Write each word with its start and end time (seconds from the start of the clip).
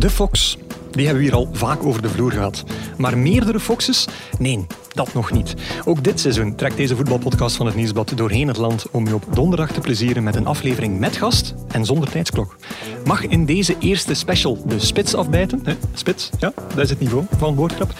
De 0.00 0.10
Fox. 0.10 0.56
Die 0.90 1.04
hebben 1.04 1.22
we 1.22 1.28
hier 1.28 1.38
al 1.38 1.48
vaak 1.52 1.84
over 1.84 2.02
de 2.02 2.08
vloer 2.08 2.32
gehad. 2.32 2.64
Maar 2.96 3.18
meerdere 3.18 3.60
Foxes? 3.60 4.06
Nee, 4.38 4.66
dat 4.94 5.14
nog 5.14 5.32
niet. 5.32 5.54
Ook 5.84 6.04
dit 6.04 6.20
seizoen 6.20 6.54
trekt 6.54 6.76
deze 6.76 6.96
voetbalpodcast 6.96 7.56
van 7.56 7.66
het 7.66 7.74
Nieuwsblad 7.74 8.12
doorheen 8.16 8.48
het 8.48 8.56
land 8.56 8.86
om 8.90 9.06
je 9.06 9.14
op 9.14 9.24
donderdag 9.34 9.72
te 9.72 9.80
plezieren 9.80 10.22
met 10.22 10.36
een 10.36 10.46
aflevering 10.46 10.98
met 10.98 11.16
gast 11.16 11.54
en 11.68 11.84
zonder 11.84 12.10
tijdsklok. 12.10 12.56
Mag 13.04 13.26
in 13.26 13.46
deze 13.46 13.76
eerste 13.78 14.14
special 14.14 14.62
de 14.66 14.78
spits 14.78 15.14
afbijten? 15.14 15.62
Spits, 15.94 16.30
ja, 16.38 16.52
dat 16.68 16.78
is 16.78 16.90
het 16.90 17.00
niveau 17.00 17.24
van 17.38 17.54
woordgrap. 17.54 17.92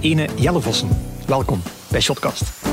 Ene 0.00 0.28
Jelle 0.34 0.60
Vossen. 0.60 0.88
Welkom 1.26 1.62
bij 1.88 2.00
Shotcast. 2.00 2.67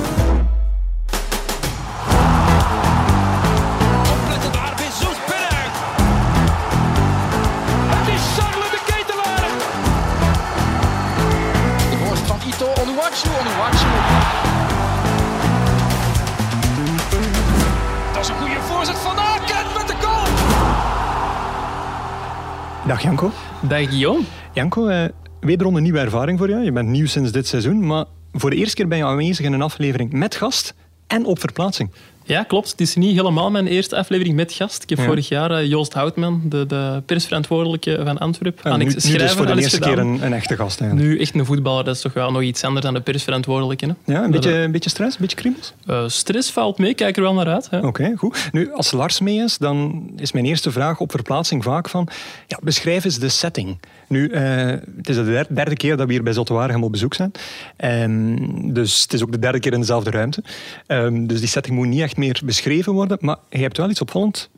Dag 22.85 23.01
Janko. 23.01 23.31
Dag 23.67 23.89
Guillaume. 23.89 24.23
Janko, 24.53 24.87
eh, 24.87 25.05
wederom 25.39 25.75
een 25.75 25.83
nieuwe 25.83 25.99
ervaring 25.99 26.37
voor 26.37 26.49
jou. 26.49 26.63
Je 26.63 26.71
bent 26.71 26.89
nieuw 26.89 27.05
sinds 27.05 27.31
dit 27.31 27.47
seizoen, 27.47 27.85
maar 27.85 28.05
voor 28.33 28.49
de 28.49 28.55
eerste 28.55 28.75
keer 28.75 28.87
ben 28.87 28.97
je 28.97 29.03
aanwezig 29.03 29.45
in 29.45 29.53
een 29.53 29.61
aflevering 29.61 30.11
met 30.11 30.35
gast 30.35 30.73
en 31.07 31.25
op 31.25 31.39
verplaatsing. 31.39 31.91
Ja, 32.27 32.43
klopt. 32.43 32.71
Het 32.71 32.81
is 32.81 32.95
niet 32.95 33.15
helemaal 33.15 33.51
mijn 33.51 33.67
eerste 33.67 33.95
aflevering 33.95 34.35
met 34.35 34.53
gast. 34.53 34.83
Ik 34.83 34.89
heb 34.89 34.97
Ja. 34.97 35.05
vorig 35.05 35.27
jaar 35.27 35.51
eh, 35.51 35.65
Joost 35.67 35.93
Houtman, 35.93 36.41
de, 36.45 36.65
de 36.65 37.01
persverantwoordelijke 37.05 37.99
van 38.03 38.17
Antwerpen, 38.17 38.63
En 38.63 38.71
aan 38.71 38.79
nu, 38.79 38.85
nu 38.85 38.93
dus 38.93 39.03
schrijven 39.03 39.29
voor 39.37 39.45
de 39.45 39.51
al 39.51 39.57
eens 39.57 39.65
eerste 39.71 39.79
keer 39.89 39.97
een, 39.99 40.25
een 40.25 40.33
echte 40.33 40.55
gast 40.55 40.81
eigenlijk. 40.81 41.09
Nu 41.09 41.19
echt 41.19 41.35
een 41.35 41.45
voetballer, 41.45 41.83
dat 41.83 41.95
is 41.95 42.01
toch 42.01 42.13
wel 42.13 42.31
nog 42.31 42.41
iets 42.41 42.63
anders 42.63 42.85
dan 42.85 42.93
de 42.93 43.01
persverantwoordelijke. 43.01 43.85
Hè? 43.85 44.13
Ja, 44.13 44.23
een 44.23 44.31
beetje, 44.31 44.53
een 44.53 44.71
beetje 44.71 44.89
stress, 44.89 45.15
een 45.15 45.21
beetje 45.21 45.35
kriebels? 45.37 45.73
eh, 45.85 46.03
stress 46.07 46.51
valt 46.51 46.77
mee, 46.77 46.93
kijk 46.93 47.15
er 47.17 47.21
wel 47.23 47.33
naar 47.33 47.47
uit. 47.47 47.69
Oké, 47.81 48.13
goed. 48.17 48.49
Nu, 48.51 48.73
als 48.73 48.91
Lars 48.91 49.19
mee 49.19 49.37
is, 49.37 49.57
dan 49.57 50.09
is 50.17 50.31
mijn 50.31 50.45
eerste 50.45 50.71
vraag 50.71 50.99
op 50.99 51.11
verplaatsing 51.11 51.63
vaak 51.63 51.89
van... 51.89 52.07
Ja, 52.47 52.57
beschrijf 52.61 53.03
eens 53.03 53.19
de 53.19 53.29
setting. 53.29 53.77
Nu, 54.07 54.27
eh, 54.29 54.41
het 54.97 55.09
is 55.09 55.15
de 55.15 55.23
der- 55.25 55.47
derde 55.49 55.75
keer 55.75 55.97
dat 55.97 56.05
we 56.07 56.13
hier 56.13 56.23
bij 56.23 56.33
Zotwaargem 56.33 56.83
op 56.83 56.91
bezoek 56.91 57.13
zijn. 57.13 57.31
Ehm, 57.77 58.35
dus 58.73 59.01
het 59.01 59.13
is 59.13 59.23
ook 59.23 59.31
de 59.31 59.39
derde 59.39 59.59
keer 59.59 59.73
in 59.73 59.79
dezelfde 59.79 60.09
ruimte. 60.11 60.43
Ehm, 60.87 61.25
dus 61.25 61.39
die 61.39 61.49
setting 61.49 61.75
moet 61.75 61.87
niet 61.87 62.01
echt 62.01 62.14
meer 62.17 62.41
beschreven 62.45 62.93
worden. 62.93 63.17
Maar 63.21 63.37
je 63.49 63.57
hebt 63.57 63.77
wel 63.77 63.89
iets 63.89 64.01
opvallend 64.01 64.49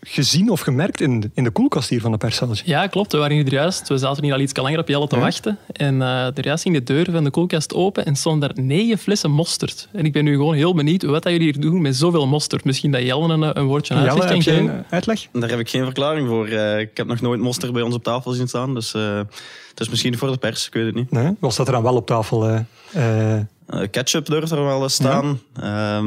gezien 0.00 0.50
of 0.50 0.60
gemerkt 0.60 1.00
in, 1.00 1.20
de- 1.20 1.30
in 1.34 1.44
de 1.44 1.50
koelkast 1.50 1.88
hier 1.88 2.00
van 2.00 2.10
de 2.10 2.16
perscelletje. 2.16 2.62
Ja, 2.66 2.86
klopt. 2.86 3.12
We 3.12 3.18
waren 3.18 3.36
hier 3.36 3.52
juist. 3.52 3.88
We 3.88 3.98
zaten 3.98 4.24
hier 4.24 4.32
al 4.32 4.40
iets 4.40 4.56
langer 4.56 4.78
op 4.78 4.88
Jelle 4.88 5.06
te 5.06 5.14
Ja. 5.16 5.20
wachten. 5.20 5.58
En 5.72 6.02
eh 6.02 6.26
er 6.36 6.44
juist 6.44 6.62
ging 6.62 6.74
de 6.74 6.82
deur 6.82 7.06
van 7.12 7.24
de 7.24 7.30
koelkast 7.30 7.74
open 7.74 8.04
en 8.06 8.16
stonden 8.16 8.48
daar 8.54 8.64
negen 8.64 8.98
flessen 8.98 9.30
mosterd. 9.30 9.88
En 9.92 10.04
ik 10.04 10.12
ben 10.12 10.24
nu 10.24 10.32
gewoon 10.36 10.54
heel 10.54 10.74
benieuwd 10.74 11.02
wat 11.02 11.22
dat 11.22 11.32
jullie 11.32 11.52
hier 11.52 11.60
doen 11.60 11.80
met 11.80 11.96
zoveel 11.96 12.26
mosterd. 12.26 12.64
Misschien 12.64 12.90
dat 12.90 13.02
Jelle 13.02 13.32
een, 13.32 13.58
een 13.58 13.64
woordje 13.66 13.94
Jelle, 13.94 14.08
uitlegt 14.10 14.30
heb 14.32 14.42
geven. 14.42 14.76
een 14.76 14.84
uitleg? 14.90 15.26
Daar 15.32 15.48
heb 15.50 15.58
ik 15.58 15.68
geen 15.68 15.84
verklaring 15.84 16.28
voor. 16.28 16.46
Eh, 16.46 16.78
ik 16.80 16.96
heb 16.96 17.06
nog 17.06 17.20
nooit 17.20 17.40
mosterd 17.40 17.72
bij 17.72 17.82
ons 17.82 17.94
op 17.94 18.02
tafel 18.04 18.32
zien 18.32 18.48
staan. 18.48 18.74
Dus 18.74 18.94
eh, 18.94 19.16
het 19.70 19.80
is 19.80 19.88
misschien 19.88 20.18
voor 20.18 20.30
de 20.30 20.36
pers, 20.36 20.66
ik 20.66 20.72
weet 20.72 20.86
het 20.86 20.94
niet. 20.94 21.10
Nee? 21.10 21.36
Wat 21.40 21.52
staat 21.52 21.66
er 21.66 21.72
dan 21.72 21.82
wel 21.82 21.94
op 21.96 22.06
tafel? 22.06 22.48
eh, 22.48 22.60
eh, 23.34 23.40
Eh, 23.66 23.80
ketchup 23.90 24.26
durft 24.26 24.50
er 24.52 24.64
wel 24.64 24.82
eens 24.82 24.94
staan. 24.94 25.40
Ja, 25.60 25.98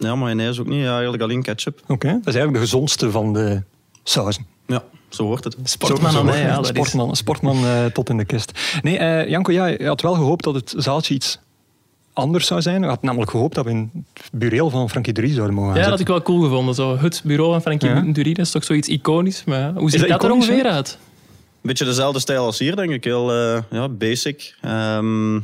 ja 0.00 0.14
mayonaise 0.14 0.60
ook 0.60 0.66
niet. 0.66 0.82
Ja, 0.82 0.92
eigenlijk 0.92 1.22
alleen 1.22 1.42
ketchup. 1.42 1.80
Oké, 1.86 2.08
dat 2.08 2.26
is 2.26 2.34
eigenlijk 2.34 2.54
de 2.54 2.60
gezondste 2.60 3.10
van 3.10 3.32
de 3.32 3.62
sauzen. 4.02 4.46
Ja, 4.66 4.82
zo 5.08 5.24
wordt 5.24 5.44
het. 5.44 5.56
Sportman 5.62 6.16
aan 6.16 6.24
mij, 6.24 6.40
ja. 6.40 6.54
Dat 6.54 6.64
is... 6.64 6.68
sportman, 6.68 7.16
sportman 7.16 7.56
eh, 7.64 7.84
tot 7.84 8.08
in 8.08 8.16
de 8.16 8.24
kist. 8.24 8.78
Nee, 8.82 8.98
eh, 8.98 9.28
Janko, 9.28 9.52
ja, 9.52 9.66
je 9.66 9.86
had 9.86 10.00
wel 10.00 10.14
gehoopt 10.14 10.44
dat 10.44 10.54
het 10.54 10.74
zaaltje 10.76 11.14
iets 11.14 11.38
anders 12.12 12.46
zou 12.46 12.62
zijn. 12.62 12.82
Je 12.82 12.88
had 12.88 13.02
namelijk 13.02 13.30
gehoopt 13.30 13.54
dat 13.54 13.64
we 13.64 13.70
in 13.70 13.90
het 14.12 14.30
bureel 14.32 14.70
van 14.70 14.90
Frankie 14.90 15.12
Drie 15.12 15.32
zouden 15.32 15.54
mogen 15.54 15.70
gaan 15.70 15.78
Ja, 15.78 15.88
dat 15.88 15.92
had 15.92 16.00
ik 16.00 16.06
wel 16.06 16.22
cool 16.22 16.42
gevonden. 16.42 16.74
Zo, 16.74 16.98
het 16.98 17.22
bureau 17.24 17.52
van 17.52 17.60
Frankie 17.60 17.88
Ja. 17.88 18.00
Durin 18.00 18.34
is 18.34 18.50
toch 18.50 18.64
zoiets 18.64 18.88
iconisch. 18.88 19.44
Maar 19.44 19.72
hoe 19.74 19.90
ziet 19.90 20.00
dat 20.00 20.08
dat, 20.08 20.24
er 20.24 20.32
ongeveer 20.32 20.64
uit? 20.64 20.98
Beetje 21.62 21.84
dezelfde 21.84 22.20
stijl 22.20 22.44
als 22.44 22.58
hier, 22.58 22.76
denk 22.76 22.90
ik. 22.90 23.04
Heel 23.04 23.32
eh, 23.32 23.62
ja, 23.70 23.88
basic. 23.88 24.54
Ehm, 24.60 25.40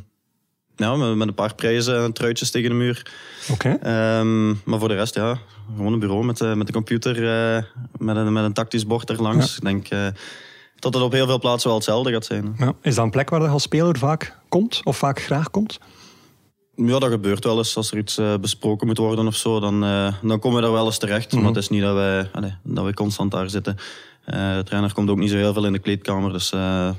ja, 0.77 0.97
met, 0.97 1.17
met 1.17 1.29
een 1.29 1.35
paar 1.35 1.55
prijzen 1.55 2.03
en 2.03 2.13
truitjes 2.13 2.51
tegen 2.51 2.71
de 2.71 2.77
muur. 2.77 3.13
Oké. 3.51 3.79
Ehm, 3.83 4.49
maar 4.49 4.79
voor 4.79 4.89
de 4.89 4.95
rest, 4.95 5.15
ja, 5.15 5.39
gewoon 5.77 5.93
een 5.93 5.99
bureau 5.99 6.25
met, 6.25 6.41
eh, 6.41 6.53
met 6.53 6.67
de 6.67 6.73
computer, 6.73 7.17
eh, 7.17 7.63
met, 7.99 8.17
een, 8.17 8.33
met 8.33 8.45
een 8.45 8.53
tactisch 8.53 8.87
bord 8.87 9.11
erlangs. 9.11 9.57
Ik 9.57 9.63
denk 9.63 9.89
eh, 9.89 10.07
dat 10.79 10.95
het 10.95 11.03
op 11.03 11.13
heel 11.13 11.27
veel 11.27 11.39
plaatsen 11.39 11.69
wel 11.69 11.79
hetzelfde 11.79 12.13
gaat 12.13 12.25
zijn. 12.25 12.55
Ja. 12.59 12.73
Is 12.83 12.95
dat 12.95 13.05
een 13.05 13.11
plek 13.11 13.31
waar 13.31 13.43
je 13.43 13.49
als 13.49 13.63
speler 13.63 13.99
vaak 13.99 14.39
komt? 14.49 14.81
Of 14.85 14.97
vaak 14.97 15.23
graag 15.23 15.51
komt? 15.51 15.79
Ja, 16.75 16.99
dat 16.99 17.11
gebeurt 17.11 17.45
wel 17.45 17.59
eens. 17.59 17.77
Als 17.77 17.91
er 17.91 17.99
iets 17.99 18.21
besproken 18.41 18.87
moet 18.87 18.99
worden 18.99 19.27
of 19.27 19.37
zo, 19.37 19.61
dan, 19.61 19.81
dan 20.23 20.39
komen 20.39 20.55
we 20.55 20.63
daar 20.63 20.73
wel 20.73 20.87
eens 20.87 20.99
terecht. 20.99 21.33
Mhm. 21.33 21.41
Maar 21.41 21.53
het 21.53 21.63
is 21.63 21.69
niet 21.69 21.83
dat 21.83 21.95
wij, 21.95 22.31
dat 22.63 22.85
wij 22.85 22.93
constant 22.93 23.31
daar 23.31 23.51
zitten. 23.51 23.77
De 24.25 24.63
trainer 24.65 24.93
komt 24.93 25.11
ook 25.11 25.19
niet 25.19 25.31
zo 25.31 25.37
heel 25.37 25.53
veel 25.53 25.67
in 25.67 25.73
de 25.73 25.79
kleedkamer. 25.79 26.33
Dus 26.33 26.51
ja, 26.51 26.95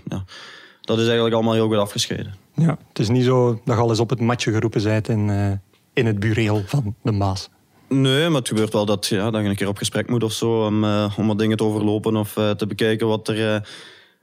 dat 0.88 0.98
is 0.98 1.04
eigenlijk 1.06 1.36
allemaal 1.36 1.54
heel 1.54 1.68
goed 1.68 1.78
afgescheiden. 1.78 2.36
Ja. 2.56 2.78
Het 2.88 3.00
is 3.00 3.10
niet 3.10 3.24
zo 3.24 3.62
dat 3.66 3.76
je 3.76 3.82
al 3.82 3.90
eens 3.90 4.00
op 4.00 4.10
het 4.10 4.20
matje 4.20 4.52
geroepen 4.52 4.84
bent 4.84 5.08
in, 5.10 5.30
eh, 5.30 5.52
in 5.94 6.06
het 6.06 6.20
bureel 6.20 6.62
van 6.66 6.96
de 7.02 7.12
Maas. 7.12 7.50
Nee, 7.90 8.30
maar 8.30 8.40
het 8.40 8.48
gebeurt 8.48 8.74
wel 8.74 8.86
dat, 8.86 9.06
ja, 9.08 9.32
dat 9.32 9.42
je 9.42 9.48
een 9.50 9.56
keer 9.56 9.68
op 9.68 9.78
gesprek 9.78 10.10
moet 10.10 10.24
of 10.24 10.32
zo. 10.32 10.66
Om, 10.66 10.84
eh, 10.84 11.14
om 11.18 11.28
wat 11.28 11.40
dingen 11.40 11.58
te 11.58 11.64
overlopen 11.64 12.16
of 12.16 12.38
eh, 12.38 12.50
te 12.50 12.68
bekijken 12.68 13.08
wat 13.08 13.28
er 13.28 13.68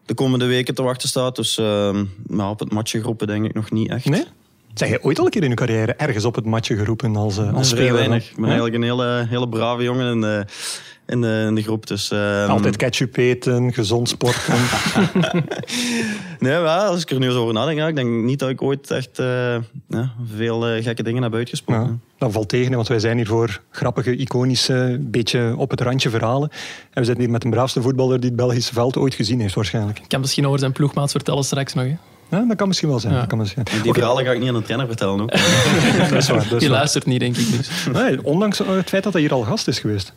de 0.06 0.14
komende 0.14 0.46
weken 0.46 0.74
te 0.74 0.82
wachten 0.82 1.08
staat. 1.08 1.36
Dus 1.36 1.58
eh, 1.58 1.96
maar 2.26 2.48
op 2.50 2.58
het 2.58 2.72
matje 2.72 3.00
groepen 3.00 3.26
denk 3.26 3.44
ik 3.44 3.54
nog 3.54 3.70
niet 3.70 3.90
echt. 3.90 4.04
Nee? 4.04 4.24
Zeg 4.74 4.88
je 4.88 5.02
ooit 5.02 5.18
al 5.18 5.24
een 5.24 5.30
keer 5.30 5.42
in 5.42 5.48
je 5.48 5.54
carrière 5.54 5.94
ergens 5.94 6.24
op 6.24 6.34
het 6.34 6.44
matje 6.44 6.76
geroepen 6.76 7.16
als, 7.16 7.38
als 7.38 7.68
speler? 7.68 7.92
weinig. 7.92 8.30
Ik 8.30 8.34
ben 8.36 8.44
Ja? 8.44 8.50
eigenlijk 8.50 8.74
een 8.76 8.82
hele, 8.82 9.26
hele 9.28 9.48
brave 9.48 9.82
jongen 9.82 10.20
de, 10.20 10.44
in 11.06 11.20
de, 11.20 11.44
in 11.48 11.54
de 11.54 11.62
groep. 11.62 11.86
Dus, 11.86 12.10
eh, 12.10 12.48
Altijd 12.48 12.76
ketchup 12.76 13.16
eten, 13.16 13.72
gezond 13.72 14.08
sporten. 14.08 14.54
Nee, 16.38 16.52
ja, 16.52 16.86
als 16.86 17.02
ik 17.02 17.10
er 17.10 17.18
nu 17.18 17.26
eens 17.26 17.36
over 17.36 17.54
nadenk, 17.54 17.78
ja, 17.78 17.88
ik 17.88 17.96
denk 17.96 18.24
niet 18.24 18.38
dat 18.38 18.48
ik 18.48 18.62
ooit 18.62 18.90
echt 18.90 19.18
eh, 19.18 19.56
ja, 19.88 20.12
veel 20.34 20.66
eh, 20.66 20.82
gekke 20.82 21.02
dingen 21.02 21.22
heb 21.22 21.34
uitgesproken. 21.34 21.86
Ja, 21.86 21.98
dat 22.18 22.32
valt 22.32 22.48
tegen, 22.48 22.74
want 22.74 22.88
wij 22.88 22.98
zijn 22.98 23.16
hier 23.16 23.26
voor 23.26 23.60
grappige, 23.70 24.16
iconische, 24.16 24.98
beetje 25.00 25.54
op 25.56 25.70
het 25.70 25.80
randje 25.80 26.10
verhalen. 26.10 26.50
En 26.90 27.00
we 27.00 27.04
zitten 27.04 27.22
hier 27.22 27.32
met 27.32 27.42
de 27.42 27.48
braafste 27.48 27.82
voetballer 27.82 28.20
die 28.20 28.28
het 28.28 28.38
Belgische 28.38 28.72
veld 28.72 28.96
ooit 28.96 29.14
gezien 29.14 29.40
heeft, 29.40 29.54
waarschijnlijk. 29.54 29.98
Ik 29.98 30.08
kan 30.08 30.20
misschien 30.20 30.46
over 30.46 30.58
zijn 30.58 30.72
ploegmaats 30.72 31.12
vertellen 31.12 31.44
straks 31.44 31.74
nog. 31.74 31.84
Hè. 31.84 31.96
Ja, 32.28 32.44
dat 32.48 32.56
kan 32.56 32.66
misschien 32.66 32.88
wel 32.88 32.98
zijn. 33.00 33.12
Ja. 33.12 33.18
Dat 33.18 33.28
kan 33.28 33.38
misschien. 33.38 33.64
En 33.64 33.82
Die 33.82 33.92
verhalen 33.92 34.24
ga 34.24 34.30
ik 34.32 34.38
niet 34.38 34.48
aan 34.48 34.54
de 34.54 34.62
trainer 34.62 34.86
vertellen. 34.86 35.20
Ook. 35.20 35.30
dat 36.10 36.12
is 36.12 36.28
waar. 36.28 36.36
Dat 36.36 36.52
is 36.52 36.58
Die 36.58 36.68
waar. 36.68 36.78
luistert 36.78 37.06
niet, 37.06 37.20
denk 37.20 37.36
ik. 37.36 37.50
Dus. 37.50 37.68
Nee, 37.92 38.24
ondanks 38.24 38.60
eh, 38.60 38.68
het 38.68 38.88
feit 38.88 39.02
dat 39.04 39.12
hij 39.12 39.22
hier 39.22 39.32
al 39.32 39.42
gast 39.42 39.68
is 39.68 39.78
geweest. 39.78 40.12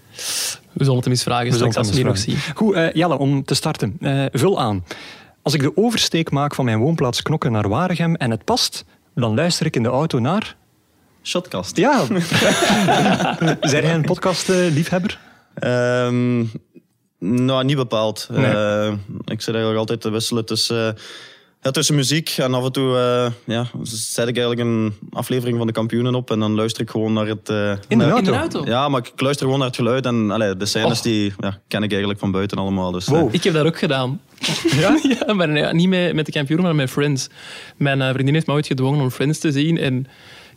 We 0.72 0.84
zullen 0.84 0.96
het 0.96 1.04
hem 1.04 1.14
eens 1.14 1.24
vragen 1.24 1.48
We 1.50 1.54
straks 1.54 1.76
als 1.76 1.90
we 1.90 1.94
hem 1.94 2.04
hier 2.04 2.14
nog 2.14 2.26
eens 2.26 2.46
zien. 2.46 2.56
Goed, 2.56 2.76
eh, 2.76 2.94
Jelle, 2.94 3.18
om 3.18 3.44
te 3.44 3.54
starten. 3.54 3.98
Eh, 4.02 4.26
vul 4.32 4.60
aan. 4.60 4.86
Als 5.42 5.54
ik 5.54 5.62
de 5.62 5.72
oversteek 5.78 6.32
maak 6.32 6.56
van 6.56 6.66
mijn 6.66 6.80
woonplaats 6.80 7.22
Knokken 7.22 7.52
naar 7.52 7.70
Waregem 7.70 8.16
en 8.16 8.32
het 8.32 8.44
past, 8.44 8.86
dan 9.16 9.36
luister 9.36 9.66
ik 9.66 9.76
in 9.76 9.84
de 9.84 9.90
auto 9.90 10.20
naar... 10.20 10.56
Shotcast. 11.24 11.78
Ja. 11.78 12.06
Zijn 13.62 13.84
jij 13.84 13.94
een 13.94 14.02
podcast-liefhebber? 14.02 15.20
Ehm, 15.54 16.44
nou, 17.20 17.64
niet 17.64 17.76
bepaald. 17.76 18.28
Nee. 18.32 18.46
Eh, 18.46 18.92
ik 19.26 19.42
zit 19.42 19.54
eigenlijk 19.54 19.78
altijd 19.78 20.02
te 20.02 20.10
wisselen 20.10 20.46
tussen, 20.46 20.88
eh, 20.96 21.02
ja, 21.62 21.72
tussen 21.72 21.96
muziek 21.96 22.30
en 22.38 22.54
af 22.54 22.66
en 22.66 22.72
toe 22.72 22.98
eh, 22.98 23.32
ja, 23.56 23.68
zet 23.84 24.28
ik 24.28 24.38
eigenlijk 24.38 24.68
een 24.68 24.94
aflevering 25.12 25.58
van 25.58 25.68
de 25.68 25.74
kampioenen 25.74 26.16
op 26.16 26.32
en 26.32 26.40
dan 26.40 26.56
luister 26.56 26.82
ik 26.82 26.90
gewoon 26.90 27.14
naar 27.14 27.28
het... 27.28 27.50
eh, 27.50 27.70
In 27.70 27.78
de 27.88 27.96
naar- 27.96 28.10
auto? 28.10 28.18
In 28.18 28.32
de 28.32 28.38
auto? 28.40 28.66
Ja, 28.66 28.90
maar 28.90 29.02
ik 29.14 29.22
luister 29.22 29.44
gewoon 29.46 29.60
naar 29.60 29.68
het 29.68 29.78
geluid 29.78 30.06
en 30.06 30.32
allee, 30.32 30.58
de 30.58 30.66
scènes 30.66 30.98
Oh. 30.98 31.04
die 31.04 31.34
ja, 31.40 31.60
ken 31.68 31.84
ik 31.84 31.90
eigenlijk 31.90 32.20
van 32.20 32.32
buiten 32.32 32.58
allemaal. 32.58 32.92
Dus, 32.92 33.08
eh, 33.08 33.14
Wow. 33.14 33.34
Ik 33.34 33.44
heb 33.44 33.54
dat 33.54 33.66
ook 33.66 33.78
gedaan. 33.80 34.22
Ja? 34.80 35.00
ja 35.28 35.34
maar 35.34 35.48
nee, 35.48 35.74
niet 35.74 35.88
met, 35.90 36.14
met 36.14 36.26
de 36.26 36.32
kampioen, 36.32 36.62
maar 36.62 36.76
met 36.76 36.90
Friends. 36.90 37.28
Mijn 37.78 38.02
eh, 38.02 38.10
vriendin 38.14 38.34
heeft 38.34 38.48
me 38.48 38.54
ooit 38.54 38.68
gedwongen 38.68 39.02
om 39.02 39.10
Friends 39.12 39.40
te 39.40 39.52
zien. 39.52 39.78
En 39.78 40.08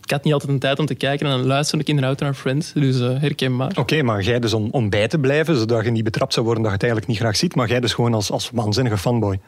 ik 0.04 0.10
had 0.10 0.24
niet 0.24 0.32
altijd 0.32 0.52
een 0.52 0.58
tijd 0.58 0.78
om 0.78 0.86
te 0.86 0.94
kijken. 0.94 1.26
En 1.26 1.32
dan 1.38 1.46
luisterde 1.46 1.82
ik 1.84 1.88
in 1.90 1.96
de 1.96 2.02
auto 2.02 2.24
naar 2.24 2.34
Friends. 2.34 2.72
Dus 2.72 3.00
eh, 3.00 3.08
herkenbaar. 3.20 3.72
Oké, 3.78 4.02
maar 4.02 4.22
jij 4.22 4.38
dus 4.38 4.52
om, 4.52 4.68
om 4.70 4.90
bij 4.90 5.08
te 5.08 5.18
blijven, 5.18 5.56
zodat 5.56 5.84
je 5.84 5.90
niet 5.90 6.04
betrapt 6.04 6.32
zou 6.32 6.44
worden 6.46 6.62
dat 6.64 6.72
je 6.72 6.78
het 6.78 6.86
eigenlijk 6.86 7.12
niet 7.12 7.22
graag 7.22 7.36
ziet, 7.36 7.54
maar 7.54 7.68
jij 7.68 7.80
dus 7.80 7.92
gewoon 7.92 8.14
als, 8.14 8.30
als 8.30 8.50
waanzinnige 8.52 8.98
fanboy. 8.98 9.40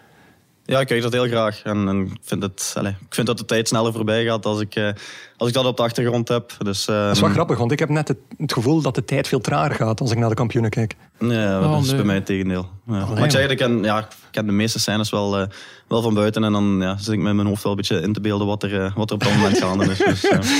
Ja, 0.64 0.80
ik 0.80 0.86
kijk 0.86 1.02
dat 1.02 1.12
heel 1.12 1.26
graag. 1.26 1.62
En, 1.62 1.88
en 1.88 2.00
ik, 2.00 2.18
vind 2.22 2.42
het, 2.42 2.74
allez, 2.78 2.92
ik 2.92 3.14
vind 3.14 3.26
dat 3.26 3.38
de 3.38 3.44
tijd 3.44 3.68
sneller 3.68 3.92
voorbij 3.92 4.24
gaat 4.24 4.46
als 4.46 4.60
ik, 4.60 4.74
eh, 4.74 4.88
als 5.36 5.48
ik 5.48 5.54
dat 5.54 5.64
op 5.64 5.76
de 5.76 5.82
achtergrond 5.82 6.28
heb. 6.28 6.52
Dus, 6.58 6.88
ehm, 6.88 6.98
Dat 7.06 7.14
is 7.14 7.20
wel 7.20 7.30
grappig, 7.30 7.58
want 7.58 7.72
ik 7.72 7.78
heb 7.78 7.88
net 7.88 8.08
het, 8.08 8.18
het 8.38 8.52
gevoel 8.52 8.80
dat 8.82 8.94
de 8.94 9.04
tijd 9.04 9.28
veel 9.28 9.40
trager 9.40 9.74
gaat 9.74 10.00
als 10.00 10.10
ik 10.10 10.18
naar 10.18 10.28
de 10.28 10.34
kampioenen 10.34 10.70
kijk. 10.70 10.96
Nee, 11.18 11.46
dat 11.46 11.64
Oh, 11.64 11.78
is 11.80 11.86
nee. 11.86 11.96
bij 11.96 12.04
mij 12.04 12.14
het 12.14 12.26
tegendeel. 12.26 12.68
Ja. 12.86 12.92
maar 12.92 13.14
nee, 13.14 13.24
ik 13.24 13.30
zeg, 13.30 13.48
ik 13.50 13.56
ken, 13.56 13.82
ja, 13.82 13.98
ik 13.98 14.06
ken 14.30 14.46
de 14.46 14.52
meeste 14.52 14.78
scènes 14.78 15.10
wel, 15.10 15.38
eh, 15.38 15.46
wel 15.88 16.02
van 16.02 16.14
buiten. 16.14 16.44
En 16.44 16.52
dan 16.52 16.78
ja, 16.80 16.96
zit 16.96 17.12
ik 17.14 17.20
met 17.20 17.34
mijn 17.34 17.46
hoofd 17.46 17.62
wel 17.62 17.72
een 17.72 17.78
beetje 17.78 18.00
in 18.00 18.12
te 18.12 18.20
beelden 18.20 18.46
wat 18.46 18.62
er, 18.62 18.84
eh, 18.84 18.94
wat 18.96 19.08
er 19.10 19.14
op 19.14 19.24
dat 19.24 19.32
moment 19.32 19.58
gaande 19.58 19.84
is. 19.84 19.98
Dus, 19.98 20.20
ja. 20.20 20.38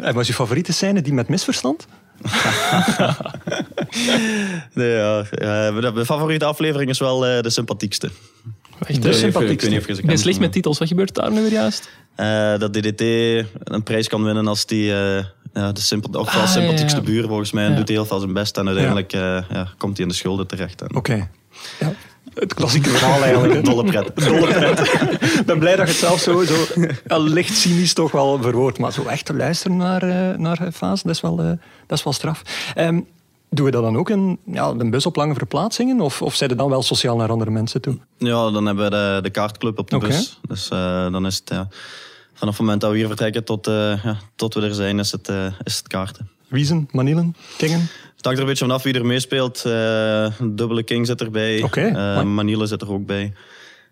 En 0.00 0.14
was 0.14 0.26
je 0.26 0.32
favoriete 0.34 0.72
scène 0.72 1.02
die 1.02 1.12
met 1.12 1.28
misverstand? 1.28 1.86
Nee, 4.74 4.90
ja, 4.90 5.24
ja, 5.30 5.70
mijn 5.70 6.04
favoriete 6.04 6.44
aflevering 6.44 6.90
is 6.90 6.98
wel 6.98 7.26
eh, 7.26 7.42
de 7.42 7.50
sympathiekste. 7.50 8.10
Echt, 8.86 9.02
De 9.02 9.08
hè? 9.08 9.14
Ik- 9.14 9.14
Ik, 9.14 9.20
sympathiekste. 9.20 9.60
weet 9.70 9.70
niet 9.70 9.80
of 9.80 9.86
je 9.86 9.94
ze 9.94 10.00
Ik 10.00 10.06
ben 10.06 10.18
slecht 10.18 10.38
met 10.40 10.52
titels. 10.52 10.78
Wat 10.78 10.88
gebeurt 10.88 11.14
daar 11.14 11.32
nu 11.32 11.40
weer 11.42 11.52
juist? 11.52 11.88
Eh, 12.14 12.58
dat 12.58 12.72
DDT 12.72 13.00
een 13.64 13.82
prijs 13.84 14.08
kan 14.08 14.24
winnen 14.24 14.46
als 14.46 14.66
die 14.66 14.92
eh, 14.92 15.24
ja, 15.54 15.72
de 15.72 15.80
sympa- 15.80 16.18
of 16.18 16.28
Ah, 16.28 16.34
ja, 16.34 16.46
sympathiekste 16.46 16.98
ja. 16.98 17.04
buur 17.04 17.26
volgens 17.26 17.52
mij. 17.52 17.64
En 17.64 17.74
doet 17.76 17.88
hij 17.88 17.96
heel 17.96 18.06
veel 18.06 18.18
zijn 18.18 18.32
best. 18.32 18.56
En 18.58 18.66
uiteindelijk 18.66 19.12
eh, 19.12 19.20
ja, 19.50 19.68
komt 19.78 19.96
hij 19.96 20.06
in 20.06 20.10
de 20.12 20.16
schulden 20.18 20.46
terecht. 20.46 20.82
Oké. 20.94 21.28
Ja. 21.80 21.92
Het 22.34 22.54
klassieke 22.54 22.88
verhaal 22.88 23.22
eigenlijk. 23.22 23.64
Dolle 23.64 23.84
pret. 23.84 24.10
Dolle 24.24 24.46
pret. 24.46 24.80
Ik 25.38 25.46
ben 25.46 25.58
blij 25.58 25.76
dat 25.76 25.86
je 25.86 25.92
het 25.92 26.00
zelf 26.02 26.20
zo, 26.20 26.42
zo 26.44 27.22
licht 27.22 27.56
cynisch 27.56 27.92
toch 27.94 28.12
wel 28.12 28.42
verwoordt. 28.42 28.78
Maar 28.78 28.92
zo 28.92 29.04
echt 29.04 29.24
te 29.24 29.34
luisteren 29.34 29.76
naar, 29.76 30.02
eh 30.02 30.36
naar 30.38 30.58
Faas, 30.72 31.02
dat 31.02 31.14
is 31.14 31.20
wel, 31.20 31.38
eh, 31.38 31.46
dat 31.86 31.98
is 31.98 32.04
wel 32.04 32.12
straf. 32.12 32.42
Ehm, 32.74 33.00
doen 33.50 33.64
we 33.64 33.70
dat 33.70 33.82
dan 33.82 33.96
ook 33.96 34.10
in 34.10 34.38
ja, 34.44 34.74
de 34.74 34.88
bus 34.88 35.06
op 35.06 35.16
lange 35.16 35.34
verplaatsingen? 35.34 36.00
Of, 36.00 36.22
of 36.22 36.34
zijn 36.34 36.56
dan 36.56 36.70
wel 36.70 36.82
sociaal 36.82 37.16
naar 37.16 37.30
andere 37.30 37.50
mensen 37.50 37.80
toe? 37.80 37.98
Ja, 38.16 38.50
dan 38.50 38.66
hebben 38.66 38.84
we 38.84 38.90
de, 38.90 39.18
de 39.22 39.30
kaartclub 39.30 39.78
op 39.78 39.90
de 39.90 39.98
bus. 39.98 40.40
Dus 40.48 40.68
eh, 40.68 41.12
dan 41.12 41.26
is 41.26 41.36
het 41.36 41.48
ja, 41.48 41.68
vanaf 42.34 42.56
het 42.56 42.58
moment 42.58 42.80
dat 42.80 42.90
we 42.90 42.96
hier 42.96 43.06
vertrekken 43.06 43.44
tot, 43.44 43.66
eh, 43.66 44.04
ja, 44.04 44.18
tot 44.36 44.54
we 44.54 44.60
er 44.60 44.74
zijn, 44.74 44.98
is 44.98 45.12
het, 45.12 45.28
eh, 45.28 45.46
is 45.62 45.76
het 45.76 45.88
kaarten. 45.88 46.28
Wiezen, 46.48 46.88
Manielen, 46.92 47.36
Kingen? 47.56 47.80
Het 48.16 48.26
hangt 48.26 48.38
er 48.38 48.44
een 48.44 48.50
beetje 48.50 48.64
vanaf 48.64 48.82
wie 48.82 48.94
er 48.94 49.06
meespeelt. 49.06 49.62
Dubbele 50.38 50.82
King 50.82 51.06
zit 51.06 51.20
erbij. 51.20 51.68
Mooi. 51.74 52.24
Manile 52.24 52.66
zit 52.66 52.82
er 52.82 52.92
ook 52.92 53.06
bij. 53.06 53.32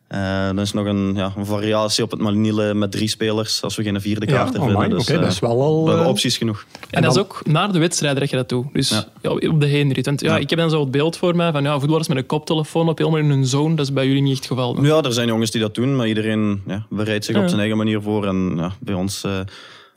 Eh, 0.06 0.47
dan 0.47 0.61
is 0.61 0.73
nog 0.73 0.87
een, 0.87 1.12
ja, 1.14 1.32
een 1.37 1.47
variatie 1.47 2.05
op 2.05 2.11
het 2.11 2.20
Manile 2.20 2.75
met 2.75 2.91
drie 2.93 3.08
spelers. 3.08 3.62
Als 3.62 3.76
we 3.76 3.82
geen 3.82 4.00
vierde 4.00 4.26
kaart 4.26 4.55
Ja, 4.55 4.64
vinden. 4.64 4.91
Dus, 4.91 5.03
oké, 5.03 5.12
eh, 5.14 5.20
dat 5.20 5.31
is 5.32 5.38
wel 5.38 5.62
al, 5.62 5.82
We 5.82 5.88
hebben 5.88 6.05
eh, 6.05 6.11
opties 6.11 6.37
genoeg. 6.37 6.64
En, 6.91 7.03
dat 7.03 7.12
is 7.17 7.19
ook 7.23 7.41
naar 7.47 7.73
de 7.73 7.79
wedstrijden 7.79 8.20
dat 8.20 8.31
je 8.31 8.37
dat 8.37 8.49
doet. 8.49 8.67
Dus 8.73 8.88
Ja. 8.88 9.05
ja. 9.23 9.31
op 9.31 9.61
de 9.61 9.67
heenrit. 9.67 10.06
Want 10.06 10.20
ja, 10.20 10.35
Ja. 10.35 10.41
ik 10.41 10.50
heb 10.50 10.58
dan 10.58 10.70
zo 10.70 10.81
het 10.81 10.91
beeld 10.91 11.17
voor 11.17 11.37
mij 11.37 11.53
van 11.53 11.62
ja, 11.62 11.79
voetballers 11.79 12.08
met 12.08 12.17
een 12.17 12.26
koptelefoon 12.26 12.88
op 12.88 12.99
helemaal 12.99 13.19
in 13.20 13.31
hun 13.31 13.47
zone. 13.47 13.75
Dat 13.75 13.87
is 13.87 13.93
bij 13.93 14.06
jullie 14.06 14.23
niet 14.23 14.32
echt 14.32 14.38
het 14.49 14.49
geval. 14.49 14.85
Ja, 14.85 15.03
er 15.03 15.12
zijn 15.12 15.29
jongens 15.29 15.50
die 15.50 15.61
dat 15.61 15.75
doen, 15.75 15.97
maar 15.97 16.09
iedereen 16.09 16.62
ja, 16.67 16.87
bereidt 16.91 17.25
zich 17.25 17.35
Ja. 17.35 17.41
op 17.41 17.47
zijn 17.49 17.61
eigen 17.61 17.76
manier 17.79 18.02
voor. 18.02 18.26
En 18.26 18.52
ja, 18.56 18.73
bij 18.81 18.94
ons, 18.94 19.25
eh, 19.25 19.32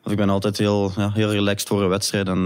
of 0.03 0.11
ik 0.11 0.17
ben 0.17 0.29
altijd 0.29 0.57
heel, 0.57 0.91
ja, 0.97 1.11
heel 1.13 1.31
relaxed 1.31 1.67
voor 1.67 1.81
een 1.83 1.89
wedstrijd. 1.89 2.27
En 2.27 2.43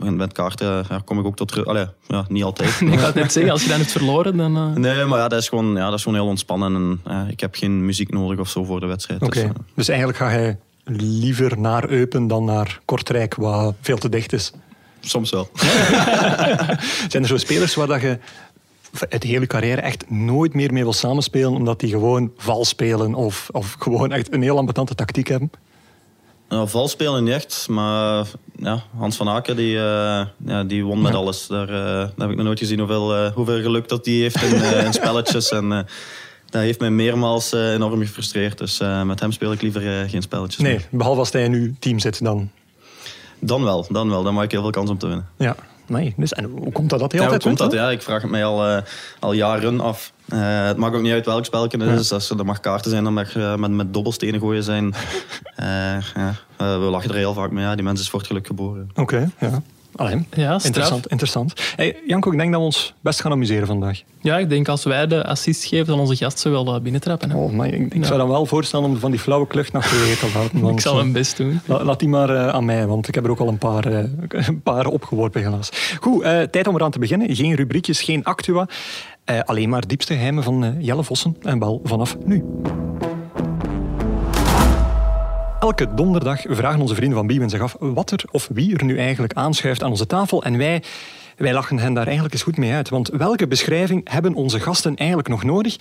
eh, 0.00 0.08
met 0.08 0.32
kaarten 0.32 0.84
ja, 0.88 1.00
kom 1.04 1.18
ik 1.18 1.24
ook 1.26 1.36
tot. 1.36 1.66
Allee, 1.66 1.86
ja, 2.06 2.24
niet 2.28 2.42
altijd. 2.44 2.80
Ik 2.92 2.98
ga 2.98 3.06
het 3.06 3.14
net 3.14 3.32
zeggen, 3.32 3.52
als 3.52 3.62
je 3.62 3.68
dan 3.68 3.78
hebt 3.78 3.92
verloren, 3.92 4.36
dan... 4.36 4.56
eh, 4.56 4.72
Nee, 4.74 5.04
maar 5.04 5.18
ja, 5.18 5.28
dat 5.28 5.40
is 5.40 5.48
gewoon, 5.48 5.74
ja, 5.74 5.84
dat 5.84 5.94
is 5.98 6.02
gewoon 6.02 6.18
heel 6.18 6.28
ontspannen. 6.28 6.74
En 6.74 7.00
ja, 7.12 7.26
ik 7.30 7.40
heb 7.40 7.54
geen 7.54 7.84
muziek 7.84 8.10
nodig 8.12 8.38
of 8.38 8.48
zo 8.48 8.64
voor 8.64 8.80
de 8.80 8.86
wedstrijd. 8.86 9.22
Oké. 9.22 9.34
Dus, 9.40 9.42
eh, 9.42 9.50
Dus 9.74 9.88
eigenlijk 9.88 10.18
ga 10.18 10.30
jij 10.32 10.58
liever 10.96 11.60
naar 11.60 11.88
Eupen 11.90 12.26
dan 12.26 12.44
naar 12.44 12.80
Kortrijk, 12.84 13.34
wat 13.34 13.74
veel 13.80 13.98
te 13.98 14.08
dicht 14.08 14.32
is. 14.32 14.52
soms 15.00 15.30
wel. 15.30 15.48
Zijn 17.08 17.22
er 17.22 17.26
zo 17.28 17.36
spelers 17.36 17.74
waar 17.74 17.86
dat 17.86 18.00
je 18.00 18.18
het 19.08 19.22
hele 19.22 19.46
carrière 19.46 19.80
echt 19.80 20.10
nooit 20.10 20.54
meer 20.54 20.72
mee 20.72 20.82
wil 20.82 20.92
samenspelen, 20.92 21.52
omdat 21.52 21.80
die 21.80 21.90
gewoon 21.90 22.32
vals 22.36 22.68
spelen 22.68 23.14
of, 23.14 23.48
of 23.52 23.76
gewoon 23.78 24.12
echt 24.12 24.32
een 24.32 24.42
heel 24.42 24.58
ambetante 24.58 24.94
tactiek 24.94 25.28
hebben? 25.28 25.50
Nou, 26.48 26.68
vals 26.68 26.90
spelen 26.90 27.24
niet 27.24 27.34
echt, 27.34 27.66
maar 27.68 28.26
ja, 28.56 28.82
Hans 28.96 29.16
van 29.16 29.28
Aken 29.28 29.56
die, 29.56 29.76
eh, 29.76 30.26
ja, 30.46 30.64
die 30.64 30.84
won 30.84 31.00
met 31.02 31.14
alles. 31.14 31.46
Daar, 31.46 31.68
eh, 31.68 31.84
daar 31.84 32.10
heb 32.16 32.30
ik 32.30 32.36
nog 32.36 32.44
nooit 32.44 32.58
gezien 32.58 32.78
hoeveel, 32.78 33.14
eh, 33.16 33.32
hoeveel 33.32 33.60
geluk 33.60 33.88
dat 33.88 34.04
die 34.04 34.22
heeft 34.22 34.42
in, 34.42 34.84
in 34.84 34.92
spelletjes. 34.92 35.48
En 35.58 35.68
dat 36.50 36.62
heeft 36.62 36.80
mij 36.80 36.90
meermaals 36.90 37.52
enorm 37.52 38.00
gefrustreerd. 38.00 38.58
Dus 38.58 38.78
met 39.04 39.20
hem 39.20 39.32
speel 39.32 39.52
ik 39.52 39.62
liever 39.62 40.08
geen 40.08 40.22
spelletjes 40.22 40.60
Nee, 40.62 40.72
meer. 40.72 40.86
behalve 40.90 41.18
als 41.18 41.32
hij 41.32 41.44
in 41.44 41.52
uw 41.52 41.72
team 41.78 41.98
zit 41.98 42.24
dan. 42.24 42.50
Dan 43.40 43.64
wel, 43.64 43.86
dan 43.90 44.08
wel. 44.10 44.22
Dan 44.22 44.34
maak 44.34 44.44
ik 44.44 44.50
heel 44.50 44.60
veel 44.62 44.70
kans 44.70 44.90
om 44.90 44.98
te 44.98 45.06
winnen. 45.06 45.28
Ja, 45.36 45.56
nee. 45.88 46.14
Dus, 46.16 46.32
en 46.32 46.44
hoe 46.44 46.72
komt 46.72 46.90
dat 46.90 46.98
dat 46.98 47.12
hij 47.12 47.20
Ja, 47.20 47.28
hoe 47.28 47.38
komt 47.38 47.58
dat? 47.58 47.72
Ja, 47.72 47.90
ik 47.90 48.02
vraag 48.02 48.22
het 48.22 48.30
mij 48.30 48.44
al, 48.44 48.66
eh, 48.66 48.82
al 49.18 49.32
jaren 49.32 49.80
af. 49.80 50.12
Eh, 50.28 50.66
het 50.66 50.76
maakt 50.76 50.94
ook 50.94 51.02
niet 51.02 51.12
uit 51.12 51.26
welk 51.26 51.44
spelletje 51.44 51.84
het 51.84 52.00
is. 52.00 52.12
Als 52.12 52.30
er, 52.30 52.44
mag 52.44 52.60
kaarten 52.60 52.90
zijn, 52.90 53.04
dan 53.04 53.12
mag 53.12 53.32
je 53.32 53.54
met, 53.58 53.70
met 53.70 53.94
dobbelstenen 53.94 54.40
gooien 54.40 54.64
zijn. 54.64 54.94
Eh, 55.58 56.00
ja, 56.14 56.34
we 56.56 56.64
lachen 56.64 57.10
er 57.10 57.16
heel 57.16 57.34
vaak 57.34 57.50
mee. 57.50 57.64
Ja, 57.64 57.74
die 57.74 57.84
mens 57.84 58.00
is 58.00 58.10
voor 58.10 58.18
het 58.18 58.28
geluk 58.28 58.46
geboren. 58.46 58.90
Oké, 58.94 59.30
ja. 59.38 59.62
Allee, 59.98 60.26
Ja, 60.36 60.52
interessant. 60.64 61.06
interessant. 61.06 61.52
Hey, 61.76 61.96
Janko, 62.06 62.32
ik 62.32 62.38
denk 62.38 62.50
dat 62.50 62.60
we 62.60 62.66
ons 62.66 62.94
best 63.00 63.20
gaan 63.20 63.32
amuseren 63.32 63.66
vandaag. 63.66 64.02
Ja, 64.20 64.38
ik 64.38 64.48
denk 64.48 64.68
als 64.68 64.84
wij 64.84 65.06
de 65.06 65.24
assist 65.24 65.64
geven, 65.64 65.86
dan 65.86 65.98
onze 65.98 66.16
gast 66.16 66.38
ze 66.38 66.48
wel 66.48 66.80
binnentrappen. 66.80 67.30
hè. 67.30 67.36
Oh, 67.36 67.52
maar 67.52 67.66
ik, 67.68 67.80
ik 67.94 67.94
Ja. 67.94 68.04
zou 68.04 68.18
dan 68.18 68.28
wel 68.28 68.46
voorstellen 68.46 68.86
om 68.86 68.96
van 68.96 69.10
die 69.10 69.20
flauwe 69.20 69.46
klucht 69.46 69.72
nog 69.72 69.86
te 69.86 70.16
te 70.20 70.58
want, 70.60 70.74
ik 70.74 70.80
zal 70.80 70.92
eh, 70.92 70.98
mijn 71.00 71.12
best 71.12 71.36
doen. 71.36 71.60
La- 71.64 71.84
Laat 71.84 71.98
die 71.98 72.08
maar 72.08 72.30
eh, 72.30 72.48
aan 72.48 72.64
mij, 72.64 72.86
want 72.86 73.08
ik 73.08 73.14
heb 73.14 73.24
er 73.24 73.30
ook 73.30 73.38
al 73.40 73.48
een 73.48 73.58
paar, 73.58 73.84
eh, 73.86 74.04
een 74.48 74.62
paar 74.62 74.86
opgeworpen 74.86 75.42
helaas. 75.42 75.70
Goed, 76.00 76.22
tijd 76.22 76.66
om 76.66 76.74
eraan 76.74 76.90
te 76.90 76.98
beginnen. 76.98 77.36
Geen 77.36 77.54
rubriekjes, 77.54 78.00
geen 78.02 78.24
actua. 78.24 78.68
Alleen 79.44 79.68
maar 79.68 79.86
diepste 79.86 80.14
geheimen 80.14 80.42
van 80.42 80.76
Jelle 80.78 81.04
Vossen. 81.04 81.36
En 81.42 81.58
wel 81.58 81.80
vanaf 81.84 82.16
nu. 82.24 82.44
Elke 85.60 85.94
donderdag 85.94 86.40
vragen 86.48 86.80
onze 86.80 86.94
vrienden 86.94 87.18
van 87.18 87.26
Biewen 87.26 87.50
zich 87.50 87.60
af 87.60 87.76
wat 87.78 88.10
er 88.10 88.24
of 88.30 88.48
wie 88.52 88.76
er 88.76 88.84
nu 88.84 88.98
eigenlijk 88.98 89.32
aanschuift 89.32 89.82
aan 89.82 89.90
onze 89.90 90.06
tafel. 90.06 90.44
En 90.44 90.56
wij, 90.58 90.82
wij 91.36 91.52
lachen 91.52 91.78
hen 91.78 91.94
daar 91.94 92.04
eigenlijk 92.04 92.34
eens 92.34 92.42
goed 92.42 92.56
mee 92.56 92.72
uit. 92.72 92.88
Want 92.88 93.08
welke 93.08 93.46
beschrijving 93.46 94.10
hebben 94.10 94.34
onze 94.34 94.60
gasten 94.60 94.96
eigenlijk 94.96 95.28
nog 95.28 95.44
nodig? 95.44 95.76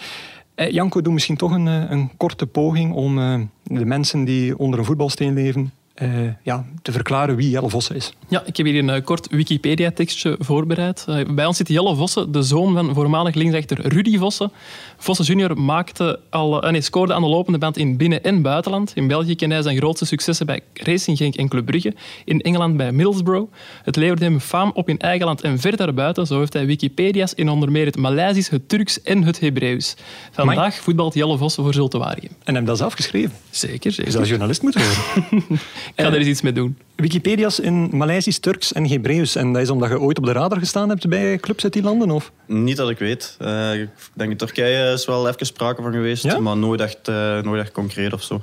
Eh, 0.55 0.71
Janko, 0.71 1.01
doe 1.01 1.13
misschien 1.13 1.37
toch 1.37 1.51
een, 1.51 1.67
eh, 1.67 1.89
een 1.89 2.11
korte 2.17 2.47
poging 2.47 2.93
om 2.93 3.19
eh, 3.19 3.39
de 3.63 3.85
mensen 3.85 4.23
die 4.23 4.57
onder 4.57 4.79
een 4.79 4.85
voetbalsteen 4.85 5.33
leven 5.33 5.71
eh, 5.93 6.09
ja, 6.43 6.65
te 6.81 6.91
verklaren 6.91 7.35
wie 7.35 7.49
Jelle 7.49 7.69
Vossen 7.69 7.95
is. 7.95 8.13
Ja, 8.27 8.43
ik 8.45 8.57
heb 8.57 8.65
hier 8.65 8.89
een 8.89 9.03
kort 9.03 9.27
Wikipedia-tekstje 9.29 10.35
voorbereid. 10.39 11.05
Bij 11.29 11.45
ons 11.45 11.57
zit 11.57 11.67
Jelle 11.67 11.95
Vossen, 11.95 12.31
de 12.31 12.41
zoon 12.41 12.73
van 12.73 12.93
voormalig 12.93 13.35
linksachter 13.35 13.87
Rudy 13.87 14.17
Vossen. 14.17 14.51
Vossen 14.97 15.25
junior 15.25 15.59
maakte 15.61 16.19
al, 16.29 16.61
eh, 16.61 16.71
nee, 16.71 16.81
scoorde 16.81 17.13
aan 17.13 17.21
de 17.21 17.27
lopende 17.27 17.57
band 17.57 17.77
in 17.77 17.97
binnen- 17.97 18.23
en 18.23 18.41
buitenland. 18.41 18.91
In 18.95 19.07
België 19.07 19.35
kende 19.35 19.53
hij 19.53 19.63
zijn 19.63 19.77
grootste 19.77 20.05
successen 20.05 20.45
bij 20.45 20.61
Racing 20.73 21.17
Genk 21.17 21.35
en 21.35 21.47
Club 21.47 21.65
Brugge. 21.65 21.93
In 22.25 22.41
Engeland 22.41 22.77
bij 22.77 22.91
Middlesbrough. 22.91 23.51
Het 23.83 23.95
leverde 23.95 24.25
hem 24.25 24.39
faam 24.39 24.71
op 24.73 24.89
in 24.89 24.99
eigen 24.99 25.25
land 25.25 25.41
en 25.41 25.59
ver 25.59 25.77
daarbuiten. 25.77 26.27
Zo 26.27 26.39
heeft 26.39 26.53
hij 26.53 26.65
Wikipedia's 26.65 27.33
in 27.33 27.49
onder 27.49 27.71
meer 27.71 27.85
het 27.85 27.97
Maleisisch, 27.97 28.49
het 28.49 28.69
Turks 28.69 29.01
en 29.01 29.23
het 29.23 29.39
Hebreeuws. 29.39 29.95
Vandaag 30.31 30.75
voetbalt 30.75 31.13
Jelle 31.13 31.37
Vossen 31.37 31.63
voor 31.63 31.73
Zulte 31.73 31.97
Waregem. 31.97 32.29
En 32.43 32.55
heb 32.55 32.65
dat 32.65 32.77
zelf 32.77 32.93
geschreven. 32.93 33.31
Zeker, 33.49 33.77
Je 33.89 33.91
zeker. 33.91 34.11
zou 34.11 34.25
journalist 34.25 34.61
moeten 34.61 34.81
worden. 34.81 35.43
Ik 35.95 36.03
ga 36.03 36.05
er 36.05 36.13
eens 36.17 36.27
iets 36.27 36.41
mee 36.41 36.53
doen. 36.53 36.77
Wikipedia's 36.95 37.59
in 37.59 37.89
Maleisisch, 37.91 38.39
Turks 38.39 38.73
en 38.73 38.87
Hebreeuws. 38.87 39.35
En 39.35 39.53
dat 39.53 39.61
is 39.61 39.69
omdat 39.69 39.89
je 39.89 39.99
ooit 39.99 40.17
op 40.17 40.25
de 40.25 40.31
radar 40.31 40.59
gestaan 40.59 40.89
hebt 40.89 41.07
bij 41.07 41.37
clubs 41.37 41.63
uit 41.63 41.73
die 41.73 41.81
landen? 41.81 42.11
Of? 42.11 42.31
Niet 42.45 42.77
dat 42.77 42.89
ik 42.89 42.97
weet. 42.99 43.35
Eh, 43.39 43.73
ik 43.73 43.89
denk 44.13 44.31
in 44.31 44.37
Turkije 44.37 44.86
is 44.93 45.05
wel 45.05 45.27
even 45.27 45.45
sprake 45.45 45.81
van 45.81 45.91
geweest, 45.91 46.23
Ja? 46.23 46.39
maar 46.39 46.57
nooit 46.57 46.81
echt, 46.81 47.07
eh, 47.07 47.41
nooit 47.41 47.61
echt 47.61 47.71
concreet 47.71 48.13
of 48.13 48.23
zo. 48.23 48.41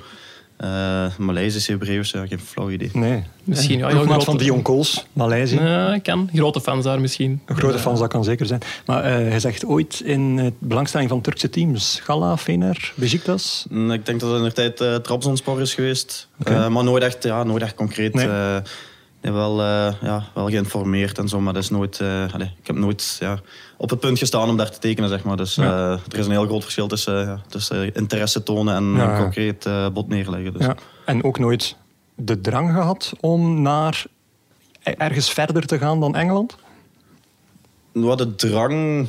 Uh, 0.63 1.05
Maleisisch, 1.17 1.67
Hebreeuws, 1.67 2.11
ja, 2.11 2.27
geen 2.27 2.39
flauw 2.39 2.69
idee. 2.69 2.89
Nee. 2.93 3.23
Misschien, 3.43 3.77
ja, 3.79 4.19
van 4.19 4.37
Dion 4.37 4.61
Kools, 4.61 5.05
Maleisië. 5.13 5.59
Ja, 5.59 5.99
kan. 5.99 6.29
Grote 6.33 6.61
fans 6.61 6.83
daar 6.83 7.01
misschien. 7.01 7.41
Een 7.45 7.55
grote 7.55 7.79
fans, 7.79 7.99
dat 7.99 8.09
kan 8.09 8.23
zeker 8.23 8.45
zijn. 8.45 8.61
Maar 8.85 9.03
eh, 9.03 9.11
hij 9.11 9.39
zegt 9.39 9.65
ooit 9.65 10.01
in 10.05 10.39
eh, 10.39 10.45
belangstelling 10.59 11.09
van 11.09 11.21
Turkse 11.21 11.49
teams. 11.49 11.99
Gala, 12.03 12.37
Fener, 12.37 12.93
Besiktas. 12.95 13.65
Mm, 13.69 13.91
Ik 13.91 14.05
denk 14.05 14.19
dat 14.19 14.29
het 14.29 14.39
in 14.39 14.45
de 14.45 14.53
tijd 14.53 14.81
uh, 14.81 14.95
Trabzonspor 14.95 15.61
is 15.61 15.73
geweest. 15.73 16.27
Uh, 16.49 16.67
maar 16.67 16.83
nooit 16.83 17.03
echt, 17.03 17.23
ja, 17.23 17.43
nooit 17.43 17.61
echt 17.63 17.75
concreet. 17.75 18.13
Nee. 18.13 18.27
Wel, 19.33 19.59
uh, 19.59 19.93
ja, 20.01 20.23
wel 20.33 20.49
geïnformeerd 20.49 21.17
en 21.17 21.27
zo, 21.27 21.39
maar 21.41 21.53
dat 21.53 21.63
is 21.63 21.69
nooit, 21.69 22.01
allez, 22.33 22.49
ik 22.59 22.67
heb 22.67 22.75
nooit 22.75 23.17
ja, 23.19 23.39
op 23.77 23.89
het 23.89 23.99
punt 23.99 24.17
gestaan 24.17 24.49
om 24.49 24.57
daar 24.57 24.71
te 24.71 24.79
tekenen. 24.79 25.09
Zeg 25.09 25.23
maar. 25.23 25.37
Dus 25.37 25.55
Ja. 25.55 25.63
uh, 25.63 25.99
er 26.11 26.17
is 26.19 26.25
een 26.25 26.31
heel 26.31 26.45
groot 26.45 26.63
verschil 26.63 26.87
tussen, 26.87 27.41
tussen 27.47 27.93
interesse 27.93 28.43
tonen 28.43 28.75
en 28.75 28.93
Ja, 28.95 29.17
concreet 29.19 29.69
bod 29.93 30.07
neerleggen. 30.07 30.53
Dus. 30.53 30.65
Ja. 30.65 30.75
En 31.05 31.23
ook 31.23 31.39
nooit 31.39 31.75
de 32.15 32.41
drang 32.41 32.71
gehad 32.71 33.13
om 33.19 33.61
naar 33.61 34.05
ergens 34.83 35.29
verder 35.33 35.65
te 35.65 35.77
gaan 35.77 35.99
dan 35.99 36.15
Engeland? 36.15 36.55
Wat 37.91 38.17
de 38.17 38.35
drang, 38.35 39.07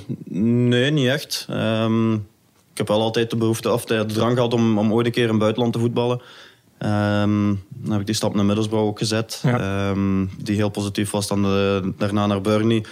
nee, 0.68 0.90
niet 0.90 1.06
echt. 1.08 1.46
Ehm, 1.50 2.12
ik 2.12 2.82
heb 2.82 2.88
wel 2.88 3.00
altijd 3.00 3.30
de 3.30 3.36
behoefte, 3.36 3.72
of 3.72 3.84
de 3.84 4.04
drang 4.06 4.34
gehad 4.34 4.52
om, 4.54 4.78
om 4.78 4.92
ooit 4.92 5.06
een 5.06 5.12
keer 5.12 5.22
in 5.22 5.28
het 5.28 5.38
buitenland 5.38 5.72
te 5.72 5.78
voetballen. 5.78 6.20
Ehm, 6.78 7.54
dan 7.68 7.90
heb 7.92 8.00
ik 8.00 8.06
die 8.06 8.14
stap 8.14 8.34
naar 8.34 8.44
Middlesbrough 8.44 8.86
ook 8.88 8.98
gezet, 8.98 9.40
Ja. 9.42 9.58
ehm, 9.90 10.24
die 10.38 10.56
heel 10.56 10.68
positief 10.68 11.10
was. 11.10 11.26
Dan 11.26 11.42
de- 11.42 11.92
daarna 11.98 12.26
naar 12.26 12.40
Burnley. 12.40 12.84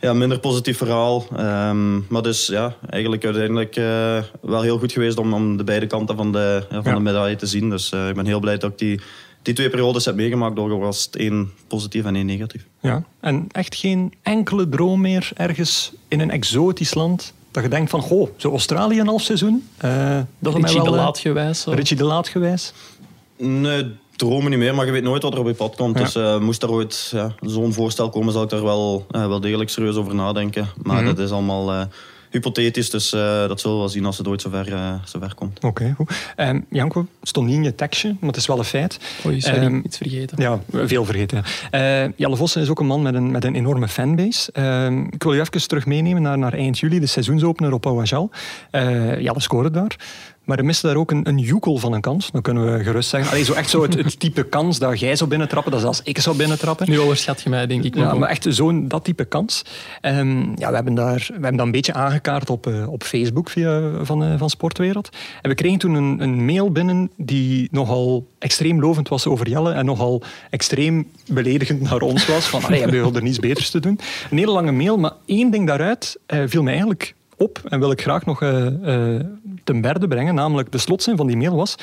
ja, 0.00 0.12
minder 0.12 0.38
positief 0.38 0.76
verhaal. 0.76 1.24
Ehm, 1.36 1.98
maar 2.08 2.22
dus 2.22 2.46
ja, 2.46 2.74
eigenlijk 2.90 3.24
uiteindelijk 3.24 3.76
eh, 3.76 4.18
wel 4.40 4.62
heel 4.62 4.78
goed 4.78 4.92
geweest 4.92 5.18
om, 5.18 5.34
om 5.34 5.56
de 5.56 5.64
beide 5.64 5.86
kanten 5.86 6.16
van 6.16 6.32
de, 6.32 6.66
ja, 6.70 6.82
van 6.82 6.90
Ja. 6.92 6.94
de 6.98 7.02
medaille 7.04 7.36
te 7.36 7.46
zien. 7.46 7.70
Dus 7.70 7.90
eh, 7.92 8.08
ik 8.08 8.14
ben 8.14 8.26
heel 8.26 8.40
blij 8.40 8.58
dat 8.58 8.70
ik 8.70 8.78
die, 8.78 9.00
die 9.42 9.54
twee 9.54 9.70
periodes 9.70 10.04
heb 10.04 10.14
meegemaakt. 10.14 10.56
Door 10.56 10.78
was 10.78 11.04
het 11.04 11.16
één 11.16 11.50
positief 11.66 12.04
en 12.04 12.14
één 12.16 12.26
negatief. 12.26 12.66
Ja. 12.80 13.02
En 13.20 13.46
echt 13.52 13.74
geen 13.74 14.12
enkele 14.22 14.68
droom 14.68 15.00
meer 15.00 15.30
ergens 15.34 15.92
in 16.08 16.20
een 16.20 16.30
exotisch 16.30 16.94
land 16.94 17.32
dat 17.50 17.62
je 17.62 17.68
denkt 17.68 17.90
van, 17.90 18.00
goh, 18.00 18.28
zo 18.36 18.50
Australië 18.50 19.00
een 19.00 19.06
half 19.06 19.22
seizoen. 19.22 19.68
eh 19.76 20.16
dat 20.38 20.54
is 20.54 20.60
mij 20.60 20.70
Richie 20.70 20.78
de 20.84 20.90
wel, 20.90 20.98
eh, 20.98 21.04
Laat 21.04 21.18
gewijs. 21.18 21.64
Richie 21.64 21.96
de 21.96 22.04
Laat 22.04 22.28
gewijs. 22.28 22.72
Nee, 23.38 23.90
dromen 24.16 24.50
niet 24.50 24.58
meer, 24.58 24.74
maar 24.74 24.86
je 24.86 24.92
weet 24.92 25.02
nooit 25.02 25.22
wat 25.22 25.32
er 25.32 25.38
op 25.38 25.46
je 25.46 25.54
pad 25.54 25.76
komt. 25.76 25.98
Ja. 25.98 26.04
Dus 26.04 26.14
eh, 26.14 26.38
moest 26.40 26.62
er 26.62 26.70
ooit 26.70 27.08
ja, 27.12 27.32
zo'n 27.40 27.72
voorstel 27.72 28.08
komen, 28.08 28.32
zal 28.32 28.42
ik 28.42 28.48
daar 28.50 28.62
wel, 28.64 29.06
eh, 29.10 29.26
wel 29.26 29.40
degelijk 29.40 29.70
serieus 29.70 29.96
over 29.96 30.14
nadenken. 30.14 30.66
Maar 30.82 30.96
Mhm. 30.96 31.04
dat 31.14 31.18
is 31.18 31.30
allemaal 31.30 31.72
eh, 31.72 31.82
hypothetisch, 32.30 32.90
dus 32.90 33.12
eh, 33.12 33.20
dat 33.48 33.60
zullen 33.60 33.76
we 33.76 33.82
wel 33.82 33.92
zien 33.92 34.04
als 34.04 34.18
het 34.18 34.28
ooit 34.28 34.40
zover, 34.40 34.72
eh 34.72 34.94
zover 35.04 35.34
komt. 35.34 35.64
Oké, 35.64 35.92
goed. 35.96 36.32
Ehm, 36.36 36.60
Janko, 36.70 37.06
stond 37.22 37.46
niet 37.46 37.56
in 37.56 37.62
je 37.62 37.74
tekstje, 37.74 38.08
maar 38.20 38.28
het 38.28 38.36
is 38.38 38.46
wel 38.46 38.58
een 38.58 38.64
feit. 38.64 38.98
Oei, 39.26 39.40
sorry, 39.40 39.58
Ehm, 39.58 39.80
iets 39.84 39.96
vergeten. 39.96 40.42
Ja, 40.42 40.60
veel 40.72 41.04
vergeten. 41.04 41.42
ja. 41.70 42.04
Eh, 42.04 42.10
Jelle 42.16 42.36
Vossen 42.36 42.62
is 42.62 42.68
ook 42.68 42.80
een 42.80 42.86
man 42.86 43.02
met 43.02 43.14
een, 43.14 43.30
met 43.30 43.44
een 43.44 43.54
enorme 43.54 43.88
fanbase. 43.88 44.52
Ehm, 44.52 44.98
ik 45.10 45.22
wil 45.22 45.32
je 45.32 45.40
even 45.40 45.68
terug 45.68 45.86
meenemen 45.86 46.22
naar, 46.22 46.38
naar 46.38 46.52
eind 46.52 46.78
juli, 46.78 47.00
de 47.00 47.06
seizoensopener 47.06 47.72
op 47.72 47.86
Ouajal. 47.86 48.30
Eh 48.70 49.20
Jelle 49.20 49.40
scoorde 49.40 49.70
daar. 49.70 49.96
Maar 50.44 50.58
er 50.58 50.64
miste 50.64 50.86
daar 50.86 50.96
ook 50.96 51.10
een, 51.10 51.28
een 51.28 51.38
joekel 51.38 51.76
van 51.76 51.92
een 51.92 52.00
kans. 52.00 52.30
Dat 52.30 52.42
kunnen 52.42 52.72
we 52.72 52.84
gerust 52.84 53.08
zeggen. 53.08 53.30
Allee, 53.30 53.44
zo 53.44 53.52
echt 53.52 53.70
zo 53.70 53.82
het, 53.82 53.94
het 53.94 54.20
type 54.20 54.44
kans 54.44 54.78
dat 54.78 55.00
jij 55.00 55.16
zou 55.16 55.30
binnentrappen, 55.30 55.72
dat 55.72 55.80
zelfs 55.80 56.00
ik 56.04 56.18
zou 56.18 56.36
binnentrappen. 56.36 56.90
Nu 56.90 57.00
overschat 57.00 57.42
je 57.42 57.50
mij, 57.50 57.66
denk 57.66 57.84
ik. 57.84 57.94
Ja, 57.94 58.14
maar 58.14 58.28
echt 58.28 58.46
zo'n 58.48 58.88
dat 58.88 59.04
type 59.04 59.24
kans. 59.24 59.62
Ehm, 60.00 60.40
ja, 60.56 60.68
we, 60.68 60.74
hebben 60.74 60.94
daar, 60.94 61.24
we 61.26 61.32
hebben 61.32 61.56
dat 61.56 61.66
een 61.66 61.72
beetje 61.72 61.92
aangekaart 61.92 62.50
op, 62.50 62.66
eh, 62.66 62.88
op 62.88 63.02
Facebook 63.02 63.50
via, 63.50 63.90
van, 64.02 64.24
eh, 64.24 64.38
van 64.38 64.50
Sportwereld. 64.50 65.08
En 65.42 65.48
we 65.48 65.54
kregen 65.56 65.78
toen 65.78 65.94
een, 65.94 66.20
een 66.20 66.44
mail 66.44 66.72
binnen 66.72 67.10
die 67.16 67.68
nogal 67.70 68.26
extreem 68.38 68.80
lovend 68.80 69.08
was 69.08 69.26
over 69.26 69.48
Jelle 69.48 69.72
en 69.72 69.84
nogal 69.84 70.22
extreem 70.50 71.06
beledigend 71.26 71.80
naar 71.80 72.00
ons 72.00 72.26
was. 72.26 72.46
Van, 72.46 72.64
allee, 72.64 72.80
hebben 72.80 73.12
we 73.12 73.16
er 73.16 73.22
niets 73.22 73.38
beters 73.38 73.70
te 73.70 73.80
doen? 73.80 74.00
Een 74.30 74.38
hele 74.38 74.52
lange 74.52 74.72
mail, 74.72 74.98
maar 74.98 75.12
één 75.26 75.50
ding 75.50 75.66
daaruit 75.66 76.18
eh, 76.26 76.42
viel 76.46 76.62
mij 76.62 76.72
eigenlijk 76.72 77.14
op 77.36 77.60
en 77.68 77.80
wil 77.80 77.90
ik 77.90 78.00
graag 78.00 78.26
nog 78.26 78.42
eh, 78.42 79.14
eh, 79.14 79.20
ten 79.64 79.80
berde 79.80 80.08
brengen, 80.08 80.34
namelijk 80.34 80.72
de 80.72 80.78
slotzin 80.78 81.16
van 81.16 81.26
die 81.26 81.36
mail 81.36 81.56
was 81.56 81.76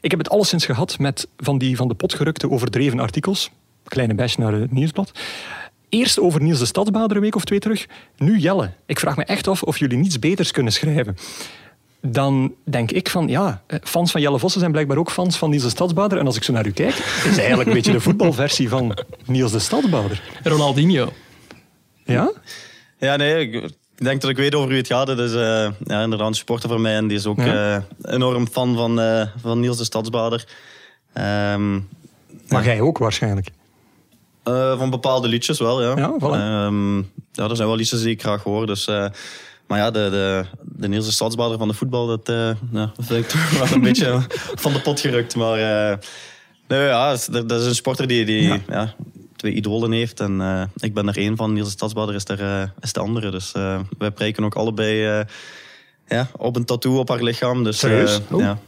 ik 0.00 0.10
heb 0.10 0.18
het 0.18 0.30
alleszins 0.30 0.64
gehad 0.64 0.98
met 0.98 1.28
van 1.36 1.58
die 1.58 1.76
van 1.76 1.88
de 1.88 1.94
pot 1.94 2.14
gerukte 2.14 2.50
overdreven 2.50 3.00
artikels. 3.00 3.50
Kleine 3.84 4.14
bash 4.14 4.36
naar 4.36 4.52
het 4.52 4.72
nieuwsblad. 4.72 5.12
Eerst 5.88 6.20
over 6.20 6.42
Niels 6.42 6.58
de 6.58 6.66
Stadsbader 6.66 7.16
een 7.16 7.22
week 7.22 7.34
of 7.34 7.44
twee 7.44 7.58
terug. 7.58 7.86
Nu 8.16 8.38
Jelle. 8.38 8.72
Ik 8.86 9.00
vraag 9.00 9.16
me 9.16 9.24
echt 9.24 9.48
af 9.48 9.62
of 9.62 9.78
jullie 9.78 9.98
niets 9.98 10.18
beters 10.18 10.50
kunnen 10.50 10.72
schrijven. 10.72 11.16
Dan 12.02 12.54
denk 12.64 12.90
ik 12.90 13.08
van, 13.08 13.28
ja, 13.28 13.62
eh, 13.66 13.78
fans 13.82 14.10
van 14.10 14.20
Jelle 14.20 14.38
Vossen 14.38 14.60
zijn 14.60 14.72
blijkbaar 14.72 14.96
ook 14.96 15.10
fans 15.10 15.36
van 15.36 15.50
Niels 15.50 15.62
de 15.62 15.68
Stadsbader. 15.68 16.18
En 16.18 16.26
als 16.26 16.36
ik 16.36 16.42
zo 16.42 16.52
naar 16.52 16.66
u 16.66 16.70
kijk, 16.70 16.94
is 17.24 17.38
eigenlijk 17.38 17.68
een 17.68 17.74
beetje 17.74 17.92
de 17.92 18.00
voetbalversie 18.00 18.68
van 18.68 18.98
Niels 19.26 19.52
de 19.52 19.58
Stadsbader. 19.58 20.22
Ronaldinho. 20.42 21.12
Ja? 22.04 22.32
Ja, 22.98 23.16
nee, 23.16 23.48
ik 23.48 23.70
ik 24.00 24.06
denk 24.06 24.20
dat 24.20 24.30
ik 24.30 24.36
weet 24.36 24.54
over 24.54 24.68
wie 24.68 24.78
het 24.78 24.86
gaat. 24.86 25.08
Het 25.08 25.18
is 25.18 25.32
eh, 25.34 25.68
ja, 25.84 26.02
inderdaad 26.02 26.28
een 26.28 26.34
supporter 26.34 26.68
van 26.68 26.80
mij 26.80 26.94
en 26.96 27.06
die 27.08 27.16
is 27.16 27.26
ook 27.26 27.38
Ja. 27.40 27.76
eh, 28.02 28.14
enorm 28.14 28.48
fan 28.48 28.74
van, 28.76 29.00
eh, 29.00 29.26
van 29.40 29.60
Niels 29.60 29.76
de 29.76 29.84
Stadsbader. 29.84 30.44
Ehm, 31.12 31.74
Maar 32.48 32.64
jij 32.64 32.80
ook 32.80 32.98
waarschijnlijk. 32.98 33.50
Van 34.44 34.90
bepaalde 34.90 35.28
liedjes 35.28 35.58
wel, 35.58 35.82
ja. 35.82 35.96
Ja, 35.96 36.14
voilà. 36.20 36.32
Ehm, 36.32 36.96
ja, 37.32 37.48
er 37.48 37.56
zijn 37.56 37.68
wel 37.68 37.76
liedjes 37.76 38.00
die 38.02 38.10
ik 38.10 38.20
graag 38.22 38.42
hoor. 38.42 38.66
Dus, 38.66 38.86
maar 39.66 39.78
ja, 39.78 39.90
de, 39.90 40.08
de, 40.10 40.44
de 40.62 40.88
Nielse 40.88 41.12
stadsbader 41.12 41.58
van 41.58 41.68
de 41.68 41.74
voetbal, 41.74 42.06
dat, 42.06 42.20
ja, 42.72 42.92
dat 42.96 43.06
vind 43.06 43.24
ik 43.24 43.28
toch 43.30 43.50
wel 43.50 43.72
een 43.72 43.80
beetje 43.80 44.20
van 44.54 44.72
de 44.72 44.80
pot 44.80 45.00
gerukt. 45.00 45.36
Maar 45.36 45.56
nee, 46.68 46.80
ja, 46.86 47.10
dat 47.30 47.48
dat 47.48 47.60
is 47.60 47.66
een 47.66 47.74
sporter 47.74 48.06
die, 48.06 48.24
die 48.24 48.62
Ja. 48.68 48.94
Twee 49.40 49.52
idolen 49.52 49.92
heeft. 49.92 50.20
En 50.20 50.40
eh, 50.40 50.62
ik 50.76 50.94
ben 50.94 51.08
er 51.08 51.16
één 51.16 51.36
van. 51.36 51.52
Niels 51.52 51.70
Stadsbader 51.70 52.14
is, 52.14 52.24
er, 52.28 52.40
eh, 52.40 52.62
is 52.80 52.92
de 52.92 53.00
andere. 53.00 53.30
Dus 53.30 53.52
eh, 53.52 53.80
wij 53.98 54.10
prijken 54.10 54.44
ook 54.44 54.54
allebei 54.54 55.06
eh, 55.06 55.20
ja, 56.08 56.28
op 56.36 56.56
een 56.56 56.64
tattoo 56.64 56.98
op 56.98 57.08
haar 57.08 57.22
lichaam. 57.22 57.64
Dus, 57.64 57.82
eh, 57.82 57.90
Serieus? 57.90 58.20
Oh. 58.30 58.40
ja. 58.40 58.58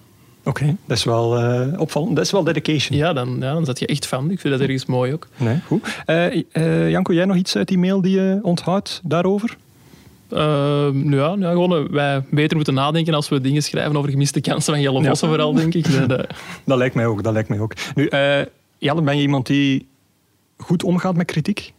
Oké, 0.44 0.76
dat 0.86 0.96
is 0.96 1.04
wel 1.04 1.38
eh, 1.38 1.80
opvallend. 1.80 2.16
Dat 2.16 2.24
is 2.24 2.30
wel 2.30 2.44
dedication. 2.44 2.98
Ja, 2.98 3.12
dan, 3.12 3.36
ja, 3.40 3.52
dan 3.52 3.64
zat 3.64 3.78
je 3.78 3.86
echt 3.86 4.06
fan. 4.06 4.30
Ik 4.30 4.40
vind 4.40 4.52
dat 4.54 4.62
ergens 4.62 4.86
mooi 4.86 5.12
ook. 5.12 5.28
Nee, 5.36 5.60
goed. 5.66 6.02
Eh, 6.06 6.42
eh, 6.52 6.90
Janko, 6.90 7.12
jij 7.12 7.24
nog 7.24 7.36
iets 7.36 7.56
uit 7.56 7.68
die 7.68 7.78
mail 7.78 8.00
die 8.00 8.20
je 8.20 8.38
onthoudt 8.42 9.00
daarover? 9.04 9.56
Ehm, 10.30 11.12
ja, 11.12 11.36
ja, 11.38 11.50
gewoon 11.50 11.88
wij 11.90 12.22
beter 12.30 12.56
moeten 12.56 12.74
nadenken 12.74 13.14
als 13.14 13.28
we 13.28 13.40
dingen 13.40 13.62
schrijven 13.62 13.96
over 13.96 14.10
gemiste 14.10 14.40
kansen 14.40 14.72
van 14.72 14.82
Jelle 14.82 15.00
Ja. 15.02 15.08
Vossen 15.08 15.28
vooral, 15.28 15.52
denk 15.54 15.74
ik. 15.74 15.86
Dat, 16.08 16.26
Dat 16.64 16.78
lijkt 16.78 16.94
mij 16.94 17.06
ook. 17.06 17.22
Dat 17.22 17.32
lijkt 17.32 17.48
mij 17.48 17.58
ook. 17.60 17.74
Nu, 17.94 18.06
eh, 18.06 18.40
Jelle, 18.78 19.02
ben 19.02 19.16
je 19.16 19.22
iemand 19.22 19.46
die 19.46 19.86
goed 20.62 20.82
omgaat 20.82 21.16
met 21.16 21.26
kritiek? 21.26 21.72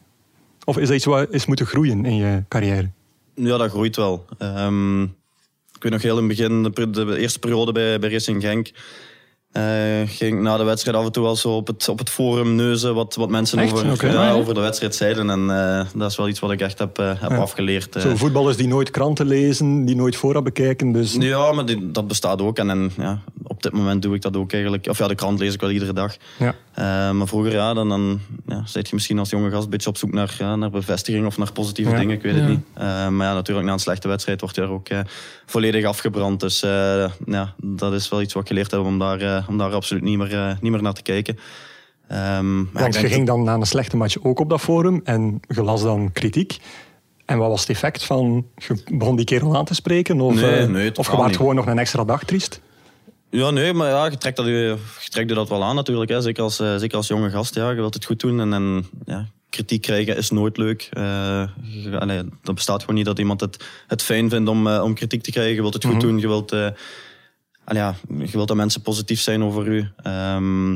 Of 0.64 0.78
is 0.78 0.88
dat 0.88 0.96
iets 0.96 1.06
wat 1.06 1.32
is 1.34 1.46
moeten 1.46 1.66
groeien 1.66 2.06
in 2.06 2.16
je 2.16 2.44
carrière? 2.48 2.90
Ja, 3.36 3.58
dat 3.58 3.70
groeit 3.70 3.96
wel. 3.96 4.26
Ehm, 4.38 5.04
ik 5.04 5.80
weet 5.80 5.92
nog 5.92 6.02
heel 6.02 6.18
in 6.18 6.30
het 6.30 6.38
begin, 6.38 6.64
de, 6.64 6.90
de 6.90 7.18
eerste 7.18 7.40
periode 7.40 7.72
bij, 7.72 8.00
bij 8.00 8.10
Racing 8.10 8.42
Genk, 8.42 8.72
eh, 9.54 9.64
ging 10.06 10.36
ik 10.36 10.40
na 10.42 10.58
de 10.58 10.64
wedstrijd 10.64 10.98
af 10.98 11.06
en 11.06 11.12
toe 11.12 11.24
wel 11.24 11.36
zo 11.36 11.50
op 11.56 11.68
het, 11.68 11.90
op 11.90 12.00
het 12.00 12.10
forum 12.10 12.56
neuzen 12.56 12.96
wat, 12.96 13.16
wat 13.16 13.30
mensen 13.30 13.60
Echt? 13.60 13.74
over, 13.74 14.12
ja, 14.12 14.32
over 14.32 14.54
de 14.54 14.60
wedstrijd 14.60 14.96
zeiden. 14.96 15.30
En 15.30 15.50
eh, 15.50 15.86
dat 15.96 16.12
is 16.12 16.18
wel 16.18 16.28
iets 16.28 16.40
wat 16.40 16.52
ik 16.52 16.62
echt 16.62 16.80
heb, 16.80 16.98
eh, 17.00 17.12
heb 17.22 17.30
Ja. 17.32 17.38
afgeleerd. 17.38 17.96
Zo 18.00 18.16
voetballers 18.16 18.58
die 18.58 18.68
nooit 18.68 18.92
kranten 18.92 19.26
lezen, 19.26 19.86
die 19.86 19.96
nooit 19.96 20.16
vooraf 20.16 20.44
bekijken. 20.44 20.92
Dus 20.92 21.16
Ja, 21.20 21.52
maar 21.52 21.66
die- 21.66 21.92
dat 21.92 22.08
bestaat 22.08 22.42
ook. 22.42 22.58
En, 22.58 22.70
en 22.70 22.92
ja, 22.98 23.22
op 23.44 23.64
dit 23.64 23.72
moment 23.72 24.02
doe 24.02 24.16
ik 24.16 24.22
dat 24.22 24.38
ook 24.38 24.52
eigenlijk. 24.54 24.88
Of 24.90 24.98
ja, 24.98 25.08
de 25.08 25.16
krant 25.16 25.40
lees 25.40 25.54
ik 25.54 25.62
wel 25.62 25.72
iedere 25.72 25.94
dag. 25.94 26.16
ja. 26.40 26.56
Maar 27.14 27.28
vroeger, 27.28 27.52
ja, 27.52 27.74
dan, 27.74 27.90
dan 27.90 28.20
ja, 28.48 28.62
zit 28.66 28.88
je 28.90 28.96
misschien 28.96 29.20
als 29.20 29.30
jonge 29.30 29.50
gast 29.50 29.64
een 29.64 29.70
beetje 29.70 29.90
op 29.90 29.98
zoek 29.98 30.14
naar, 30.14 30.36
naar 30.58 30.70
bevestiging 30.70 31.26
of 31.26 31.38
naar 31.38 31.52
positieve 31.52 31.96
dingen, 31.96 32.16
ik 32.16 32.22
weet 32.22 32.36
het 32.36 32.48
niet. 32.48 32.60
Maar 32.78 33.28
ja, 33.28 33.34
natuurlijk, 33.34 33.68
na 33.68 33.74
een 33.74 33.80
slechte 33.80 34.08
wedstrijd 34.08 34.42
word 34.42 34.56
je 34.56 34.62
daar 34.62 34.70
ook 34.70 34.88
volledig 35.54 35.86
afgebrand. 35.86 36.40
Dus 36.40 36.64
eh, 36.64 37.06
ja, 37.26 37.54
dat 37.58 37.94
is 37.94 38.10
wel 38.10 38.22
iets 38.22 38.34
wat 38.34 38.42
ik 38.42 38.48
geleerd 38.48 38.72
heb 38.72 38.80
om 38.80 39.00
daar, 39.00 39.22
eh, 39.22 39.50
om 39.50 39.58
daar 39.58 39.74
absoluut 39.74 40.04
niet 40.04 40.18
meer, 40.18 40.34
eh, 40.34 40.56
niet 40.62 40.72
meer 40.72 40.82
naar 40.82 40.94
te 40.94 41.02
kijken. 41.02 41.38
Want 42.08 42.74
denk 42.74 42.96
je 42.96 43.08
ging 43.08 43.28
dan 43.28 43.44
na 43.44 43.54
een 43.54 43.66
slechte 43.66 43.98
match 43.98 44.24
ook 44.24 44.40
op 44.40 44.50
dat 44.50 44.62
forum 44.62 45.02
en 45.04 45.40
je 45.48 45.64
las 45.64 45.82
dan 45.82 46.12
kritiek. 46.12 46.58
En 47.26 47.38
wat 47.38 47.50
was 47.50 47.60
het 47.60 47.70
effect 47.70 48.04
van, 48.04 48.46
je 48.56 48.84
begon 48.92 49.16
die 49.16 49.26
kerel 49.26 49.58
aan 49.58 49.66
te 49.66 49.74
spreken? 49.74 50.22
Of, 50.22 50.34
Nee, 50.34 50.68
nee, 50.68 50.96
of 50.96 51.12
je 51.12 51.18
waart 51.18 51.36
gewoon 51.36 51.56
nog 51.56 51.66
een 51.66 51.80
extra 51.80 52.04
dag 52.04 52.24
triest? 52.24 52.62
Ja, 53.30 53.50
nee, 53.50 53.74
maar 53.74 53.90
ja, 53.90 54.06
je 54.06 54.18
trekt, 54.18 54.38
dat, 54.38 54.46
je 54.46 54.78
trekt 55.10 55.30
je 55.30 55.36
dat 55.36 55.50
wel 55.50 55.64
aan 55.64 55.76
natuurlijk. 55.76 56.12
Hè. 56.12 56.22
Zeker, 56.22 56.44
als, 56.44 56.56
zeker 56.56 56.98
als 56.98 57.08
jonge 57.08 57.30
gast, 57.30 57.56
ja, 57.56 57.70
je 57.70 57.76
wilt 57.76 57.94
het 57.94 58.06
goed 58.06 58.20
doen. 58.20 58.40
En, 58.40 58.54
en 58.54 58.86
ja, 59.06 59.26
kritiek 59.54 59.82
krijgen 59.82 60.18
is 60.18 60.30
nooit 60.30 60.58
leuk. 60.58 60.90
Allee, 62.00 62.22
dat 62.42 62.56
bestaat 62.56 62.80
gewoon 62.80 62.96
niet 62.96 63.06
dat 63.06 63.20
iemand 63.20 63.42
het, 63.42 63.64
het 63.88 64.02
fijn 64.04 64.30
vindt 64.30 64.50
om, 64.50 64.68
eh, 64.68 64.84
om 64.84 64.94
kritiek 64.94 65.24
te 65.24 65.32
krijgen. 65.32 65.56
Je 65.56 65.62
wilt 65.62 65.74
het 65.74 65.86
goed 65.86 66.02
doen, 66.02 66.20
je 66.20 66.28
wilt, 66.28 66.52
eh, 66.52 66.68
ja, 67.66 67.96
je 68.18 68.32
wilt 68.32 68.48
dat 68.48 68.58
mensen 68.58 68.82
positief 68.82 69.22
zijn 69.22 69.44
over 69.44 69.68
u. 69.68 69.88
Ehm, 69.98 70.70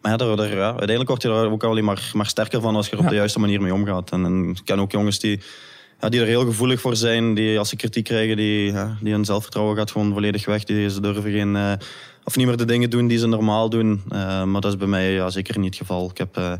maar 0.00 0.10
ja, 0.10 0.16
daar, 0.16 0.36
daar, 0.36 0.54
ja, 0.54 0.68
uiteindelijk 0.68 1.08
word 1.08 1.22
je 1.22 1.28
daar 1.28 1.50
ook 1.50 1.64
alleen 1.64 1.84
maar, 1.84 2.10
maar 2.12 2.26
sterker 2.26 2.60
van 2.60 2.76
als 2.76 2.88
je 2.88 2.96
er 2.96 3.02
op 3.02 3.08
de 3.08 3.14
juiste 3.14 3.38
manier 3.38 3.62
mee 3.62 3.74
omgaat. 3.74 4.10
En, 4.10 4.24
en 4.24 4.48
ik 4.48 4.60
ken 4.64 4.80
ook 4.80 4.92
jongens 4.92 5.18
die, 5.18 5.40
ja, 6.00 6.08
die 6.08 6.20
er 6.20 6.26
heel 6.26 6.44
gevoelig 6.44 6.80
voor 6.80 6.96
zijn, 6.96 7.34
die 7.34 7.58
als 7.58 7.68
ze 7.68 7.76
kritiek 7.76 8.04
krijgen, 8.04 8.36
die, 8.36 8.72
ja, 8.72 8.96
die 9.00 9.12
hun 9.12 9.24
zelfvertrouwen 9.24 9.76
gaat 9.76 9.90
gewoon 9.90 10.12
volledig 10.12 10.44
weg. 10.44 10.64
Die, 10.64 10.90
ze 10.90 11.00
durven 11.00 11.32
geen, 11.32 11.78
of 12.24 12.36
niet 12.36 12.46
meer 12.46 12.56
de 12.56 12.64
dingen 12.64 12.90
doen 12.90 13.06
die 13.06 13.18
ze 13.18 13.26
normaal 13.26 13.70
doen. 13.70 14.02
Maar 14.08 14.60
dat 14.60 14.72
is 14.72 14.76
bij 14.76 14.86
mij 14.86 15.12
ja, 15.12 15.30
zeker 15.30 15.58
niet 15.58 15.78
het 15.78 15.86
geval. 15.88 16.10
Ik 16.10 16.18
heb, 16.18 16.58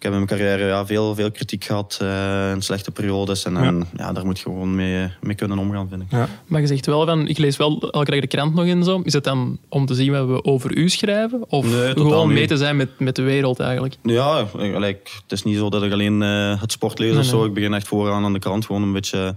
ik 0.00 0.06
heb 0.06 0.14
in 0.14 0.24
mijn 0.24 0.38
carrière 0.38 0.66
ja, 0.66 0.86
veel, 0.86 1.14
veel 1.14 1.30
kritiek 1.30 1.64
gehad 1.64 1.98
eh, 2.02 2.50
in 2.50 2.62
slechte 2.62 2.90
periodes. 2.90 3.44
En, 3.44 3.56
en 3.56 3.88
ja. 3.96 4.12
daar 4.12 4.24
moet 4.24 4.38
je 4.38 4.42
gewoon 4.42 4.74
mee, 4.74 5.10
mee 5.20 5.34
kunnen 5.34 5.58
omgaan, 5.58 5.88
vind 5.88 6.02
ik. 6.02 6.10
Ja. 6.10 6.28
maar 6.46 6.60
je 6.60 6.66
zegt 6.66 6.86
wel 6.86 7.06
van, 7.06 7.28
ik 7.28 7.38
lees 7.38 7.56
wel 7.56 7.90
elke 7.90 8.10
dag 8.10 8.20
de 8.20 8.26
krant 8.26 8.54
nog 8.54 8.66
en 8.66 8.84
zo. 8.84 9.00
Is 9.04 9.12
het 9.12 9.24
dan 9.24 9.58
om 9.68 9.86
te 9.86 9.94
zien 9.94 10.12
wat 10.12 10.26
we 10.26 10.44
over 10.44 10.76
u 10.76 10.88
schrijven? 10.88 11.44
Of 11.48 11.64
Nee, 11.64 11.94
totaal 11.94 12.10
gewoon 12.10 12.28
mee 12.28 12.38
niet. 12.38 12.48
te 12.48 12.56
zijn 12.56 12.76
met, 12.76 12.88
met 12.98 13.16
de 13.16 13.22
wereld 13.22 13.60
eigenlijk? 13.60 13.96
Ja, 14.02 14.46
gelijk, 14.56 15.10
het 15.22 15.32
is 15.32 15.42
niet 15.42 15.56
zo 15.56 15.70
dat 15.70 15.82
ik 15.82 15.92
alleen 15.92 16.22
eh, 16.22 16.60
het 16.60 16.72
sport 16.72 16.98
lees 16.98 17.16
of 17.16 17.24
zo. 17.24 17.38
nee. 17.38 17.46
Ik 17.48 17.54
begin 17.54 17.74
echt 17.74 17.88
vooraan 17.88 18.24
aan 18.24 18.32
de 18.32 18.38
krant 18.38 18.66
gewoon 18.66 18.82
een 18.82 18.92
beetje 18.92 19.34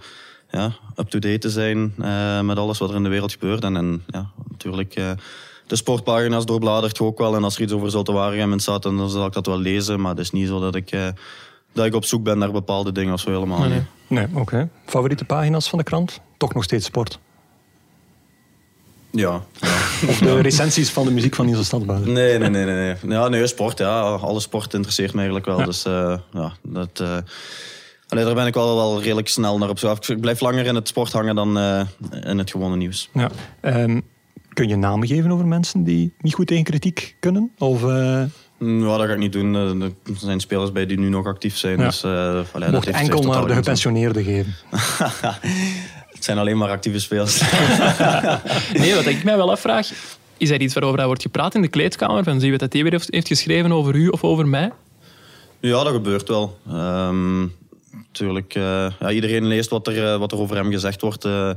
ja, 0.52 0.72
up-to-date 0.96 1.38
te 1.38 1.50
zijn 1.50 1.94
eh, 2.02 2.42
met 2.42 2.58
alles 2.58 2.78
wat 2.78 2.90
er 2.90 2.96
in 2.96 3.04
de 3.04 3.10
wereld 3.10 3.32
gebeurt. 3.32 3.64
En, 3.64 3.76
en 3.78 4.04
ja, 4.08 4.30
natuurlijk, 4.52 4.96
eh, 4.96 5.12
de 5.68 5.76
sportpagina's 5.76 6.46
doorbladert 6.46 6.98
je 6.98 7.04
ook 7.04 7.18
wel. 7.18 7.36
En 7.36 7.44
als 7.44 7.56
er 7.56 7.62
iets 7.62 7.74
over 7.74 7.92
Zulte 7.92 8.12
Waregem 8.12 8.60
staat, 8.60 8.84
dan 8.84 9.10
zal 9.10 9.26
ik 9.26 9.34
dat 9.34 9.46
wel 9.46 9.60
lezen. 9.60 10.02
Maar 10.02 10.12
het 10.12 10.20
is 10.20 10.32
niet 10.32 10.48
zo 10.48 10.60
dat 10.60 10.76
ik, 10.76 10.92
eh, 10.92 11.08
dat 11.74 11.86
ik 11.86 11.94
op 11.94 12.06
zoek 12.06 12.24
ben 12.24 12.38
naar 12.38 12.52
bepaalde 12.52 12.92
dingen 12.92 13.14
of 13.14 13.20
zo 13.20 13.32
helemaal 13.32 13.60
Nee, 13.60 13.70
niet. 13.70 13.84
nee. 14.08 14.28
Oké. 14.34 14.70
Favoriete 14.86 15.26
pagina's 15.26 15.70
van 15.70 15.78
de 15.78 15.84
krant? 15.84 16.20
Toch 16.38 16.54
nog 16.54 16.64
steeds 16.64 16.86
sport. 16.86 17.20
Ja, 19.12 19.42
Of 20.10 20.18
de 20.18 20.42
recensies 20.42 20.90
van 20.90 21.06
de 21.06 21.12
muziek 21.12 21.36
van 21.36 21.46
Niels 21.46 21.66
Stadbader. 21.66 22.08
Nee, 22.10 22.38
nee, 22.38 22.50
nee, 22.50 22.66
nee. 22.66 22.96
nee. 23.02 23.12
Ja, 23.18 23.28
nee, 23.28 23.48
sport, 23.48 23.78
ja. 23.78 24.00
Alle 24.02 24.40
sport 24.40 24.74
interesseert 24.74 25.12
me 25.12 25.16
eigenlijk 25.16 25.46
wel. 25.46 25.60
Ja. 25.60 25.66
Dus 25.66 25.86
eh, 25.86 26.18
ja, 26.34 26.54
dat... 26.62 27.04
allee, 28.08 28.26
daar 28.26 28.34
ben 28.36 28.46
ik 28.48 28.54
wel, 28.54 28.76
wel 28.76 29.02
redelijk 29.02 29.28
snel 29.28 29.58
naar 29.58 29.70
op 29.70 29.80
zoek. 29.80 30.06
Ik 30.06 30.22
blijf 30.22 30.40
langer 30.40 30.66
in 30.66 30.76
het 30.76 30.88
sport 30.88 31.12
hangen 31.12 31.36
dan 31.36 31.58
in 32.24 32.38
het 32.38 32.52
gewone 32.52 32.76
nieuws. 32.76 33.10
Ja. 33.14 33.30
Ehm, 33.62 34.00
kun 34.54 34.68
je 34.68 34.76
namen 34.76 35.08
geven 35.08 35.32
over 35.32 35.46
mensen 35.46 35.84
die 35.84 36.14
niet 36.20 36.34
goed 36.34 36.48
tegen 36.48 36.64
kritiek 36.64 37.16
kunnen? 37.20 37.52
Of, 37.58 37.84
eh, 37.84 38.24
Mm, 38.60 38.82
Ja, 38.88 38.98
dat 38.98 39.06
ga 39.08 39.12
ik 39.14 39.18
niet 39.20 39.32
doen. 39.34 39.56
Eh, 39.56 39.82
Er 39.88 39.92
zijn 40.18 40.40
spelers 40.40 40.72
bij 40.72 40.86
die 40.86 41.00
nu 41.00 41.10
nog 41.10 41.26
actief 41.26 41.58
zijn. 41.58 41.78
Ja. 41.80 41.86
Dus, 41.86 42.04
eh, 42.04 42.12
allee, 42.52 42.70
mocht 42.72 42.86
heeft- 42.86 42.98
enkel 42.98 43.16
heeft 43.16 43.28
maar 43.28 43.48
de 43.48 43.54
gepensioneerden 43.54 44.24
geven? 44.24 44.56
Het 46.14 46.24
zijn 46.24 46.38
alleen 46.38 46.58
maar 46.58 46.70
actieve 46.70 47.00
spelers. 47.00 47.42
Nee, 48.74 48.96
wat 48.96 49.06
ik 49.06 49.24
mij 49.24 49.38
wel 49.38 49.52
afvraag, 49.52 49.90
is 50.38 50.50
er 50.50 50.62
iets 50.62 50.74
waarover 50.74 51.06
wordt 51.06 51.22
gepraat 51.22 51.56
in 51.56 51.62
de 51.62 51.68
kleedkamer? 51.68 52.24
Van 52.24 52.40
zie 52.40 52.52
je 52.52 52.58
wat 52.58 52.72
dat 52.72 52.82
weer 52.82 52.92
heeft, 52.92 53.08
heeft 53.12 53.28
geschreven 53.28 53.72
over 53.72 53.96
u 53.96 54.08
of 54.08 54.24
over 54.24 54.48
mij? 54.48 54.72
Ja, 55.60 55.84
dat 55.84 55.94
gebeurt 55.94 56.28
wel. 56.28 56.60
Ehm 56.70 57.42
natuurlijk, 58.08 58.56
eh, 58.56 58.88
ja, 59.00 59.10
iedereen 59.12 59.46
leest 59.48 59.70
wat 59.70 59.88
er, 59.88 60.12
eh, 60.14 60.18
wat 60.20 60.32
er 60.32 60.38
over 60.38 60.56
hem 60.56 60.72
gezegd 60.72 61.02
wordt. 61.02 61.26
eh. 61.26 61.50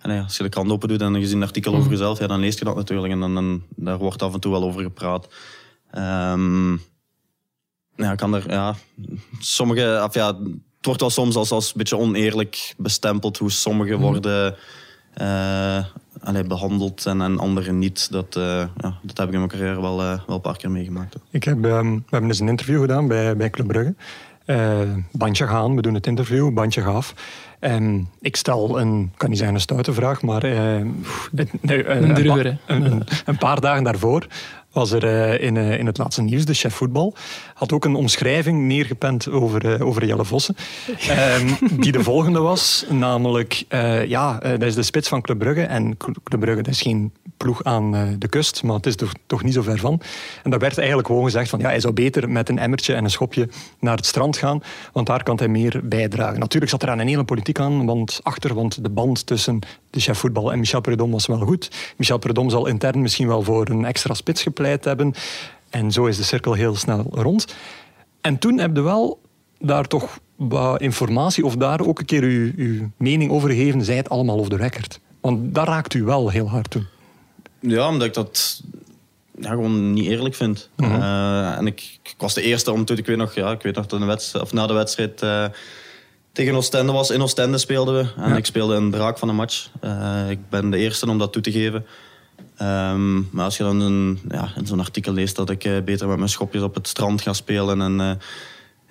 En 0.00 0.12
ja, 0.12 0.22
als 0.22 0.36
je 0.36 0.42
de 0.42 0.48
krant 0.48 0.70
open 0.70 0.88
doet 0.88 1.00
en 1.00 1.14
je 1.14 1.26
ziet 1.26 1.36
een 1.36 1.42
artikel 1.42 1.74
over 1.74 1.90
jezelf, 1.90 2.18
ja, 2.18 2.26
dan 2.26 2.40
lees 2.40 2.58
je 2.58 2.64
dat 2.64 2.76
natuurlijk. 2.76 3.12
En 3.12 3.20
dan, 3.20 3.34
dan, 3.34 3.62
daar 3.76 3.98
wordt 3.98 4.22
af 4.22 4.34
en 4.34 4.40
toe 4.40 4.52
wel 4.52 4.62
over 4.62 4.82
gepraat. 4.82 5.28
Ehm, 5.90 6.72
ja, 7.96 8.14
kan 8.14 8.34
er, 8.34 8.50
ja, 8.50 8.74
sommige, 9.38 10.02
of 10.04 10.14
ja, 10.14 10.26
het 10.26 10.86
wordt 10.86 11.00
wel 11.00 11.10
soms 11.10 11.36
als, 11.36 11.50
als 11.50 11.66
een 11.66 11.76
beetje 11.76 11.98
oneerlijk 11.98 12.74
bestempeld 12.76 13.38
hoe 13.38 13.50
sommigen 13.50 13.98
worden 13.98 14.56
eh, 15.14 15.84
allee, 16.22 16.44
behandeld 16.44 17.06
en, 17.06 17.20
en 17.20 17.38
anderen 17.38 17.78
niet. 17.78 18.12
Dat, 18.12 18.36
eh, 18.36 18.42
ja, 18.76 18.98
dat 19.02 19.18
heb 19.18 19.26
ik 19.26 19.32
in 19.32 19.38
mijn 19.38 19.50
carrière 19.50 19.80
wel, 19.80 20.00
eh, 20.00 20.20
wel 20.26 20.36
een 20.36 20.40
paar 20.40 20.56
keer 20.56 20.70
meegemaakt. 20.70 21.16
Ik 21.30 21.44
heb, 21.44 21.64
ehm, 21.64 21.94
we 21.94 22.02
hebben 22.10 22.28
eens 22.28 22.40
een 22.40 22.48
interview 22.48 22.80
gedaan 22.80 23.08
bij, 23.08 23.36
bij 23.36 23.50
Club 23.50 23.66
Brugge. 23.66 23.94
Eh, 24.44 24.80
bandje 25.12 25.46
gaan, 25.46 25.76
we 25.76 25.82
doen 25.82 25.94
het 25.94 26.06
interview, 26.06 26.52
bandje 26.52 26.82
gaaf. 26.82 27.14
En 27.60 28.08
ik 28.20 28.36
stel 28.36 28.80
een, 28.80 29.12
kan 29.16 29.28
niet 29.28 29.38
zeggen 29.38 29.56
een 29.56 29.62
stoute 29.62 29.92
vraag, 29.92 30.22
maar 30.22 30.44
Een 30.44 32.14
hè? 32.44 32.74
een, 32.74 32.82
een- 32.92 33.02
een 33.24 33.38
paar 33.38 33.60
dagen 33.60 33.82
daarvoor 33.84 34.26
was 34.72 34.92
er 34.92 35.04
eh, 35.04 35.46
in, 35.46 35.56
eh, 35.56 35.78
in 35.78 35.86
het 35.86 35.98
laatste 35.98 36.22
nieuws, 36.22 36.44
de 36.44 36.54
chef 36.54 36.74
voetbal, 36.74 37.14
had 37.54 37.72
ook 37.72 37.84
een 37.84 37.94
omschrijving 37.94 38.62
neergepend 38.62 39.30
over, 39.30 39.74
eh, 39.74 39.86
over 39.86 40.06
Jelle 40.06 40.24
Vossen. 40.24 40.56
Ehm, 41.08 41.48
die 41.80 41.92
de 41.92 42.02
volgende 42.02 42.40
was, 42.40 42.84
namelijk, 42.88 43.64
ja, 44.06 44.38
dat 44.38 44.62
is 44.62 44.74
de 44.74 44.82
spits 44.82 45.08
van 45.08 45.20
Club 45.20 45.38
Brugge. 45.38 45.62
En 45.62 45.96
Club 45.96 46.40
Brugge 46.40 46.62
dat 46.62 46.72
is 46.72 46.82
geen 46.82 47.12
ploeg 47.36 47.64
aan 47.64 48.16
de 48.18 48.28
kust, 48.28 48.62
maar 48.62 48.76
het 48.76 48.86
is 48.86 48.96
toch, 48.96 49.12
toch 49.26 49.42
niet 49.42 49.54
zo 49.54 49.62
ver 49.62 49.78
van. 49.78 50.00
En 50.42 50.50
daar 50.50 50.58
werd 50.58 50.78
eigenlijk 50.78 51.08
gewoon 51.08 51.24
gezegd 51.24 51.50
van, 51.50 51.58
ja, 51.58 51.68
hij 51.68 51.80
zou 51.80 51.94
beter 51.94 52.30
met 52.30 52.48
een 52.48 52.58
emmertje 52.58 52.94
en 52.94 53.04
een 53.04 53.10
schopje 53.10 53.48
naar 53.80 53.96
het 53.96 54.06
strand 54.06 54.36
gaan, 54.36 54.62
want 54.92 55.06
daar 55.06 55.22
kan 55.22 55.36
hij 55.36 55.48
meer 55.48 55.80
bijdragen. 55.84 56.38
Natuurlijk 56.38 56.70
zat 56.70 56.82
er 56.82 56.90
aan 56.90 56.98
een 56.98 57.08
hele 57.08 57.24
politiek 57.24 57.58
aan, 57.58 57.86
want 57.86 58.20
achter, 58.22 58.54
want 58.54 58.82
de 58.82 58.90
band 58.90 59.26
tussen 59.26 59.58
de 59.90 60.00
chef 60.00 60.18
voetbal 60.18 60.52
en 60.52 60.58
Michel 60.58 60.80
Prudhomme 60.80 61.14
was 61.14 61.26
wel 61.26 61.38
goed. 61.38 61.70
Michel 61.96 62.18
Prudhomme 62.18 62.50
zal 62.50 62.66
intern 62.66 63.02
misschien 63.02 63.26
wel 63.26 63.42
voor 63.42 63.68
een 63.68 63.84
extra 63.84 64.14
spits 64.14 64.42
gepleit 64.60 64.84
hebben. 64.84 65.14
En 65.70 65.92
zo 65.92 66.06
is 66.06 66.16
de 66.16 66.22
cirkel 66.22 66.52
heel 66.52 66.76
snel 66.76 67.06
rond. 67.10 67.54
En 68.20 68.38
toen 68.38 68.58
heb 68.58 68.76
je 68.76 68.82
wel 68.82 69.20
daar 69.58 69.86
toch 69.86 70.18
wat 70.36 70.80
informatie 70.80 71.44
of 71.44 71.56
daar 71.56 71.80
ook 71.80 71.98
een 71.98 72.04
keer 72.04 72.22
uw, 72.22 72.52
uw 72.56 72.90
mening 72.96 73.30
over 73.30 73.48
gegeven. 73.50 73.84
Zij 73.84 73.96
het 73.96 74.08
allemaal 74.08 74.38
off 74.38 74.48
the 74.48 74.56
record. 74.56 75.00
Want 75.20 75.54
dat 75.54 75.66
raakt 75.66 75.94
u 75.94 76.02
wel 76.02 76.28
heel 76.28 76.48
hard 76.48 76.70
toen. 76.70 76.86
Ja, 77.60 77.88
omdat 77.88 78.06
ik 78.06 78.14
dat 78.14 78.62
ja, 79.38 79.50
gewoon 79.50 79.92
niet 79.92 80.06
eerlijk 80.06 80.34
vind. 80.34 80.68
Eh, 80.76 81.56
en 81.56 81.66
ik, 81.66 81.98
ik 82.02 82.14
was 82.18 82.34
de 82.34 82.42
eerste 82.42 82.72
om 82.72 82.84
toen, 82.84 82.98
ik 82.98 83.06
weet 83.06 83.16
nog, 83.16 83.34
ja, 83.34 83.50
ik 83.50 83.62
weet 83.62 83.74
nog 83.74 83.86
dat 83.86 84.00
een 84.00 84.06
wedstrijd, 84.06 84.44
of 84.44 84.52
na 84.52 84.66
de 84.66 84.72
wedstrijd 84.72 85.22
eh, 85.22 85.44
tegen 86.32 86.54
Oostende 86.54 86.92
was. 86.92 87.10
In 87.10 87.22
Oostende 87.22 87.58
speelden 87.58 87.94
we. 87.94 88.22
En 88.22 88.28
Ja. 88.28 88.36
ik 88.36 88.46
speelde 88.46 88.74
een 88.74 88.90
draak 88.90 89.18
van 89.18 89.28
een 89.28 89.34
match. 89.34 89.70
Eh, 89.80 90.30
ik 90.30 90.38
ben 90.48 90.70
de 90.70 90.76
eerste 90.78 91.08
om 91.08 91.18
dat 91.18 91.32
toe 91.32 91.42
te 91.42 91.52
geven. 91.52 91.86
Ehm, 92.60 93.14
maar 93.30 93.44
als 93.44 93.56
je 93.56 93.62
dan 93.62 93.80
een, 93.80 94.18
ja, 94.28 94.52
in 94.56 94.66
zo'n 94.66 94.80
artikel 94.80 95.12
leest 95.12 95.36
dat 95.36 95.50
ik 95.50 95.64
eh, 95.64 95.72
beter 95.84 96.08
met 96.08 96.16
mijn 96.16 96.28
schopjes 96.28 96.62
op 96.62 96.74
het 96.74 96.88
strand 96.88 97.22
ga 97.22 97.32
spelen 97.32 97.80
en... 97.80 98.00
eh, 98.00 98.10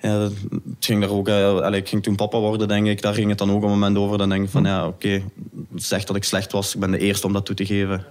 ja, 0.02 0.18
het 0.20 0.32
ging 0.80 1.00
daar 1.00 1.10
ook, 1.10 1.28
allee, 1.28 1.80
ik 1.80 1.88
ging 1.88 2.02
toen 2.02 2.16
papa 2.16 2.38
worden, 2.38 2.68
denk 2.68 2.86
ik. 2.86 3.02
Daar 3.02 3.14
ging 3.14 3.28
het 3.28 3.38
dan 3.38 3.50
ook 3.50 3.62
een 3.62 3.68
moment 3.68 3.96
over. 3.96 4.18
Dan 4.18 4.28
denk 4.28 4.44
ik 4.44 4.50
van, 4.50 4.64
ja, 4.64 4.86
oké, 4.86 5.22
zeg 5.74 6.04
dat 6.04 6.16
ik 6.16 6.24
slecht 6.24 6.52
was. 6.52 6.74
Ik 6.74 6.80
ben 6.80 6.90
de 6.90 6.98
eerste 6.98 7.26
om 7.26 7.32
dat 7.32 7.46
toe 7.46 7.54
te 7.54 7.66
geven. 7.66 8.04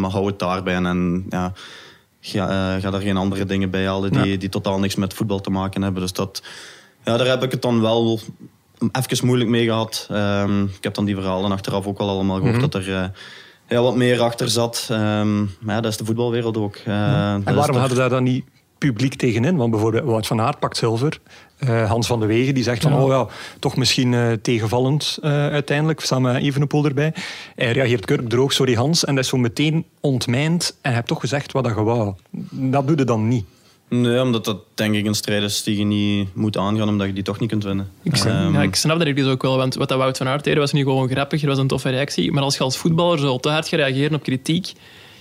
Maar 0.00 0.10
hou 0.10 0.26
het 0.26 0.38
daarbij. 0.38 0.74
En, 0.74 1.26
ja, 1.30 1.52
ga, 2.20 2.78
ga 2.80 2.90
daar 2.90 3.00
geen 3.00 3.16
andere 3.16 3.44
dingen 3.44 3.70
bij 3.70 3.86
halen 3.86 4.12
die, 4.12 4.24
Ja. 4.26 4.36
die 4.36 4.48
totaal 4.48 4.78
niks 4.78 4.94
met 4.94 5.14
voetbal 5.14 5.40
te 5.40 5.50
maken 5.50 5.82
hebben. 5.82 6.02
Dus 6.02 6.12
dat, 6.12 6.42
ja, 7.04 7.16
daar 7.16 7.26
heb 7.26 7.42
ik 7.42 7.50
het 7.50 7.62
dan 7.62 7.80
wel 7.80 8.20
even 8.92 9.26
moeilijk 9.26 9.50
mee 9.50 9.64
gehad. 9.64 10.06
Ehm, 10.10 10.62
ik 10.64 10.82
heb 10.84 10.94
dan 10.94 11.04
die 11.04 11.14
verhalen 11.14 11.52
achteraf 11.52 11.86
ook 11.86 11.98
wel 11.98 12.08
allemaal 12.08 12.40
gehoord 12.40 12.60
dat 12.60 12.74
er... 12.74 13.12
eh, 13.68 13.76
ja, 13.76 13.82
wat 13.82 13.96
meer 13.96 14.20
achter 14.20 14.48
zat. 14.48 14.86
Ehm, 14.90 15.38
ja, 15.66 15.80
dat 15.80 15.84
is 15.90 15.96
de 15.96 16.04
voetbalwereld 16.04 16.56
ook. 16.56 16.76
Eh, 16.76 17.32
En 17.32 17.42
waarom 17.44 17.64
toch- 17.66 17.76
hadden 17.78 17.98
daar 17.98 18.08
dan 18.08 18.22
niet 18.22 18.44
publiek 18.78 19.14
tegenin? 19.14 19.56
Want 19.56 19.70
bijvoorbeeld 19.70 20.04
Wout 20.04 20.26
van 20.26 20.40
Aert 20.40 20.58
pakt 20.58 20.76
zilver. 20.76 21.18
Eh, 21.58 21.88
Hans 21.90 22.06
van 22.06 22.20
de 22.20 22.26
Wegen 22.26 22.54
die 22.54 22.62
zegt 22.62 22.82
van, 22.82 22.94
oh 22.94 23.08
ja, 23.08 23.26
toch 23.58 23.76
misschien 23.76 24.14
eh, 24.14 24.32
tegenvallend 24.32 25.18
eh, 25.22 25.30
uiteindelijk. 25.30 26.00
Samen 26.00 26.32
met 26.32 26.42
Evenepoel 26.42 26.84
erbij. 26.84 27.14
Hij 27.54 27.72
reageert 27.72 28.04
kurkdroog, 28.04 28.52
sorry 28.52 28.74
Hans. 28.74 29.04
En 29.04 29.14
dat 29.14 29.24
is 29.24 29.30
zo 29.30 29.36
meteen 29.36 29.84
ontmijnd. 30.00 30.68
En 30.70 30.76
hij 30.82 30.92
hebt 30.92 31.06
toch 31.08 31.20
gezegd 31.20 31.52
wat 31.52 31.64
dat 31.64 31.74
je 31.76 31.82
wou. 31.82 32.14
Dat 32.50 32.86
doe 32.86 32.96
je 32.96 33.04
dan 33.04 33.28
niet. 33.28 33.44
Nee, 33.88 34.20
omdat 34.22 34.44
dat 34.44 34.58
denk 34.74 34.94
ik 34.94 35.06
een 35.06 35.14
strijd 35.14 35.42
is 35.42 35.62
die 35.62 35.78
je 35.78 35.84
niet 35.84 36.34
moet 36.34 36.56
aangaan, 36.56 36.88
omdat 36.88 37.06
je 37.06 37.12
die 37.12 37.22
toch 37.22 37.40
niet 37.40 37.48
kunt 37.50 37.64
winnen. 37.64 37.90
Ik, 38.02 38.16
snap- 38.16 38.32
Ehm, 38.32 38.52
ja, 38.52 38.62
ik 38.62 38.74
snap 38.74 38.98
dat 38.98 39.06
ik 39.06 39.16
dus 39.16 39.26
ook 39.26 39.42
wel, 39.42 39.56
want 39.56 39.74
wat 39.74 39.88
dat 39.88 39.98
Wout 39.98 40.16
van 40.16 40.28
Aert 40.28 40.44
deed 40.44 40.56
was 40.56 40.72
niet 40.72 40.84
gewoon 40.84 41.08
grappig, 41.08 41.40
het 41.40 41.50
was 41.50 41.58
een 41.58 41.66
toffe 41.66 41.90
reactie. 41.90 42.32
Maar 42.32 42.42
als 42.42 42.56
je 42.56 42.62
als 42.62 42.76
voetballer 42.76 43.18
zo 43.18 43.38
te 43.38 43.48
hard 43.48 43.68
gaat 43.68 43.78
reageren 43.80 44.14
op 44.14 44.22
kritiek, 44.22 44.72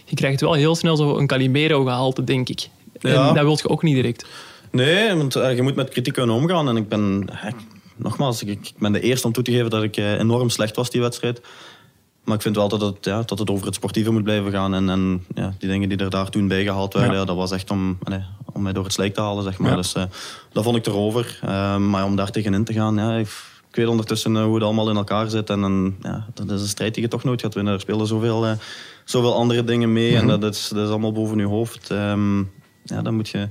je 0.06 0.16
krijgt 0.16 0.42
wel 0.42 0.54
heel 0.54 0.76
snel 0.76 0.96
zo 0.98 1.18
een 1.18 1.28
Calimero-gehalte, 1.28 2.24
denk 2.24 2.50
ik. 2.50 2.68
En 3.02 3.34
dat 3.34 3.44
wil 3.44 3.58
je 3.62 3.70
ook 3.70 3.84
niet 3.84 3.96
direct. 3.96 4.26
Nee, 4.72 5.14
want 5.16 5.36
eh, 5.36 5.56
je 5.56 5.62
moet 5.62 5.76
met 5.76 5.90
kritiek 5.90 6.14
kunnen 6.14 6.36
omgaan. 6.36 6.68
En 6.70 6.78
ik 6.78 6.90
ben, 6.90 7.28
eh, 7.44 7.52
nogmaals, 7.96 8.42
ik, 8.44 8.50
ik 8.50 8.72
ben 8.78 8.92
de 8.92 9.00
eerste 9.00 9.28
om 9.28 9.34
toe 9.34 9.44
te 9.44 9.52
geven 9.52 9.70
dat 9.70 9.84
ik 9.84 9.98
eh, 9.98 10.20
enorm 10.20 10.50
slecht 10.50 10.76
was 10.76 10.90
die 10.90 11.02
wedstrijd. 11.02 11.42
Maar 12.26 12.36
ik 12.36 12.42
vind 12.42 12.56
wel 12.56 12.68
dat 12.68 12.82
het, 12.82 12.98
ja, 13.06 13.22
dat 13.26 13.40
het 13.40 13.50
over 13.50 13.66
het 13.66 13.76
sportieve 13.76 14.12
moet 14.12 14.24
blijven 14.24 14.52
gaan. 14.52 14.74
En, 14.74 14.90
en 14.90 15.26
ja, 15.36 15.54
die 15.58 15.70
dingen 15.70 15.90
die 15.90 15.98
er 15.98 16.10
daar 16.10 16.30
toen 16.30 16.48
bij 16.48 16.64
gehaald 16.64 16.94
werden, 16.94 17.14
Ja. 17.20 17.26
dat 17.26 17.36
was 17.36 17.52
echt 17.52 17.72
om, 17.72 17.98
nee, 18.04 18.20
om 18.54 18.62
mij 18.62 18.74
door 18.74 18.84
het 18.84 18.94
slijk 18.94 19.14
te 19.14 19.22
halen, 19.22 19.44
zeg 19.44 19.58
maar. 19.58 19.76
Dus 19.76 19.94
eh, 19.94 20.04
dat 20.52 20.64
vond 20.64 20.76
ik 20.78 20.86
erover. 20.86 21.40
Eh, 21.42 21.78
maar 21.78 22.04
om 22.06 22.16
daar 22.16 22.32
tegenin 22.32 22.64
te 22.64 22.74
gaan, 22.74 22.96
ja, 22.96 23.16
ik, 23.16 23.28
ik 23.70 23.76
weet 23.76 23.88
ondertussen 23.88 24.36
eh, 24.36 24.44
hoe 24.44 24.54
het 24.56 24.64
allemaal 24.64 24.90
in 24.90 24.96
elkaar 24.96 25.30
zit. 25.30 25.50
En, 25.50 25.64
en 25.64 25.96
ja, 26.02 26.26
dat 26.34 26.50
is 26.52 26.62
een 26.62 26.68
strijd 26.68 26.94
die 26.94 27.04
je 27.04 27.10
toch 27.10 27.24
nooit 27.24 27.42
gaat 27.42 27.54
winnen. 27.54 27.74
Er 27.74 27.80
spelen 27.80 28.08
zoveel, 28.08 28.56
zoveel 29.04 29.36
andere 29.36 29.64
dingen 29.64 29.94
mee. 29.94 30.16
En 30.18 30.28
dat 30.28 30.44
is, 30.56 30.68
dat 30.70 30.84
is 30.84 30.90
allemaal 30.90 31.12
boven 31.12 31.38
je 31.38 31.46
hoofd. 31.46 31.90
Ehm, 31.90 32.40
ja, 32.84 33.02
dan 33.04 33.16
moet 33.16 33.30
je, 33.30 33.48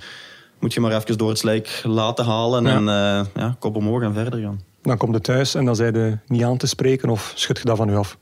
moet 0.60 0.72
je 0.74 0.80
maar 0.80 0.92
even 0.96 1.18
door 1.18 1.28
het 1.28 1.38
slijk 1.38 1.80
laten 1.84 2.24
halen. 2.24 2.66
En 2.66 2.84
ja, 3.34 3.56
kop 3.58 3.76
omhoog 3.76 4.02
en 4.02 4.14
verder 4.14 4.40
gaan. 4.40 4.60
Dan 4.82 4.96
kom 4.96 5.12
je 5.12 5.20
thuis 5.20 5.54
en 5.54 5.64
dan 5.64 5.76
zijn 5.76 5.94
je 5.94 6.18
niet 6.26 6.42
aan 6.42 6.56
te 6.56 6.66
spreken 6.66 7.08
of 7.08 7.32
schud 7.34 7.58
je 7.58 7.64
dat 7.64 7.76
van 7.76 7.88
u 7.88 7.96
af? 7.96 8.18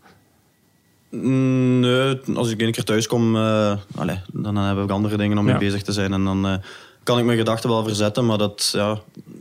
Mm, 1.13 1.81
Nee, 1.81 2.19
als 2.35 2.51
ik 2.51 2.61
een 2.61 2.73
keer 2.73 2.85
thuis 2.85 3.07
kom, 3.07 3.37
eh, 3.37 3.73
allee, 3.97 4.17
dan 4.33 4.57
heb 4.57 4.79
ik 4.79 4.91
andere 4.91 5.17
dingen 5.17 5.39
om 5.39 5.45
mee 5.45 5.53
Ja. 5.53 5.59
bezig 5.61 5.83
te 5.83 5.93
zijn. 5.93 6.13
En 6.13 6.25
dan 6.25 6.47
eh, 6.47 6.55
kan 7.03 7.19
ik 7.19 7.25
mijn 7.25 7.39
gedachten 7.39 7.71
wel 7.71 7.83
verzetten, 7.85 8.27
maar 8.27 8.39
dat, 8.39 8.71
ja, 8.77 8.99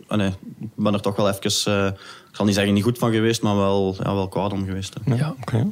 allee, 0.08 0.28
ik 0.62 0.68
ben 0.76 0.94
er 0.94 1.02
toch 1.02 1.16
wel 1.16 1.30
even, 1.30 1.74
eh, 1.74 1.86
ik 2.30 2.36
zal 2.36 2.46
niet 2.46 2.56
zeggen 2.56 2.74
niet 2.74 2.84
goed 2.84 2.98
van 2.98 3.12
geweest, 3.12 3.42
maar 3.42 3.56
wel, 3.56 3.96
ja, 4.04 4.14
wel 4.14 4.28
kwaad 4.28 4.52
om 4.54 4.66
geweest. 4.66 4.96
hè. 5.04 5.16
Ja. 5.16 5.36
oké. 5.42 5.68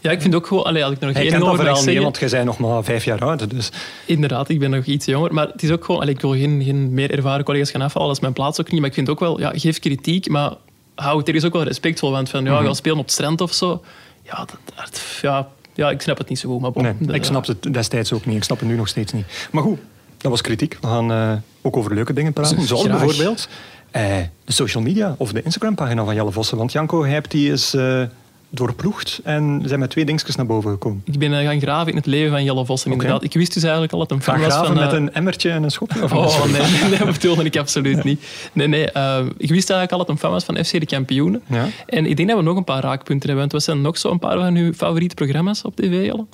Ja, 0.00 0.10
ik 0.10 0.20
vind 0.22 0.34
ook 0.34 0.46
gewoon, 0.46 0.64
allee, 0.64 0.84
als 0.84 0.92
ik 0.92 1.00
nog 1.00 1.12
Hij 1.12 1.22
één 1.22 1.30
kent 1.30 1.42
ding 1.44 1.52
dat 1.56 1.60
over 1.60 1.64
mag 1.72 1.82
verhaal 1.84 1.94
niet, 1.94 2.02
zeggen, 2.02 2.02
want 2.02 2.18
jij 2.32 2.44
bent 2.44 2.58
nog 2.58 2.70
maar 2.72 2.84
vijf 2.84 3.04
jaar 3.04 3.20
oud. 3.24 3.50
Dus 3.50 3.70
Inderdaad, 4.06 4.48
ik 4.48 4.58
ben 4.58 4.70
nog 4.70 4.84
iets 4.84 5.06
jonger. 5.06 5.34
Maar 5.34 5.46
het 5.46 5.62
is 5.62 5.70
ook 5.70 5.84
gewoon... 5.84 6.00
allee, 6.00 6.14
ik 6.14 6.20
wil 6.20 6.30
geen, 6.32 6.62
geen 6.64 6.94
meer 6.94 7.10
ervaren 7.10 7.44
collega's 7.44 7.70
gaan 7.70 7.80
afvallen. 7.82 8.06
Dat 8.08 8.16
is 8.16 8.22
mijn 8.22 8.34
plaats 8.34 8.60
ook 8.60 8.70
niet. 8.70 8.80
Maar 8.80 8.88
ik 8.88 8.94
vind 8.94 9.08
ook 9.08 9.20
wel... 9.20 9.40
Ja, 9.40 9.52
geef 9.54 9.78
kritiek, 9.78 10.28
maar 10.28 10.52
hou 10.94 11.18
het 11.18 11.28
er 11.28 11.34
is 11.34 11.44
ook 11.44 11.52
wel 11.52 11.62
respectvol. 11.62 12.10
Want 12.10 12.28
van, 12.30 12.44
ja, 12.44 12.62
gaan 12.62 12.74
spelen 12.74 12.98
op 12.98 13.04
het 13.04 13.12
strand 13.12 13.40
of 13.40 13.52
zo... 13.52 13.82
Ja, 14.30 14.36
dat, 14.36 14.56
dat- 14.74 15.02
ja, 15.22 15.48
ja, 15.74 15.90
ik 15.90 16.00
snap 16.00 16.18
het 16.18 16.28
niet 16.28 16.38
zo 16.38 16.48
goed. 16.50 16.60
Maar 16.60 16.72
bon, 16.72 16.82
nee, 16.82 17.16
ik 17.16 17.24
snapte 17.24 17.56
het 17.60 17.72
destijds 17.74 18.12
ook 18.12 18.26
niet. 18.26 18.36
Ik 18.36 18.44
snap 18.44 18.58
het 18.58 18.68
nu 18.68 18.76
nog 18.76 18.88
steeds 18.88 19.12
niet. 19.12 19.48
Maar 19.52 19.62
goed, 19.62 19.78
dat 20.16 20.30
was 20.30 20.40
kritiek. 20.40 20.78
We 20.80 20.86
gaan 20.86 21.12
eh, 21.12 21.32
ook 21.62 21.76
over 21.76 21.94
leuke 21.94 22.12
dingen 22.12 22.32
praten. 22.32 22.62
Zoals 22.62 22.84
Graag. 22.84 22.98
bijvoorbeeld 23.00 23.48
eh, 23.90 24.02
de 24.44 24.52
social 24.52 24.82
media 24.82 25.14
of 25.18 25.32
de 25.32 25.42
Instagram-pagina 25.42 26.04
van 26.04 26.14
Jelle 26.14 26.32
Vossen. 26.32 26.56
Want 26.58 26.72
Janko, 26.72 27.02
hij 27.02 27.12
hebt 27.12 27.30
die 27.30 27.50
eens 27.50 27.74
eh, 27.74 28.02
doorploegd 28.50 29.20
en 29.24 29.62
zijn 29.64 29.80
met 29.80 29.90
twee 29.90 30.04
dingetjes 30.04 30.36
naar 30.36 30.46
boven 30.46 30.70
gekomen. 30.70 31.02
Ik 31.04 31.18
ben 31.18 31.38
eh, 31.38 31.46
gaan 31.46 31.60
graven 31.60 31.90
in 31.90 31.96
het 31.96 32.06
leven 32.06 32.30
van 32.30 32.44
Jelle 32.44 32.64
Vossen, 32.64 32.92
inderdaad. 32.92 33.24
Ik 33.24 33.32
wist 33.32 33.54
dus 33.54 33.62
eigenlijk 33.62 33.92
al 33.92 33.98
dat 33.98 34.10
een 34.10 34.22
fan 34.22 34.34
Gaan 34.34 34.42
was 34.42 34.52
graven 34.52 34.74
van... 34.74 34.84
met 34.84 34.92
eh, 34.92 34.98
een 34.98 35.14
emmertje 35.14 35.50
en 35.50 35.62
een 35.62 35.70
schopje? 35.70 36.02
Of 36.02 36.12
Oh, 36.12 36.44
nee, 36.44 36.60
nee, 36.60 36.82
nee, 36.90 36.98
dat 36.98 37.12
bedoelde 37.12 37.44
ik 37.44 37.56
absoluut 37.56 38.04
niet. 38.04 38.24
Nee, 38.52 38.66
nee, 38.66 38.90
eh, 38.90 39.18
ik 39.36 39.48
wist 39.48 39.70
eigenlijk 39.70 39.92
al 39.92 39.98
dat 39.98 40.08
een 40.08 40.18
fan 40.18 40.30
was 40.30 40.44
van 40.44 40.64
FC 40.64 40.70
De 40.70 40.86
Kampioenen. 40.86 41.42
Ja. 41.46 41.66
En 41.86 42.06
ik 42.06 42.16
denk 42.16 42.28
dat 42.28 42.38
we 42.38 42.44
nog 42.44 42.56
een 42.56 42.64
paar 42.64 42.82
raakpunten 42.82 43.28
hebben. 43.28 43.38
Want 43.38 43.52
wat 43.52 43.62
zijn 43.62 43.80
nog 43.80 43.98
zo 43.98 44.10
een 44.10 44.18
paar 44.18 44.38
van 44.38 44.56
uw 44.56 44.72
favoriete 44.72 45.14
programma's 45.14 45.62
op 45.64 45.76
tv, 45.76 46.04
Jelle? 46.04 46.26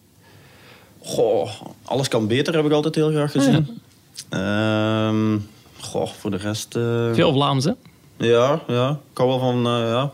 Goh, 1.03 1.51
alles 1.83 2.09
kan 2.09 2.27
beter, 2.27 2.55
heb 2.55 2.65
ik 2.65 2.73
altijd 2.73 2.95
heel 2.95 3.11
graag 3.11 3.31
gezien. 3.31 3.81
Ehm, 4.29 5.39
goh, 5.81 6.09
voor 6.09 6.31
de 6.31 6.37
rest... 6.37 6.73
Veel 7.13 7.33
Vlaams, 7.33 7.65
hè? 7.65 7.73
Ja, 8.17 8.61
ja. 8.67 8.91
Ik 8.91 9.19
hou 9.19 9.29
wel 9.29 9.39
van 9.39 9.67
eh, 9.67 9.89
ja. 9.89 10.11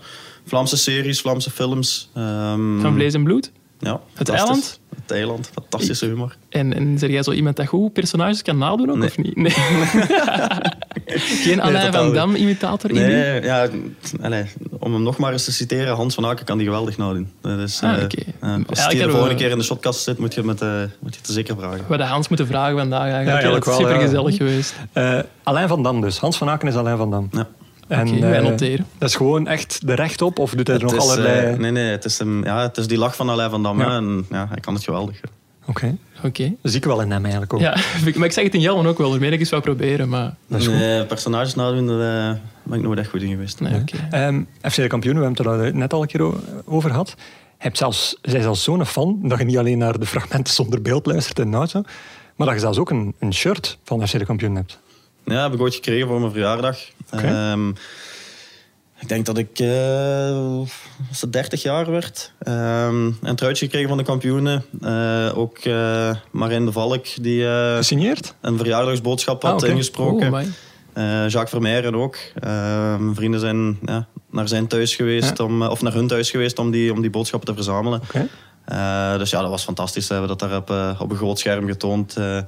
Vlaamse 0.51 0.77
series, 0.77 1.21
Vlaamse 1.21 1.51
films. 1.51 2.11
Ehm, 2.15 2.81
Van 2.81 2.95
Vlees 2.95 3.15
en 3.15 3.25
Bloed. 3.25 3.51
Ja, 3.79 3.93
Het 3.93 4.01
fantastisch. 4.15 4.41
eiland? 4.49 4.81
Het 5.03 5.11
eiland. 5.11 5.51
Fantastische 5.53 6.07
humor. 6.07 6.37
En, 6.49 6.75
en 6.75 6.99
zeg 6.99 7.11
jij 7.11 7.23
zo 7.23 7.33
iemand 7.33 7.57
dat 7.57 7.67
goed 7.67 7.93
personages 7.93 8.43
kan 8.43 8.59
nadoen 8.59 8.91
ook, 8.91 8.97
Nee. 8.97 9.09
of 9.09 9.17
niet? 9.19 9.37
Nee. 9.37 9.53
Geen 11.45 11.61
Alain 11.61 11.93
van. 11.93 12.13
Dam 12.15 12.35
imitator 12.35 12.91
in 12.91 12.97
die? 12.97 13.05
Nee, 13.07 13.43
ja, 13.43 13.69
allee, 14.21 14.45
om 14.79 14.93
hem 14.93 15.03
nog 15.03 15.17
maar 15.19 15.33
eens 15.33 15.45
te 15.45 15.53
citeren, 15.53 15.95
Hans 15.95 16.15
van 16.15 16.27
Aken 16.27 16.45
kan 16.45 16.57
die 16.59 16.67
geweldig 16.67 16.97
nadoen. 16.97 17.31
Dat 17.41 17.59
is, 17.59 17.81
Ah, 17.83 17.97
eh, 17.97 18.05
oké. 18.05 18.17
ja, 18.27 18.33
Eigenlijk 18.41 18.71
als 18.71 18.89
die 18.89 19.03
de 19.03 19.11
volgende 19.11 19.35
keer 19.35 19.51
in 19.51 19.59
de 19.59 19.65
shotcast 19.65 20.01
zit, 20.03 20.19
moet 20.19 20.35
je, 20.35 20.43
met, 20.43 20.61
eh, 20.63 20.69
moet 21.01 21.15
je 21.15 21.21
het 21.23 21.31
zeker 21.31 21.57
vragen. 21.59 21.79
We 21.79 21.85
hadden 21.89 22.07
Hans 22.07 22.29
moeten 22.29 22.47
vragen 22.47 22.77
vandaag 22.79 23.01
eigenlijk. 23.11 23.27
Ja, 23.27 23.33
Ja, 23.49 23.53
eigenlijk 23.53 23.65
dat 23.65 23.75
is 23.75 23.81
wel, 23.81 23.89
super 23.89 24.01
ja. 24.03 24.09
gezellig 24.09 24.37
geweest. 24.37 24.75
Eh, 24.93 25.19
Alain 25.43 25.69
van 25.69 25.83
Dam 25.83 26.01
dus. 26.01 26.19
Hans 26.19 26.37
van 26.39 26.49
Aken 26.49 26.69
is 26.69 26.75
Alain 26.75 26.97
van 26.97 27.11
Dam. 27.11 27.29
Ja. 27.33 27.47
En, 27.91 28.21
wij 28.21 28.39
eh, 28.39 28.43
noteren. 28.43 28.87
Dat 28.99 29.09
is 29.09 29.15
gewoon 29.15 29.47
echt 29.47 29.87
de 29.87 29.95
rechtop 29.95 30.39
of 30.39 30.55
doet 30.55 30.67
hij 30.67 30.77
er 30.77 30.83
nog 30.83 30.95
is, 30.95 31.01
allerlei... 31.01 31.53
eh, 31.53 31.59
nee, 31.59 31.71
nee, 31.71 31.91
het 31.91 32.05
is, 32.05 32.19
hem, 32.19 32.45
ja, 32.45 32.63
het 32.63 32.77
is 32.77 32.87
die 32.87 32.99
lach 32.99 33.17
van 33.17 33.31
Alain 33.31 33.51
van 33.51 33.63
Dam. 33.63 33.81
Ja. 33.81 33.97
En, 33.97 34.27
ja, 34.31 34.47
hij 34.49 34.61
kan 34.61 34.75
het 34.75 34.85
geweldig. 34.85 35.21
Oké. 35.67 35.97
Oké. 36.25 36.55
Dat 36.63 36.71
zie 36.71 36.81
ik 36.81 36.85
wel 36.85 37.01
in 37.01 37.11
hem 37.11 37.23
eigenlijk 37.23 37.53
ook. 37.53 37.61
Ja, 37.61 37.77
maar 38.17 38.27
ik 38.27 38.33
zeg 38.33 38.45
het 38.45 38.55
in 38.55 38.61
Jelmen 38.61 38.87
ook 38.87 38.99
wel. 38.99 39.11
Daarmee 39.11 39.31
dat 39.31 39.41
ik 39.41 39.53
eens 39.53 39.63
proberen, 39.63 40.09
maar... 40.09 40.35
Dat 40.47 40.61
is 40.61 40.67
goed. 40.67 40.77
Nee, 40.77 41.05
personages 41.05 41.55
nadoen, 41.55 41.87
daar 41.87 42.31
eh, 42.31 42.37
ben 42.63 42.79
ik 42.79 42.85
nooit 42.85 42.99
echt 42.99 43.11
goed 43.11 43.23
in 43.23 43.31
geweest. 43.31 43.61
Nee, 43.61 43.81
oké. 43.81 43.97
Ehm, 44.11 44.43
FC 44.63 44.77
de 44.77 44.87
kampioenen, 44.87 45.23
we 45.23 45.29
hebben 45.29 45.61
het 45.61 45.75
er 45.75 45.75
net 45.75 45.93
al 45.93 46.03
een 46.03 46.09
keer 46.09 46.33
over 46.65 46.91
gehad. 46.91 47.15
Je 47.19 47.67
hebt 47.67 47.79
zelfs, 47.79 48.19
zij 48.23 48.41
zelfs 48.41 48.63
zo'n 48.63 48.87
fan 48.87 49.19
dat 49.23 49.39
je 49.39 49.45
niet 49.45 49.59
alleen 49.59 49.79
naar 49.79 49.99
de 49.99 50.07
fragmenten 50.07 50.55
zonder 50.55 50.83
beeld 50.83 51.07
luistert 51.07 51.39
in 51.39 51.51
de 51.51 51.57
auto, 51.57 51.83
maar 52.37 52.47
dat 52.47 52.57
je 52.57 52.63
zelfs 52.63 52.79
ook 52.79 52.91
een, 52.91 53.15
een 53.19 53.35
shirt 53.35 53.79
van 53.85 54.09
FC 54.09 54.19
de 54.19 54.25
kampioenen 54.25 54.59
hebt. 54.59 54.79
Ja, 55.25 55.43
heb 55.43 55.53
ik 55.53 55.61
ooit 55.61 55.75
gekregen 55.75 56.07
voor 56.07 56.21
mijn 56.21 56.33
verjaardag. 56.33 56.79
Ehm, 57.11 57.69
ik 59.01 59.09
denk 59.09 59.27
dat 59.27 59.39
ik 59.39 59.59
eh, 59.59 60.59
als 61.09 61.21
het 61.21 61.33
30 61.33 61.63
jaar 61.63 61.91
werd. 61.91 62.33
Ehm, 62.39 63.11
een 63.23 63.37
truitje 63.37 63.65
gekregen 63.65 63.89
van 63.89 63.99
de 63.99 64.05
kampioenen. 64.05 64.65
Eh, 64.81 65.39
ook 65.39 65.59
eh 65.59 66.11
Marijn 66.31 66.65
de 66.65 66.73
Valk, 66.73 67.07
die 67.23 67.45
Gesigneerd? 67.77 68.35
een 68.41 68.57
verjaardagsboodschap 68.57 69.43
had 69.43 69.63
Ah, 69.63 69.69
ingesproken. 69.69 70.33
Oh, 70.35 70.41
Jacques 71.29 71.51
Vermeijren 71.51 71.95
ook. 71.95 72.17
Mijn 72.41 73.15
vrienden 73.15 73.41
zijn 73.41 73.79
ja, 73.87 74.07
naar 74.31 74.49
zijn 74.49 74.67
thuis 74.67 74.95
geweest, 74.97 75.39
Ja. 75.39 75.45
om, 75.45 75.63
of 75.63 75.83
naar 75.83 75.93
hun 75.93 76.07
thuis 76.07 76.31
geweest 76.31 76.59
om 76.59 76.71
die, 76.71 76.93
om 76.93 77.01
die 77.01 77.11
boodschappen 77.11 77.49
te 77.49 77.55
verzamelen. 77.55 78.01
Dus 79.19 79.31
ja, 79.31 79.41
dat 79.41 79.51
was 79.51 79.63
fantastisch. 79.65 80.07
We 80.07 80.15
hebben 80.15 80.39
dat 80.39 80.49
daar 80.49 80.57
op, 80.59 81.01
op 81.01 81.11
een 81.11 81.17
groot 81.17 81.39
scherm 81.39 81.67
getoond. 81.67 82.13
Ja, 82.17 82.47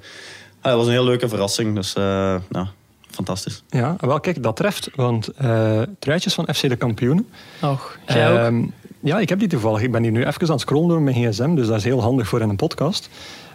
dat 0.61 0.75
was 0.77 0.87
een 0.87 0.93
heel 0.93 1.05
leuke 1.05 1.29
verrassing. 1.29 1.75
Dus 1.75 1.93
ja, 1.93 2.73
fantastisch. 3.15 3.63
Ja, 3.69 3.97
wel 4.01 4.21
kijk, 4.21 4.43
dat 4.43 4.57
treft, 4.57 4.89
want 4.95 5.29
eh 5.29 5.83
truitjes 5.99 6.35
van 6.35 6.49
FC 6.55 6.69
de 6.69 6.77
kampioenen. 6.77 7.29
Och, 7.63 7.99
jij 8.07 8.33
ook? 8.33 8.39
Ehm, 8.39 8.65
ja, 9.01 9.19
ik 9.19 9.29
heb 9.29 9.39
die 9.39 9.49
toevallig. 9.49 9.83
Ik 9.83 9.93
ben 9.93 10.03
hier 10.03 10.13
nu 10.13 10.25
even 10.25 10.41
aan 10.47 10.51
het 10.51 10.61
scrollen 10.61 10.89
door 10.89 11.03
mijn 11.03 11.17
gsm, 11.17 11.55
dus 11.55 11.67
dat 11.67 11.77
is 11.77 11.85
heel 11.85 12.03
handig 12.03 12.29
voor 12.29 12.41
in 12.41 12.49
een 12.49 12.57
podcast. 12.57 13.09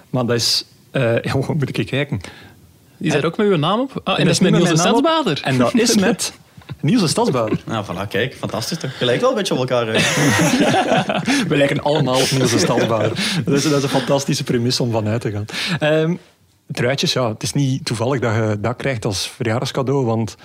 Maar 0.09 0.25
dat 0.25 0.35
is... 0.35 0.65
eh 0.91 1.21
ja, 1.21 1.31
hoe 1.37 1.45
moet 1.47 1.77
ik 1.77 1.85
kijken? 1.85 2.21
Die 2.97 3.11
staat 3.11 3.25
ook 3.25 3.37
met 3.37 3.47
uw 3.47 3.57
naam 3.57 3.79
op? 3.79 4.01
Ah, 4.03 4.19
en, 4.19 4.25
dat 4.25 4.33
is 4.33 4.39
met 4.49 4.51
Niels 4.51 4.69
de. 4.69 4.77
Stadsbader. 4.77 5.41
En 5.43 5.57
dat 5.57 5.73
is 5.73 5.95
met 5.95 6.33
Niels 6.81 7.01
de 7.01 7.07
Stadsbouwer. 7.07 7.59
Nou, 7.65 7.85
voilà, 7.85 8.07
kijk, 8.09 8.35
fantastisch 8.35 8.77
toch? 8.77 8.91
Je 8.99 9.05
lijkt 9.05 9.21
wel 9.21 9.29
een 9.29 9.35
beetje 9.35 9.53
op 9.53 9.59
elkaar. 9.59 9.85
We 11.47 11.57
lijken 11.57 11.83
allemaal 11.83 12.21
op 12.21 12.31
Niels 12.31 12.51
de 12.51 12.59
Stadsbouwer. 12.59 13.41
Dat 13.45 13.53
is, 13.53 13.63
dat 13.63 13.77
is 13.77 13.83
een 13.83 13.89
fantastische 13.89 14.43
premisse 14.43 14.83
om 14.83 14.91
vanuit 14.91 15.21
te 15.21 15.31
gaan. 15.31 15.45
Ehm, 15.79 16.15
truitjes, 16.71 17.13
ja, 17.13 17.29
het 17.29 17.43
is 17.43 17.53
niet 17.53 17.85
toevallig 17.85 18.19
dat 18.19 18.35
je 18.35 18.57
dat 18.59 18.75
krijgt 18.75 19.05
als 19.05 19.27
verjaardagscadeau, 19.27 20.05
want 20.05 20.35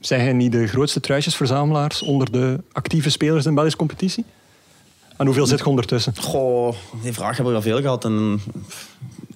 zijn 0.00 0.24
jij 0.24 0.32
niet 0.32 0.52
de 0.52 0.66
grootste 0.66 1.00
truitjesverzamelaars 1.00 2.02
onder 2.02 2.32
de 2.32 2.60
actieve 2.72 3.10
spelers 3.10 3.42
in 3.44 3.48
de 3.48 3.54
Belgische 3.54 3.78
competitie? 3.78 4.24
En 5.16 5.26
hoeveel 5.26 5.46
zit 5.46 5.58
je 5.58 5.64
ondertussen? 5.66 6.14
Goh, 6.20 6.74
die 7.02 7.12
vraag 7.12 7.36
hebben 7.36 7.52
we 7.54 7.58
al 7.58 7.64
veel 7.64 7.80
gehad. 7.80 8.04
En 8.04 8.40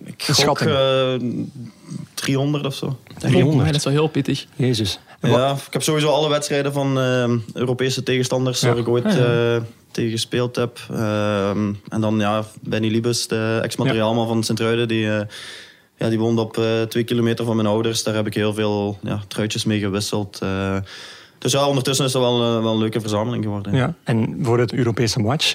ik 0.04 0.24
Een 0.28 0.34
gok 0.34 0.58
schatting. 0.58 0.70
eh, 0.70 1.94
300 2.14 2.66
of 2.66 2.74
zo. 2.74 2.96
300. 3.18 3.58
Oh, 3.60 3.66
dat 3.66 3.74
is 3.74 3.84
wel 3.84 3.92
heel 3.92 4.08
pittig. 4.08 4.46
Jezus. 4.56 4.98
Ja, 5.22 5.52
ik 5.66 5.72
heb 5.72 5.82
sowieso 5.82 6.08
alle 6.10 6.28
wedstrijden 6.28 6.72
van 6.72 6.98
eh, 7.00 7.30
Europese 7.54 8.02
tegenstanders 8.02 8.60
Ja. 8.60 8.68
waar 8.68 8.78
ik 8.78 8.88
ooit 8.88 9.04
Ah, 9.04 9.12
ja. 9.16 9.54
eh, 9.56 9.62
tegen 9.90 10.10
gespeeld 10.10 10.56
heb. 10.56 10.78
Ehm, 10.90 11.72
en 11.88 12.00
dan 12.00 12.18
ja, 12.18 12.44
Benny 12.60 12.88
Liebes, 12.88 13.26
de 13.28 13.60
ex-materiaalman 13.62 14.26
van 14.28 14.42
Sint-Truiden, 14.44 14.88
die, 14.88 15.10
eh, 15.12 15.26
ja, 15.98 16.08
die 16.08 16.18
woonde 16.18 16.40
op 16.40 16.56
eh, 16.56 16.82
twee 16.82 17.04
kilometer 17.04 17.44
van 17.44 17.56
mijn 17.56 17.68
ouders. 17.68 18.02
Daar 18.02 18.14
heb 18.14 18.26
ik 18.26 18.34
heel 18.34 18.54
veel 18.54 18.98
ja, 19.02 19.20
truitjes 19.28 19.64
mee 19.64 19.78
gewisseld. 19.78 20.38
eh. 20.42 20.76
dus 21.38 21.52
ja, 21.52 21.66
ondertussen 21.66 22.04
is 22.04 22.12
dat 22.12 22.22
wel, 22.22 22.42
eh, 22.42 22.62
wel 22.62 22.72
een 22.72 22.78
leuke 22.78 23.00
verzameling 23.00 23.44
geworden. 23.44 23.74
Ja. 23.74 23.94
En 24.04 24.38
voor 24.42 24.58
het 24.58 24.72
Europese 24.72 25.20
match, 25.20 25.54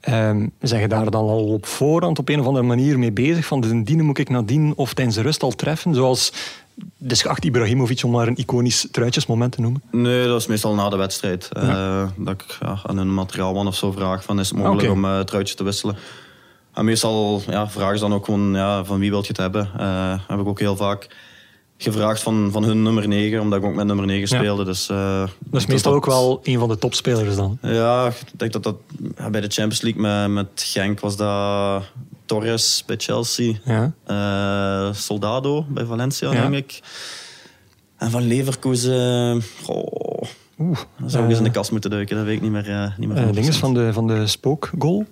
ehm 0.00 0.46
zijn 0.60 0.80
je 0.80 0.88
daar 0.88 1.10
dan 1.10 1.28
al 1.28 1.44
op 1.44 1.66
voorhand 1.66 2.18
op 2.18 2.28
een 2.28 2.40
of 2.40 2.46
andere 2.46 2.64
manier 2.64 2.98
mee 2.98 3.12
bezig? 3.12 3.46
Van 3.46 3.60
de 3.60 3.82
dienen 3.82 4.04
moet 4.04 4.18
ik 4.18 4.28
nadien 4.28 4.72
of 4.76 4.94
tijdens 4.94 5.16
de 5.16 5.22
rust 5.22 5.42
al 5.42 5.50
treffen? 5.50 5.94
Zoals 5.94 6.32
de 6.96 7.14
schacht 7.14 7.44
Ibrahimovic, 7.44 8.04
om 8.04 8.10
maar 8.10 8.26
een 8.26 8.36
iconisch 8.36 8.88
truitjesmoment 8.90 9.52
te 9.52 9.60
noemen. 9.60 9.82
Nee, 9.90 10.26
dat 10.26 10.40
is 10.40 10.46
meestal 10.46 10.74
na 10.74 10.88
de 10.88 10.96
wedstrijd. 10.96 11.48
Dat 12.16 12.34
ik 12.34 12.56
ja, 12.60 12.80
aan 12.86 12.96
een 12.96 13.14
materiaalman 13.14 13.66
of 13.66 13.76
zo 13.76 13.92
vraag 13.92 14.24
van 14.24 14.40
is 14.40 14.48
het 14.48 14.58
mogelijk 14.58 14.90
om 14.90 15.04
het 15.04 15.26
truitje 15.26 15.54
te 15.54 15.64
wisselen. 15.64 15.96
En 16.74 16.84
meestal 16.84 17.42
ja, 17.48 17.68
vragen 17.68 17.98
ze 17.98 18.04
dan 18.04 18.14
ook 18.14 18.24
gewoon 18.24 18.54
ja, 18.54 18.84
van 18.84 18.98
wie 18.98 19.10
wil 19.10 19.20
je 19.20 19.26
het 19.28 19.36
hebben. 19.36 19.70
Eh, 19.78 20.18
heb 20.28 20.38
ik 20.40 20.46
ook 20.46 20.58
heel 20.58 20.76
vaak 20.76 21.08
gevraagd 21.76 22.22
van, 22.22 22.48
van 22.52 22.62
hun 22.64 22.82
nummer 22.82 23.08
9, 23.08 23.40
omdat 23.40 23.58
ik 23.58 23.64
ook 23.64 23.74
met 23.74 23.86
nummer 23.86 24.06
9 24.06 24.28
Ja. 24.36 24.42
speelde. 24.42 24.64
Dus, 24.64 24.88
eh, 24.88 25.24
Dat 25.38 25.60
is 25.60 25.66
meestal 25.66 25.94
ook 25.94 26.06
wel 26.06 26.40
een 26.42 26.58
van 26.58 26.68
de 26.68 26.78
topspelers 26.78 27.36
dan. 27.36 27.58
Ja, 27.62 28.06
ik 28.06 28.38
denk 28.38 28.52
dat 28.52 28.62
dat 28.62 28.76
bij 29.30 29.40
de 29.40 29.48
Champions 29.48 29.80
League 29.80 30.00
met, 30.02 30.28
met 30.30 30.62
Genk 30.62 31.00
was 31.00 31.16
dat 31.16 31.82
Torres 32.26 32.82
bij 32.86 32.96
Chelsea. 32.98 33.52
Ja. 33.64 33.92
Eh, 34.06 34.94
Soldado 34.94 35.64
bij 35.68 35.84
Valencia, 35.84 36.32
Ja. 36.32 36.40
denk 36.48 36.54
ik. 36.54 36.80
En 37.96 38.10
van 38.10 38.22
Leverkusen... 38.22 39.42
Goh, 39.62 40.22
Oeh. 40.58 40.78
dan 40.98 41.10
zou 41.10 41.22
ik 41.24 41.28
eens 41.28 41.38
in 41.38 41.44
de 41.44 41.50
kast 41.50 41.70
moeten 41.70 41.90
duiken, 41.90 42.16
dat 42.16 42.24
weet 42.24 42.36
ik 42.36 42.42
niet 42.42 42.50
meer. 42.52 42.94
niet 42.98 43.08
meer 43.08 43.16
100%. 43.26 43.34
dinges 43.34 43.56
van 43.56 43.74
de, 43.74 43.92
van 43.92 44.06
de 44.06 44.26
spookgoal. 44.26 45.04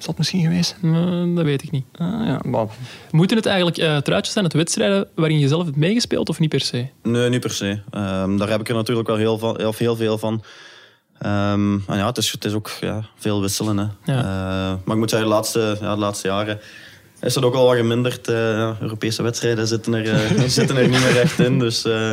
Is 0.00 0.06
dat 0.06 0.18
misschien 0.18 0.42
geweest? 0.42 0.76
Eh, 0.82 1.34
dat 1.34 1.44
weet 1.44 1.62
ik 1.62 1.70
niet. 1.70 1.84
Ah, 1.96 2.26
ja, 2.26 2.40
maar 2.44 2.66
Moeten 3.10 3.36
het 3.36 3.46
eigenlijk 3.46 3.78
eh, 3.78 3.96
truitjes 3.96 4.32
zijn, 4.32 4.44
het 4.44 4.54
wedstrijden 4.54 5.08
waarin 5.14 5.38
je 5.38 5.48
zelf 5.48 5.64
hebt 5.64 5.76
meegespeeld 5.76 6.28
of 6.28 6.38
niet 6.38 6.48
per 6.48 6.60
se? 6.60 6.86
Nee, 7.02 7.28
niet 7.28 7.40
per 7.40 7.50
se. 7.50 7.80
Ehm, 7.90 8.36
daar 8.36 8.48
heb 8.48 8.60
ik 8.60 8.68
er 8.68 8.74
natuurlijk 8.74 9.08
wel 9.08 9.16
heel, 9.16 9.38
van, 9.38 9.66
of 9.66 9.78
heel 9.78 9.96
veel 9.96 10.18
van. 10.18 10.42
Ehm, 11.18 11.72
en 11.86 11.96
ja, 11.96 12.06
het 12.06 12.16
is, 12.16 12.32
het 12.32 12.44
is 12.44 12.52
ook 12.52 12.70
ja, 12.80 13.04
veel 13.16 13.40
wisselen. 13.40 13.78
Hè. 13.78 14.12
Ja. 14.12 14.18
Eh, 14.18 14.78
maar 14.84 14.94
ik 14.94 15.00
moet 15.00 15.10
zeggen, 15.10 15.28
de 15.28 15.34
laatste, 15.34 15.76
ja, 15.80 15.94
de 15.94 16.00
laatste 16.00 16.28
jaren 16.28 16.60
is 17.20 17.34
dat 17.34 17.44
ook 17.44 17.54
wel 17.54 17.66
wat 17.66 17.76
geminderd. 17.76 18.28
Europese 18.28 19.22
wedstrijden 19.22 19.66
zitten 19.66 19.94
er, 19.94 20.28
zitten 20.50 20.76
er 20.76 20.88
niet 20.88 21.00
meer 21.00 21.20
echt 21.20 21.38
in. 21.38 21.58
Dus 21.58 21.84
eh, 21.84 22.10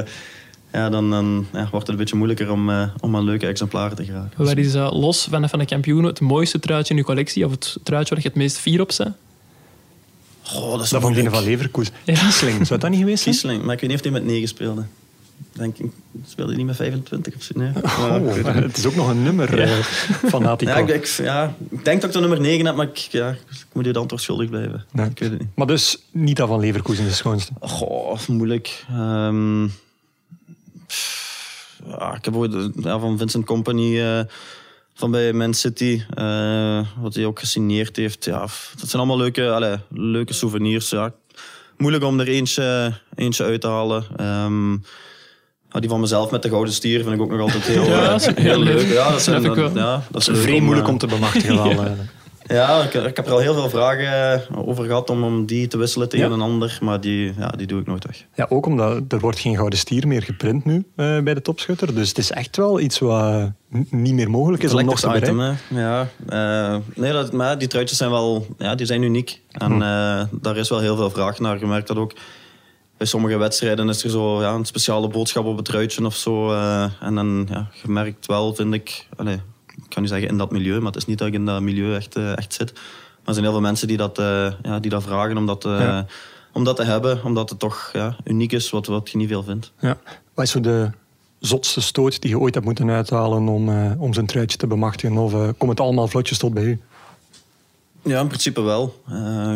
ja, 0.72 0.90
dan, 0.90 1.10
dan 1.10 1.48
ja, 1.54 1.60
wordt 1.60 1.74
het 1.74 1.88
een 1.88 1.96
beetje 1.96 2.16
moeilijker 2.16 2.52
om, 2.52 2.70
eh, 2.70 2.88
om 3.00 3.16
aan 3.16 3.24
leuke 3.24 3.48
exemplaren 3.48 3.96
te 3.96 4.06
geraken. 4.06 4.46
Waar 4.46 4.58
is 4.58 4.74
eh, 4.74 4.90
los 4.92 5.28
van, 5.30 5.50
van 5.50 5.60
de 5.60 5.66
kampioenen 5.66 6.06
het 6.06 6.20
mooiste 6.20 6.60
truitje 6.60 6.94
in 6.94 7.00
je 7.00 7.06
collectie? 7.06 7.46
Of 7.46 7.52
het 7.52 7.78
truitje 7.84 8.14
waar 8.14 8.24
je 8.24 8.30
het 8.30 8.38
meest 8.38 8.58
fier 8.58 8.82
op 8.82 8.94
bent? 8.98 9.16
Goh, 10.42 10.72
dat 10.72 10.84
is 10.84 10.90
dat 10.90 11.02
van 11.02 11.12
moeilijk. 11.12 11.36
Van 11.36 11.44
Leverkusen. 11.44 11.94
Ja. 12.04 12.14
Kiesling, 12.14 12.68
zou 12.68 12.80
dat 12.80 12.90
niet 12.90 13.00
geweest 13.00 13.24
zijn? 13.24 13.36
Kiesling, 13.36 13.64
maar 13.64 13.74
ik 13.74 13.80
weet 13.80 13.90
niet 13.90 14.00
of 14.00 14.04
hij 14.04 14.14
met 14.14 14.26
9 14.26 14.48
speelde. 14.48 14.84
Denk 15.54 15.78
ik, 15.78 15.92
speelde 16.26 16.50
hij 16.52 16.58
niet 16.58 16.68
met 16.68 16.76
25 16.76 17.36
of 17.36 17.42
zo? 17.42 17.54
Nee. 17.56 17.72
Oh, 17.84 18.54
het 18.54 18.78
is 18.78 18.86
ook 18.86 18.96
nog 18.96 19.10
een 19.10 19.24
nummer 19.24 19.60
eh, 19.60 19.70
fanatico. 20.34 20.72
Ja 20.72 20.78
ik, 20.78 20.90
ik, 20.90 21.06
ja, 21.06 21.56
ik 21.70 21.86
denk 21.86 22.02
dat 22.02 22.10
ik 22.10 22.16
de 22.16 22.20
nummer 22.20 22.42
9 22.42 22.66
heb, 22.66 22.76
maar 22.76 22.88
ik, 22.88 22.98
ja, 22.98 23.30
ik 23.30 23.66
moet 23.74 23.86
je 23.86 23.94
de 23.94 24.00
antwoord 24.00 24.22
schuldig 24.22 24.50
blijven. 24.50 24.86
Nee. 24.92 25.10
Ik 25.10 25.20
weet 25.20 25.30
het 25.30 25.40
niet. 25.40 25.50
Maar 25.56 25.68
dus 25.68 25.98
niet 26.12 26.38
dat 26.38 26.48
van 26.48 26.60
Leverkusen 26.60 27.06
de 27.06 27.12
schoonste. 27.12 27.52
Goh, 27.60 28.28
moeilijk. 28.28 28.86
Ehm, 28.90 29.66
pff, 29.66 29.87
ja, 31.88 32.16
ik 32.16 32.26
heb 32.26 32.36
ooit 32.36 32.70
ja, 32.76 33.00
van 33.00 33.18
Vincent 33.18 33.46
Company 33.46 34.00
eh, 34.00 34.20
van 34.94 35.12
bij 35.12 35.34
Man 35.34 35.54
City, 35.54 36.02
eh, 36.14 36.80
wat 37.00 37.16
hij 37.16 37.26
ook 37.26 37.40
gesigneerd 37.40 37.96
heeft. 37.96 38.26
Ja, 38.26 38.40
dat 38.40 38.90
zijn 38.90 39.02
allemaal 39.02 39.18
leuke, 39.18 39.50
allee, 39.50 39.76
leuke 39.90 40.34
souvenirs. 40.34 40.90
Ja. 40.90 41.14
Moeilijk 41.78 42.04
om 42.04 42.20
er 42.20 42.28
eentje, 42.28 42.94
eentje 43.16 43.44
uit 43.44 43.62
te 43.62 43.68
halen. 43.68 44.06
Ehm, 44.16 44.72
ja, 45.70 45.80
die 45.80 45.90
van 45.90 46.00
mezelf 46.00 46.32
met 46.32 46.42
de 46.42 46.50
gouden 46.50 46.74
stier 46.74 47.04
vind 47.04 47.16
ik 47.16 47.22
ook 47.22 47.32
nog 47.32 47.40
altijd 47.40 47.64
heel, 47.64 47.86
Ja, 47.90 48.04
eh, 48.04 48.10
dat 48.10 48.26
heel 48.26 48.36
heel 48.44 48.60
leuk. 48.60 48.88
Ja, 48.88 49.12
dat, 49.12 49.22
zijn, 49.22 49.54
wel. 49.56 49.76
ja, 49.76 50.04
dat 50.12 50.22
is 50.28 50.40
Vreemd 50.40 50.64
moeilijk 50.64 50.88
om 50.88 50.98
te 50.98 51.08
bemachtigen 51.08 51.56
wel. 51.56 51.96
ja, 52.48 52.82
ik, 52.84 52.94
ik 52.94 53.16
heb 53.16 53.26
er 53.26 53.32
al 53.32 53.40
heel 53.40 53.54
veel 53.54 53.70
vragen 53.70 54.34
eh, 54.34 54.68
over 54.68 54.86
gehad 54.86 55.10
om, 55.10 55.24
om 55.24 55.46
die 55.46 55.68
te 55.68 55.78
wisselen 55.78 56.10
tegen 56.10 56.28
Ja. 56.28 56.34
een 56.34 56.42
ander, 56.42 56.78
maar 56.82 57.02
die, 57.02 57.34
ja, 57.38 57.48
die 57.48 57.68
doe 57.68 57.80
ik 57.82 57.88
nooit 57.88 58.06
weg. 58.06 58.24
Ja, 58.36 58.46
ook 58.50 58.66
omdat 58.66 59.02
er 59.08 59.20
wordt 59.20 59.40
geen 59.40 59.56
gouden 59.56 59.80
stier 59.80 60.08
meer 60.08 60.24
geprint 60.24 60.66
nu 60.66 60.86
eh, 60.96 61.20
bij 61.20 61.34
de 61.34 61.42
topschutter. 61.42 61.96
Dus 61.96 62.08
het 62.10 62.18
is 62.18 62.32
echt 62.32 62.58
wel 62.58 62.80
iets 62.80 63.00
wat 63.00 63.52
niet 63.90 64.14
meer 64.14 64.30
mogelijk 64.30 64.64
is 64.64 64.74
om 64.74 64.86
nog 64.86 65.00
te 65.00 65.08
bereiken. 65.08 65.38
hè. 65.40 65.54
Ja, 65.82 66.08
eh, 66.30 66.78
nee, 66.96 67.12
dat, 67.12 67.32
maar 67.32 67.58
die 67.58 67.68
truitjes 67.68 67.98
zijn 67.98 68.12
wel 68.12 68.46
ja, 68.58 68.76
die 68.76 68.86
zijn 68.86 69.02
uniek. 69.02 69.42
En 69.52 69.72
Hm. 69.72 70.26
daar 70.42 70.58
is 70.58 70.70
wel 70.70 70.80
heel 70.80 70.96
veel 70.96 71.10
vraag 71.10 71.40
naar. 71.40 71.60
Je 71.60 71.66
merkt 71.68 71.88
dat 71.88 71.98
ook 71.98 72.14
bij 72.98 73.08
sommige 73.08 73.38
wedstrijden 73.38 73.90
is 73.90 74.04
er 74.04 74.10
zo 74.10 74.42
ja, 74.42 74.54
een 74.54 74.66
speciale 74.66 75.08
boodschap 75.08 75.46
op 75.46 75.56
het 75.56 75.66
truitje 75.66 76.06
of 76.06 76.16
zo. 76.16 76.54
en 77.02 77.16
dan, 77.16 77.48
ja, 77.50 77.68
je 77.84 77.92
merkt 77.92 78.26
wel, 78.26 78.56
vind 78.56 78.74
ik, 78.74 79.08
allee, 79.16 79.40
ik 79.88 79.94
kan 79.94 80.02
niet 80.02 80.12
zeggen 80.12 80.30
in 80.30 80.38
dat 80.38 80.52
milieu, 80.52 80.78
maar 80.78 80.92
het 80.92 80.96
is 80.96 81.06
niet 81.06 81.18
dat 81.18 81.28
ik 81.28 81.34
in 81.34 81.46
dat 81.46 81.62
milieu 81.62 81.96
echt, 81.96 82.16
eh, 82.16 82.38
echt 82.38 82.54
zit. 82.54 82.74
Maar 82.74 82.82
er 83.26 83.34
zijn 83.34 83.44
heel 83.46 83.54
veel 83.54 83.62
mensen 83.62 83.88
die 83.88 83.98
dat, 83.98 84.20
eh, 84.20 84.52
ja, 84.64 84.80
die 84.80 84.92
dat 84.92 85.04
vragen 85.04 85.38
om 85.38 85.46
dat, 85.46 85.66
eh, 85.66 85.80
Ja. 85.80 86.06
om 86.54 86.64
dat 86.64 86.76
te 86.76 86.84
hebben, 86.84 87.24
omdat 87.24 87.50
het 87.50 87.60
toch 87.60 87.90
ja, 87.94 88.16
uniek 88.24 88.52
is, 88.52 88.70
wat, 88.70 88.86
wat 88.86 89.10
je 89.10 89.18
niet 89.18 89.28
veel 89.30 89.44
vindt. 89.44 89.72
Ja. 89.80 89.98
Wat 90.34 90.46
is 90.46 90.52
zo 90.52 90.60
de 90.60 90.90
zotste 91.40 91.82
stoot 91.82 92.22
die 92.22 92.30
je 92.30 92.40
ooit 92.40 92.54
hebt 92.54 92.66
moeten 92.66 92.90
uithalen 92.90 93.48
om, 93.48 93.70
eh, 93.70 93.92
om 94.02 94.14
zijn 94.14 94.26
truitje 94.26 94.58
te 94.58 94.68
bemachtigen? 94.68 95.18
Of 95.18 95.32
komt 95.58 95.72
het 95.72 95.80
allemaal 95.80 96.08
vlotjes 96.08 96.38
tot 96.38 96.54
bij 96.54 96.64
u? 96.64 96.80
Ja, 98.02 98.20
in 98.22 98.28
principe 98.28 98.62
wel. 98.62 99.02
Eh, 99.10 99.56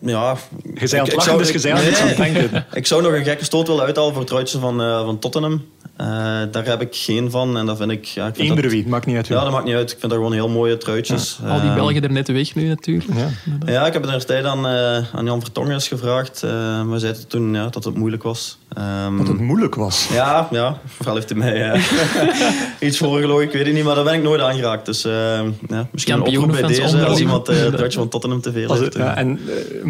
ja, 0.00 0.36
Je 0.74 0.86
zei 0.86 1.00
aan 1.00 1.06
het 1.06 1.16
ik- 1.16 1.20
zou- 1.22 1.38
dus 1.38 1.50
je 1.50 1.58
zei 1.58 1.74
aan 1.74 1.80
nee, 1.80 1.90
iets 1.90 2.00
aan 2.00 2.08
het 2.08 2.16
denken. 2.16 2.66
Ik 2.72 2.86
zou 2.86 3.02
nog 3.02 3.12
een 3.12 3.24
gekke 3.24 3.44
stoot 3.44 3.66
willen 3.66 3.84
uithalen 3.84 4.10
voor 4.10 4.20
het 4.20 4.28
truitje 4.30 4.58
van, 4.58 4.80
eh, 4.82 5.04
van 5.04 5.18
Tottenham. 5.18 5.64
Eh, 5.96 6.06
daar 6.50 6.64
heb 6.66 6.80
ik 6.80 6.88
geen 6.96 7.30
van 7.30 7.56
en 7.56 7.66
dat 7.66 7.76
vind 7.76 7.90
ik... 7.90 8.04
Ja, 8.04 8.26
ik 8.26 8.34
vind 8.34 8.48
Eender 8.48 8.62
dat, 8.62 8.72
wie, 8.72 8.88
maakt 8.88 9.06
niet 9.06 9.16
uit 9.16 9.26
ja, 9.26 9.42
dat 9.42 9.52
maakt 9.52 9.64
niet 9.64 9.74
uit. 9.74 9.90
Ik 9.90 9.96
vind 9.98 10.12
dat 10.12 10.20
gewoon 10.20 10.32
heel 10.32 10.48
mooie 10.48 10.76
truitjes. 10.78 11.38
Al 11.48 11.60
die 11.60 11.68
Eh, 11.70 11.74
Belgen 11.74 12.02
er 12.02 12.12
net 12.12 12.28
weg 12.28 12.54
nu 12.54 12.68
natuurlijk. 12.68 13.10
Ja. 13.14 13.28
Ja, 13.72 13.86
ik 13.86 13.92
heb 13.92 14.02
het 14.02 14.10
destijds 14.10 14.46
aan, 14.46 14.66
eh, 14.66 15.14
aan 15.14 15.24
Jan 15.24 15.40
Vertongen 15.40 15.72
eens 15.72 15.88
gevraagd. 15.88 16.42
Eh 16.42 16.50
we 16.90 16.98
zeiden 16.98 17.26
toen 17.28 17.54
ja, 17.54 17.66
dat 17.68 17.84
het 17.84 17.94
moeilijk 17.94 18.22
was. 18.22 18.58
Ehm, 18.76 19.16
Dat 19.16 19.28
het 19.28 19.38
moeilijk 19.40 19.74
was. 19.74 20.08
ja, 20.12 20.48
ja, 20.50 20.78
vooral 20.86 21.14
heeft 21.14 21.28
hij 21.28 21.38
mij 21.38 21.80
iets 22.88 22.98
voorgelogen, 22.98 23.44
ik 23.44 23.52
weet 23.52 23.66
het 23.66 23.74
niet, 23.74 23.84
maar 23.84 23.94
daar 23.94 24.04
ben 24.04 24.14
ik 24.14 24.22
nooit 24.22 24.40
aangeraakt. 24.40 24.86
Dus 24.86 25.02
ja, 25.02 25.86
misschien 25.90 26.14
een 26.14 26.20
oproep 26.22 26.50
bij 26.50 26.62
deze 26.62 27.04
als 27.06 27.20
iemand 27.20 27.48
eh, 27.48 27.56
het 27.56 27.72
truitje 27.76 27.98
van 27.98 28.08
Tottenham 28.08 28.40
te 28.40 28.52
veel 28.52 28.74
heeft. 28.74 28.94
en 28.94 29.40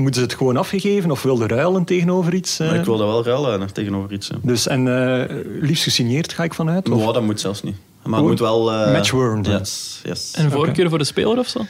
moeten 0.00 0.20
ze 0.20 0.26
het 0.26 0.36
gewoon 0.36 0.56
afgegeven 0.56 1.10
of 1.10 1.22
wilde 1.22 1.46
ruilen 1.46 1.84
tegenover 1.84 2.34
iets? 2.34 2.58
eh? 2.60 2.66
Maar 2.68 2.78
ik 2.78 2.84
wil 2.84 2.96
dat 2.96 3.06
wel 3.06 3.24
ruilen 3.24 3.62
eh, 3.62 3.68
tegenover 3.68 4.12
iets. 4.12 4.28
ja. 4.28 4.36
Dus, 4.42 4.66
en 4.66 4.88
eh, 5.28 5.36
liefst 5.60 5.82
gesigneerd 5.82 6.32
ga 6.32 6.44
ik 6.44 6.54
vanuit? 6.54 6.88
Of? 6.90 7.06
Oh, 7.06 7.14
dat 7.14 7.22
moet 7.22 7.40
zelfs 7.40 7.62
niet. 7.62 7.76
Maar 8.04 8.18
het 8.18 8.28
moet 8.28 8.38
wel... 8.38 8.72
eh, 8.72 8.92
matchworn 8.92 9.44
zijn. 9.44 9.58
Yes, 9.58 10.00
yes. 10.04 10.32
En 10.34 10.44
een 10.44 10.50
voorkeur 10.50 10.88
voor 10.88 10.98
de 10.98 11.04
speler 11.04 11.38
of 11.38 11.48
zo? 11.48 11.66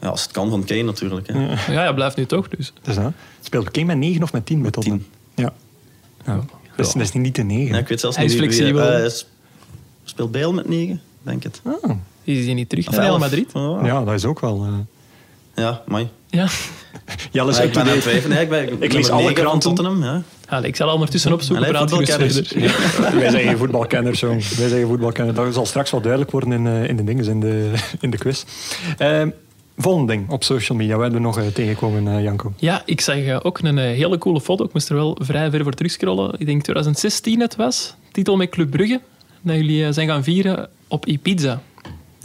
Ja, 0.00 0.08
als 0.08 0.22
het 0.22 0.30
kan 0.30 0.50
van 0.50 0.64
Kane 0.64 0.82
natuurlijk. 0.82 1.26
Hè. 1.32 1.38
Ja, 1.72 1.82
hij 1.82 1.94
blijft 1.94 2.16
nu 2.16 2.26
toch. 2.26 2.48
Dus. 2.48 2.72
Dus, 2.82 2.96
hè? 2.96 3.08
Speelt 3.40 3.70
Kane 3.70 3.86
met 3.86 3.96
9 3.96 4.22
of 4.22 4.32
met 4.32 4.46
10 4.46 4.62
bij 4.62 4.70
Tottenham? 4.70 5.04
Ja. 5.34 5.52
ja. 6.24 6.34
Dat, 6.76 6.86
is, 6.86 6.92
dat 6.92 7.02
is 7.02 7.12
niet 7.12 7.34
de 7.34 7.42
9. 7.42 7.74
Ja, 7.74 7.80
ik 7.80 7.88
weet 7.88 8.00
zelfs 8.00 8.16
Hij 8.16 8.24
niet 8.26 8.34
is 8.34 8.40
wie- 8.40 8.48
wie- 8.48 8.56
flexibel. 8.58 8.92
eh, 8.98 9.04
is- 9.04 9.26
speelt 10.04 10.32
Bale 10.32 10.52
met 10.52 10.68
9, 10.68 11.00
denk 11.22 11.42
het. 11.42 11.60
Ah, 11.64 11.90
Die 12.24 12.38
is 12.38 12.44
hier 12.44 12.54
niet 12.54 12.68
terug 12.68 12.90
naar 12.90 13.00
Real. 13.00 13.18
Madrid. 13.18 13.52
Oh, 13.52 13.84
ja, 13.86 14.04
dat 14.04 14.14
is 14.14 14.24
ook 14.24 14.40
wel... 14.40 14.64
eh 14.64 14.72
Ja, 15.64 15.82
mooi. 15.86 16.08
Ja. 16.30 16.46
Jelle 17.30 17.50
is 17.50 17.56
Ja, 17.56 17.62
ik 17.62 17.72
ben 17.72 17.82
aan 17.82 17.88
het 17.88 18.00
twijfelen. 18.00 18.40
Ik, 18.40 18.48
ben, 18.48 18.82
Ik 18.82 18.92
lees 18.92 19.10
alle 19.10 19.32
kranten. 19.32 19.74
Tottenham, 19.74 20.02
ja. 20.02 20.22
Allee, 20.48 20.68
ik 20.68 20.76
zal 20.76 20.92
ondertussen 20.92 21.32
opzoeken. 21.32 21.66
Allee, 21.66 21.86
praat 21.86 21.92
gerust 21.92 22.52
voetbalkenners. 22.52 23.14
Wij 23.14 23.30
zijn 23.30 23.44
geen 23.48 23.58
voetbalkenners, 23.58 24.20
jong. 24.20 24.48
Wij 24.48 24.68
zijn 24.68 24.80
geen 24.80 24.86
voetbalkenners. 24.86 25.36
Dat 25.36 25.54
zal 25.54 25.66
straks 25.66 25.90
wel 25.90 26.00
duidelijk 26.00 26.30
worden 26.30 26.52
in, 26.52 26.66
eh, 26.66 26.88
in 26.88 26.96
de 26.96 27.04
dingen, 27.04 27.24
in 27.24 27.40
de, 27.40 27.72
in 28.00 28.10
de 28.10 28.18
quiz. 28.18 28.44
Ehm, 28.98 29.30
volgende 29.76 30.12
ding 30.12 30.30
op 30.30 30.44
social 30.44 30.78
media. 30.78 30.94
Waar 30.94 31.02
hebben 31.02 31.20
we 31.20 31.26
nog 31.26 31.38
eh, 31.38 31.46
tegengekomen, 31.46 32.08
eh, 32.16 32.22
Janko? 32.22 32.52
Ja, 32.56 32.82
ik 32.84 33.00
zag 33.00 33.44
ook 33.44 33.58
een 33.58 33.78
hele 33.78 34.18
coole 34.18 34.40
foto. 34.40 34.64
Ik 34.64 34.72
moest 34.72 34.88
er 34.88 34.94
wel 34.94 35.18
vrij 35.22 35.50
ver 35.50 35.62
voor 35.62 35.72
terugscrollen. 35.72 36.34
Ik 36.38 36.46
denk 36.46 36.62
2016 36.62 37.40
het 37.40 37.56
was. 37.56 37.94
Titel 38.12 38.36
met 38.36 38.48
Club 38.48 38.70
Brugge. 38.70 39.00
Dat 39.40 39.56
jullie 39.56 39.92
zijn 39.92 40.08
gaan 40.08 40.24
vieren 40.24 40.68
op 40.88 41.06
Ibiza. 41.06 41.62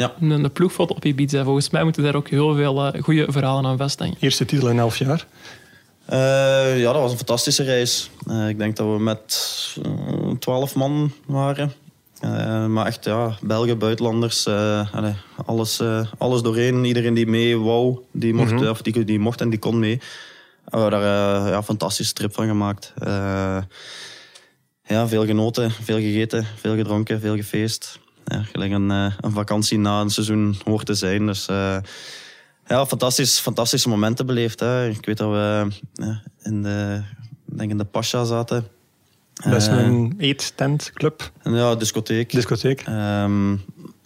Ja. 0.02 0.14
Een, 0.22 0.30
een 0.30 0.52
ploegfoto 0.52 0.94
op 0.96 1.06
Ibiza. 1.06 1.44
Volgens 1.44 1.70
mij 1.70 1.84
moeten 1.84 2.04
daar 2.04 2.16
ook 2.16 2.30
heel 2.30 2.56
veel 2.56 2.86
eh, 2.86 3.02
goede 3.04 3.26
verhalen 3.32 3.66
aan 3.66 3.78
vasthangen. 3.78 4.16
Eerste 4.20 4.46
titel 4.46 4.70
in 4.70 4.80
elf 4.80 4.98
jaar. 4.98 5.26
Eh, 6.06 6.80
ja, 6.80 6.92
dat 6.92 7.02
was 7.02 7.12
een 7.12 7.18
fantastische 7.18 7.64
reis. 7.64 8.10
Eh, 8.28 8.50
ik 8.50 8.58
denk 8.58 8.76
dat 8.76 8.88
we 8.88 9.00
met 9.04 9.40
twaalf 10.40 10.76
man 10.76 11.12
waren. 11.26 11.74
Eh, 12.20 12.66
maar 12.66 12.86
echt, 12.86 13.06
ja, 13.06 13.38
Belgen, 13.42 13.78
buitenlanders, 13.78 14.46
eh, 14.46 14.94
allee, 14.96 15.14
alles, 15.46 15.80
eh, 15.80 16.06
alles 16.18 16.42
doorheen. 16.42 16.86
Iedereen 16.86 17.14
die 17.14 17.28
mee 17.28 17.58
wou, 17.58 18.00
die 18.12 18.34
mocht, 18.34 18.70
of 18.70 18.82
die, 18.82 19.04
die 19.04 19.20
mocht 19.20 19.42
en 19.42 19.50
die 19.50 19.60
kon 19.60 19.80
mee. 19.80 20.00
We 20.66 20.78
hebben 20.80 21.00
daar 21.00 21.44
eh, 21.44 21.50
ja, 21.50 21.58
een 21.58 21.64
fantastische 21.64 22.14
trip 22.14 22.34
van 22.34 22.48
gemaakt. 22.48 22.94
Eh, 22.98 23.58
ja, 24.86 25.08
veel 25.08 25.26
genoten, 25.26 25.72
veel 25.72 25.98
gegeten, 25.98 26.46
veel 26.56 26.76
gedronken, 26.76 27.20
veel 27.20 27.36
gefeest. 27.36 28.00
Ja, 28.32 28.44
gelijk 28.52 28.72
een, 28.72 28.92
eh, 28.92 29.14
een 29.22 29.32
vakantie 29.32 29.80
na 29.80 30.02
een 30.02 30.10
seizoen 30.10 30.56
hoort 30.66 30.86
te 30.86 30.94
zijn. 30.94 31.26
Dus 31.26 31.48
eh, 31.48 31.78
ja, 32.68 32.86
fantastisch, 32.86 33.40
fantastische 33.40 33.90
momenten 33.90 34.26
beleefd. 34.26 34.60
Hè. 34.60 34.88
Ik 34.90 35.06
weet 35.06 35.18
dat 35.18 35.30
we 35.30 35.68
ja, 35.94 36.22
in 36.44 36.64
de, 36.64 37.02
denk 37.46 37.72
in 37.72 37.78
de 37.78 37.84
Pasha 37.86 38.24
zaten. 38.24 38.68
Dat 39.34 39.54
is 39.62 39.68
Eh, 39.68 39.78
een 39.78 40.14
eet-tent-club, 40.18 41.32
en 41.44 41.54
ja, 41.56 41.76
discotheek. 41.76 42.32
discotheek. 42.32 42.82
Ehm, 42.82 43.52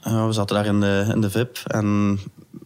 ja, 0.01 0.25
we 0.27 0.31
zaten 0.31 0.55
daar 0.55 0.65
in 0.65 0.79
de, 0.79 1.11
in 1.13 1.21
de 1.21 1.29
VIP 1.29 1.57
en 1.67 2.19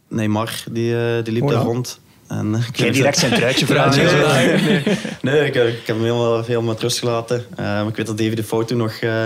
Neymar 0.07 0.63
die, 0.71 0.97
eh, 1.17 1.23
die 1.23 1.33
liep 1.33 1.43
Oh, 1.43 1.49
daar 1.49 1.59
ja. 1.59 1.65
rond. 1.65 1.99
En, 2.27 2.53
eh, 2.55 2.59
ik 2.67 2.75
Geen 2.75 2.85
weet- 2.85 2.93
direct 2.93 3.17
zijn 3.17 3.33
truitje 3.33 3.65
Ja, 3.73 3.91
vragen. 3.91 4.03
nee, 4.03 4.61
nee, 4.61 4.83
nee. 4.85 4.97
Nee, 5.21 5.39
ik, 5.45 5.55
ik 5.55 5.87
heb 5.87 5.95
hem 5.95 6.01
helemaal, 6.01 6.41
helemaal 6.43 6.73
met 6.73 6.81
rust 6.81 6.99
gelaten. 6.99 7.45
Eh, 7.51 7.57
maar 7.65 7.87
ik 7.87 7.95
weet 7.95 8.05
dat 8.07 8.17
Davy 8.17 8.35
de 8.35 8.43
Fout 8.43 8.67
toen 8.67 8.77
nog... 8.77 8.93
eh, 8.93 9.23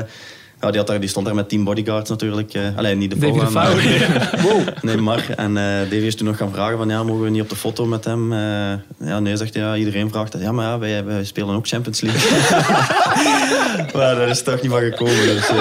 ja, 0.64 0.70
die, 0.70 0.80
had 0.80 0.88
daar, 0.88 1.00
die 1.00 1.10
stond 1.10 1.26
daar 1.26 1.36
met 1.36 1.50
team 1.50 1.64
bodyguards 1.64 2.10
natuurlijk. 2.10 2.54
eh 2.54 2.62
alleen 2.76 2.98
niet 2.98 3.12
de 3.12 3.18
Davy 3.18 3.40
de 3.40 3.48
Fout. 3.48 3.80
Fout. 3.80 4.82
Nee, 4.84 4.98
maar. 4.98 5.30
En 5.36 5.54
Davy 5.54 5.96
is 5.96 6.16
toen 6.16 6.28
nog 6.28 6.38
gaan 6.38 6.52
vragen 6.52 6.78
van... 6.78 6.90
Ja, 6.90 7.04
mogen 7.04 7.24
we 7.24 7.30
niet 7.30 7.42
op 7.42 7.50
de 7.50 7.56
foto 7.56 7.86
met 7.86 8.04
hem? 8.06 8.34
Eh, 8.34 9.08
ja, 9.08 9.20
nee, 9.20 9.38
zegt 9.38 9.54
hij. 9.54 9.64
Ja, 9.64 9.76
iedereen 9.76 10.10
vraagt 10.10 10.32
dat. 10.32 10.42
Ja, 10.42 10.52
maar 10.52 10.66
ja, 10.66 10.80
wij, 10.80 11.06
wij 11.06 11.24
spelen 11.24 11.56
ook 11.56 11.68
Champions 11.68 12.02
League. 12.02 12.32
maar 13.96 14.16
daar 14.16 14.28
is 14.28 14.44
toch 14.44 14.62
niet 14.62 14.72
van 14.72 14.82
gekomen. 14.82 15.26
Dus. 15.26 15.52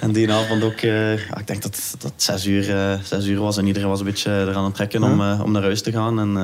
En 0.00 0.12
die 0.12 0.32
avond 0.32 0.64
ook... 0.64 0.78
ja, 0.80 1.12
ik 1.38 1.46
denk 1.46 1.62
dat 1.62 1.94
dat 1.98 2.12
zes 2.16 2.46
uur, 2.46 2.98
zes 3.02 3.26
uur 3.26 3.40
was. 3.40 3.56
En 3.56 3.66
iedereen 3.66 3.88
was 3.88 3.98
een 3.98 4.06
beetje 4.06 4.30
eraan 4.30 4.64
het 4.64 4.74
trekken 4.74 5.02
om, 5.02 5.20
om 5.20 5.52
naar 5.52 5.62
huis 5.62 5.82
te 5.82 5.92
gaan. 5.92 6.20
En... 6.20 6.36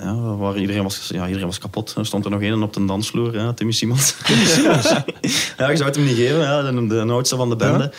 ja, 0.00 0.36
waren, 0.36 0.60
iedereen, 0.60 0.82
was, 0.82 1.10
ja, 1.12 1.26
iedereen 1.26 1.46
was 1.46 1.58
kapot. 1.58 1.94
Er 1.96 2.06
stond 2.06 2.24
er 2.24 2.30
nog 2.30 2.40
één 2.40 2.62
op 2.62 2.72
de 2.72 2.84
dansvloer, 2.84 3.34
ja, 3.34 3.52
Timmy 3.52 3.72
Simons. 3.72 4.14
ja, 5.58 5.70
je 5.70 5.76
zou 5.76 5.84
het 5.84 5.94
hem 5.96 6.04
niet 6.04 6.16
geven, 6.16 6.40
ja, 6.40 6.62
de, 6.62 6.86
de 6.86 7.00
oudste 7.12 7.36
van 7.36 7.48
de 7.48 7.56
bende. 7.56 7.82
Ja. 7.82 7.90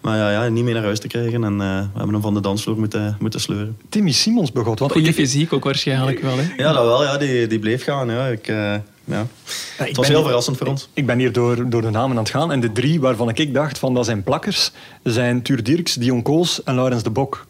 Maar 0.00 0.16
ja, 0.16 0.30
ja, 0.30 0.48
niet 0.48 0.64
meer 0.64 0.74
naar 0.74 0.82
huis 0.82 1.00
te 1.00 1.06
krijgen. 1.06 1.44
En 1.44 1.52
eh, 1.52 1.78
we 1.78 1.88
hebben 1.98 2.12
hem 2.12 2.20
van 2.20 2.34
de 2.34 2.40
dansvloer 2.40 2.78
moeten, 2.78 3.16
moeten 3.20 3.40
sleuren. 3.40 3.76
Timmy 3.88 4.12
Simons 4.12 4.52
begot. 4.52 4.78
Want 4.78 4.92
Goede 4.92 5.08
ik, 5.08 5.14
fysiek 5.14 5.52
ook 5.52 5.64
waarschijnlijk 5.64 6.20
wel. 6.20 6.36
Hè? 6.38 6.42
Ja, 6.56 6.72
dat 6.72 6.84
wel. 6.84 7.02
Ja, 7.02 7.18
die, 7.18 7.46
die 7.46 7.58
bleef 7.58 7.84
gaan. 7.84 8.10
Ja. 8.10 8.26
Ik, 8.26 8.46
eh, 8.48 8.56
ja. 8.56 8.82
Ja, 9.04 9.22
ik 9.22 9.86
Het 9.86 9.96
was 9.96 10.06
ben- 10.06 10.16
heel 10.16 10.24
verrassend 10.24 10.56
voor 10.56 10.66
ons. 10.66 10.88
Ik 10.92 11.06
ben 11.06 11.18
hier 11.18 11.32
door, 11.32 11.70
door 11.70 11.82
de 11.82 11.90
namen 11.90 12.16
aan 12.16 12.22
het 12.22 12.32
gaan. 12.32 12.52
En 12.52 12.60
de 12.60 12.72
drie 12.72 13.00
waarvan 13.00 13.28
ik 13.34 13.54
dacht 13.54 13.78
van 13.78 13.94
dat 13.94 14.04
zijn 14.04 14.22
plakkers, 14.22 14.70
zijn 15.02 15.42
Tuur 15.42 15.62
Dirks, 15.62 15.94
Dion 15.94 16.22
Koos 16.22 16.62
en 16.62 16.74
Laurens 16.74 17.02
de 17.02 17.10
Bok. 17.10 17.46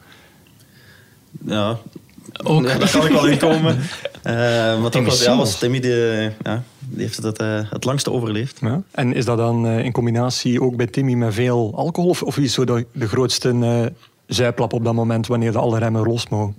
Ja, 1.47 1.79
Ook. 2.43 2.67
Ja, 2.67 2.79
daar 2.79 2.91
kan 2.91 3.07
ik 3.07 3.13
wel 3.13 3.27
in 3.27 3.39
komen. 3.39 3.79
Eh, 4.23 4.35
maar 4.81 4.91
toch 4.91 5.05
was, 5.05 5.25
ja, 5.25 5.37
was 5.37 5.59
Timmy 5.59 5.81
die, 5.81 5.93
ja, 6.43 6.63
die 6.79 7.03
heeft 7.03 7.23
het 7.23 7.39
eh, 7.39 7.61
het 7.71 7.85
langste 7.85 8.13
overleefd. 8.13 8.59
Ja. 8.61 8.83
En 8.91 9.15
is 9.15 9.25
dat 9.25 9.37
dan 9.37 9.67
eh, 9.67 9.85
in 9.85 9.93
combinatie 9.93 10.63
ook 10.63 10.77
bij 10.77 10.87
Timmy 10.87 11.13
met 11.13 11.35
veel 11.35 11.73
alcohol? 11.77 12.17
Of, 12.21 12.39
is 12.39 12.53
zo 12.53 12.65
de, 12.65 12.87
de 12.93 13.09
grootste 13.09 13.49
eh 13.49 13.87
zuiplap 14.27 14.73
op 14.73 14.85
dat 14.85 14.95
moment 14.95 15.27
wanneer 15.27 15.53
de 15.53 15.59
alle 15.59 15.79
remmen 15.79 16.03
los 16.03 16.29
mogen? 16.29 16.55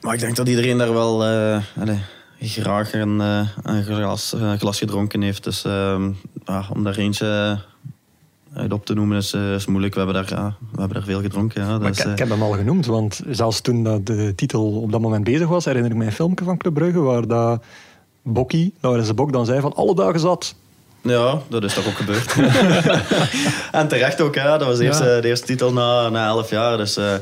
Maar 0.00 0.14
ik 0.14 0.20
denk 0.20 0.36
dat 0.36 0.48
iedereen 0.48 0.78
daar 0.78 0.92
wel 0.92 1.24
eh, 1.24 1.62
allee, 1.80 1.98
graag 2.38 2.92
een, 2.92 3.20
eh, 3.20 3.48
een 3.62 3.84
glas, 3.84 4.34
glas 4.58 4.78
gedronken 4.78 5.22
heeft. 5.22 5.44
Dus 5.44 5.64
ehm, 5.64 6.10
om 6.72 6.84
daar 6.84 6.96
eentje 6.96 7.58
op 8.68 8.86
te 8.86 8.94
noemen 8.94 9.16
is, 9.16 9.32
eh, 9.32 9.54
is 9.54 9.66
moeilijk. 9.66 9.94
We 9.94 10.00
hebben 10.00 10.22
daar, 10.26 10.38
ja, 10.38 10.56
we 10.72 10.78
hebben 10.78 10.96
daar 10.96 11.06
veel 11.06 11.20
gedronken. 11.20 11.62
Ja. 11.62 11.68
Dat 11.70 11.80
Maar 11.80 11.90
is, 11.90 11.98
ik, 11.98 12.04
eh, 12.04 12.12
ik 12.12 12.18
heb 12.18 12.28
hem 12.28 12.42
al 12.42 12.52
genoemd, 12.52 12.86
want 12.86 13.20
zelfs 13.30 13.60
toen 13.60 13.82
dat 13.84 14.06
de 14.06 14.32
titel 14.36 14.80
op 14.80 14.92
dat 14.92 15.00
moment 15.00 15.24
bezig 15.24 15.48
was, 15.48 15.64
herinner 15.64 15.90
ik 15.90 15.96
mij 15.96 16.06
een 16.06 16.12
filmpje 16.12 16.44
van 16.44 16.56
Club 16.56 16.74
Brugge 16.74 17.00
waar 17.00 17.26
dat 17.26 17.64
Bokkie, 18.22 18.74
Laurens 18.80 19.08
de 19.08 19.14
Bok, 19.14 19.32
dan 19.32 19.46
zei 19.46 19.60
van 19.60 19.74
alle 19.74 19.94
dagen 19.94 20.20
zat. 20.20 20.54
Ja, 21.02 21.40
dat 21.48 21.64
is 21.64 21.74
toch 21.74 21.86
ook 21.86 21.94
gebeurd. 21.96 22.34
en 23.72 23.88
terecht 23.88 24.20
ook, 24.20 24.34
hè. 24.34 24.44
dat 24.58 24.64
was 24.64 24.78
de 24.78 24.84
eerste, 24.84 25.04
Ja. 25.04 25.20
de 25.20 25.28
eerste 25.28 25.46
titel 25.46 25.72
na, 25.72 26.08
na 26.08 26.26
elf 26.26 26.50
jaar. 26.50 26.76
Dus 26.76 26.96
eh, 26.96 27.14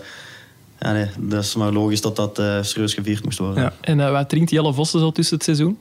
ja, 0.81 0.93
nee, 0.93 1.07
dat 1.19 1.43
is 1.43 1.55
maar 1.55 1.73
logisch 1.73 2.01
dat 2.01 2.17
dat 2.17 2.39
eh, 2.39 2.59
serieus 2.61 2.95
gevierd 2.95 3.25
moest 3.25 3.39
worden. 3.39 3.63
Ja. 3.63 3.73
En 3.81 4.01
eh, 4.01 4.11
wat 4.11 4.29
drinkt 4.29 4.51
Jelle 4.51 4.73
Vossen 4.73 5.01
zo 5.01 5.11
tussen 5.13 5.35
het 5.35 5.45
seizoen? 5.45 5.79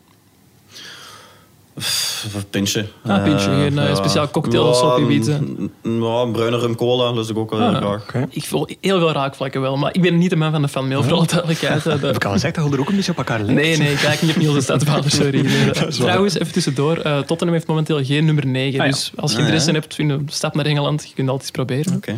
Een 2.36 2.50
pintje. 2.50 2.86
Ah, 3.06 3.24
pintje. 3.24 3.50
Eh, 3.50 3.56
Geen, 3.58 3.78
eh, 3.80 3.88
ja. 3.88 3.96
speciaal 3.96 4.30
cocktail 4.30 4.64
of 4.68 4.78
zo 4.78 4.86
op 4.86 4.98
Ja, 4.98 5.06
een- 5.34 5.72
een- 5.82 6.02
Ja, 6.04 6.22
een 6.22 6.32
bruine 6.32 6.58
rum 6.60 6.76
cola 6.76 7.12
lust 7.12 7.30
ik 7.30 7.38
ook 7.38 7.50
wel 7.50 7.60
Ah, 7.60 7.70
heel 7.70 7.80
graag. 7.80 8.02
Oké. 8.02 8.28
Ik 8.30 8.44
voel 8.46 8.68
heel 8.82 9.00
veel 9.00 9.12
raakvlakken 9.12 9.62
wel, 9.62 9.78
maar 9.78 9.94
ik 9.94 10.02
ben 10.02 10.18
niet 10.18 10.30
de 10.30 10.36
man 10.36 10.52
van 10.52 10.62
de 10.62 10.68
fanmail, 10.68 11.04
voor 11.04 11.14
alle 11.14 11.28
duidelijkheid. 11.28 11.86
eh, 11.86 11.92
Heb 11.92 12.02
de- 12.02 12.08
ik 12.08 12.26
al 12.26 12.32
gezegd 12.32 12.56
dat 12.56 12.66
je 12.66 12.72
er 12.74 12.80
ook 12.80 12.90
een 12.90 12.96
beetje 12.96 13.12
op 13.12 13.18
elkaar 13.18 13.40
lijkt? 13.42 13.62
Nee, 13.62 13.78
nee, 13.78 13.92
ik 13.92 13.98
kijk 13.98 14.22
niet 14.22 14.32
op 14.32 14.38
Niels 14.38 14.54
de 14.56 14.62
Stadvader, 14.62 15.12
sorry. 15.12 15.44
Dat 15.74 15.88
is. 15.88 15.96
Trouwens, 15.96 16.34
even 16.40 16.54
tussendoor. 16.54 16.98
eh, 16.98 17.18
Tottenham 17.20 17.56
heeft 17.56 17.68
momenteel 17.68 18.04
geen 18.06 18.26
nummer 18.26 18.46
9. 18.48 18.80
Ah, 18.80 18.86
ja. 18.86 18.92
Dus 18.92 19.12
als 19.16 19.32
je 19.32 19.38
Ah, 19.38 19.44
interesse 19.44 19.72
ja. 19.72 19.80
hebt, 19.80 19.94
vind 19.96 20.12
een 20.12 20.28
stap 20.32 20.56
naar 20.56 20.66
Engeland. 20.66 21.02
Je 21.08 21.14
kunt 21.14 21.30
altijd 21.30 21.42
eens 21.42 21.52
proberen. 21.66 21.96
Oké. 21.96 22.16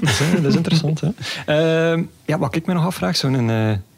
Dat 0.00 0.08
is, 0.10 0.20
eh, 0.20 0.32
dat 0.42 0.44
is 0.50 0.56
interessant. 0.56 1.00
Hè? 1.00 1.08
Ehm, 1.92 2.02
ja, 2.26 2.38
wat 2.38 2.54
ik 2.54 2.66
me 2.66 2.74
nog 2.74 2.84
afvraag, 2.84 3.16
zo'n 3.16 3.50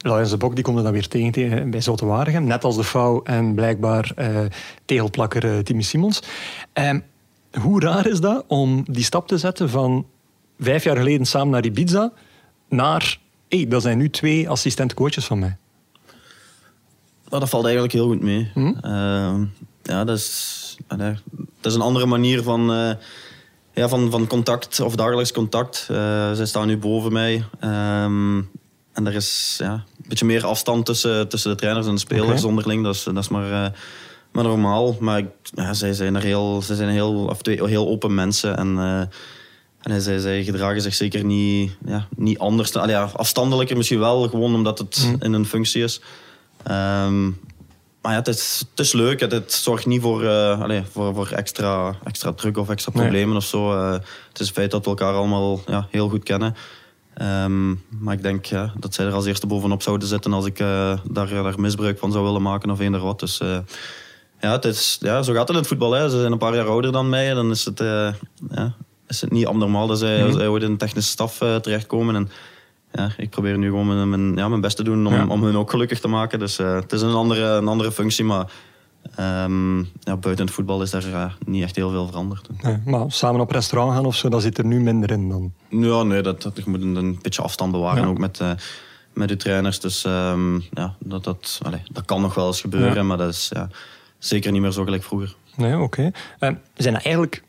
de 0.09 0.37
Bok 0.37 0.55
die 0.55 0.65
komt 0.65 0.77
er 0.77 0.83
dan 0.83 0.93
weer 0.93 1.09
tegen, 1.09 1.33
tegen 1.33 1.71
bij 1.71 1.81
Zotte 1.81 2.07
Waregem. 2.07 2.45
Net 2.45 2.65
als 2.65 2.77
de 2.77 2.85
Fouw 2.85 3.23
en 3.23 3.55
blijkbaar 3.55 4.13
eh, 4.17 4.41
tegelplakker 4.85 5.45
eh, 5.45 5.59
Timmy 5.59 5.83
Simons. 5.83 6.23
Ehm, 6.73 7.01
hoe 7.61 7.81
raar 7.81 8.07
is 8.07 8.21
dat 8.21 8.45
om 8.47 8.85
die 8.91 9.05
stap 9.05 9.29
te 9.29 9.39
zetten 9.39 9.71
van 9.71 10.07
vijf 10.59 10.85
jaar 10.85 10.97
geleden 10.97 11.27
samen 11.27 11.51
naar 11.51 11.65
Ibiza 11.65 12.13
naar... 12.69 13.19
Hé, 13.49 13.67
dat 13.67 13.83
zijn 13.83 13.99
nu 13.99 14.11
twee 14.11 14.49
assistent-coaches 14.49 15.27
van 15.27 15.39
mij. 15.39 15.57
Nou, 17.29 17.41
dat 17.41 17.49
valt 17.49 17.65
eigenlijk 17.65 17.95
heel 17.95 18.07
goed 18.07 18.23
mee. 18.23 18.51
Hm? 18.55 18.73
Ehm, 18.81 19.45
ja, 19.83 20.05
dat 20.05 20.17
is, 20.17 20.77
dat 20.87 21.21
is 21.63 21.75
een 21.75 21.81
andere 21.81 22.07
manier 22.07 22.43
van, 22.43 22.73
eh, 22.73 22.91
ja, 23.73 23.89
van, 23.89 24.11
van 24.11 24.27
contact 24.27 24.81
of 24.81 24.95
dagelijks 24.97 25.33
contact. 25.33 25.87
Eh, 25.91 26.33
zij 26.33 26.47
staan 26.47 26.67
nu 26.67 26.79
boven 26.79 27.13
mij. 27.13 27.45
Ehm, 27.61 28.39
en 28.93 29.07
er 29.07 29.15
is 29.15 29.57
ja, 29.59 29.85
beetje 30.09 30.25
meer 30.27 30.47
afstand 30.47 30.87
tussen, 30.87 31.29
tussen 31.29 31.51
de 31.51 31.57
trainers 31.57 31.87
en 31.87 31.95
de 31.95 32.01
spelers 32.01 32.39
Oké. 32.41 32.47
onderling. 32.47 32.85
Dat 32.85 32.95
is, 32.95 33.03
dat 33.03 33.17
is 33.17 33.29
maar, 33.29 33.65
eh, 33.65 33.71
maar 34.33 34.45
normaal. 34.45 34.97
Maar 35.01 35.23
ja, 35.43 35.75
zij 35.75 35.93
zijn 35.93 36.17
er 36.17 36.23
heel, 36.23 36.63
zij 36.63 36.77
zijn 36.77 36.89
heel, 36.89 37.27
of 37.31 37.43
twee, 37.43 37.65
heel 37.65 37.89
open 37.89 38.15
mensen. 38.15 38.57
En, 38.57 38.79
eh, 38.79 39.93
en 39.93 40.01
zij, 40.03 40.19
zij 40.19 40.45
gedragen 40.45 40.83
zich 40.83 40.95
zeker 40.95 41.25
niet, 41.25 41.77
ja, 41.87 42.09
niet 42.17 42.39
anders. 42.39 42.77
Allee, 42.77 42.95
ja, 42.95 43.11
afstandelijker 43.17 43.77
misschien 43.77 43.99
wel, 43.99 44.29
gewoon 44.29 44.55
omdat 44.55 44.79
het 44.79 45.17
in 45.21 45.33
een 45.33 45.47
functie 45.47 45.83
is. 45.83 46.01
Ehm, 46.63 47.25
maar 48.03 48.13
ja, 48.13 48.19
het 48.19 48.29
is, 48.29 48.65
het 48.71 48.87
is 48.87 48.93
leuk. 48.93 49.21
Het, 49.21 49.33
het 49.33 49.53
zorgt 49.53 49.87
niet 49.87 50.03
voor, 50.03 50.29
allee, 50.29 50.83
voor, 50.91 51.15
voor 51.15 51.29
extra, 51.29 51.97
extra 52.05 52.33
druk 52.33 52.57
of 52.57 52.69
extra 52.69 52.93
Nee. 52.95 53.03
problemen 53.03 53.37
of 53.37 53.45
zo. 53.45 53.79
Het 53.93 54.41
is 54.41 54.47
het 54.47 54.51
feit 54.57 54.71
dat 54.71 54.85
we 54.85 54.91
elkaar 54.91 55.15
allemaal 55.15 55.61
ja, 55.67 55.87
heel 55.91 56.09
goed 56.09 56.23
kennen. 56.23 56.55
Ehm, 57.19 57.69
maar 57.99 58.15
ik 58.15 58.23
denk 58.23 58.45
ja, 58.45 58.73
dat 58.79 58.95
zij 58.95 59.07
er 59.07 59.13
als 59.13 59.27
eerste 59.27 59.47
bovenop 59.47 59.83
zouden 59.83 60.09
zitten 60.09 60.33
als 60.33 60.47
ik 60.47 60.59
eh, 60.59 60.99
daar, 61.11 61.29
daar 61.29 61.61
misbruik 61.61 61.99
van 61.99 62.13
zou 62.13 62.25
willen 62.25 62.43
maken 62.43 62.71
of 62.71 62.81
eender 62.81 63.01
wat. 63.01 63.21
Dus 63.21 63.41
eh, 63.41 63.59
ja, 64.41 64.53
het 64.53 64.65
is, 64.65 64.97
ja, 65.01 65.23
zo 65.23 65.33
gaat 65.33 65.41
het 65.41 65.51
in 65.51 65.57
het 65.57 65.67
voetbal. 65.67 65.93
Hè. 65.93 66.11
Ze 66.11 66.21
zijn 66.21 66.33
een 66.33 66.39
paar 66.39 66.55
jaar 66.55 66.69
ouder 66.69 66.93
dan 66.93 67.09
mij. 67.09 67.35
Dan 67.35 67.51
is 67.51 67.65
het, 67.65 67.81
eh, 67.81 68.13
ja, 68.51 68.75
is 69.07 69.21
het 69.21 69.31
niet 69.31 69.47
abnormaal 69.47 69.87
dat 69.87 69.99
zij, 69.99 70.33
zij 70.33 70.49
ooit 70.49 70.63
in 70.63 70.71
de 70.71 70.77
technische 70.77 71.11
staf 71.11 71.41
eh, 71.41 71.57
terechtkomen. 71.57 72.15
En, 72.15 72.31
ja, 72.93 73.11
ik 73.17 73.31
probeer 73.31 73.59
nu 73.59 73.69
gewoon 73.69 73.87
mijn, 73.87 74.09
mijn, 74.11 74.37
ja, 74.37 74.49
mijn 74.49 74.61
best 74.61 74.77
te 74.77 74.83
doen 74.85 75.07
om, 75.07 75.15
Ja. 75.15 75.27
om 75.27 75.43
hun 75.45 75.57
ook 75.57 75.71
gelukkig 75.71 76.01
te 76.01 76.09
maken. 76.09 76.39
Dus 76.39 76.59
eh, 76.59 76.75
het 76.75 76.93
is 76.93 77.03
een 77.03 77.15
andere, 77.15 77.45
een 77.45 77.69
andere 77.69 77.93
functie, 77.93 78.25
maar 78.25 78.51
ehm, 79.15 79.79
ja, 79.79 80.17
buiten 80.21 80.45
het 80.47 80.55
voetbal 80.55 80.83
is 80.83 80.91
daar 80.91 81.13
eh, 81.13 81.33
niet 81.45 81.63
echt 81.63 81.77
heel 81.77 81.91
veel 81.91 82.07
veranderd. 82.07 82.49
Nee, 82.63 82.79
maar 82.85 83.13
samen 83.13 83.41
op 83.41 83.51
restaurant 83.51 83.95
gaan 83.95 84.07
of 84.07 84.17
zo, 84.17 84.29
dat 84.29 84.43
zit 84.43 84.59
er 84.59 84.65
nu 84.65 84.81
minder 84.81 85.11
in 85.11 85.29
dan. 85.29 85.53
Ja, 85.69 86.03
nee, 86.03 86.23
dat, 86.23 86.43
dat, 86.43 86.57
je 86.57 86.63
moet 86.67 86.83
een, 86.83 87.19
beetje 87.23 87.43
afstand 87.43 87.73
bewaren 87.73 88.03
Ja. 88.03 88.09
ook 88.09 88.19
met, 88.19 88.41
eh, 88.41 88.51
met 89.13 89.29
de 89.29 89.37
trainers. 89.37 89.81
Dus 89.81 90.05
ehm, 90.05 90.55
ja, 90.55 90.95
dat, 90.99 91.25
dat, 91.25 91.61
allee, 91.63 91.83
dat 91.93 92.05
kan 92.05 92.21
nog 92.21 92.35
wel 92.35 92.47
eens 92.47 92.61
gebeuren, 92.61 93.07
maar 93.07 93.17
dat 93.17 93.29
is 93.29 93.51
ja, 93.55 93.69
zeker 94.19 94.53
niet 94.53 94.61
meer 94.61 94.71
zo 94.73 94.85
gelijk 94.85 95.03
vroeger. 95.03 95.35
Nee, 95.57 95.79
oké. 95.79 96.11
En 96.39 96.61
zijn 96.75 96.95
dat 96.95 97.05
eigenlijk 97.05 97.43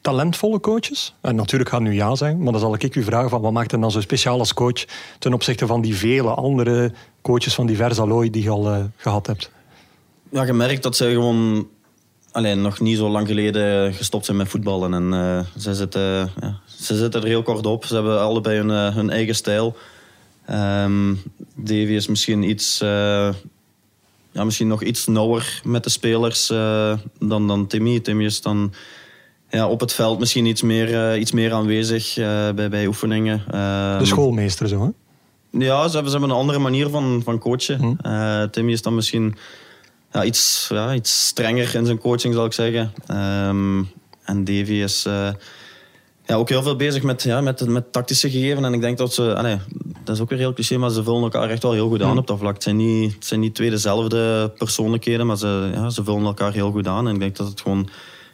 talentvolle 0.00 0.60
coaches? 0.60 1.14
En 1.20 1.34
natuurlijk 1.34 1.70
gaan 1.70 1.82
nu 1.82 1.94
ja 1.94 2.14
zijn, 2.14 2.42
maar 2.42 2.52
dan 2.52 2.60
zal 2.60 2.74
ik 2.74 2.94
u 2.96 3.02
vragen 3.02 3.30
van 3.30 3.40
wat 3.40 3.52
maakt 3.52 3.70
hem 3.70 3.80
dan 3.80 3.90
zo 3.90 4.00
speciaal 4.00 4.38
als 4.38 4.54
coach 4.54 4.84
ten 5.18 5.32
opzichte 5.32 5.66
van 5.66 5.80
die 5.80 5.96
vele 5.96 6.30
andere 6.30 6.92
coaches 7.22 7.54
van 7.54 7.66
divers 7.66 7.98
allooi 7.98 8.30
die 8.30 8.42
je 8.42 8.50
al 8.50 8.70
eh, 8.70 8.84
gehad 8.96 9.26
hebt? 9.26 9.50
Ja, 10.30 10.42
je 10.44 10.52
merkt 10.52 10.82
dat 10.82 10.96
zij 10.96 11.12
gewoon 11.12 11.68
alleen 12.32 12.60
nog 12.62 12.80
niet 12.80 12.96
zo 12.96 13.08
lang 13.08 13.26
geleden 13.26 13.94
gestopt 13.94 14.24
zijn 14.24 14.36
met 14.36 14.48
voetballen. 14.48 14.94
En 14.94 15.12
eh, 15.12 15.60
ze, 15.62 15.74
zitten, 15.74 16.30
ja, 16.40 16.60
ze 16.64 16.96
zitten 16.96 17.20
er 17.22 17.26
heel 17.26 17.42
kort 17.42 17.66
op. 17.66 17.84
Ze 17.84 17.94
hebben 17.94 18.20
allebei 18.20 18.56
hun, 18.56 18.70
eh, 18.70 18.94
hun 18.94 19.10
eigen 19.10 19.34
stijl. 19.34 19.76
Ehm 20.46 21.14
Davy 21.54 21.92
is 21.92 22.06
misschien 22.06 22.42
iets... 22.42 22.80
eh, 22.80 23.28
ja, 24.32 24.44
misschien 24.44 24.68
nog 24.68 24.82
iets 24.82 25.06
nauwer 25.06 25.60
met 25.64 25.84
de 25.84 25.90
spelers 25.90 26.46
dan, 27.18 27.46
dan 27.46 27.66
Timmy. 27.66 28.00
Timmy 28.00 28.24
is 28.24 28.42
dan 28.42 28.72
ja, 29.50 29.68
op 29.68 29.80
het 29.80 29.92
veld 29.92 30.18
misschien 30.18 30.46
iets 30.46 30.62
meer, 30.62 31.16
iets 31.18 31.32
meer 31.32 31.52
aanwezig 31.52 32.14
bij, 32.54 32.68
bij 32.68 32.86
oefeningen. 32.86 33.42
Ehm, 33.50 33.98
De 33.98 34.04
schoolmeester 34.04 34.68
zo, 34.68 34.82
hè? 34.82 34.88
ja, 35.58 35.88
ze 35.88 35.94
hebben, 35.94 36.10
ze 36.12 36.18
hebben 36.18 36.30
een 36.30 36.42
andere 36.42 36.58
manier 36.58 36.88
van, 36.88 37.20
van 37.24 37.38
coachen. 37.38 37.98
Eh, 38.02 38.42
Timmy 38.42 38.72
is 38.72 38.82
dan 38.82 38.94
misschien 38.94 39.36
ja, 40.12 40.24
iets, 40.24 40.66
ja, 40.68 40.94
iets 40.94 41.26
strenger 41.26 41.74
in 41.74 41.86
zijn 41.86 41.98
coaching, 41.98 42.34
zal 42.34 42.44
ik 42.44 42.52
zeggen. 42.52 42.92
Ehm, 43.06 43.82
en 44.24 44.44
Davy 44.44 44.72
is 44.72 45.04
eh, 45.06 45.28
ja, 46.26 46.34
ook 46.34 46.48
heel 46.48 46.62
veel 46.62 46.76
bezig 46.76 47.02
met, 47.02 47.22
ja, 47.22 47.40
met, 47.40 47.68
met 47.68 47.92
tactische 47.92 48.30
gegeven. 48.30 48.64
En 48.64 48.72
ik 48.74 48.80
denk 48.80 48.98
dat 48.98 49.14
ze, 49.14 49.34
allee, 49.34 49.56
dat 50.04 50.14
is 50.14 50.20
ook 50.20 50.28
weer 50.28 50.38
heel 50.38 50.52
cliché, 50.52 50.76
maar 50.76 50.90
ze 50.90 51.02
vullen 51.02 51.22
elkaar 51.22 51.50
echt 51.50 51.62
wel 51.62 51.72
heel 51.72 51.88
goed 51.88 52.02
aan 52.02 52.18
op 52.18 52.26
dat 52.26 52.38
vlak. 52.38 52.54
Het 52.54 52.62
zijn 52.62 52.76
niet, 52.76 53.14
het 53.14 53.26
zijn 53.26 53.40
niet 53.40 53.54
twee 53.54 53.70
dezelfde 53.70 54.52
persoonlijkheden, 54.58 55.26
maar 55.26 55.36
ze, 55.36 55.70
ja, 55.74 55.90
ze 55.90 56.04
vullen 56.04 56.24
elkaar 56.24 56.52
heel 56.52 56.70
goed 56.70 56.86
aan. 56.86 57.08
En 57.08 57.14
ik 57.14 57.20
denk 57.20 57.36
dat 57.36 57.48
het 57.48 57.60
gewoon 57.60 57.88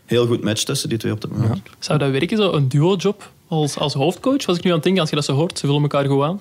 heel 0.04 0.26
goed 0.26 0.44
matcht 0.44 0.66
tussen 0.66 0.88
die 0.88 0.98
twee 0.98 1.12
op 1.12 1.20
dit 1.20 1.30
moment. 1.30 1.62
Zou 1.78 1.98
dat 1.98 2.10
werken, 2.10 2.36
zo 2.36 2.52
een 2.52 2.68
duo-job 2.68 3.30
als, 3.48 3.78
als 3.78 3.94
hoofdcoach? 3.94 4.46
Was 4.46 4.56
ik 4.56 4.62
nu 4.62 4.70
aan 4.70 4.76
het 4.76 4.84
denken, 4.84 5.00
als 5.00 5.10
je 5.10 5.16
dat 5.16 5.24
zo 5.24 5.34
hoort, 5.34 5.58
ze 5.58 5.66
vullen 5.66 5.82
elkaar 5.82 6.04
goed 6.04 6.22
aan. 6.22 6.40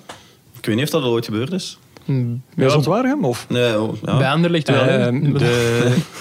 Ik 0.58 0.66
weet 0.66 0.74
niet 0.74 0.84
of 0.84 0.90
dat 0.90 1.02
al 1.02 1.10
ooit 1.10 1.24
gebeurd 1.24 1.52
is. 1.52 1.78
Bij 2.06 2.64
ja, 2.64 2.68
Zotwaregem? 2.68 3.24
Of 3.24 3.46
Nee, 3.48 3.80
oh, 3.80 3.94
ja. 4.04 4.16
Bij 4.18 4.30
Anderlecht 4.30 4.68
wel. 4.68 4.82
Ehm, 4.82 5.32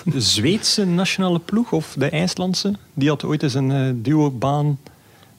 de 0.03 0.21
Zweedse 0.21 0.85
nationale 0.85 1.39
ploeg 1.39 1.71
of 1.71 1.95
de 1.97 2.09
IJslandse, 2.09 2.73
die 2.93 3.09
had 3.09 3.23
ooit 3.23 3.43
eens 3.43 3.53
een 3.53 3.71
eh, 3.71 3.89
duo-baan 3.95 4.77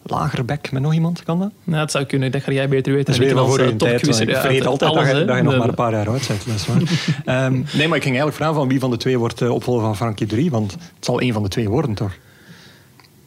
lagerbek 0.02 0.72
met 0.72 0.82
nog 0.82 0.94
iemand, 0.94 1.22
kan 1.22 1.38
dat? 1.38 1.50
Ja, 1.64 1.78
het 1.80 1.90
zou 1.90 2.04
kunnen, 2.04 2.32
dat 2.32 2.42
ga 2.42 2.52
jij 2.52 2.68
beter 2.68 2.92
weten. 2.92 3.12
Dat 3.14 3.22
is 3.22 3.32
weer 3.32 3.44
voor 3.44 3.59
eh, 3.59 3.64
je 3.68 3.76
tijd. 3.76 3.78
topquizzer. 3.78 4.09
want 4.12 4.20
Ik 4.28 4.35
Ja, 4.35 4.40
vergeet 4.40 4.66
altijd 4.66 4.94
dat, 4.94 5.06
je, 5.06 5.24
dat 5.24 5.42
nog 5.42 5.52
De- 5.52 5.59
maar 5.59 5.68
een 5.68 5.74
paar 5.74 5.92
jaar 5.92 6.09
oud 6.09 6.26
bent. 6.28 6.46
Dat 6.46 6.54
is 6.54 6.66
waar. 6.66 6.80
Ehm, 7.44 7.52
nee, 7.52 7.88
maar 7.88 7.96
ik 7.96 8.02
ging 8.02 8.16
eigenlijk 8.16 8.37
vragen 8.37 8.54
van 8.54 8.68
wie 8.68 8.78
van 8.80 8.90
de 8.90 8.96
twee 8.96 9.18
wordt 9.18 9.40
eh, 9.40 9.50
opvolger 9.50 9.82
van 9.85 9.96
Frankie 9.96 10.26
3, 10.26 10.50
want 10.50 10.72
het 10.72 10.80
zal 11.04 11.20
één 11.20 11.32
van 11.32 11.42
de 11.42 11.48
twee 11.48 11.68
worden, 11.68 11.94
toch? 11.94 12.12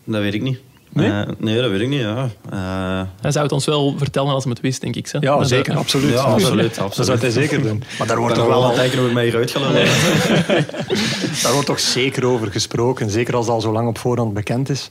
Dat 0.03 0.21
weet 0.21 0.33
ik 0.33 0.41
niet. 0.41 0.59
Nee? 0.93 1.11
Eh, 1.11 1.21
nee, 1.37 1.61
dat 1.61 1.69
weet 1.71 1.81
ik 1.81 1.87
niet. 1.87 1.99
Ja. 1.99 2.29
Eh, 2.49 3.07
Hij 3.21 3.31
zou 3.31 3.43
het 3.43 3.51
ons 3.53 3.65
wel 3.65 3.95
vertellen 3.97 4.33
als 4.33 4.43
hij 4.43 4.51
het 4.53 4.61
wist, 4.61 4.81
denk 4.81 4.95
ik. 4.95 5.07
Zo. 5.07 5.17
Ja, 5.21 5.35
Maar, 5.35 5.45
zeker, 5.45 5.75
absoluut. 5.77 6.11
Ja, 6.13 6.19
absoluut, 6.21 6.75
Dat 6.75 6.83
absoluut. 6.83 7.07
zou 7.07 7.19
hij 7.19 7.29
zeker 7.29 7.61
doen. 7.61 7.83
Maar 7.97 8.07
daar 8.07 8.17
wordt 8.19 8.35
toch 8.35 8.47
nog 8.47 8.75
wel 9.13 9.21
hieruit 9.23 9.51
ga 9.51 9.59
lullen. 9.59 9.85
daar 11.43 11.51
wordt 11.51 11.65
toch 11.67 11.79
zeker 11.79 12.25
over 12.25 12.51
gesproken. 12.51 13.09
Zeker 13.09 13.35
als 13.35 13.45
het 13.45 13.55
al 13.55 13.61
zo 13.61 13.71
lang 13.71 13.87
op 13.87 13.97
voorhand 13.97 14.33
bekend 14.33 14.69
is. 14.69 14.89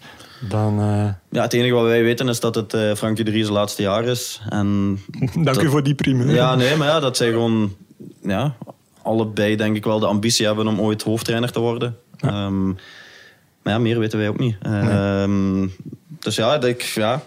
Dan 0.49 0.81
eh, 0.81 1.09
Ja, 1.31 1.43
het 1.43 1.53
enige 1.53 1.75
wat 1.75 1.85
wij 1.85 2.03
weten 2.03 2.29
is 2.29 2.41
dat 2.41 2.55
het 2.55 2.75
eh 2.75 2.95
Frankie 2.95 3.25
de 3.25 3.31
Vries 3.31 3.49
laatste 3.49 3.83
jaar 3.83 4.05
is. 4.05 4.41
En 4.49 4.99
dank 5.35 5.45
dat- 5.45 5.63
u 5.63 5.69
voor 5.69 5.83
die 5.83 5.95
primeur. 5.95 6.35
Ja, 6.35 6.55
nee, 6.55 6.77
maar 6.77 6.89
ja, 6.89 7.01
dat 7.01 7.17
zij 7.17 7.31
gewoon 7.31 7.75
ja, 8.23 8.55
allebei 9.03 9.57
denk 9.57 9.77
ik 9.77 9.85
wel 9.85 9.99
de 9.99 10.07
ambitie 10.07 10.47
hebben 10.47 10.67
om 10.67 10.81
ooit 10.81 11.03
hoofdtrainer 11.03 11.53
te 11.53 11.61
worden. 11.61 11.97
Ehm, 12.21 12.71
maar 13.69 13.77
ja, 13.77 13.83
meer 13.83 13.99
weten 13.99 14.19
wij 14.19 14.29
ook 14.29 14.39
niet. 14.39 14.57
Ehm, 14.63 15.67
Dus 16.19 16.37
ja, 16.37 16.63
ik 16.63 16.83
ja, 16.83 17.23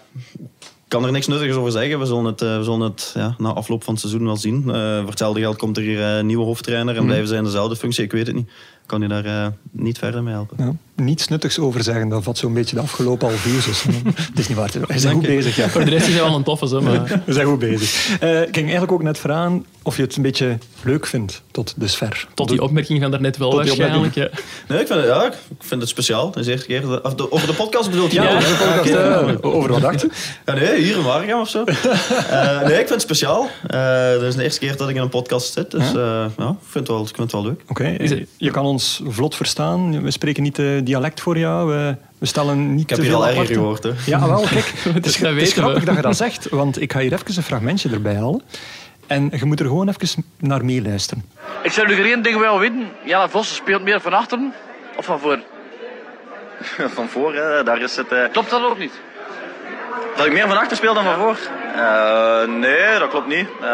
kan 0.88 1.04
er 1.04 1.12
niks 1.12 1.26
nuttigs 1.26 1.56
over 1.56 1.72
zeggen. 1.72 1.98
We 1.98 2.06
zullen 2.06 2.24
het, 2.24 2.42
eh, 2.42 2.56
we 2.56 2.64
zullen 2.64 2.80
het 2.80 3.12
ja, 3.14 3.34
na 3.38 3.52
afloop 3.52 3.84
van 3.84 3.92
het 3.92 4.02
seizoen 4.02 4.24
wel 4.24 4.36
zien. 4.36 4.56
Eh, 4.56 4.98
voor 4.98 5.08
hetzelfde 5.08 5.40
geld 5.40 5.56
komt 5.56 5.76
er 5.76 5.82
hier 5.82 6.00
eh, 6.00 6.16
een 6.16 6.26
nieuwe 6.26 6.44
hoofdtrainer 6.44 6.96
en 6.96 7.04
blijven 7.04 7.28
zij 7.28 7.36
in 7.36 7.44
dezelfde 7.44 7.76
functie. 7.76 8.04
Ik 8.04 8.12
weet 8.12 8.26
het 8.26 8.36
niet. 8.36 8.46
Ik 8.46 8.86
kan 8.86 9.00
je 9.00 9.08
daar 9.08 9.52
niet 9.70 9.98
verder 9.98 10.22
mee 10.22 10.34
helpen. 10.34 10.56
Ja, 10.64 10.72
niets 11.04 11.28
nuttigs 11.28 11.58
over 11.58 11.82
zeggen, 11.82 12.08
dat 12.08 12.22
vat 12.22 12.38
zo'n 12.38 12.54
beetje 12.54 12.76
de 12.76 12.82
afgelopen 12.82 13.28
half 13.28 13.46
uur. 13.46 13.62
Dus, 13.66 13.84
eh, 13.86 13.94
het 14.28 14.38
is 14.38 14.48
niet 14.48 14.56
waar. 14.56 14.70
We 14.86 14.98
zijn 14.98 15.14
goed 15.14 15.26
bezig. 15.26 15.56
Ja. 15.56 15.68
Voor 15.68 15.84
de 15.84 15.90
rest 15.90 16.06
is 16.06 16.14
hij 16.14 16.22
wel 16.22 16.34
een 16.36 16.42
toffe, 16.42 16.80
maar 16.80 17.02
We 17.26 17.32
zijn 17.32 17.46
goed 17.46 17.58
bezig. 17.58 18.18
Eh, 18.20 18.40
ik 18.40 18.44
ging 18.54 18.62
eigenlijk 18.62 18.92
ook 18.92 19.02
net 19.02 19.18
vragen 19.18 19.66
of 19.84 19.96
je 19.96 20.02
het 20.02 20.16
een 20.16 20.22
beetje 20.22 20.58
leuk 20.82 21.06
vindt 21.06 21.42
tot 21.50 21.74
dusver. 21.76 22.28
tot 22.34 22.48
die 22.48 22.62
opmerking 22.62 23.00
van 23.02 23.10
daarnet 23.10 23.36
wel 23.36 23.50
Tot 23.50 23.62
die 23.64 23.68
waarschijnlijk. 23.76 24.14
Ja. 24.14 24.28
Nee, 24.68 24.80
ik 24.80 24.86
vind 24.86 24.98
het, 24.98 25.08
ja, 25.08 25.24
ik 25.26 25.34
vind 25.58 25.80
het 25.80 25.90
speciaal. 25.90 26.32
Is 26.38 26.46
eerste 26.46 26.66
keer. 26.66 26.80
de- 26.80 27.30
Over 27.32 27.46
de 27.46 27.52
podcast 27.54 27.90
bedoelt 27.90 28.12
je? 28.12 28.20
Ja, 28.20 28.28
Ja, 28.30 28.36
over 28.36 28.48
de 28.48 28.54
podcast, 28.64 28.90
eh, 28.90 29.36
over 29.54 29.70
wat 29.70 29.80
dacht? 29.80 30.06
Ja, 30.46 30.54
nee, 30.54 30.80
hier 30.82 30.96
in 30.96 31.02
Waregem 31.02 31.40
of 31.40 31.48
zo. 31.48 31.64
Eh, 31.64 32.60
nee, 32.60 32.70
ik 32.70 32.76
vind 32.76 32.88
het 32.88 33.00
speciaal. 33.00 33.48
Eh 33.66 34.10
dat 34.12 34.22
is 34.22 34.34
de 34.34 34.42
eerste 34.42 34.60
keer 34.60 34.76
dat 34.76 34.88
ik 34.88 34.96
in 34.96 35.02
een 35.02 35.08
podcast 35.08 35.52
zit. 35.52 35.70
Dus 35.70 35.86
eh, 35.94 36.24
ja, 36.38 36.48
ik, 36.48 36.56
vind 36.68 36.86
het 36.86 36.88
wel, 36.88 37.00
ik 37.00 37.06
vind 37.06 37.18
het 37.18 37.32
wel 37.32 37.42
leuk. 37.42 37.60
Oké, 37.68 37.84
Is 37.88 38.10
het- 38.10 38.28
je 38.36 38.50
kan 38.50 38.64
ons 38.64 39.02
vlot 39.08 39.34
verstaan. 39.34 40.02
We 40.02 40.10
spreken 40.10 40.42
niet 40.42 40.58
eh, 40.58 40.66
dialect 40.92 41.20
voor 41.20 41.38
jou. 41.38 41.68
We, 41.70 41.96
we 42.18 42.26
stellen 42.26 42.74
niet 42.74 42.82
Ik 42.82 42.88
heb 42.90 42.98
hier 42.98 43.08
veel 43.08 43.22
al 43.22 43.28
erger 43.28 43.46
gehoord. 43.46 43.82
Hè. 43.82 43.90
Ja, 44.06 44.26
wel, 44.28 44.40
kijk. 44.50 44.72
Het 44.94 45.06
is, 45.06 45.16
Dat 45.16 45.30
het 45.32 45.40
is 45.42 45.54
weten 45.54 45.54
we. 45.54 45.60
grappig 45.60 45.84
dat 45.84 45.96
je 45.96 46.02
dat 46.02 46.16
zegt, 46.16 46.48
want 46.48 46.80
ik 46.80 46.92
ga 46.92 46.98
hier 46.98 47.12
even 47.12 47.36
een 47.36 47.42
fragmentje 47.42 47.90
erbij 47.90 48.14
halen. 48.14 48.42
En 49.06 49.30
je 49.36 49.44
moet 49.44 49.60
er 49.60 49.66
gewoon 49.66 49.88
even 49.88 50.24
naar 50.38 50.64
meeluisteren. 50.64 51.24
Ik 51.62 51.72
zou 51.72 51.86
nu 51.88 52.02
één 52.10 52.22
ding 52.22 52.38
wel 52.38 52.58
weten. 52.58 52.88
Jelle 53.04 53.28
Vos 53.28 53.54
speelt 53.54 53.82
meer 53.82 54.00
van 54.00 54.12
achteren 54.12 54.52
of 54.96 55.04
van 55.04 55.18
voor. 55.20 55.38
Van 56.94 57.08
voor, 57.08 57.34
hè, 57.34 57.62
daar 57.64 57.80
is 57.82 57.96
het... 57.96 58.12
eh, 58.12 58.18
Klopt 58.32 58.50
dat 58.50 58.62
ook 58.64 58.78
niet? 58.78 58.92
Dat 60.16 60.26
ik 60.26 60.32
meer 60.32 60.48
van 60.48 60.58
achter 60.58 60.76
speel 60.76 60.94
dan 60.94 61.04
van 61.04 61.14
voor? 61.18 61.36
Eh, 61.76 62.46
nee, 62.48 62.81
klopt 63.12 63.26
niet. 63.26 63.48
Eh, 63.60 63.66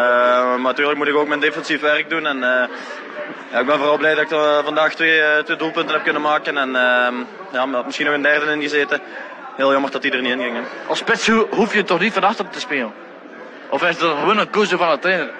maar 0.49 0.59
natuurlijk 0.61 0.99
moet 0.99 1.09
ik 1.09 1.15
ook 1.17 1.29
mijn 1.29 1.41
defensief 1.41 1.81
werk 1.81 2.11
doen. 2.11 2.27
En, 2.27 2.37
eh, 2.43 2.69
ja, 3.53 3.59
ik 3.59 3.67
ben 3.67 3.79
vooral 3.79 3.97
blij 3.97 4.15
dat 4.15 4.25
ik 4.25 4.31
eh, 4.31 4.59
vandaag 4.65 4.95
twee, 4.95 5.21
twee 5.45 5.57
doelpunten 5.57 5.95
heb 5.95 6.03
kunnen 6.03 6.23
maken. 6.23 6.59
En 6.59 6.77
eh, 6.77 7.13
ja, 7.53 7.67
maar 7.67 7.85
misschien 7.85 8.07
nog 8.07 8.15
een 8.15 8.23
derde 8.23 8.53
in 8.53 8.61
gezeten. 8.63 9.01
Heel 9.57 9.73
jammer 9.73 9.91
dat 9.91 10.03
die 10.03 10.13
er 10.13 10.21
niet 10.23 10.33
in 10.33 10.41
ging. 10.41 10.55
hè. 10.57 10.63
Als 10.89 10.99
spits 10.99 11.29
ho- 11.29 11.47
hoef 11.51 11.75
je 11.75 11.85
toch 11.85 12.01
niet 12.01 12.13
van 12.13 12.25
achteren 12.25 12.51
te 12.51 12.61
spelen? 12.61 12.93
Of 13.71 13.83
is 13.83 13.99
dat 13.99 14.17
gewoon 14.19 14.39
een 14.39 14.51
keuze 14.51 14.77
van 14.77 14.91
de 14.91 14.99
trainer? 14.99 15.31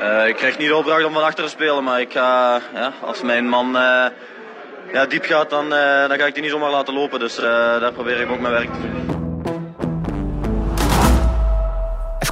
Eh, 0.00 0.28
ik 0.28 0.36
krijg 0.36 0.58
niet 0.58 0.68
de 0.68 0.76
opdracht 0.76 1.04
om 1.04 1.12
van 1.12 1.24
achter 1.24 1.44
te 1.44 1.50
spelen, 1.50 1.84
maar 1.84 2.00
ik 2.00 2.12
ga, 2.12 2.60
ja, 2.74 2.92
als 3.00 3.22
mijn 3.22 3.48
man 3.48 3.76
eh, 3.76 4.04
ja, 4.92 5.06
diep 5.06 5.24
gaat, 5.24 5.50
dan, 5.50 5.74
eh, 5.74 6.08
dan 6.08 6.18
ga 6.18 6.26
ik 6.26 6.34
die 6.34 6.42
niet 6.42 6.52
zomaar 6.52 6.70
laten 6.70 6.94
lopen. 6.94 7.18
Dus 7.18 7.34
daar 7.36 7.92
probeer 7.92 8.20
ik 8.20 8.30
ook 8.30 8.40
mijn 8.40 8.54
werk 8.54 8.72
te 8.72 8.80
doen. 8.80 9.21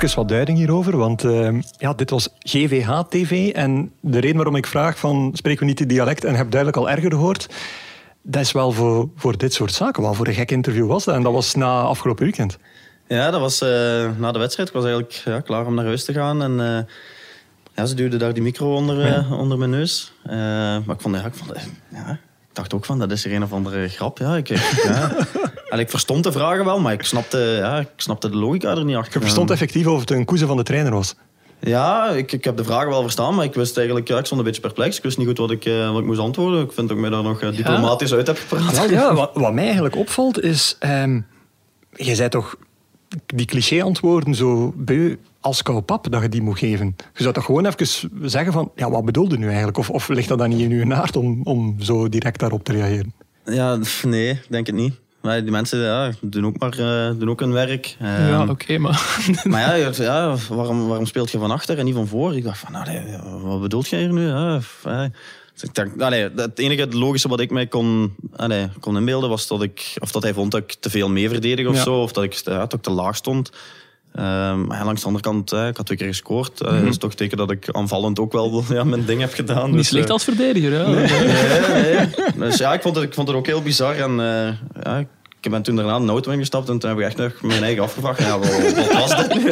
Even 0.02 0.16
wat 0.16 0.28
duiding 0.28 0.58
hierover, 0.58 0.96
want 0.96 1.24
eh, 1.24 1.58
ja, 1.78 1.92
dit 1.92 2.10
was 2.10 2.28
GVH-TV. 2.38 3.52
En 3.52 3.92
de 4.00 4.18
reden 4.18 4.36
waarom 4.36 4.56
ik 4.56 4.66
vraag 4.66 4.98
van 4.98 5.30
spreken 5.34 5.60
we 5.60 5.66
niet 5.66 5.76
die 5.76 5.86
dialect 5.86 6.24
en 6.24 6.34
heb 6.34 6.50
duidelijk 6.50 6.80
al 6.80 6.90
erger 6.90 7.10
gehoord, 7.10 7.48
dat 8.22 8.42
is 8.42 8.52
wel 8.52 8.72
voor, 8.72 9.08
voor 9.16 9.36
dit 9.36 9.52
soort 9.52 9.72
zaken. 9.72 10.02
Wel 10.02 10.14
voor 10.14 10.26
een 10.26 10.34
gek 10.34 10.50
interview 10.50 10.86
was 10.86 11.04
dat. 11.04 11.14
En 11.14 11.22
dat 11.22 11.32
was 11.32 11.54
na 11.54 11.80
afgelopen 11.80 12.24
weekend. 12.24 12.58
Ja, 13.06 13.30
dat 13.30 13.40
was 13.40 13.60
eh, 13.60 13.68
na 14.18 14.32
de 14.32 14.38
wedstrijd. 14.38 14.68
Ik 14.68 14.74
was 14.74 14.84
eigenlijk 14.84 15.12
ja, 15.12 15.40
klaar 15.40 15.66
om 15.66 15.74
naar 15.74 15.84
huis 15.84 16.04
te 16.04 16.12
gaan. 16.12 16.42
En 16.42 16.52
uh, 16.52 16.78
ja, 17.74 17.86
ze 17.86 17.94
duwde 17.94 18.16
daar 18.16 18.34
die 18.34 18.42
micro 18.42 18.74
onder, 18.74 19.26
onder 19.32 19.58
mijn 19.58 19.70
neus. 19.70 20.12
maar 20.24 20.94
ik 20.94 21.00
vond, 21.00 21.16
ja, 21.16 21.24
ik 21.24 21.34
vond 21.34 21.52
ja, 21.88 22.10
ik 22.48 22.56
dacht 22.56 22.74
ook 22.74 22.84
van, 22.84 22.98
dat 22.98 23.10
is 23.10 23.24
er 23.24 23.32
een 23.32 23.42
of 23.42 23.52
andere 23.52 23.88
grap. 23.88 24.18
Ja, 24.18 24.36
ik, 24.36 24.48
ja. 24.84 25.10
ik 25.78 25.90
verstond 25.90 26.24
de 26.24 26.32
vragen 26.32 26.64
wel, 26.64 26.80
maar 26.80 26.92
ik 26.92 27.02
snapte, 27.02 27.38
ja, 27.38 27.78
ik 27.78 27.88
snapte 27.96 28.30
de 28.30 28.36
logica 28.36 28.70
er 28.70 28.84
niet 28.84 28.96
achter. 28.96 29.12
Je 29.12 29.20
verstond 29.20 29.50
effectief 29.50 29.86
of 29.86 30.00
het 30.00 30.10
een 30.10 30.24
koeze 30.24 30.46
van 30.46 30.56
de 30.56 30.62
trainer 30.62 30.92
was? 30.92 31.14
Ja, 31.60 32.08
ik, 32.08 32.32
ik 32.32 32.44
heb 32.44 32.56
de 32.56 32.64
vragen 32.64 32.88
wel 32.88 33.02
verstaan, 33.02 33.34
maar 33.34 33.44
ik 33.44 33.54
wist 33.54 33.76
eigenlijk, 33.76 34.08
ja, 34.08 34.18
ik 34.18 34.24
stond 34.24 34.40
een 34.40 34.46
beetje 34.46 34.60
perplex. 34.60 34.96
Ik 34.96 35.02
wist 35.02 35.18
niet 35.18 35.26
goed 35.26 35.38
wat 35.38 35.50
ik, 35.50 35.64
wat 35.64 35.98
ik 35.98 36.06
moest 36.06 36.20
antwoorden. 36.20 36.62
Ik 36.64 36.72
vind 36.72 36.88
dat 36.88 36.96
ik 36.96 37.02
mij 37.02 37.10
daar 37.10 37.22
nog 37.22 37.40
diplomatisch 37.54 38.10
ja. 38.10 38.16
uit 38.16 38.26
heb 38.26 38.38
gepraat. 38.38 38.76
Ja, 38.76 38.84
ja 38.84 39.14
wat, 39.14 39.30
wat, 39.34 39.52
mij 39.52 39.64
eigenlijk 39.64 39.96
opvalt 39.96 40.42
is, 40.42 40.76
um, 40.80 41.26
je 41.92 42.14
zei 42.14 42.28
toch 42.28 42.56
die 43.26 43.46
cliché-antwoorden 43.46 44.34
zo 44.34 44.72
beu 44.76 45.16
als 45.40 45.62
kou 45.62 45.80
pap 45.80 46.10
dat 46.10 46.22
je 46.22 46.28
die 46.28 46.42
moet 46.42 46.58
geven. 46.58 46.96
Je 47.14 47.22
zou 47.22 47.34
toch 47.34 47.44
gewoon 47.44 47.66
even 47.66 48.10
zeggen 48.30 48.52
van, 48.52 48.72
ja, 48.74 48.90
wat 48.90 49.04
bedoelde 49.04 49.38
nu 49.38 49.46
eigenlijk? 49.46 49.78
Of, 49.78 49.90
of 49.90 50.08
ligt 50.08 50.28
dat 50.28 50.38
dan 50.38 50.48
niet 50.48 50.60
in 50.60 50.70
uw 50.70 50.84
naart 50.84 51.16
om, 51.16 51.40
om 51.42 51.76
zo 51.80 52.08
direct 52.08 52.40
daarop 52.40 52.64
te 52.64 52.72
reageren? 52.72 53.14
Ja, 53.44 53.78
nee, 54.02 54.30
ik 54.30 54.46
denk 54.48 54.66
het 54.66 54.74
niet. 54.76 54.94
Maar 55.20 55.42
die 55.42 55.50
mensen 55.50 55.78
ja, 55.78 56.12
doen, 56.20 56.46
ook 56.46 56.58
maar, 56.58 56.78
uh, 56.78 57.18
doen 57.18 57.30
ook 57.30 57.40
hun 57.40 57.52
werk. 57.52 57.96
Ja, 57.98 58.42
oké, 58.42 58.50
okay, 58.50 58.76
maar... 58.76 59.18
maar 59.44 59.78
ja, 59.78 59.90
ja 59.96 60.36
waarom, 60.48 60.86
waarom 60.86 61.06
speelt 61.06 61.30
je 61.30 61.38
van 61.38 61.50
achter 61.50 61.78
en 61.78 61.84
niet 61.84 61.94
van 61.94 62.06
voor? 62.06 62.36
Ik 62.36 62.44
dacht 62.44 62.58
van, 62.58 62.72
nee, 62.72 63.16
wat 63.42 63.60
bedoelt 63.60 63.88
jij 63.88 64.00
hier 64.00 64.12
nu? 64.12 64.26
Ja, 64.26 64.60
dus 65.60 65.68
ik 65.68 65.74
dacht, 65.74 66.02
allee, 66.02 66.30
het 66.36 66.58
enige 66.58 66.96
logische 66.96 67.28
wat 67.28 67.40
ik 67.40 67.50
mij 67.50 67.66
kon, 67.66 68.14
allee, 68.36 68.68
kon 68.80 68.96
inbeelden 68.96 69.28
was 69.28 69.46
dat, 69.46 69.62
ik, 69.62 69.94
of 69.98 70.10
dat 70.10 70.22
hij 70.22 70.34
vond 70.34 70.50
dat 70.50 70.60
ik 70.60 70.76
te 70.80 70.90
veel 70.90 71.08
mee 71.08 71.28
verdedig 71.28 71.66
of 71.66 71.74
ja. 71.74 71.82
zo. 71.82 72.02
Of 72.02 72.12
dat 72.12 72.24
ik, 72.24 72.32
ja, 72.32 72.58
dat 72.58 72.72
ik 72.72 72.82
te 72.82 72.90
laag 72.90 73.16
stond. 73.16 73.50
Um, 74.18 74.66
maar 74.66 74.84
langs 74.84 75.00
de 75.00 75.06
andere 75.06 75.24
kant, 75.24 75.52
eh, 75.52 75.66
ik 75.66 75.76
had 75.76 75.86
twee 75.86 75.98
keer 75.98 76.06
gescoord. 76.06 76.62
Uh, 76.62 76.68
mm 76.68 76.74
-hmm. 76.74 76.84
Dat 76.84 76.92
is 76.92 76.98
toch 76.98 77.14
teken 77.14 77.36
dat 77.36 77.50
ik 77.50 77.68
aanvallend 77.70 78.18
ook 78.18 78.32
wel 78.32 78.64
ja, 78.68 78.84
mijn 78.84 79.04
ding 79.04 79.20
heb 79.20 79.32
gedaan. 79.32 79.66
Niet 79.66 79.76
dus, 79.76 79.88
slecht 79.88 80.06
uh, 80.06 80.12
als 80.12 80.24
verdediger, 80.24 80.72
ja. 80.72 80.88
Nee, 80.88 81.08
nee, 81.08 81.94
nee. 81.96 82.08
Dus 82.48 82.58
ja, 82.58 82.72
ik 82.72 82.82
vond, 82.82 82.96
het, 82.96 83.04
ik 83.04 83.14
vond 83.14 83.28
het 83.28 83.36
ook 83.36 83.46
heel 83.46 83.62
bizar. 83.62 83.96
En 83.96 84.16
ja, 84.82 85.04
ik 85.40 85.50
ben 85.50 85.62
toen 85.62 85.76
daarna 85.76 85.94
een 85.94 86.08
auto 86.08 86.30
ingestapt 86.30 86.68
en 86.68 86.78
toen 86.78 86.90
heb 86.90 86.98
ik 86.98 87.04
echt 87.04 87.16
nog 87.16 87.42
mijn 87.42 87.62
eigen 87.62 87.82
afgevraagd. 87.82 88.18
Ja, 88.18 88.38
wat, 88.38 88.72
wat 88.74 88.92
was 88.92 89.16
dit 89.16 89.34
nu 89.34 89.50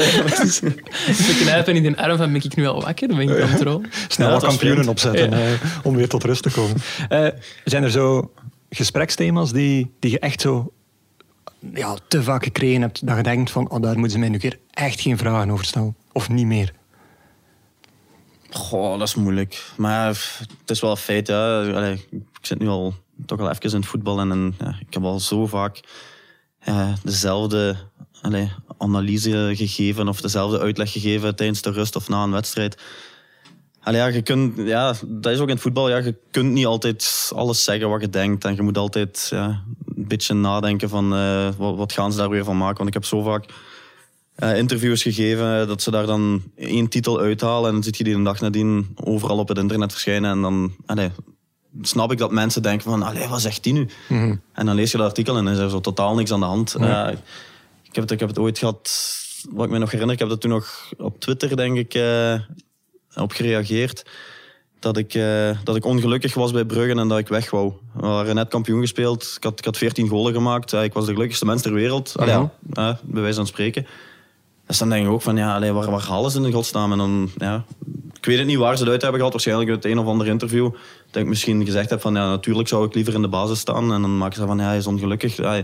Ik 1.07 1.37
knijpen 1.41 1.77
in 1.77 1.83
de 1.83 1.97
arm 1.97 2.17
van 2.17 2.33
ben 2.33 2.45
ik 2.45 2.57
nu 2.57 2.67
al 2.67 2.83
wakker? 2.83 3.09
Ben 3.09 3.21
ik 3.21 3.41
aan 3.41 3.49
het 3.49 3.89
Snel 4.09 4.31
wat 4.31 4.43
kampioenen 4.43 4.89
opzetten 4.89 5.31
ja. 5.31 5.57
om 5.83 5.97
weer 5.97 6.09
tot 6.09 6.25
rust 6.25 6.43
te 6.43 6.51
komen. 6.51 6.77
zijn 7.65 7.83
er 7.83 7.91
zo 7.91 8.31
gespreksthema's 8.71 9.53
die, 9.53 9.95
die 10.01 10.11
je 10.11 10.19
echt 10.19 10.41
zo 10.41 10.73
ja, 11.75 11.97
te 12.09 12.23
vaak 12.23 12.45
gekregen 12.45 12.81
hebt 12.81 13.07
dat 13.07 13.17
je 13.17 13.23
denkt 13.23 13.51
van 13.51 13.71
oh, 13.71 13.83
daar 13.83 13.95
moeten 13.95 14.11
ze 14.11 14.19
mij 14.19 14.29
nu 14.29 14.39
keer 14.39 14.59
echt 14.71 15.01
geen 15.01 15.19
vragen 15.19 15.51
over 15.51 15.65
stellen? 15.65 15.97
Of 16.13 16.29
niet 16.29 16.47
meer? 16.47 16.73
Goh, 18.51 18.99
dat 18.99 19.09
is 19.09 19.15
moeilijk. 19.15 19.73
Maar 19.77 20.07
het 20.59 20.71
is 20.71 20.81
wel 20.81 20.91
een 20.91 20.97
feit. 20.97 21.29
Ik 21.29 22.47
zit 22.47 22.59
nu 22.59 22.69
al 22.69 22.95
toch 23.27 23.41
al 23.41 23.51
even 23.51 23.71
in 23.71 23.77
het 23.77 23.87
voetbal 23.87 24.21
en, 24.21 24.55
ik 24.81 24.95
heb 24.95 25.03
al 25.03 25.21
zo 25.21 25.47
vaak 25.47 25.81
ja, 26.61 26.95
dezelfde 27.03 27.77
analyse 28.79 29.53
gegeven 29.55 30.09
of 30.09 30.21
dezelfde 30.21 30.61
uitleg 30.61 30.93
gegeven 30.93 31.37
tijdens 31.37 31.63
de 31.63 31.71
rust 31.71 31.97
of 31.97 32.09
na 32.09 32.23
een 32.23 32.31
wedstrijd. 32.31 32.83
Allee, 33.81 34.01
ja, 34.01 34.07
je 34.07 34.23
kunt, 34.23 34.57
ja, 34.57 34.95
dat 35.07 35.33
is 35.33 35.39
ook 35.39 35.49
in 35.49 35.55
het 35.55 35.63
voetbal. 35.63 35.89
Ja, 35.89 35.97
je 35.97 36.17
kunt 36.31 36.53
niet 36.53 36.67
altijd 36.67 37.31
alles 37.35 37.65
zeggen 37.65 37.89
wat 37.89 38.01
je 38.01 38.09
denkt. 38.09 38.45
En 38.45 38.55
je 38.55 38.63
moet 38.63 38.79
altijd 38.79 39.29
ja, 39.31 39.63
beetje 40.09 40.35
nadenken 40.35 40.89
van 40.89 41.15
uh, 41.15 41.49
wat, 41.57 41.77
wat, 41.77 41.93
gaan 41.93 42.13
ze 42.13 42.19
daar 42.19 42.31
weer 42.31 42.45
van 42.45 42.57
maken. 42.57 42.77
Want 42.77 42.89
ik 42.89 42.95
heb 42.95 43.05
zo 43.05 43.23
vaak 43.23 43.45
uh, 44.37 44.57
interviews 44.57 45.03
gegeven 45.03 45.67
dat 45.67 45.83
ze 45.83 45.91
daar 45.91 46.07
dan 46.07 46.43
één 46.57 46.89
titel 46.89 47.21
uithalen. 47.21 47.67
En 47.67 47.73
dan 47.73 47.83
zit 47.83 47.97
je 47.97 48.05
die 48.05 48.15
een 48.15 48.25
dag 48.25 48.41
nadien 48.41 48.97
overal 49.05 49.39
op 49.39 49.49
het 49.49 49.59
internet 49.59 49.93
verschijnen. 49.93 50.31
En 50.31 50.41
dan 50.41 50.75
allee, 50.87 51.11
snap 51.83 52.13
ik 52.13 52.19
dat 52.19 52.31
mensen 52.31 52.63
denken 52.63 52.91
van, 52.91 53.03
allee, 53.03 53.29
wat 53.29 53.41
zegt 53.41 53.63
die 53.63 53.73
nu? 53.73 53.89
Mm 54.09 54.19
-hmm. 54.19 54.41
En 54.53 54.67
dan 54.67 54.75
lees 54.75 54.91
je 54.91 54.99
dat 54.99 55.07
artikel 55.07 55.37
en 55.37 55.45
dan 55.45 55.55
is 55.55 55.61
er 55.61 55.71
zo 55.71 55.81
totaal 55.81 56.15
niks 56.15 56.33
aan 56.33 56.41
de 56.41 56.47
hand. 56.47 56.75
Mm 56.79 56.83
-hmm. 56.83 56.91
uh, 56.91 57.13
ik, 57.83 57.95
heb 57.95 58.05
het, 58.05 58.11
ik 58.11 58.21
heb 58.21 58.29
het 58.29 58.39
ooit 58.39 58.59
gehad, 58.59 58.91
wat 59.51 59.65
ik 59.65 59.71
me 59.71 59.79
nog 59.79 59.91
herinner, 59.91 60.15
ik 60.15 60.21
heb 60.21 60.29
dat 60.29 60.41
toen 60.41 60.51
nog 60.51 60.93
op 60.99 61.21
Twitter, 61.21 61.57
denk 61.57 61.77
ik, 61.77 62.03
op 63.15 63.33
gereageerd. 63.33 64.05
Dat 64.79 64.97
ik, 64.97 65.15
uh, 65.15 65.51
dat 65.65 65.77
ik 65.77 65.85
ongelukkig 65.85 66.35
was 66.35 66.53
bij 66.53 66.65
Bruggen 66.65 66.99
en 66.99 67.09
dat 67.09 67.19
ik 67.19 67.29
weg 67.29 67.51
wou. 67.51 67.73
We 67.93 68.07
waren 68.07 68.35
net 68.35 68.49
kampioen 68.49 68.81
gespeeld. 68.81 69.35
Ik 69.37 69.45
had, 69.45 69.59
ik 69.59 69.65
had 69.65 69.77
14 69.77 70.09
golen 70.09 70.33
gemaakt. 70.33 70.73
ik 70.73 70.93
was 70.93 71.07
de 71.07 71.13
gelukkigste 71.13 71.45
mens 71.45 71.63
ter 71.63 71.73
wereld. 71.73 72.15
Allee, 72.17 72.49
ja, 72.73 72.99
bij 73.03 73.23
wijze 73.23 73.37
van 73.37 73.47
spreken. 73.47 73.87
Dus 74.67 74.79
dan 74.79 74.89
denk 74.89 75.07
ik 75.07 75.13
ook 75.13 75.23
van, 75.23 75.37
ja, 75.37 75.55
allee, 75.55 75.73
waar, 75.73 75.91
waar 75.91 76.07
halen 76.07 76.31
ze 76.31 76.41
in 76.41 76.53
godsnaam? 76.53 76.93
En 76.93 76.99
dan, 76.99 77.31
ja, 77.37 77.65
ik 78.17 78.25
weet 78.25 78.39
het 78.39 78.47
niet 78.47 78.57
waar 78.57 78.77
ze 78.77 78.83
het 78.83 78.93
uit 78.93 79.03
hebben 79.03 79.19
gehad. 79.19 79.33
Waarschijnlijk 79.33 79.71
uit 79.71 79.83
het 79.83 79.93
een 79.93 79.99
of 79.99 80.07
ander 80.07 80.27
interview. 80.27 80.71
Dat 81.11 81.23
ik 81.23 81.29
misschien 81.29 81.65
gezegd 81.65 81.91
heb 81.91 82.01
van, 82.01 82.15
ja, 82.15 82.29
natuurlijk 82.29 82.69
zou 82.69 82.87
ik 82.87 82.95
liever 82.95 83.15
in 83.15 83.23
de 83.23 83.29
basis 83.29 83.59
staan. 83.59 83.93
En 83.93 84.01
dan 84.01 84.19
maken 84.19 84.41
ze 84.41 84.47
van, 84.47 84.59
ja, 84.59 84.65
hij 84.65 84.77
is 84.77 84.87
ongelukkig. 84.87 85.37
Ja, 85.37 85.63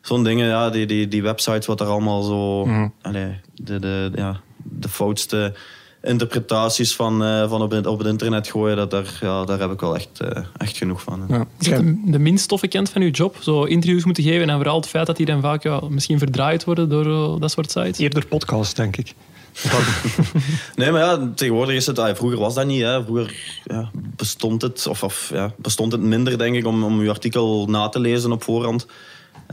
Zo'n 0.00 0.24
dingen, 0.24 0.48
ja, 0.48 0.70
die, 0.70 0.86
die, 0.86 1.08
die 1.08 1.22
websites, 1.22 1.66
wat 1.66 1.80
er 1.80 1.86
allemaal 1.86 2.22
zo... 2.22 2.64
Mm. 2.64 2.92
Allee, 3.02 3.40
de, 3.54 3.78
de, 3.78 4.10
ja, 4.14 4.40
de 4.62 4.88
foutste 4.88 5.54
interpretaties 6.02 6.94
van, 6.94 7.22
uh, 7.22 7.48
van 7.48 7.62
op, 7.62 7.70
het, 7.70 7.86
op 7.86 7.98
het 7.98 8.06
internet 8.06 8.48
gooien, 8.48 8.76
dat 8.76 8.90
daar, 8.90 9.18
ja, 9.20 9.44
daar 9.44 9.58
heb 9.58 9.70
ik 9.70 9.80
wel 9.80 9.94
echt, 9.94 10.20
uh, 10.22 10.44
echt 10.56 10.76
genoeg 10.76 11.02
van. 11.02 11.24
Ja. 11.28 11.46
Is 11.58 11.66
de, 11.66 12.00
de 12.04 12.18
minst 12.18 12.48
toffe 12.48 12.68
kant 12.68 12.90
van 12.90 13.02
uw 13.02 13.10
job? 13.10 13.36
Zo 13.40 13.64
interviews 13.64 14.04
moeten 14.04 14.22
geven 14.22 14.48
en 14.48 14.56
vooral 14.56 14.76
het 14.76 14.88
feit 14.88 15.06
dat 15.06 15.16
die 15.16 15.26
dan 15.26 15.40
vaak 15.40 15.62
ja, 15.62 15.80
misschien 15.88 16.18
verdraaid 16.18 16.64
worden 16.64 16.88
door 16.88 17.06
uh, 17.06 17.40
dat 17.40 17.50
soort 17.50 17.70
sites? 17.70 17.98
Eerder 17.98 18.26
podcast, 18.26 18.76
denk 18.76 18.96
ik. 18.96 19.14
nee, 20.76 20.90
maar 20.90 21.00
ja, 21.00 21.30
tegenwoordig 21.34 21.74
is 21.74 21.86
het... 21.86 21.98
Ah, 21.98 22.14
vroeger 22.14 22.38
was 22.38 22.54
dat 22.54 22.66
niet. 22.66 22.82
Hè. 22.82 23.04
Vroeger 23.04 23.60
ja, 23.64 23.90
bestond 23.94 24.62
het, 24.62 24.86
of, 24.86 25.02
of 25.02 25.30
ja, 25.34 25.52
bestond 25.56 25.92
het 25.92 26.00
minder, 26.00 26.38
denk 26.38 26.56
ik, 26.56 26.66
om, 26.66 26.84
om 26.84 26.98
uw 26.98 27.08
artikel 27.08 27.66
na 27.66 27.88
te 27.88 28.00
lezen 28.00 28.32
op 28.32 28.42
voorhand. 28.42 28.86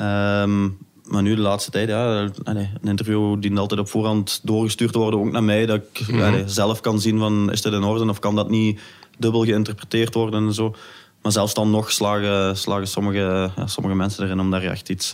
Um, 0.02 0.78
maar 1.06 1.22
nu 1.22 1.36
de 1.36 1.42
laatste 1.42 1.72
tijd, 1.72 1.90
ja, 1.90 2.30
een 2.44 2.68
interview 2.84 3.42
die 3.42 3.58
altijd 3.58 3.80
op 3.80 3.90
voorhand 3.90 4.40
doorgestuurd 4.44 4.96
worden, 4.96 5.20
ook 5.20 5.32
naar 5.32 5.44
mij, 5.44 5.66
dat 5.66 5.82
ik 5.82 6.08
mm 6.08 6.20
-hmm. 6.20 6.48
zelf 6.48 6.82
kan 6.82 7.02
zien 7.02 7.20
van 7.20 7.52
is 7.52 7.62
dit 7.62 7.74
in 7.74 7.84
orde 7.84 8.10
of 8.10 8.20
kan 8.20 8.36
dat 8.36 8.50
niet 8.50 8.80
dubbel 9.18 9.44
geïnterpreteerd 9.44 10.14
worden 10.14 10.46
en 10.46 10.54
zo. 10.54 10.76
Maar 11.22 11.32
zelfs 11.32 11.54
dan 11.54 11.70
nog 11.70 11.92
slagen, 11.92 12.58
slagen 12.58 12.88
sommige, 12.88 13.52
ja, 13.56 13.68
sommige 13.68 13.96
mensen 13.96 14.24
erin 14.24 14.40
om 14.40 14.52
daar 14.52 14.64
echt 14.64 14.90
iets, 14.90 15.14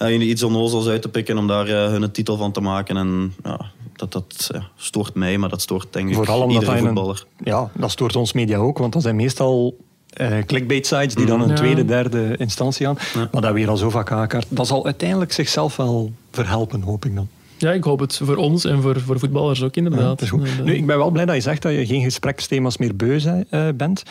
uh, 0.00 0.28
iets 0.28 0.42
onnozels 0.42 0.86
uit 0.86 1.02
te 1.02 1.08
pikken, 1.08 1.38
om 1.38 1.46
daar 1.46 1.68
uh, 1.68 1.86
hun 1.86 2.10
titel 2.10 2.36
van 2.36 2.52
te 2.52 2.60
maken. 2.60 2.96
En 2.96 3.34
ja, 3.42 3.70
dat, 3.92 4.12
dat 4.12 4.50
ja, 4.52 4.68
stoort 4.76 5.14
mij, 5.14 5.38
maar 5.38 5.48
dat 5.48 5.62
stoort 5.62 5.92
denk 5.92 6.08
ik 6.08 6.14
Vooral 6.14 6.50
iedere 6.50 6.78
voetballer. 6.78 7.26
Een, 7.36 7.44
ja, 7.44 7.70
dat 7.74 7.90
stoort 7.90 8.16
ons 8.16 8.32
media 8.32 8.58
ook, 8.58 8.78
want 8.78 8.92
dat 8.92 9.02
zijn 9.02 9.16
meestal 9.16 9.76
uh, 10.20 10.38
clickbait 10.46 10.86
sites 10.86 11.14
die 11.14 11.26
dan 11.26 11.40
een 11.40 11.48
ja. 11.48 11.54
tweede, 11.54 11.84
derde 11.84 12.36
instantie 12.36 12.88
aan. 12.88 12.96
Ja. 13.14 13.28
Maar 13.32 13.42
dat 13.42 13.52
weer 13.52 13.68
al 13.68 13.76
zo 13.76 13.90
vaak 13.90 14.12
aankaart. 14.12 14.46
Dat 14.48 14.66
zal 14.66 14.84
uiteindelijk 14.84 15.32
zichzelf 15.32 15.76
wel 15.76 16.12
verhelpen, 16.30 16.82
hoop 16.82 17.04
ik 17.04 17.14
dan. 17.14 17.28
Ja, 17.56 17.72
ik 17.72 17.84
hoop 17.84 18.00
het 18.00 18.20
voor 18.22 18.36
ons 18.36 18.64
en 18.64 18.82
voor, 18.82 19.00
voor 19.00 19.18
voetballers 19.18 19.62
ook 19.62 19.76
inderdaad. 19.76 20.20
Ja, 20.20 20.62
nu, 20.62 20.74
ik 20.74 20.86
ben 20.86 20.98
wel 20.98 21.10
blij 21.10 21.24
dat 21.24 21.34
je 21.34 21.40
zegt 21.40 21.62
dat 21.62 21.72
je 21.72 21.86
geen 21.86 22.02
gespreksthema's 22.02 22.76
meer 22.76 22.96
beu 22.96 23.20
uh, 23.50 23.68
bent. 23.74 24.02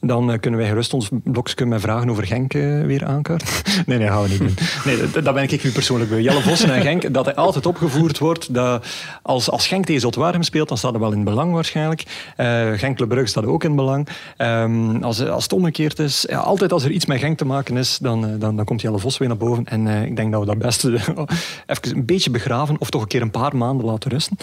Dan 0.00 0.30
uh, 0.30 0.38
kunnen 0.40 0.60
wij 0.60 0.68
gerust 0.68 0.94
ons 0.94 1.08
blokje 1.24 1.66
met 1.66 1.80
vragen 1.80 2.10
over 2.10 2.26
Genk 2.26 2.54
uh, 2.54 2.84
weer 2.84 3.04
aankaarten. 3.04 3.48
nee, 3.86 3.98
nee, 3.98 4.08
gaan 4.08 4.22
we 4.22 4.28
niet 4.28 4.38
doen. 4.38 4.54
Nee, 4.84 5.22
dat 5.22 5.34
ben 5.34 5.42
ik 5.42 5.64
nu 5.64 5.72
persoonlijk 5.72 6.10
bij. 6.10 6.20
Jelle 6.20 6.40
Vossen 6.40 6.74
en 6.74 6.82
Genk, 6.82 7.14
dat 7.14 7.24
hij 7.24 7.34
altijd 7.34 7.66
opgevoerd 7.66 8.18
wordt. 8.18 8.54
Dat 8.54 8.86
als, 9.22 9.50
als 9.50 9.66
Genk 9.66 9.84
tegen 9.84 10.00
Zotwaarem 10.00 10.42
speelt, 10.42 10.68
dan 10.68 10.78
staat 10.78 10.94
er 10.94 11.00
wel 11.00 11.12
in 11.12 11.24
belang 11.24 11.52
waarschijnlijk. 11.52 12.32
Uh, 12.36 12.72
Genk 12.72 12.98
Le 12.98 13.06
Brugge 13.06 13.26
staat 13.26 13.46
ook 13.46 13.64
in 13.64 13.76
belang. 13.76 14.08
Um, 14.38 15.02
als, 15.02 15.26
als 15.26 15.42
het 15.42 15.52
omgekeerd 15.52 15.98
is, 15.98 16.26
ja, 16.28 16.38
altijd 16.38 16.72
als 16.72 16.84
er 16.84 16.90
iets 16.90 17.06
met 17.06 17.18
Genk 17.18 17.38
te 17.38 17.44
maken 17.44 17.76
is, 17.76 17.98
dan, 17.98 18.38
dan, 18.38 18.56
dan 18.56 18.64
komt 18.64 18.80
Jelle 18.80 18.98
Vos 18.98 19.18
weer 19.18 19.28
naar 19.28 19.36
boven. 19.36 19.64
En 19.64 19.86
ik 19.86 20.16
denk 20.16 20.32
dat 20.32 20.40
we 20.40 20.46
dat 20.46 20.58
best 20.58 20.84
even 21.66 21.96
een 21.96 22.04
beetje 22.04 22.30
begraven 22.30 22.76
of 22.78 22.90
toch 22.90 23.02
een 23.02 23.08
keer 23.08 23.22
een 23.22 23.30
paar 23.30 23.56
maanden 23.56 23.86
laten 23.86 24.10
rusten. 24.10 24.36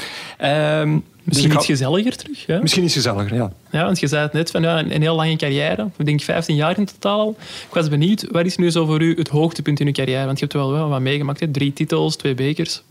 Um, 0.81 1.03
Misschien 1.25 1.49
dus 1.49 1.57
iets 1.57 1.65
gezelliger 1.65 2.15
terug. 2.15 2.45
Ja? 2.45 2.59
Misschien 2.61 2.83
iets 2.83 2.93
gezelliger, 2.93 3.35
ja. 3.35 3.51
Ja, 3.71 3.83
want 3.85 3.99
je 3.99 4.07
zei 4.07 4.23
het 4.23 4.33
net, 4.33 4.51
van, 4.51 4.61
ja, 4.61 4.79
een, 4.79 4.95
een 4.95 5.01
heel 5.01 5.15
lange 5.15 5.35
carrière. 5.35 5.89
Ik 5.97 6.05
denk 6.05 6.21
15 6.21 6.55
jaar 6.55 6.77
in 6.77 6.85
totaal 6.85 7.19
al. 7.19 7.35
Ik 7.67 7.73
was 7.73 7.89
benieuwd, 7.89 8.27
wat 8.31 8.45
is 8.45 8.57
nu 8.57 8.71
zo 8.71 8.85
voor 8.85 9.01
u 9.01 9.15
het 9.15 9.27
hoogtepunt 9.27 9.79
in 9.79 9.87
uw 9.87 9.93
carrière? 9.93 10.25
Want 10.25 10.39
je 10.39 10.45
hebt 10.45 10.57
wel, 10.57 10.71
wel 10.71 10.89
wat 10.89 10.99
meegemaakt, 10.99 11.39
hè? 11.39 11.51
drie 11.51 11.73
titels, 11.73 12.15
twee 12.15 12.35
bekers. 12.35 12.81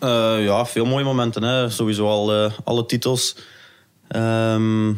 Uh, 0.00 0.44
ja, 0.44 0.66
veel 0.66 0.84
mooie 0.84 1.04
momenten. 1.04 1.42
Hè. 1.42 1.70
Sowieso 1.70 2.08
al 2.08 2.44
uh, 2.44 2.52
alle 2.64 2.86
titels. 2.86 3.36
Ehm, 4.08 4.92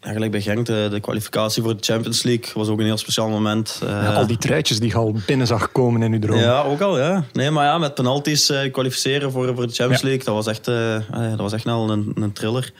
ja, 0.00 0.12
gelijk 0.12 0.30
bij 0.30 0.40
Genk, 0.40 0.66
de, 0.66 0.88
de 0.90 1.00
kwalificatie 1.00 1.62
voor 1.62 1.76
de 1.76 1.82
Champions 1.82 2.22
League 2.22 2.50
was 2.54 2.68
ook 2.68 2.78
een 2.78 2.84
heel 2.84 2.96
speciaal 2.96 3.28
moment. 3.28 3.80
Eh, 3.84 4.16
al 4.16 4.26
die 4.26 4.38
truitjes 4.38 4.80
die 4.80 4.88
je 4.88 4.96
al 4.96 5.14
binnen 5.26 5.46
zag 5.46 5.72
komen 5.72 6.02
in 6.02 6.12
uw 6.12 6.18
droom. 6.18 6.38
Ja, 6.38 6.62
ook 6.62 6.80
al, 6.80 6.98
ja. 6.98 7.24
Nee, 7.32 7.50
maar 7.50 7.64
ja, 7.64 7.78
met 7.78 7.94
penalties 7.94 8.50
eh, 8.50 8.72
kwalificeren 8.72 9.32
voor, 9.32 9.54
voor 9.54 9.66
de 9.66 9.72
Champions 9.72 10.02
Ja. 10.02 10.08
League, 10.08 10.24
dat 10.24 10.34
was 10.34 10.46
echt, 10.46 10.68
eh, 10.68 10.96
eh, 10.96 11.02
dat 11.10 11.40
was 11.40 11.52
echt 11.52 11.64
wel 11.64 11.90
een, 11.90 12.12
een 12.14 12.32
thriller. 12.32 12.72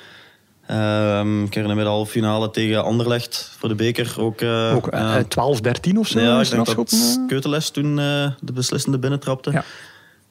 Ehm 0.70 1.44
ik 1.44 1.54
herinner 1.54 1.76
me 1.76 1.82
de 1.82 1.88
halve 1.88 2.10
finale 2.10 2.50
tegen 2.50 2.84
Anderlecht 2.84 3.52
voor 3.58 3.68
de 3.68 3.74
beker. 3.74 4.14
Ook, 4.18 4.40
eh, 4.40 4.74
Ook 4.74 4.88
eh, 4.88 5.00
ja. 5.00 5.24
12, 5.24 5.60
13 5.60 5.98
of 5.98 6.08
zo. 6.08 6.20
Ja, 6.20 6.40
ik 6.40 6.50
denk 6.50 6.66
dat 6.66 6.92
eh? 6.92 7.26
Keuteles 7.26 7.70
toen 7.70 7.98
eh, 7.98 8.30
de 8.40 8.52
beslissende 8.52 8.98
binnentrapte. 8.98 9.50
Ja. 9.50 9.64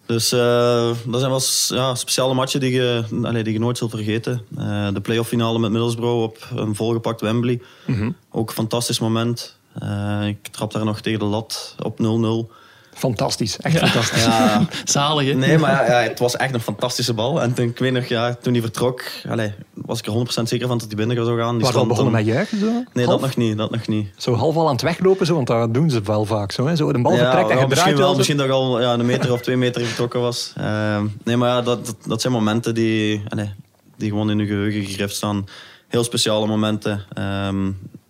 Dus 0.09 0.31
eh, 0.31 0.91
dat 1.05 1.19
zijn 1.19 1.31
wel 1.31 1.41
ja, 1.67 1.95
speciale 1.95 2.33
matchen 2.33 2.59
die 2.59 2.71
je, 2.71 3.03
allee, 3.23 3.43
die 3.43 3.53
je 3.53 3.59
nooit 3.59 3.77
zult 3.77 3.91
vergeten. 3.91 4.41
Eh, 4.57 4.87
de 4.93 5.01
playoff 5.01 5.29
finale 5.29 5.59
met 5.59 5.71
Middlesbrough 5.71 6.23
op 6.23 6.59
een 6.59 6.75
volgepakt 6.75 7.21
Wembley. 7.21 7.61
Mhm. 7.85 8.11
Ook 8.31 8.49
een 8.49 8.55
fantastisch 8.55 8.99
moment. 8.99 9.57
Eh, 9.73 10.27
ik 10.27 10.47
trap 10.47 10.71
daar 10.71 10.85
nog 10.85 11.01
tegen 11.01 11.19
de 11.19 11.25
lat 11.25 11.75
op 11.83 11.99
0-0. 11.99 12.51
Fantastisch, 12.99 13.57
echt 13.57 13.77
fantastisch. 13.77 14.25
Ja, 14.25 14.67
Zalig, 14.83 15.27
hè? 15.27 15.33
nee, 15.33 15.57
maar 15.57 15.71
ja, 15.71 16.01
ja, 16.01 16.07
het 16.09 16.19
was 16.19 16.35
echt 16.35 16.53
een 16.53 16.59
fantastische 16.59 17.13
bal. 17.13 17.41
En 17.41 17.53
toen, 17.53 17.65
ik 17.69 17.77
weet 17.79 17.91
nog, 17.93 18.05
ja, 18.05 18.33
toen 18.41 18.53
hij 18.53 18.61
vertrok, 18.61 19.03
allee, 19.29 19.53
was 19.73 19.99
ik 19.99 20.05
er 20.05 20.13
100% 20.13 20.43
zeker 20.43 20.67
van 20.67 20.77
dat 20.77 20.87
hij 20.87 20.95
binnen 20.95 21.25
zou 21.25 21.39
gaan. 21.39 21.55
Die 21.57 21.65
al 21.65 21.71
stond 21.71 21.87
begonnen 21.87 22.13
dan- 22.13 22.23
met 22.25 22.33
juichen? 22.33 22.59
Zo? 22.59 22.65
Nee, 22.93 23.05
Half? 23.05 23.19
dat 23.19 23.29
nog 23.29 23.37
niet. 23.37 23.57
Dat 23.57 23.71
nog 23.71 23.87
niet. 23.87 24.07
Zo 24.17 24.33
half 24.33 24.55
al 24.55 24.65
aan 24.65 24.71
het 24.73 24.81
weglopen, 24.81 25.25
zo, 25.25 25.33
want 25.35 25.47
dat 25.47 25.73
doen 25.73 25.89
ze 25.89 26.01
wel 26.01 26.25
vaak. 26.25 26.51
Zo, 26.51 26.65
hè? 26.67 26.75
zo 26.75 26.91
de 26.91 27.01
bal 27.01 27.17
vertrekt 27.17 27.49
en 27.49 27.55
ja, 27.55 27.61
je 27.61 27.67
misschien 27.67 27.95
wel. 27.95 28.01
wel. 28.07 28.15
Misschien 28.15 28.37
dat 28.37 28.45
ik 28.45 28.51
al 28.51 28.81
ja, 28.81 28.93
een 28.93 29.05
meter 29.05 29.31
of 29.33 29.41
twee 29.41 29.57
meter 29.57 29.85
vertrokken 29.85 30.19
was. 30.21 30.53
Ehm, 30.57 31.05
nee, 31.23 31.37
maar 31.37 31.49
ja, 31.49 31.61
dat, 31.61 31.85
dat, 31.85 31.95
dat 32.07 32.21
zijn 32.21 32.33
momenten 32.33 32.73
die, 32.73 33.23
allee, 33.29 33.53
die 33.97 34.09
gewoon 34.09 34.29
in 34.31 34.39
je 34.39 34.45
geheugen 34.45 34.83
gegrift 34.85 35.15
staan. 35.15 35.45
Heel 35.87 36.03
speciale 36.03 36.47
momenten. 36.47 37.05
Ehm, 37.13 37.65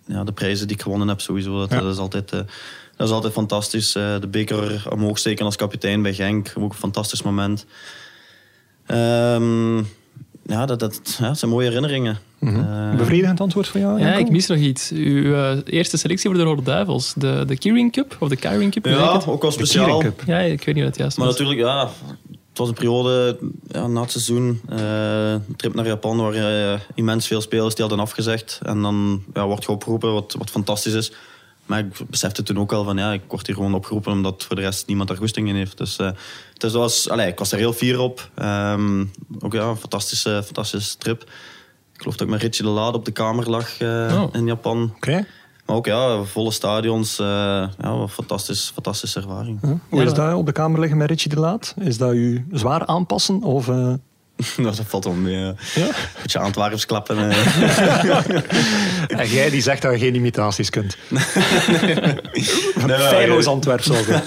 ja, 0.05 0.23
de 0.23 0.31
prijzen 0.31 0.67
die 0.67 0.75
ik 0.75 0.81
gewonnen 0.81 1.07
heb 1.07 1.21
sowieso, 1.21 1.59
dat, 1.59 1.69
Ja. 1.71 1.79
dat 1.81 1.93
is 1.93 1.99
altijd... 1.99 2.31
eh, 2.31 2.39
dat 2.99 3.07
is 3.07 3.13
altijd 3.13 3.33
fantastisch. 3.33 3.95
Eh, 3.95 4.19
de 4.19 4.27
beker 4.27 4.85
omhoog 4.89 5.17
steken 5.17 5.45
als 5.45 5.55
kapitein 5.55 6.01
bij 6.01 6.13
Genk. 6.13 6.53
Ook 6.57 6.71
een 6.71 6.77
fantastisch 6.77 7.21
moment. 7.21 7.65
Ehm, 8.85 9.77
ja, 10.45 10.65
dat, 10.65 10.79
dat, 10.79 11.15
ja, 11.19 11.27
dat 11.27 11.37
zijn 11.39 11.51
mooie 11.51 11.67
herinneringen. 11.67 12.17
Eh, 12.39 12.95
Bevredigend 12.95 13.39
antwoord 13.41 13.67
van 13.67 13.81
jou? 13.81 13.99
Ja, 13.99 14.13
ik 14.13 14.29
mis 14.29 14.47
nog 14.47 14.57
iets. 14.57 14.91
Uw 14.91 15.33
eh, 15.33 15.57
eerste 15.65 15.97
selectie 15.97 16.29
voor 16.29 16.37
de 16.39 16.43
Rode 16.45 16.61
Duivels. 16.63 17.13
De, 17.17 17.43
de 17.47 17.57
Keyring 17.57 17.91
Cup, 17.91 18.15
of 18.19 18.29
de 18.29 18.35
Keyring 18.35 18.71
Cup, 18.71 18.85
ja, 18.85 19.13
het? 19.13 19.27
ook 19.27 19.41
wel 19.41 19.51
De 19.51 19.55
speciaal. 19.57 20.03
Ja, 20.25 20.39
ik 20.39 20.63
weet 20.65 20.75
niet 20.75 20.83
wat 20.83 20.93
het 20.93 20.97
juist 20.97 21.17
Maar 21.17 21.25
was. 21.27 21.37
natuurlijk, 21.37 21.67
ja, 21.67 21.89
het 22.49 22.57
was 22.57 22.67
een 22.67 22.73
periode 22.73 23.37
ja, 23.67 23.87
na 23.87 24.01
het 24.01 24.11
seizoen. 24.11 24.61
eh, 24.69 25.31
een 25.31 25.55
trip 25.55 25.73
naar 25.73 25.85
Japan 25.87 26.17
waar 26.17 26.33
eh, 26.33 26.79
immens 26.95 27.27
veel 27.27 27.41
spelers 27.41 27.75
die 27.75 27.85
hadden 27.85 28.03
afgezegd. 28.05 28.59
En 28.63 28.81
dan 28.81 29.23
ja, 29.33 29.45
wordt 29.45 29.63
je 29.63 29.71
opgeroepen, 29.71 30.13
wat, 30.13 30.35
wat 30.37 30.49
fantastisch 30.49 30.93
is. 30.93 31.11
Maar 31.70 31.80
ik 31.80 32.09
besefte 32.09 32.43
toen 32.43 32.59
ook 32.59 32.72
wel 32.72 32.84
van 32.84 32.97
ja, 32.97 33.11
ik 33.11 33.22
word 33.28 33.45
hier 33.47 33.55
gewoon 33.55 33.74
opgeroepen 33.74 34.11
omdat 34.11 34.43
voor 34.43 34.55
de 34.55 34.61
rest 34.61 34.88
niemand 34.88 35.09
daar 35.09 35.17
goesting 35.17 35.47
in 35.47 35.55
heeft. 35.55 35.78
Dus, 35.78 35.97
eh, 35.97 36.09
dus 36.53 36.72
dat 36.72 36.82
was, 36.82 37.09
allee, 37.09 37.28
ik 37.28 37.39
was 37.39 37.51
er 37.51 37.57
heel 37.57 37.74
fier 37.74 37.99
op. 37.99 38.30
Ehm, 38.36 39.05
ook 39.39 39.53
ja, 39.53 39.63
een 39.63 39.76
fantastische, 39.76 40.41
fantastische 40.45 40.97
trip. 40.97 41.22
Ik 41.93 42.01
geloof 42.01 42.13
dat 42.17 42.28
ik 42.28 42.34
met 42.34 42.41
Richie 42.41 42.65
de 42.65 42.72
Lade 42.72 42.97
op 42.97 43.05
de 43.05 43.11
kamer 43.11 43.49
lag 43.49 43.80
eh, 43.80 44.22
Oh. 44.22 44.34
in 44.36 44.45
Japan. 44.45 44.93
Oké. 44.95 45.26
Maar 45.65 45.76
ook 45.76 45.86
ja, 45.86 46.24
volle 46.24 46.51
stadions. 46.51 47.20
eh, 47.20 47.26
ja, 47.28 47.70
een 47.80 48.09
fantastisch, 48.09 48.72
fantastische 48.74 49.20
ervaring. 49.20 49.59
Hoe 49.61 49.80
Ja, 49.91 49.99
is 50.01 50.05
dat- 50.05 50.15
dat 50.15 50.36
op 50.36 50.45
de 50.45 50.51
kamer 50.51 50.80
liggen 50.80 50.97
met 50.97 51.09
Richie 51.09 51.30
de 51.30 51.39
Laat? 51.39 51.74
Is 51.80 51.97
dat 51.97 52.13
u 52.13 52.45
zwaar 52.51 52.86
aanpassen? 52.86 53.43
Of, 53.43 53.67
eh, 53.67 53.93
Nou, 54.57 54.75
dat 54.75 54.81
valt 54.87 55.15
mee. 55.17 55.33
ja. 55.37 55.53
ja? 55.75 55.87
Beetje 56.21 56.39
Antwerps 56.39 56.85
klappen. 56.85 57.29
eh. 57.29 58.29
En 59.19 59.27
jij 59.29 59.49
die 59.49 59.61
zegt 59.61 59.81
dat 59.81 59.91
je 59.91 59.99
geen 59.99 60.15
imitaties 60.15 60.69
kunt. 60.69 60.97
Nee, 61.09 62.87
maar- 62.87 62.99
Feilloos 62.99 63.45
Antwerp 63.45 63.81
zal 63.81 63.95
zijn. 64.03 64.21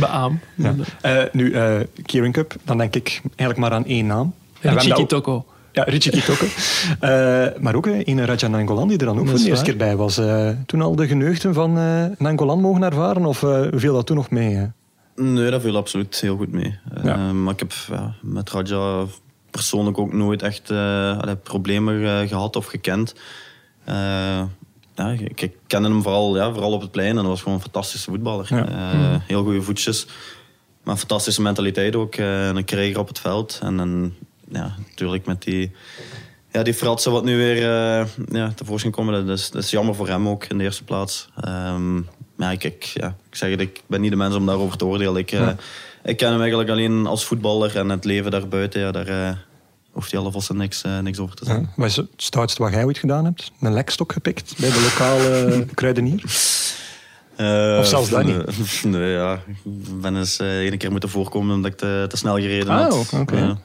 Beaam. 0.00 0.40
Ja. 0.54 0.74
Eh, 1.00 1.22
nu, 1.32 1.52
eh 1.52 1.74
Kieran 2.06 2.32
Cup, 2.32 2.54
dan 2.64 2.78
denk 2.78 2.94
ik 2.94 3.20
eigenlijk 3.24 3.58
maar 3.58 3.72
aan 3.72 3.86
één 3.86 4.06
naam. 4.06 4.34
Richie 4.60 4.94
Kitoko. 4.94 5.44
Ja, 5.72 5.82
Richie 5.82 6.12
Kitoko. 6.12 6.46
Eh, 7.00 7.46
maar 7.60 7.74
ook 7.74 7.86
een 7.86 8.26
Raja 8.26 8.48
Nangolan 8.48 8.88
die 8.88 8.98
er 8.98 9.04
dan 9.06 9.18
ook 9.18 9.28
voor 9.28 9.38
de 9.38 9.48
eerste 9.48 9.64
keer 9.64 9.76
bij 9.76 9.96
was. 9.96 10.18
Eh, 10.18 10.48
toen 10.66 10.82
al 10.82 10.96
de 10.96 11.06
geneugten 11.06 11.54
van 11.54 11.78
eh 11.78 12.04
Nangolan 12.18 12.60
mogen 12.60 12.82
ervaren? 12.82 13.24
Of 13.24 13.42
eh, 13.42 13.60
viel 13.74 13.94
dat 13.94 14.06
toen 14.06 14.16
nog 14.16 14.30
mee? 14.30 14.70
Nee, 15.16 15.50
dat 15.50 15.62
viel 15.62 15.76
absoluut 15.76 16.20
heel 16.20 16.36
goed 16.36 16.52
mee. 16.52 16.78
Ja. 17.02 17.14
Eh, 17.14 17.30
maar 17.30 17.52
ik 17.52 17.58
heb 17.58 17.72
met 18.22 18.50
Raja 18.50 19.06
persoonlijk 19.54 19.98
ook 19.98 20.12
nooit 20.12 20.42
echt 20.42 20.70
eh, 20.70 21.30
problemen 21.42 22.04
eh, 22.04 22.28
gehad 22.28 22.56
of 22.56 22.66
gekend. 22.66 23.14
Ja, 24.96 25.10
ik, 25.34 25.52
kende 25.66 25.88
hem 25.88 26.02
vooral, 26.02 26.36
ja, 26.36 26.52
vooral 26.52 26.72
op 26.72 26.80
het 26.80 26.90
plein 26.90 27.08
en 27.08 27.16
dat 27.16 27.26
was 27.26 27.38
gewoon 27.42 27.54
een 27.54 27.62
fantastische 27.62 28.10
voetballer. 28.10 28.46
Ja. 28.48 28.68
Eh, 28.68 29.20
Heel 29.26 29.42
goede 29.42 29.62
voetjes. 29.62 30.06
Maar 30.82 30.94
een 30.94 31.00
fantastische 31.00 31.42
mentaliteit 31.42 31.96
ook. 31.96 32.14
en 32.14 32.56
een 32.56 32.64
krijger 32.64 32.98
op 32.98 33.08
het 33.08 33.18
veld. 33.18 33.58
En, 33.62 33.80
en 33.80 34.16
ja, 34.48 34.74
natuurlijk 34.88 35.26
met 35.26 35.42
die, 35.42 35.72
ja, 36.52 36.62
die 36.62 36.74
fratsen 36.74 37.12
wat 37.12 37.24
nu 37.24 37.36
weer 37.36 37.56
ja, 38.30 38.52
tevoorschijn 38.54 38.92
komen. 38.92 39.26
Dat 39.26 39.38
is, 39.38 39.50
dat 39.50 39.62
is 39.62 39.70
jammer 39.70 39.94
voor 39.94 40.08
hem 40.08 40.28
ook 40.28 40.44
in 40.44 40.58
de 40.58 40.64
eerste 40.64 40.84
plaats. 40.84 41.28
Ehm, 41.40 42.00
maar 42.36 42.52
ik, 42.52 42.64
ik, 42.64 42.82
ja, 42.84 43.16
ik 43.30 43.36
zeg 43.36 43.50
het, 43.50 43.60
ik 43.60 43.82
ben 43.86 44.00
niet 44.00 44.10
de 44.10 44.16
mens 44.16 44.34
om 44.34 44.46
daarover 44.46 44.76
te 44.78 44.84
oordelen. 44.84 45.16
Ik, 45.16 45.32
eh, 45.32 45.48
ik 46.04 46.16
ken 46.16 46.30
hem 46.30 46.40
eigenlijk 46.40 46.70
alleen 46.70 47.06
als 47.06 47.24
voetballer 47.24 47.76
en 47.76 47.88
het 47.88 48.04
leven 48.04 48.30
daarbuiten. 48.30 48.80
Ja, 48.80 48.90
daar 48.90 49.06
eh, 49.06 49.36
hoeft 49.90 50.10
hij 50.12 50.20
alvast 50.20 50.52
niks, 50.52 50.82
eh, 50.82 50.98
niks 50.98 51.18
over 51.18 51.36
te 51.36 51.44
zeggen. 51.44 51.62
Ja. 51.62 51.72
Wat 51.76 51.86
is 51.90 51.96
het 51.96 52.06
stoutste 52.16 52.62
wat 52.62 52.72
jij 52.72 52.84
ooit 52.84 52.98
gedaan 52.98 53.24
hebt? 53.24 53.52
Een 53.60 53.72
lekstok 53.74 54.12
gepikt 54.12 54.54
bij 54.58 54.70
de 54.70 54.80
lokale 54.82 55.64
kruidenier? 55.74 56.22
Of 57.78 57.86
zelfs 57.86 58.08
dat 58.10 58.24
nee, 58.24 58.36
Nee, 59.00 59.12
ja. 59.12 59.34
Ik 59.64 60.00
ben 60.00 60.16
eens 60.16 60.38
één 60.38 60.78
keer 60.78 60.90
moeten 60.90 61.08
voorkomen 61.08 61.54
omdat 61.54 61.70
ik 61.70 61.76
te, 61.78 62.04
te 62.08 62.16
snel 62.16 62.34
gereden 62.34 62.68
Ah, 62.74 62.90
had. 62.92 63.12
oké. 63.20 63.56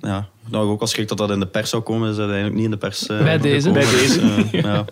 Ja. 0.00 0.28
Nou, 0.50 0.68
ook 0.68 0.80
al 0.80 0.86
schrik 0.86 1.08
dat 1.08 1.18
dat 1.18 1.30
in 1.30 1.40
de 1.40 1.46
pers 1.46 1.70
zou 1.70 1.82
komen, 1.82 2.10
is 2.10 2.16
dat 2.16 2.26
eigenlijk 2.26 2.54
niet 2.56 2.64
in 2.64 2.70
de 2.70 2.76
pers. 2.76 3.06
eh, 3.06 3.22
Bij 3.22 3.38
deze. 3.38 3.70
Bij 3.70 3.90
deze. 3.90 4.20
Dus, 4.20 4.50
eh, 4.50 4.62
ja. 4.62 4.84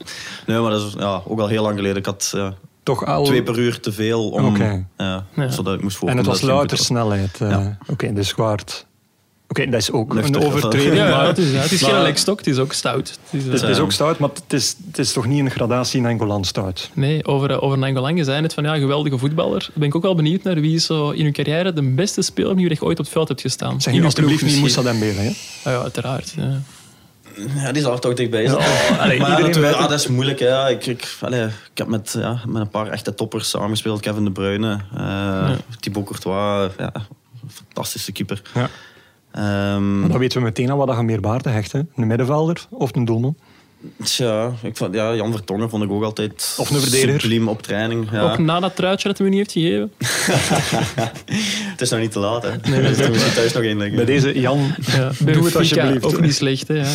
Nee, 0.47 0.59
maar 0.61 0.71
dat 0.71 0.87
is 0.87 0.95
ja, 0.99 1.23
ook 1.25 1.41
al 1.41 1.47
heel 1.49 1.63
lang 1.63 1.77
geleden. 1.77 1.97
Ik 1.97 2.07
had 2.07 2.31
ja, 2.35 2.55
Toch 2.83 3.05
al... 3.05 3.25
twee 3.25 3.43
per 3.43 3.59
uur 3.59 3.81
te 3.81 3.93
veel 3.93 4.29
om, 4.29 4.45
Oké. 4.45 4.87
ja, 4.97 5.25
Ja. 5.37 5.49
zodat 5.51 5.75
ik 5.75 5.83
moest 5.83 6.03
En 6.03 6.17
het 6.17 6.27
was 6.27 6.41
louter 6.41 6.79
snelheid. 6.79 7.39
Ja. 7.39 7.79
Oké, 7.87 8.13
dus 8.13 8.35
waard. 8.35 8.87
Oké, 9.49 9.65
dat 9.71 9.81
is 9.81 9.91
ook 9.91 10.15
een 10.15 10.37
overtreding. 10.37 10.95
Ja, 11.03 11.09
maar 11.17 11.27
het 11.27 11.39
is, 11.39 11.53
ja, 11.53 11.59
het 11.61 11.73
is 11.73 11.81
Maar- 11.81 11.91
geen 11.91 12.03
lekstok, 12.03 12.39
het 12.39 12.47
is 12.47 12.59
ook 12.59 12.73
stout. 12.73 13.09
Het 13.09 13.19
is, 13.31 13.39
eh, 13.41 13.45
het, 13.45 13.55
is, 13.55 13.61
het 13.61 13.71
is 13.71 13.77
Ja. 13.77 13.83
ook 13.83 13.93
stout, 13.93 14.19
maar 14.19 14.29
het 14.45 14.53
is, 14.53 14.77
het 14.87 14.99
is 14.99 15.13
toch 15.13 15.27
niet 15.27 15.41
een 15.41 15.51
gradatie 15.51 16.01
in 16.01 16.07
Angolan 16.07 16.45
stout. 16.45 16.91
Nee, 16.95 17.25
over, 17.27 17.51
eh, 17.51 17.63
over 17.63 17.79
Nangolan, 17.79 18.17
je 18.17 18.25
zei 18.25 18.41
net 18.41 18.55
van 18.55 18.65
ja, 18.65 18.77
geweldige 18.77 19.19
voetballer. 19.19 19.69
Ben 19.75 19.89
ik 19.89 19.95
ook 19.95 20.03
wel 20.03 20.15
benieuwd 20.15 20.43
naar 20.43 20.61
wie 20.61 20.79
zo 20.79 21.11
in 21.11 21.25
uw 21.25 21.33
carrière 21.33 21.73
de 21.73 21.83
beste 21.83 22.23
speler 22.23 22.57
die 22.57 22.69
je 22.69 22.83
ooit 22.83 22.99
op 22.99 23.05
het 23.05 23.09
veld 23.15 23.29
hebt 23.29 23.41
gestaan. 23.41 23.81
Zeg 23.81 23.93
In 23.93 23.99
nu 23.99 24.05
alsjeblieft 24.05 24.43
niet. 24.45 24.59
Moussa 24.59 24.83
Dembele. 24.83 25.21
Hè? 25.21 25.29
Ah 25.29 25.35
ja, 25.73 25.81
uiteraard. 25.81 26.35
Ja. 26.37 26.61
Ja, 27.57 27.73
die 27.73 27.83
zal 27.83 27.93
er 27.93 28.01
toch 28.01 28.15
dichtbij 28.15 28.47
zijn. 28.49 28.59
allee, 29.01 29.19
maar 29.21 29.43
weet 29.43 29.55
ja, 29.55 29.87
dat 29.87 29.93
is 30.01 30.07
moeilijk. 30.07 30.39
hè. 30.39 30.47
Ja. 30.47 30.69
Ik, 30.69 30.87
ik, 30.87 31.17
allee, 31.21 31.45
ik 31.45 31.53
heb 31.75 31.87
met, 31.87 32.15
ja, 32.19 32.41
met 32.47 32.63
een 32.63 32.69
paar 32.69 32.89
echte 32.89 33.15
toppers 33.15 33.51
samengespeeld. 33.51 34.01
Kevin 34.01 34.25
De 34.25 34.31
Bruyne, 34.31 34.81
eh 34.97 35.51
Thibaut 35.81 36.05
Courtois. 36.05 36.73
Ja, 36.79 36.93
fantastische 37.53 38.13
keeper. 38.13 38.43
Ja. 38.55 38.69
Ehm, 39.37 40.01
Maar 40.01 40.09
dan 40.09 40.18
weten 40.18 40.39
we 40.39 40.45
meteen 40.45 40.70
al 40.70 40.76
wat 40.87 40.97
je 40.97 41.03
meer 41.03 41.20
waarde 41.20 41.49
hecht. 41.49 41.72
Hè? 41.72 41.78
Een 41.97 42.07
middenvelder 42.07 42.66
of 42.70 42.95
een 42.97 43.05
doelman. 43.05 43.37
tja, 44.05 44.53
ik 44.62 44.76
vond, 44.76 44.95
ja, 44.95 45.14
Jan 45.14 45.32
Vertongen 45.32 45.70
vond 45.70 45.82
ik 45.82 45.91
ook 45.91 46.03
altijd 46.03 46.57
Of 46.59 46.70
een 46.70 46.80
verdediger. 46.80 47.20
subliem 47.20 47.49
op 47.49 47.62
training. 47.62 48.09
Ja. 48.12 48.20
Ook 48.32 48.39
na 48.39 48.61
dat 48.61 48.76
truitje 48.76 49.09
dat 49.09 49.18
hij 49.18 49.28
me 49.28 49.37
niet 49.37 49.53
heeft 49.53 49.53
gegeven. 49.66 49.93
Het 51.70 51.80
is 51.80 51.91
nog 51.91 52.01
niet 52.01 52.12
te 52.12 52.18
laat. 52.18 52.43
Hè. 52.43 52.51
Nee, 52.70 52.80
we 52.95 53.07
moeten 53.09 53.34
thuis 53.34 53.53
nog 53.53 53.62
één 53.62 53.76
leggen. 53.76 53.97
Bij 53.97 54.05
deze, 54.05 54.41
Jan, 54.41 54.74
Ja, 54.87 55.11
doe 55.32 55.45
het 55.45 55.57
alsjeblieft. 55.57 56.05
Ook 56.05 56.20
niet 56.20 56.34
slecht, 56.34 56.68
hè, 56.68 56.74
ja. 56.74 56.82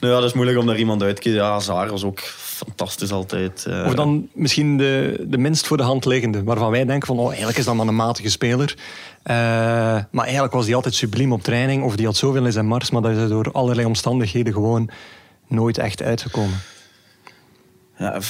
Nou, 0.00 0.12
ja, 0.14 0.18
dat 0.20 0.28
is 0.28 0.34
moeilijk 0.34 0.58
om 0.58 0.66
daar 0.66 0.78
iemand 0.78 1.02
uit 1.02 1.16
te 1.16 1.22
kiezen. 1.22 1.40
Ja, 1.40 1.60
Zaar 1.60 1.88
was 1.90 2.04
ook 2.04 2.20
fantastisch 2.66 3.12
altijd. 3.12 3.64
eh. 3.66 3.84
Of 3.86 3.94
dan 3.94 4.28
misschien 4.32 4.76
de, 4.76 5.24
de 5.28 5.38
minst 5.38 5.66
voor 5.66 5.76
de 5.76 5.82
hand 5.82 6.04
liggende, 6.04 6.42
waarvan 6.44 6.70
wij 6.70 6.84
denken 6.84 7.06
van 7.06 7.18
oh, 7.18 7.28
eigenlijk 7.28 7.58
is 7.58 7.64
dat 7.64 7.74
maar 7.74 7.86
een 7.86 7.96
matige 7.96 8.30
speler. 8.30 8.74
Eh, 9.22 9.34
maar 10.10 10.24
eigenlijk 10.24 10.52
was 10.52 10.64
die 10.66 10.74
altijd 10.74 10.94
subliem 10.94 11.32
op 11.32 11.42
training, 11.42 11.84
of 11.84 11.96
die 11.96 12.06
had 12.06 12.16
zoveel 12.16 12.44
in 12.46 12.52
zijn 12.52 12.66
mars, 12.66 12.90
maar 12.90 13.02
dat 13.02 13.16
is 13.16 13.28
door 13.28 13.52
allerlei 13.52 13.86
omstandigheden 13.86 14.52
gewoon 14.52 14.90
nooit 15.48 15.78
echt 15.78 16.02
uitgekomen. 16.02 16.58
Ja, 17.98 18.14
ik 18.14 18.22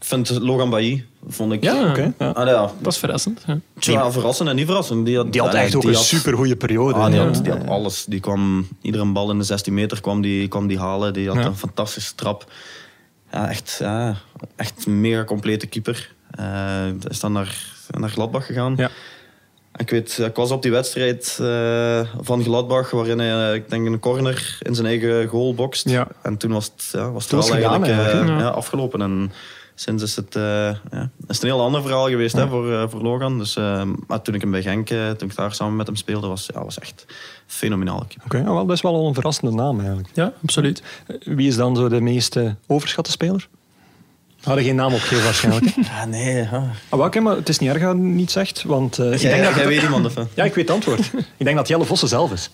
vind 0.00 0.30
Logan 0.40 0.70
Bailly, 0.70 1.04
vond 1.28 1.52
ik... 1.52 1.62
Ja, 1.62 1.88
Oké, 1.90 2.12
ja. 2.18 2.28
Ah, 2.30 2.46
ja. 2.46 2.70
dat 2.80 2.92
is 2.92 2.98
verrassend. 2.98 3.42
Ja. 3.46 3.58
Tja, 3.78 4.10
verrassend 4.12 4.48
en 4.48 4.56
niet 4.56 4.66
verrassend. 4.66 5.06
Die 5.06 5.16
had, 5.16 5.32
Die 5.32 5.40
had 5.40 5.54
echt 5.54 5.74
ook 5.74 5.84
een 5.84 5.94
had- 5.94 6.04
supergoeie 6.04 6.56
periode. 6.56 6.94
Ah, 6.98 7.10
die, 7.10 7.20
had, 7.20 7.40
die 7.44 7.52
had 7.52 7.66
alles. 7.68 8.04
Die 8.08 8.20
kwam 8.20 8.68
iedere 8.82 9.04
bal 9.12 9.30
in 9.30 9.38
de 9.38 9.44
16 9.44 9.74
meter 9.74 10.00
kwam 10.00 10.20
die, 10.22 10.48
kwam 10.48 10.66
die 10.66 10.78
halen. 10.78 11.12
Die 11.12 11.26
had 11.28 11.36
Ja. 11.36 11.44
een 11.44 11.56
fantastische 11.56 12.14
trap. 12.14 12.52
Ja, 13.36 13.48
echt, 13.48 13.76
ja, 13.78 14.16
echt 14.56 14.86
een 14.86 15.00
mega 15.00 15.24
complete 15.24 15.66
keeper. 15.66 16.14
Eh, 16.30 16.86
is 17.08 17.20
dan 17.20 17.32
naar, 17.32 17.56
naar 17.98 18.10
Gladbach 18.10 18.46
gegaan. 18.46 18.74
Ja. 18.76 18.90
Ik 19.76 19.90
weet, 19.90 20.18
ik 20.18 20.36
was 20.36 20.50
op 20.50 20.62
die 20.62 20.70
wedstrijd 20.70 21.38
eh, 21.40 22.00
van 22.20 22.42
Gladbach, 22.42 22.90
waarin 22.90 23.18
hij, 23.18 23.48
eh, 23.48 23.54
ik 23.54 23.70
denk, 23.70 23.86
een 23.86 23.98
corner 23.98 24.58
in 24.62 24.74
zijn 24.74 24.86
eigen 24.86 25.26
goal 25.26 25.54
bokst. 25.54 25.88
Ja. 25.88 26.08
En 26.22 26.36
toen 26.36 26.52
was 26.52 26.64
het, 26.64 26.88
ja, 26.92 27.10
was 27.10 27.22
het 27.22 27.30
Toen 27.30 27.58
wel 27.58 27.78
eigenlijk, 27.78 28.28
ja, 28.40 28.48
afgelopen. 28.48 29.02
En 29.02 29.32
sinds 29.78 30.02
is 30.02 30.16
het, 30.16 30.36
eh, 30.36 30.42
ja, 30.42 31.10
is 31.28 31.34
het 31.36 31.42
een 31.42 31.48
heel 31.48 31.60
ander 31.60 31.82
verhaal 31.82 32.08
geweest 32.08 32.34
hè, 32.34 32.48
voor, 32.48 32.72
eh, 32.72 32.84
voor 32.88 33.00
Logan. 33.00 33.38
Dus, 33.38 33.56
eh, 33.56 33.82
maar 34.06 34.22
toen 34.22 34.34
ik 34.34 34.40
hem 34.40 34.50
bij 34.50 34.62
Genk, 34.62 34.90
eh, 34.90 35.10
toen 35.10 35.28
ik 35.28 35.36
daar 35.36 35.54
samen 35.54 35.76
met 35.76 35.86
hem 35.86 35.96
speelde, 35.96 36.26
was, 36.26 36.48
ja, 36.54 36.64
was 36.64 36.78
echt 36.78 37.06
fenomenaal. 37.46 38.06
Oké, 38.24 38.36
ja, 38.38 38.44
wel, 38.44 38.66
dat 38.66 38.76
is 38.76 38.82
wel 38.82 38.94
al 38.94 39.06
een 39.06 39.14
verrassende 39.14 39.54
naam 39.54 39.78
eigenlijk. 39.78 40.08
Ja, 40.14 40.32
absoluut. 40.42 40.82
Wie 41.24 41.48
is 41.48 41.56
dan 41.56 41.76
zo 41.76 41.88
de 41.88 42.00
meest 42.00 42.36
eh, 42.36 42.50
overschatte 42.66 43.10
speler? 43.10 43.48
Hadden 44.42 44.64
geen 44.64 44.74
naam 44.76 44.92
opgegeven 44.94 45.24
waarschijnlijk. 45.24 45.74
Ja, 45.90 46.04
nee. 46.04 46.48
Ah, 46.88 46.98
welke, 46.98 47.20
maar 47.20 47.36
het 47.36 47.48
is 47.48 47.58
niet 47.58 47.70
erg 47.70 47.82
dat 47.82 47.96
niet 47.96 48.30
zegt, 48.30 48.62
want 48.62 48.98
eh, 48.98 49.12
ik 49.12 49.18
Jij, 49.18 49.30
denk 49.32 49.44
dat... 49.44 49.54
jij 49.54 49.66
weet 49.66 49.82
iemand 49.82 50.04
of? 50.06 50.14
Ja, 50.34 50.44
ik 50.44 50.54
weet 50.54 50.68
het 50.68 50.70
antwoord. 50.76 51.10
ik 51.36 51.44
denk 51.44 51.56
dat 51.56 51.68
Jelle 51.68 51.84
Vossen 51.84 52.08
zelf 52.08 52.32
is. 52.32 52.50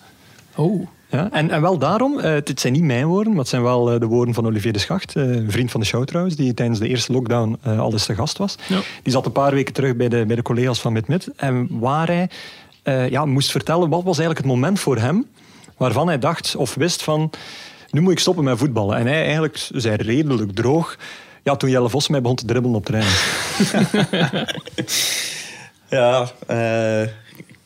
Oh, 0.55 0.87
Ja, 1.13 1.29
en, 1.31 1.49
en 1.49 1.61
wel 1.61 1.77
daarom, 1.77 2.19
eh, 2.19 2.31
het 2.31 2.59
zijn 2.59 2.73
niet 2.73 2.83
mijn 2.83 3.05
woorden, 3.05 3.31
maar 3.31 3.41
het 3.41 3.49
zijn 3.49 3.61
wel 3.63 3.91
eh, 3.91 3.99
de 3.99 4.05
woorden 4.05 4.33
van 4.33 4.45
Olivier 4.45 4.73
de 4.73 4.79
Schacht, 4.79 5.15
eh, 5.15 5.23
een 5.23 5.51
vriend 5.51 5.71
van 5.71 5.79
de 5.79 5.85
show 5.85 6.05
trouwens, 6.05 6.35
die 6.35 6.53
tijdens 6.53 6.79
de 6.79 6.87
eerste 6.87 7.11
lockdown 7.11 7.57
eh, 7.61 7.79
al 7.79 7.91
eens 7.91 8.05
te 8.05 8.15
gast 8.15 8.37
was. 8.37 8.55
Ja. 8.67 8.79
Die 9.03 9.13
zat 9.13 9.25
een 9.25 9.31
paar 9.31 9.53
weken 9.53 9.73
terug 9.73 9.95
bij 9.95 10.09
de, 10.09 10.25
bij 10.25 10.35
de 10.35 10.41
collega's 10.41 10.81
van 10.81 10.93
Mid-Mid 10.93 11.29
en 11.35 11.67
waar 11.79 12.07
hij 12.07 12.29
eh, 12.83 13.09
ja, 13.09 13.25
moest 13.25 13.51
vertellen 13.51 13.89
wat 13.89 14.03
was 14.03 14.17
eigenlijk 14.17 14.47
het 14.47 14.55
moment 14.55 14.79
voor 14.79 14.97
hem 14.97 15.25
waarvan 15.77 16.07
hij 16.07 16.19
dacht 16.19 16.55
of 16.55 16.73
wist 16.73 17.03
van 17.03 17.29
nu 17.89 18.01
moet 18.01 18.11
ik 18.11 18.19
stoppen 18.19 18.43
met 18.43 18.57
voetballen. 18.57 18.97
En 18.97 19.07
hij 19.07 19.23
eigenlijk 19.23 19.67
zei 19.73 19.95
redelijk 19.95 20.51
droog, 20.51 20.97
ja, 21.43 21.55
toen 21.55 21.69
Jelle 21.69 21.89
Vos 21.89 22.07
mij 22.07 22.21
begon 22.21 22.35
te 22.37 22.45
dribbelen 22.45 22.77
op 22.77 22.85
terrein. 22.85 23.11
Ja, 25.93 26.31
eh, 26.47 27.07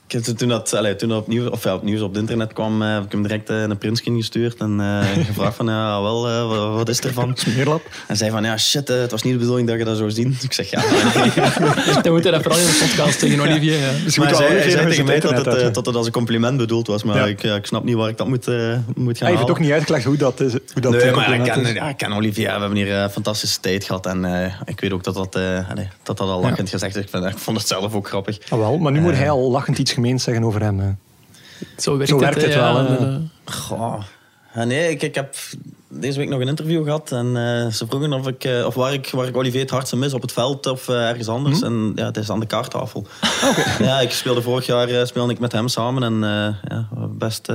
ik 0.08 0.14
heb 0.14 0.24
toen 0.38 0.50
dat, 0.50 0.74
allee, 0.74 0.96
toen 0.96 1.10
dat 1.10 1.18
opnieuw, 1.22 1.50
of 1.50 1.64
ja, 1.64 1.74
opnieuw 1.76 2.04
op 2.04 2.10
het 2.12 2.20
internet 2.20 2.54
kwam, 2.54 2.82
eh, 2.82 2.94
heb 2.94 3.04
ik 3.04 3.12
hem 3.12 3.22
direct 3.22 3.50
eh, 3.50 3.62
een 3.62 3.78
printscreen 3.78 4.16
gestuurd 4.18 4.56
en 4.60 4.80
eh, 4.80 5.26
gevraagd 5.26 5.56
van, 5.56 5.66
ja, 5.68 6.02
wel, 6.02 6.28
eh, 6.28 6.48
wat, 6.48 6.74
wat 6.76 6.90
is 6.90 7.00
er 7.04 7.14
van? 7.14 7.32
Smeerlap. 7.52 7.82
En 8.08 8.18
zei 8.18 8.32
van, 8.32 8.44
ja, 8.44 8.58
shit, 8.58 8.90
eh, 8.90 8.98
het 9.00 9.12
was 9.12 9.24
niet 9.24 9.34
de 9.34 9.40
bedoeling 9.40 9.68
dat 9.68 9.78
je 9.78 9.84
dat 9.86 9.98
zou 9.98 10.12
zien. 10.12 10.38
Ik 10.42 10.54
zeg, 10.54 10.70
ja, 10.70 10.80
nee. 10.82 12.02
dan 12.04 12.12
moet 12.14 12.24
je 12.24 12.32
dat 12.32 12.42
vooral 12.42 12.60
in 12.60 12.66
de 12.66 12.86
podcast 12.88 13.20
tegen 13.20 13.40
Olivier. 13.40 13.78
Ja. 13.80 13.92
Dus 14.04 14.18
Maar 14.18 14.28
hij 14.28 14.36
zei, 14.36 14.48
hij 14.48 14.56
Olivier 14.58 14.72
zei 14.78 14.90
tegen 14.90 15.06
mij 15.06 15.20
dat 15.20 15.32
het, 15.46 15.48
eh, 15.48 15.54
uit, 15.64 15.74
dat 15.74 15.86
het 15.86 15.96
als 15.96 16.06
een 16.06 16.12
compliment 16.12 16.58
bedoeld 16.58 16.88
was, 16.88 17.04
maar 17.04 17.16
Ja. 17.18 17.26
ik, 17.26 17.44
ik 17.44 17.66
snap 17.66 17.84
niet 17.84 17.96
waar 17.96 18.10
ik 18.10 18.18
dat 18.18 18.28
moet, 18.28 18.48
eh, 18.48 18.56
moet 18.56 18.64
gaan 18.66 18.76
Hij 18.96 19.08
heeft 19.18 19.32
halen. 19.32 19.50
ook 19.50 19.60
niet 19.60 19.72
uitgelegd 19.72 20.06
hoe 20.06 20.18
dat 20.18 20.40
is. 20.40 20.52
Hoe 20.52 20.82
dat 20.82 20.92
Nee, 20.92 21.02
eh, 21.02 21.16
maar 21.16 21.24
ik 21.34 21.34
compliment 21.34 21.52
ken, 21.64 21.66
is. 21.66 21.74
ja, 21.74 21.90
ik 21.90 21.98
ken 21.98 22.14
Olivier. 22.14 22.46
We 22.54 22.60
hebben 22.60 22.76
hier 22.78 22.94
een 22.94 23.10
fantastische 23.10 23.60
tijd 23.60 23.84
gehad. 23.84 24.06
En 24.06 24.26
eh, 24.44 24.54
ik 24.66 24.80
weet 24.80 24.92
ook 24.92 25.04
dat 25.04 25.14
dat, 25.14 25.36
eh, 25.36 25.70
allee, 25.70 25.88
dat, 26.04 26.18
dat 26.18 26.30
al 26.30 26.42
lachend 26.42 26.70
gezegd 26.70 26.96
is. 26.96 27.02
Ik, 27.04 27.10
vind, 27.10 27.26
ik 27.26 27.38
vond 27.38 27.58
het 27.58 27.68
zelf 27.68 27.94
ook 27.94 28.08
grappig. 28.08 28.38
Ah, 28.50 28.60
wel, 28.60 28.78
maar 28.78 28.92
nu 28.92 29.00
moet 29.02 29.16
hij 29.16 29.30
al 29.30 29.52
lachend 29.52 29.78
iets 29.78 29.92
gemeens 29.98 30.24
zeggen 30.24 30.44
over 30.44 30.62
hem. 30.62 30.80
hè. 30.80 30.92
Zo 31.78 31.98
werkt 31.98 32.10
Zo 32.10 32.16
het, 32.20 32.24
werkt 32.24 32.42
hè, 32.42 32.48
het 32.48 32.54
ja. 32.54 32.74
wel, 32.74 32.98
eh, 32.98 33.16
Goh. 33.46 34.02
Ja, 34.54 34.64
nee, 34.64 34.90
ik, 34.90 35.02
ik 35.02 35.16
heb 35.16 35.36
deze 35.88 36.18
week 36.20 36.30
nog 36.30 36.40
een 36.40 36.48
interview 36.48 36.84
gehad. 36.84 37.12
En 37.12 37.26
eh, 37.28 37.72
ze 37.72 37.86
vroegen 37.88 38.14
of, 38.14 38.28
ik, 38.28 38.44
eh, 38.44 38.66
of 38.66 38.76
waar, 38.76 38.94
ik, 38.94 39.10
waar 39.12 39.28
ik 39.28 39.38
Olivier 39.38 39.62
het 39.62 39.70
hardste 39.70 39.96
mis. 39.98 40.14
Op 40.14 40.22
het 40.22 40.32
veld 40.32 40.66
of 40.66 40.90
eh, 40.90 41.10
ergens 41.10 41.28
anders. 41.28 41.62
En 41.62 41.92
ja, 41.96 42.06
het 42.06 42.18
is 42.18 42.30
aan 42.30 42.40
de 42.40 42.46
kaarttafel. 42.46 43.08
Ja, 43.80 44.00
ik 44.00 44.12
speelde 44.12 44.42
vorig 44.42 44.66
jaar 44.66 44.88
eh, 44.90 45.06
speelde 45.06 45.34
ik 45.34 45.40
met 45.40 45.52
hem 45.52 45.68
samen. 45.68 46.04
En 46.04 46.14
eh, 46.24 46.72
ja, 46.72 46.88
best, 47.10 47.50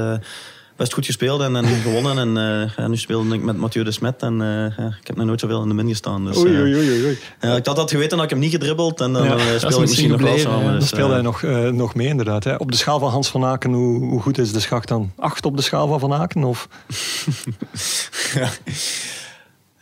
best 0.82 0.94
goed 0.94 1.06
gespeeld 1.06 1.40
en, 1.40 1.56
en 1.56 1.64
gewonnen. 1.64 2.18
En 2.18 2.62
eh, 2.62 2.70
ja, 2.76 2.86
nu 2.88 2.96
speelde 2.96 3.34
ik 3.34 3.42
met 3.42 3.56
Mathieu 3.56 3.84
de 3.84 3.90
Smet. 3.90 4.22
En 4.22 4.40
eh, 4.40 4.76
ja, 4.84 4.96
ik 5.00 5.06
heb 5.06 5.16
nog 5.16 5.26
nooit 5.26 5.40
zoveel 5.40 5.62
in 5.62 5.68
de 5.68 5.74
min 5.74 5.88
gestaan. 5.88 6.24
Dus, 6.24 6.36
Oei, 6.36 6.54
eh, 6.54 6.60
oei, 6.60 6.74
oei, 6.76 7.04
oei. 7.04 7.18
ja, 7.40 7.56
ik 7.56 7.66
had 7.66 7.76
dat 7.76 7.90
geweten, 7.90 8.14
had 8.16 8.24
ik 8.24 8.30
hem 8.30 8.38
niet 8.38 8.50
gedribbeld. 8.50 9.00
En 9.00 9.12
dan 9.12 9.24
Ja, 9.24 9.36
dat 9.36 9.38
speelde 9.56 9.74
ik 9.74 9.80
misschien 9.80 10.10
nog 10.10 10.20
wel 10.20 10.28
gebleven, 10.28 10.50
samen. 10.52 10.64
ja. 10.64 10.70
Dan 10.70 10.78
Dus, 10.80 10.88
speelde 10.88 11.12
hij 11.12 11.22
nog, 11.22 11.42
eh, 11.42 11.68
nog 11.68 11.94
mee, 11.94 12.06
inderdaad. 12.06 12.44
Hè. 12.44 12.54
Op 12.54 12.70
de 12.70 12.76
schaal 12.76 12.98
van 12.98 13.10
Hans 13.10 13.28
van 13.28 13.44
Aken, 13.44 13.72
hoe, 13.72 14.04
hoe 14.04 14.20
goed 14.20 14.38
is 14.38 14.52
de 14.52 14.60
schacht 14.60 14.88
dan? 14.88 15.12
Acht 15.16 15.44
op 15.46 15.56
de 15.56 15.62
schaal 15.62 15.88
van 15.88 16.00
Van 16.00 16.12
Aken? 16.12 16.44
Of? 16.44 16.68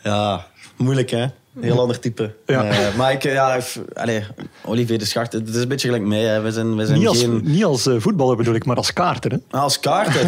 Ja, 0.03 0.47
moeilijk 0.77 1.09
hè. 1.09 1.25
Heel 1.59 1.79
ander 1.79 1.99
type. 1.99 2.33
Ja. 2.45 2.63
Eh, 2.63 2.95
maar 2.95 3.11
ik, 3.11 3.23
ja, 3.23 3.59
allee, 3.93 4.23
Olivier 4.65 4.99
de 4.99 5.05
Schacht, 5.05 5.33
het 5.33 5.49
is 5.49 5.55
een 5.55 5.67
beetje 5.67 5.87
gelijk 5.87 6.07
mij. 6.07 6.19
Hè. 6.19 6.41
We 6.41 6.51
zijn, 6.51 6.75
we 6.75 6.85
zijn 6.85 6.99
Niet 6.99 7.07
als, 7.07 7.19
geen... 7.19 7.41
niet 7.43 7.63
als 7.65 7.85
eh, 7.87 7.95
voetballer 7.97 8.35
bedoel 8.37 8.55
ik, 8.55 8.65
maar 8.65 8.75
als 8.75 8.93
kaarter. 8.93 9.31
Hè. 9.31 9.37
Ah, 9.49 9.61
Als 9.61 9.79
kaarten. 9.79 10.27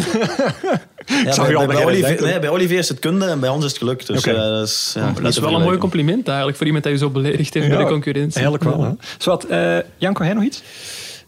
ja, 1.06 1.36
bij, 1.36 1.48
je 1.50 1.56
al 1.56 1.66
bij, 1.66 1.66
beginnen 1.66 1.84
Olivier, 1.84 2.22
nee, 2.22 2.38
bij 2.38 2.48
Olivier 2.48 2.78
is 2.78 2.88
het 2.88 2.98
kunde 2.98 3.26
en 3.26 3.40
bij 3.40 3.48
ons 3.48 3.64
is 3.64 3.70
het 3.70 3.78
geluk. 3.78 4.06
Dus, 4.06 4.18
Oké. 4.18 4.30
eh, 4.30 4.36
dat 4.36 4.66
is, 4.66 4.92
ja, 4.96 5.12
dat 5.12 5.24
is 5.24 5.38
wel 5.38 5.54
een 5.54 5.62
mooi 5.62 5.78
compliment 5.78 6.26
eigenlijk 6.28 6.56
voor 6.56 6.66
iemand 6.66 6.84
die 6.84 6.92
je 6.92 6.98
zo 6.98 7.10
beledigd 7.10 7.54
heeft 7.54 7.68
bij 7.68 7.78
de 7.78 7.84
concurrentie. 7.84 8.40
Eigenlijk 8.42 8.64
wel. 8.64 8.96
Hè. 9.48 9.76
Eh, 9.76 9.84
Janko, 9.96 10.24
jij 10.24 10.34
nog 10.34 10.44
iets? 10.44 10.62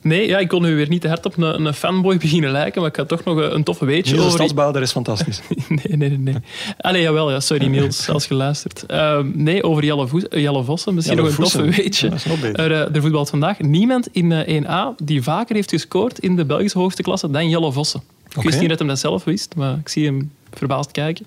Nee, 0.06 0.28
ja, 0.28 0.38
ik 0.38 0.48
kon 0.48 0.62
nu 0.62 0.76
weer 0.76 0.88
niet 0.88 1.00
te 1.00 1.08
hard 1.08 1.26
op 1.26 1.36
een, 1.36 1.66
een 1.66 1.74
fanboy 1.74 2.16
beginnen 2.16 2.50
lijken, 2.50 2.80
maar 2.80 2.90
ik 2.90 2.96
had 2.96 3.08
toch 3.08 3.24
nog 3.24 3.36
een, 3.36 3.54
een 3.54 3.64
toffe 3.64 3.84
weetje 3.84 4.12
Niels 4.12 4.26
over... 4.26 4.38
stadsbouwer 4.38 4.82
is 4.82 4.90
fantastisch. 4.92 5.40
Nee, 5.68 5.96
nee, 5.96 6.08
nee. 6.08 6.18
nee. 6.18 6.34
Allee, 6.78 7.02
jawel, 7.02 7.30
ja, 7.30 7.40
sorry 7.40 7.66
Niels, 7.66 8.08
als 8.08 8.26
je 8.26 8.34
luistert. 8.34 8.86
Ehm, 8.86 9.30
nee, 9.34 9.62
over 9.62 9.84
Jelle, 9.84 10.06
Voes, 10.06 10.28
eh, 10.28 10.42
Jelle 10.42 10.64
Vossen, 10.64 10.94
misschien 10.94 11.16
Jelle 11.16 11.28
nog 11.28 11.38
een 11.38 11.44
toffe 11.44 11.82
weetje. 11.82 12.10
Ja. 12.10 12.52
Er, 12.52 12.72
eh, 12.72 12.94
er 12.94 13.02
voetbalt 13.02 13.30
vandaag 13.30 13.60
niemand 13.60 14.08
in 14.12 14.32
eh, 14.32 14.62
1A 14.62 15.04
die 15.04 15.22
vaker 15.22 15.54
heeft 15.54 15.70
gescoord 15.70 16.18
in 16.18 16.36
de 16.36 16.44
Belgische 16.44 16.78
hoogste 16.78 17.02
klasse 17.02 17.30
dan 17.30 17.48
Jelle 17.48 17.72
Vossen. 17.72 18.02
Ik 18.36 18.42
wist 18.42 18.60
niet 18.60 18.68
dat 18.68 18.78
hij 18.78 18.88
dat 18.88 18.98
zelf 18.98 19.24
wist, 19.24 19.54
maar 19.56 19.78
ik 19.78 19.88
zie 19.88 20.04
hem 20.04 20.30
verbaasd 20.52 20.90
kijken. 20.90 21.26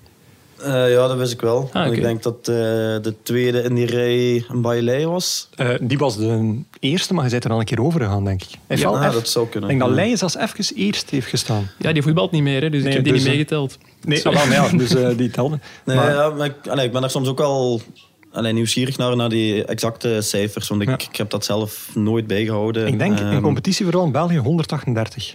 Eh, 0.62 0.90
ja, 0.92 1.06
dat 1.08 1.16
wist 1.16 1.32
ik 1.32 1.40
wel. 1.40 1.70
Ah. 1.72 1.92
Ik 1.92 2.02
denk 2.02 2.22
dat 2.22 2.36
eh, 2.40 2.44
de 3.02 3.14
tweede 3.22 3.62
in 3.62 3.74
die 3.74 3.86
rij 3.86 4.44
een 4.48 4.60
Bailey 4.62 5.06
was. 5.06 5.48
Eh, 5.56 5.68
die 5.80 5.98
was 5.98 6.16
de 6.16 6.58
eerste, 6.80 7.14
maar 7.14 7.24
je 7.24 7.30
bent 7.30 7.44
er 7.44 7.50
al 7.50 7.58
een 7.58 7.64
keer 7.64 7.82
over 7.82 8.00
gegaan, 8.00 8.24
denk 8.24 8.42
ik. 8.42 8.48
Hij 8.66 8.76
Ja, 8.76 8.88
ah, 8.88 9.12
dat 9.12 9.28
zou 9.28 9.48
kunnen. 9.48 9.70
Ik 9.70 9.78
denk 9.78 9.88
dat 9.90 9.98
Ja. 9.98 10.04
Leijs 10.04 10.18
zelfs 10.18 10.36
even 10.36 10.76
eerst 10.76 11.10
heeft 11.10 11.26
gestaan. 11.26 11.70
Ja, 11.78 11.92
die 11.92 12.02
voetbalt 12.02 12.30
niet 12.30 12.42
meer, 12.42 12.62
hè, 12.62 12.70
dus 12.70 12.80
Nee, 12.82 12.88
ik 12.88 12.94
heb 12.96 13.04
die 13.04 13.12
dus, 13.12 13.22
niet 13.22 13.30
meegeteld. 13.32 13.78
Nee, 14.04 14.18
Sorry. 14.18 14.38
ah, 14.38 14.46
maar 14.48 14.54
ja, 14.54 14.76
dus 14.78 14.94
eh, 14.94 15.16
die 15.16 15.30
telde. 15.30 15.58
Nee, 15.84 15.96
Maar- 15.96 16.12
ja, 16.12 16.28
maar 16.30 16.46
ik, 16.46 16.66
allee, 16.68 16.86
ik 16.86 16.92
ben 16.92 17.02
er 17.02 17.10
soms 17.10 17.28
ook 17.28 17.38
wel 17.38 17.80
allee, 18.32 18.52
nieuwsgierig 18.52 18.96
naar, 18.96 19.16
naar 19.16 19.28
die 19.28 19.64
exacte 19.64 20.20
cijfers. 20.20 20.68
Want 20.68 20.82
ik, 20.82 20.88
Ja. 20.88 20.94
ik 21.10 21.16
heb 21.16 21.30
dat 21.30 21.44
zelf 21.44 21.90
nooit 21.94 22.26
bijgehouden. 22.26 22.86
Ik 22.86 22.98
denk 22.98 23.18
in 23.18 23.26
Ehm, 23.26 23.40
competitie 23.40 23.84
vooral 23.84 24.04
in 24.04 24.12
België 24.12 24.36
138. 24.36 25.34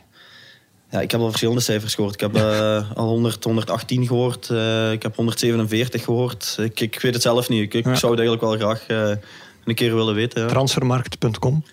Ja, 0.95 1.01
ik 1.01 1.11
heb 1.11 1.19
al 1.19 1.27
verschillende 1.27 1.61
cijfers 1.61 1.95
gehoord. 1.95 2.13
Ik 2.13 2.19
heb 2.19 2.35
eh, 2.35 2.91
al 2.95 3.07
100, 3.07 3.43
118 3.43 4.07
gehoord. 4.07 4.49
eh, 4.49 4.91
ik 4.91 5.03
heb 5.03 5.15
147 5.15 6.03
gehoord. 6.03 6.55
Ik, 6.59 6.79
ik 6.79 6.99
weet 7.01 7.13
het 7.13 7.21
zelf 7.21 7.49
niet. 7.49 7.61
Ik, 7.61 7.73
ik 7.73 7.85
Ja. 7.85 7.95
zou 7.95 8.11
het 8.17 8.21
eigenlijk 8.27 8.59
wel 8.59 8.75
graag 8.75 8.87
eh, 8.87 9.17
een 9.65 9.75
keer 9.75 9.95
willen 9.95 10.15
weten. 10.15 10.41
Ja. 10.41 10.47
Transfermarkt.com. 10.47 11.63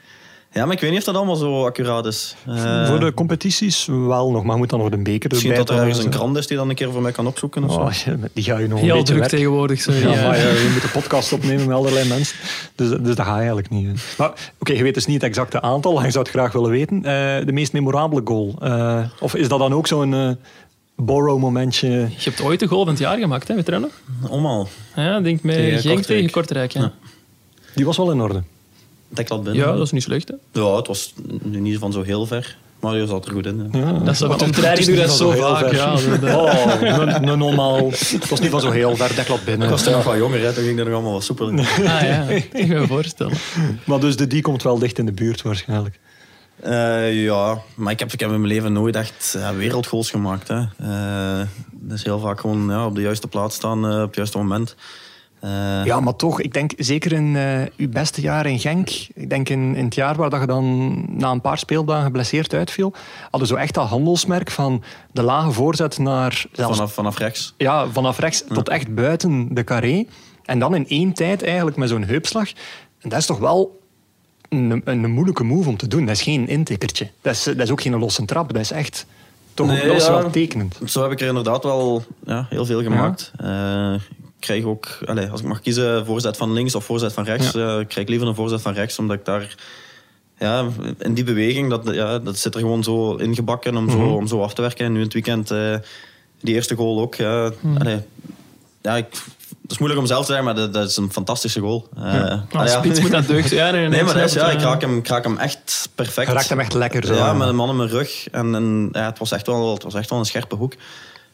ja, 0.52 0.64
maar 0.64 0.74
ik 0.74 0.80
weet 0.80 0.90
niet 0.90 0.98
of 0.98 1.04
dat 1.04 1.14
allemaal 1.16 1.36
zo 1.36 1.64
accuraat 1.64 2.06
is. 2.06 2.36
Eh, 2.46 2.86
Voor 2.86 3.00
de 3.00 3.14
competities 3.14 3.86
wel 3.90 4.30
nog, 4.30 4.44
maar 4.44 4.56
moet 4.56 4.70
dan 4.70 4.78
nog 4.78 4.88
de 4.88 4.96
beker 5.02 5.30
misschien 5.30 5.50
erbij 5.50 5.64
dat 5.64 5.74
er 5.76 5.80
ergens 5.82 5.98
en 5.98 6.06
een 6.06 6.12
zo. 6.12 6.18
krant 6.18 6.36
is 6.36 6.46
die 6.46 6.56
dan 6.56 6.68
een 6.68 6.74
keer 6.74 6.92
voor 6.92 7.02
mij 7.02 7.12
kan 7.12 7.26
opzoeken. 7.26 7.64
Of 7.64 7.72
zo. 7.72 7.80
Oh, 7.80 7.92
ja, 7.92 8.28
die 8.32 8.44
ga 8.44 8.58
je 8.58 8.68
nog 8.68 8.78
een 8.78 8.84
Heel 8.84 8.92
beetje 8.94 9.04
druk 9.06 9.18
werken. 9.18 9.36
tegenwoordig, 9.38 9.80
sorry. 9.80 10.00
Ja, 10.00 10.10
ja. 10.12 10.26
maar 10.28 10.36
ja, 10.36 10.48
je 10.48 10.70
moet 10.72 10.82
een 10.82 10.90
podcast 10.90 11.32
opnemen 11.32 11.66
met 11.66 11.76
allerlei 11.76 12.08
mensen. 12.08 12.36
Dus, 12.74 12.88
dus 12.88 13.14
dat 13.16 13.26
ga 13.26 13.32
je 13.32 13.36
eigenlijk 13.38 13.70
niet. 13.70 13.86
hè. 13.86 13.92
Maar 14.18 14.32
oké, 14.58 14.72
je 14.72 14.82
weet 14.82 14.94
dus 14.94 15.06
niet 15.06 15.14
het 15.20 15.24
exacte 15.30 15.60
aantal. 15.60 16.02
Je 16.04 16.10
zou 16.10 16.24
het 16.24 16.32
graag 16.32 16.52
willen 16.52 16.70
weten. 16.70 16.96
Eh, 16.96 17.46
de 17.46 17.52
meest 17.52 17.72
memorabele 17.72 18.20
goal. 18.24 18.54
Eh, 18.60 18.98
of 19.20 19.34
is 19.34 19.48
dat 19.48 19.58
dan 19.58 19.72
ook 19.74 19.86
zo'n 19.86 20.14
eh 20.14 20.30
borrow 20.96 21.38
momentje? 21.38 21.88
Je 21.90 22.06
hebt 22.18 22.40
ooit 22.42 22.60
de 22.60 22.66
goal 22.66 22.80
van 22.84 22.92
het 22.92 22.98
jaar 23.02 23.18
gemaakt, 23.18 23.48
hè, 23.48 23.54
weet 23.54 23.64
je 23.66 23.72
dat 23.72 23.80
nog? 23.80 23.90
Allemaal. 24.30 24.68
Ja, 24.96 25.16
ik 25.16 25.24
denk 25.24 25.42
met 25.42 25.54
Tegen 25.54 25.80
Genk 25.80 26.04
tegen 26.04 26.30
Kortrijk. 26.30 26.70
Ja. 26.72 26.80
Ja. 26.80 26.92
Die 27.74 27.84
was 27.84 27.96
wel 27.96 28.10
in 28.10 28.20
orde. 28.20 28.42
Deklat 29.12 29.42
binnen. 29.44 29.62
ja, 29.66 29.72
dat 29.72 29.80
is 29.86 29.90
niet 29.90 30.02
slecht. 30.02 30.28
Hè. 30.28 30.60
Ja, 30.60 30.76
het 30.76 30.86
was 30.86 31.14
nu 31.42 31.60
niet 31.60 31.78
van 31.78 31.92
zo 31.92 32.02
heel 32.02 32.26
ver. 32.26 32.56
Maar 32.80 32.96
je 32.96 33.06
zat 33.06 33.26
er 33.26 33.32
goed 33.32 33.46
in. 33.46 33.68
Ja. 33.72 33.92
Dat 33.92 34.08
is 34.08 34.18
zo 34.18 34.28
Maar 34.28 34.38
van, 34.38 34.48
het 34.48 34.56
op 34.56 34.62
training 34.62 34.86
het 34.86 34.86
doe 34.86 34.94
is 34.94 35.00
je 35.00 35.06
dat 35.06 35.10
zo 35.16 35.30
vaak. 35.30 35.58
ver. 35.68 35.74
Ja, 35.74 36.16
dat- 36.18 36.34
Oh, 37.26 37.36
normaal. 37.46 37.90
Het 37.90 38.28
was 38.28 38.40
niet 38.40 38.50
van 38.50 38.60
zo 38.60 38.70
heel 38.70 38.96
ver, 38.96 39.14
deklat 39.14 39.44
binnen. 39.44 39.64
Ik 39.66 39.72
was 39.72 39.82
toen 39.82 39.92
nog 39.92 40.04
wat 40.04 40.16
jonger, 40.16 40.40
hè. 40.40 40.52
toen 40.52 40.64
ging 40.64 40.78
er 40.78 40.84
nog 40.84 40.94
allemaal 40.94 41.12
wat 41.12 41.24
soepel 41.24 41.48
in. 41.48 41.58
Ah 41.64 41.66
ja, 42.02 42.22
ik 42.28 42.50
kan 42.50 42.68
me 42.68 42.86
voorstellen. 42.86 43.32
Maar 43.84 44.00
dus 44.00 44.16
de, 44.16 44.26
die 44.26 44.42
komt 44.42 44.62
wel 44.62 44.78
dicht 44.78 44.98
in 44.98 45.06
de 45.06 45.12
buurt 45.12 45.42
waarschijnlijk. 45.42 45.98
Eh, 46.60 47.22
ja, 47.24 47.58
maar 47.74 47.92
ik 47.92 47.98
heb, 47.98 48.12
ik 48.12 48.20
heb 48.20 48.30
in 48.30 48.40
mijn 48.40 48.52
leven 48.52 48.72
nooit 48.72 48.96
echt 48.96 49.36
ja, 49.38 49.54
wereldgoals 49.54 50.10
gemaakt. 50.10 50.48
Hè. 50.48 50.60
Eh, 50.78 51.46
dus 51.70 52.04
heel 52.04 52.18
vaak 52.18 52.40
gewoon 52.40 52.66
ja, 52.68 52.86
op 52.86 52.94
de 52.94 53.00
juiste 53.00 53.28
plaats 53.28 53.56
staan 53.56 53.86
eh, 53.88 54.00
op 54.00 54.06
het 54.06 54.16
juiste 54.16 54.38
moment. 54.38 54.74
Eh, 55.42 55.84
Ja, 55.84 56.00
maar 56.00 56.16
toch, 56.16 56.40
ik 56.40 56.52
denk 56.52 56.72
zeker 56.76 57.12
in 57.12 57.36
eh, 57.36 57.60
uw 57.76 57.88
beste 57.88 58.20
jaar 58.20 58.46
in 58.46 58.58
Genk, 58.58 58.90
ik 59.14 59.30
denk 59.30 59.48
in, 59.48 59.74
in 59.76 59.84
het 59.84 59.94
jaar 59.94 60.16
waar 60.16 60.30
dat 60.30 60.40
je 60.40 60.46
dan 60.46 61.04
na 61.18 61.30
een 61.30 61.40
paar 61.40 61.58
speeldagen 61.58 62.04
geblesseerd 62.04 62.54
uitviel, 62.54 62.92
hadden 63.30 63.48
zo 63.48 63.54
echt 63.54 63.74
dat 63.74 63.88
handelsmerk 63.88 64.50
van 64.50 64.82
de 65.12 65.22
lage 65.22 65.50
voorzet 65.50 65.98
naar 65.98 66.44
zelfs 66.52 66.76
vanaf, 66.76 66.92
vanaf 66.92 67.18
rechts. 67.18 67.54
ja, 67.56 67.88
vanaf 67.88 68.18
rechts 68.18 68.44
tot 68.48 68.68
echt 68.68 68.94
buiten 68.94 69.54
de 69.54 69.64
carré. 69.64 70.06
En 70.44 70.58
dan 70.58 70.74
in 70.74 70.88
één 70.88 71.12
tijd 71.12 71.42
eigenlijk 71.42 71.76
met 71.76 71.88
zo'n 71.88 72.04
heupslag. 72.04 72.48
En 73.00 73.08
dat 73.08 73.18
is 73.18 73.26
toch 73.26 73.38
wel 73.38 73.80
een, 74.48 74.82
een, 74.84 75.10
moeilijke 75.10 75.44
move 75.44 75.68
om 75.68 75.76
te 75.76 75.88
doen. 75.88 76.06
Dat 76.06 76.16
is 76.16 76.22
geen 76.22 76.48
intikkertje. 76.48 77.10
Dat 77.20 77.32
is, 77.34 77.42
dat 77.42 77.60
is 77.60 77.70
ook 77.70 77.80
geen 77.80 77.98
losse 77.98 78.24
trap. 78.24 78.52
Dat 78.52 78.62
is 78.62 78.70
echt 78.70 79.06
toch 79.54 79.66
Nee, 79.66 79.86
dat 79.86 79.96
is 79.96 80.06
ja. 80.06 80.20
wel 80.20 80.30
tekenend. 80.30 80.78
Zo 80.84 81.02
heb 81.02 81.12
ik 81.12 81.20
er 81.20 81.28
inderdaad 81.28 81.64
wel 81.64 82.04
ja, 82.26 82.46
heel 82.48 82.64
veel 82.64 82.82
gemaakt. 82.82 83.32
Eh, 83.36 83.94
krijg 84.42 84.64
ook, 84.64 84.98
allez, 85.06 85.30
als 85.30 85.40
ik 85.40 85.46
mag 85.46 85.60
kiezen, 85.60 86.06
voorzet 86.06 86.36
van 86.36 86.52
links 86.52 86.74
of 86.74 86.84
voorzet 86.84 87.12
van 87.12 87.24
rechts, 87.24 87.54
eh, 87.54 87.78
ik 87.78 87.88
krijg 87.88 88.08
liever 88.08 88.28
een 88.28 88.34
voorzet 88.34 88.62
van 88.62 88.72
rechts, 88.72 88.98
omdat 88.98 89.16
ik 89.16 89.24
daar 89.24 89.54
ja, 90.38 90.66
in 90.98 91.14
die 91.14 91.24
beweging, 91.24 91.70
dat, 91.70 91.94
ja, 91.94 92.18
dat 92.18 92.38
zit 92.38 92.54
er 92.54 92.60
gewoon 92.60 92.82
zo 92.82 93.14
ingebakken 93.14 93.76
om, 93.76 93.90
zo, 93.90 93.98
om 93.98 94.26
zo 94.26 94.42
af 94.42 94.54
te 94.54 94.60
werken. 94.62 94.84
En 94.84 94.92
nu 94.92 94.98
in 94.98 95.04
het 95.04 95.12
weekend, 95.12 95.50
eh, 95.50 95.74
die 96.40 96.54
eerste 96.54 96.74
goal 96.74 97.00
ook. 97.00 97.14
Ja, 97.14 97.50
allee, 97.78 98.00
ja, 98.82 98.96
ik, 98.96 99.06
het 99.62 99.70
is 99.70 99.78
moeilijk 99.78 100.00
om 100.00 100.06
zelf 100.06 100.20
te 100.20 100.26
zeggen, 100.26 100.44
maar 100.44 100.54
dat, 100.54 100.72
dat 100.74 100.88
is 100.90 100.96
een 100.96 101.12
fantastische 101.12 101.60
goal. 101.60 101.88
Eh, 101.96 102.02
Ja. 102.02 102.46
ja. 102.50 102.66
spits 102.66 103.00
moet 103.00 103.10
dat 103.10 103.26
deugd. 103.26 103.50
Ja, 103.50 103.70
nee, 103.70 103.80
nee, 103.80 103.88
Nee, 103.94 104.02
maar 104.02 104.14
dat 104.14 104.24
is, 104.24 104.32
snap 104.32 104.46
ja, 104.46 104.52
ik 104.52 104.60
raak, 104.60 104.80
hem, 104.80 104.98
ik 104.98 105.08
raak 105.08 105.24
hem 105.24 105.38
echt 105.38 105.88
perfect. 105.94 106.28
Je 106.28 106.34
raakt 106.34 106.48
hem 106.48 106.60
echt 106.60 106.74
lekker 106.74 107.06
zo. 107.06 107.14
Ja, 107.14 107.32
met 107.32 107.48
een 107.48 107.56
man 107.56 107.68
in 107.68 107.76
mijn 107.76 107.88
rug. 107.88 108.28
En, 108.30 108.54
en 108.54 108.88
ja, 108.92 109.04
het, 109.04 109.18
was 109.18 109.32
echt 109.32 109.46
wel, 109.46 109.72
het 109.74 109.82
was 109.82 109.94
echt 109.94 110.10
wel 110.10 110.18
een 110.18 110.24
scherpe 110.24 110.54
hoek. 110.54 110.74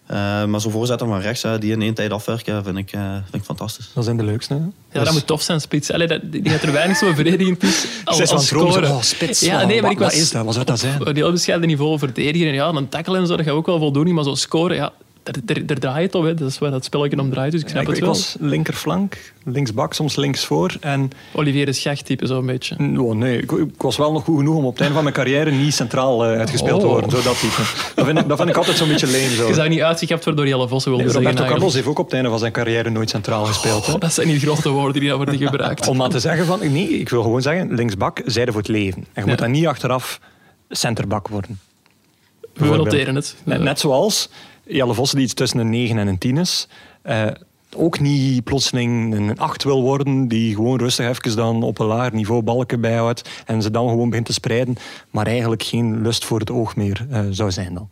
Eh, 0.08 0.44
maar 0.44 0.60
zo 0.60 0.70
voorzetten 0.70 1.06
van 1.06 1.20
rechts, 1.20 1.44
die 1.58 1.72
in 1.72 1.82
één 1.82 1.94
tijd 1.94 2.10
afwerken, 2.12 2.64
vind 2.64 2.76
ik, 2.78 2.92
eh, 2.92 3.12
vind 3.12 3.34
ik 3.34 3.42
fantastisch. 3.42 3.90
Dat 3.94 4.04
zijn 4.04 4.16
de 4.16 4.24
leukste. 4.24 4.54
Hè? 4.54 4.60
Ja, 4.98 5.04
dat 5.04 5.12
moet 5.12 5.26
tof 5.26 5.42
zijn, 5.42 5.60
spits. 5.60 5.92
Allee, 5.92 6.06
dat, 6.06 6.20
die 6.24 6.42
dat 6.42 6.62
er 6.62 6.72
weinig 6.72 6.96
zo 6.96 7.12
verdedigend 7.14 7.62
is 7.62 7.86
als, 8.04 8.30
als 8.30 8.46
scoren. 8.46 8.90
oh, 8.90 9.02
spits. 9.02 9.40
Ja, 9.40 9.60
Oh, 9.60 9.66
nee, 9.66 9.82
maar 9.82 9.90
ik 9.90 9.98
was 9.98 10.12
wat 10.12 10.22
is 10.22 10.30
dat? 10.30 10.44
Wat 10.44 10.54
zou 10.54 10.66
dat 10.66 10.78
zijn? 10.78 11.00
op 11.00 11.06
een 11.06 11.16
heel 11.16 11.32
bescheiden 11.32 11.68
niveau 11.68 11.98
verdedigen. 11.98 12.48
En 12.48 12.54
ja, 12.54 12.68
een 12.68 12.88
tackle 12.88 13.18
en 13.18 13.26
zo, 13.26 13.36
dat 13.36 13.46
gaat 13.46 13.54
ook 13.54 13.66
wel 13.66 13.78
voldoen. 13.78 14.14
Maar 14.14 14.24
zo 14.24 14.34
scoren, 14.34 14.76
ja, 14.76 14.92
daar, 15.44 15.78
draait 15.78 16.04
het 16.06 16.14
op. 16.14 16.24
Hè. 16.24 16.34
Dat 16.34 16.48
is 16.48 16.58
waar 16.58 16.70
dat 16.70 16.84
spelletje 16.84 17.20
om 17.20 17.30
draait, 17.30 17.52
dus 17.52 17.60
ik 17.60 17.66
Ja, 17.66 17.72
snap 17.72 17.82
ik, 17.82 17.88
het 17.88 17.96
ik 17.98 18.02
wel. 18.04 18.12
was 18.12 18.36
linkerflank, 18.40 19.32
linksbak, 19.44 19.92
soms 19.94 20.16
linksvoor. 20.16 20.76
En 20.80 21.10
Olivier 21.32 21.66
de 21.66 21.72
Schacht-type, 21.72 22.26
zo'n 22.26 22.46
beetje. 22.46 22.76
oh, 22.98 23.14
nee, 23.14 23.38
ik, 23.42 23.52
ik 23.52 23.82
was 23.82 23.96
wel 23.96 24.12
nog 24.12 24.24
goed 24.24 24.36
genoeg 24.36 24.56
om 24.56 24.64
op 24.64 24.70
het 24.70 24.80
einde 24.80 24.94
van 24.94 25.02
mijn 25.02 25.14
carrière 25.14 25.50
niet 25.50 25.74
centraal 25.74 26.24
eh, 26.24 26.38
uitgespeeld 26.38 26.80
te 26.80 26.86
Oh. 26.86 26.92
worden. 26.92 27.10
Zo 27.10 27.22
dat 27.22 27.40
type. 27.40 27.62
Dat 27.94 28.04
vind, 28.06 28.18
ik, 28.18 28.28
dat 28.28 28.36
vind 28.36 28.48
ik 28.48 28.56
altijd 28.56 28.76
zo'n 28.76 28.88
beetje 28.88 29.06
lame. 29.06 29.34
Zo. 29.34 29.48
Je 29.48 29.54
zou 29.54 29.68
niet 29.68 29.80
uitzicht 29.80 30.24
waardoor 30.24 30.46
Jelle 30.48 30.68
Vossen 30.68 30.90
wilde 30.90 31.04
Nee, 31.04 31.12
zeggen. 31.12 31.30
Roberto 31.32 31.54
Carlos 31.54 31.74
heeft 31.74 31.86
ook 31.86 31.98
op 31.98 32.04
het 32.04 32.14
einde 32.14 32.28
van 32.28 32.38
zijn 32.38 32.52
carrière 32.52 32.90
nooit 32.90 33.10
centraal 33.10 33.44
gespeeld. 33.44 33.86
Hè? 33.86 33.92
Oh, 33.92 34.00
dat 34.00 34.12
zijn 34.12 34.28
niet 34.28 34.42
grote 34.42 34.68
woorden 34.68 35.00
die 35.00 35.08
daar 35.08 35.16
worden 35.16 35.38
gebruikt. 35.38 35.88
Om 35.88 35.96
maar 35.96 36.08
te 36.08 36.20
zeggen 36.20 36.46
van, 36.46 36.58
nee, 36.72 36.88
ik 36.88 37.08
wil 37.08 37.22
gewoon 37.22 37.42
zeggen, 37.42 37.74
linksbak, 37.74 38.22
zijde 38.24 38.52
voor 38.52 38.60
het 38.60 38.70
leven. 38.70 39.06
En 39.12 39.22
je 39.22 39.28
moet 39.28 39.38
dan 39.38 39.50
niet 39.50 39.66
achteraf 39.66 40.20
centerbak 40.68 41.28
worden. 41.28 41.58
We 42.54 42.66
noteren 42.66 43.14
het. 43.14 43.36
Net, 43.44 43.60
net 43.60 43.78
zoals 43.80 44.28
Jelle 44.68 44.94
Vossen 44.94 45.16
die 45.16 45.26
iets 45.26 45.34
tussen 45.34 45.58
een 45.58 45.70
9 45.70 45.98
en 45.98 46.06
een 46.08 46.18
10 46.18 46.36
is. 46.36 46.68
eh, 47.02 47.26
ook 47.76 48.00
niet 48.00 48.44
plotseling 48.44 49.14
een 49.14 49.38
8 49.38 49.64
wil 49.64 49.82
worden, 49.82 50.28
die 50.28 50.54
gewoon 50.54 50.78
rustig 50.78 51.08
even 51.08 51.36
dan 51.36 51.62
op 51.62 51.78
een 51.78 51.86
laag 51.86 52.12
niveau 52.12 52.42
balken 52.42 52.80
bijhoudt 52.80 53.28
en 53.46 53.62
ze 53.62 53.70
dan 53.70 53.88
gewoon 53.88 54.08
begint 54.08 54.26
te 54.26 54.32
spreiden, 54.32 54.76
maar 55.10 55.26
eigenlijk 55.26 55.62
geen 55.62 56.02
lust 56.02 56.24
voor 56.24 56.38
het 56.40 56.50
oog 56.50 56.76
meer 56.76 57.06
eh, 57.10 57.20
zou 57.30 57.50
zijn 57.50 57.74
dan. 57.74 57.88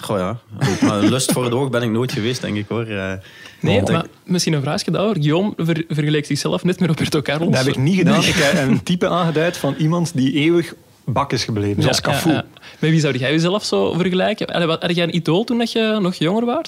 Goh 0.00 0.18
ja, 0.18 0.38
maar 0.80 0.98
lust 1.14 1.32
voor 1.32 1.44
het 1.44 1.52
oog 1.52 1.70
ben 1.70 1.82
ik 1.82 1.90
nooit 1.90 2.12
geweest, 2.12 2.40
denk 2.40 2.56
ik 2.56 2.68
hoor. 2.68 2.84
Eh, 2.86 3.12
Nee, 3.60 3.82
maar 3.82 4.06
misschien 4.24 4.52
een 4.52 4.60
vraagje 4.62 4.90
daarover. 4.90 5.16
Guillaume 5.22 5.52
ver, 5.56 5.84
vergelijkt 5.88 6.26
zichzelf 6.26 6.64
net 6.64 6.80
met 6.80 6.88
Roberto 6.88 7.22
Carlos. 7.22 7.48
Dat 7.48 7.58
heb 7.64 7.66
ik 7.74 7.76
niet 7.76 7.96
gedaan. 7.96 8.22
Ik 8.22 8.34
heb 8.34 8.68
een 8.68 8.82
type 8.82 9.08
aangeduid 9.08 9.56
van 9.56 9.74
iemand 9.78 10.12
die 10.14 10.32
eeuwig 10.32 10.74
bak 11.12 11.32
is 11.32 11.44
gebleven, 11.44 11.82
zoals 11.82 11.96
Ja, 11.96 12.02
Cafu. 12.02 12.28
ja, 12.28 12.34
ja. 12.34 12.44
Met 12.78 12.90
wie 12.90 13.00
zou 13.00 13.16
jij 13.18 13.30
jezelf 13.30 13.64
zo 13.64 13.92
vergelijken? 13.92 14.68
Had 14.80 14.94
jij 14.94 15.04
een 15.04 15.14
idool 15.14 15.44
toen 15.44 15.58
dat 15.58 15.72
je 15.72 15.98
nog 16.00 16.14
jonger 16.14 16.44
was? 16.44 16.64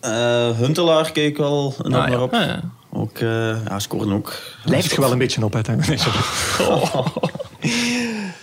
Eh, 0.00 0.50
Huntelaar 0.58 1.12
keek 1.12 1.28
ik 1.28 1.36
wel 1.36 1.74
enorm 1.84 2.02
Ah, 2.02 2.08
ja. 2.08 2.14
naar 2.14 2.22
op. 2.22 2.32
Ah, 2.34 2.40
ja. 2.46 2.60
Ook, 2.92 3.18
eh 3.18 3.64
ja, 3.68 3.78
scoren 3.78 4.12
ook. 4.12 4.32
Lijkt 4.64 4.90
je 4.90 5.00
wel 5.00 5.12
een 5.12 5.18
beetje 5.18 5.44
op, 5.44 5.52
hè? 5.52 5.60
Nee, 5.76 5.98
sorry. 5.98 6.18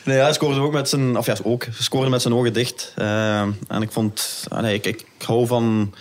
Nee, 0.03 0.17
ja, 0.17 0.23
hij 0.23 0.33
scoorde 0.33 0.59
ook 0.59 0.73
met 0.73 0.89
zijn, 0.89 1.17
of 1.17 1.25
ja, 1.25 1.35
ook, 1.43 1.65
scoorde 1.79 2.09
met 2.09 2.21
zijn 2.21 2.33
ogen 2.33 2.53
dicht. 2.53 2.93
Eh, 2.95 3.39
en 3.41 3.81
ik 3.81 3.91
vond, 3.91 4.45
ah, 4.49 4.61
nee, 4.61 4.73
ik, 4.73 4.85
ik, 4.85 5.05
ik 5.19 5.25
hou 5.25 5.47
van, 5.47 5.93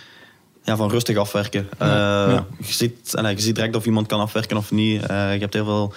ja, 0.63 0.77
van 0.77 0.91
rustig 0.91 1.17
afwerken. 1.17 1.69
Eh, 1.79 1.89
Ja. 1.89 2.47
Je, 2.59 2.73
ziet, 2.73 3.13
nee, 3.23 3.35
je 3.37 3.43
ziet 3.43 3.55
direct 3.55 3.77
of 3.77 3.87
iemand 3.87 4.07
kan 4.07 4.21
afwerken 4.21 4.57
of 4.57 4.71
niet. 4.71 5.03
Eh, 5.07 5.33
je 5.35 5.41
hebt 5.41 5.55
heel 5.55 5.65
veel, 5.65 5.95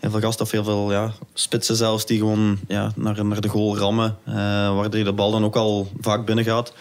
heel 0.00 0.10
veel 0.10 0.20
gasten 0.20 0.44
of 0.44 0.50
heel 0.50 0.64
veel 0.64 0.92
ja, 0.92 1.12
spitsen 1.34 1.76
zelfs 1.76 2.06
die 2.06 2.18
gewoon 2.18 2.58
ja, 2.68 2.92
naar, 2.96 3.24
naar 3.24 3.40
de 3.40 3.48
goal 3.48 3.78
rammen. 3.78 4.16
eh 4.24 4.34
waardoor 4.76 5.04
de 5.04 5.12
bal 5.12 5.30
dan 5.30 5.44
ook 5.44 5.56
al 5.56 5.90
vaak 6.00 6.24
binnen 6.26 6.44
gaat. 6.44 6.72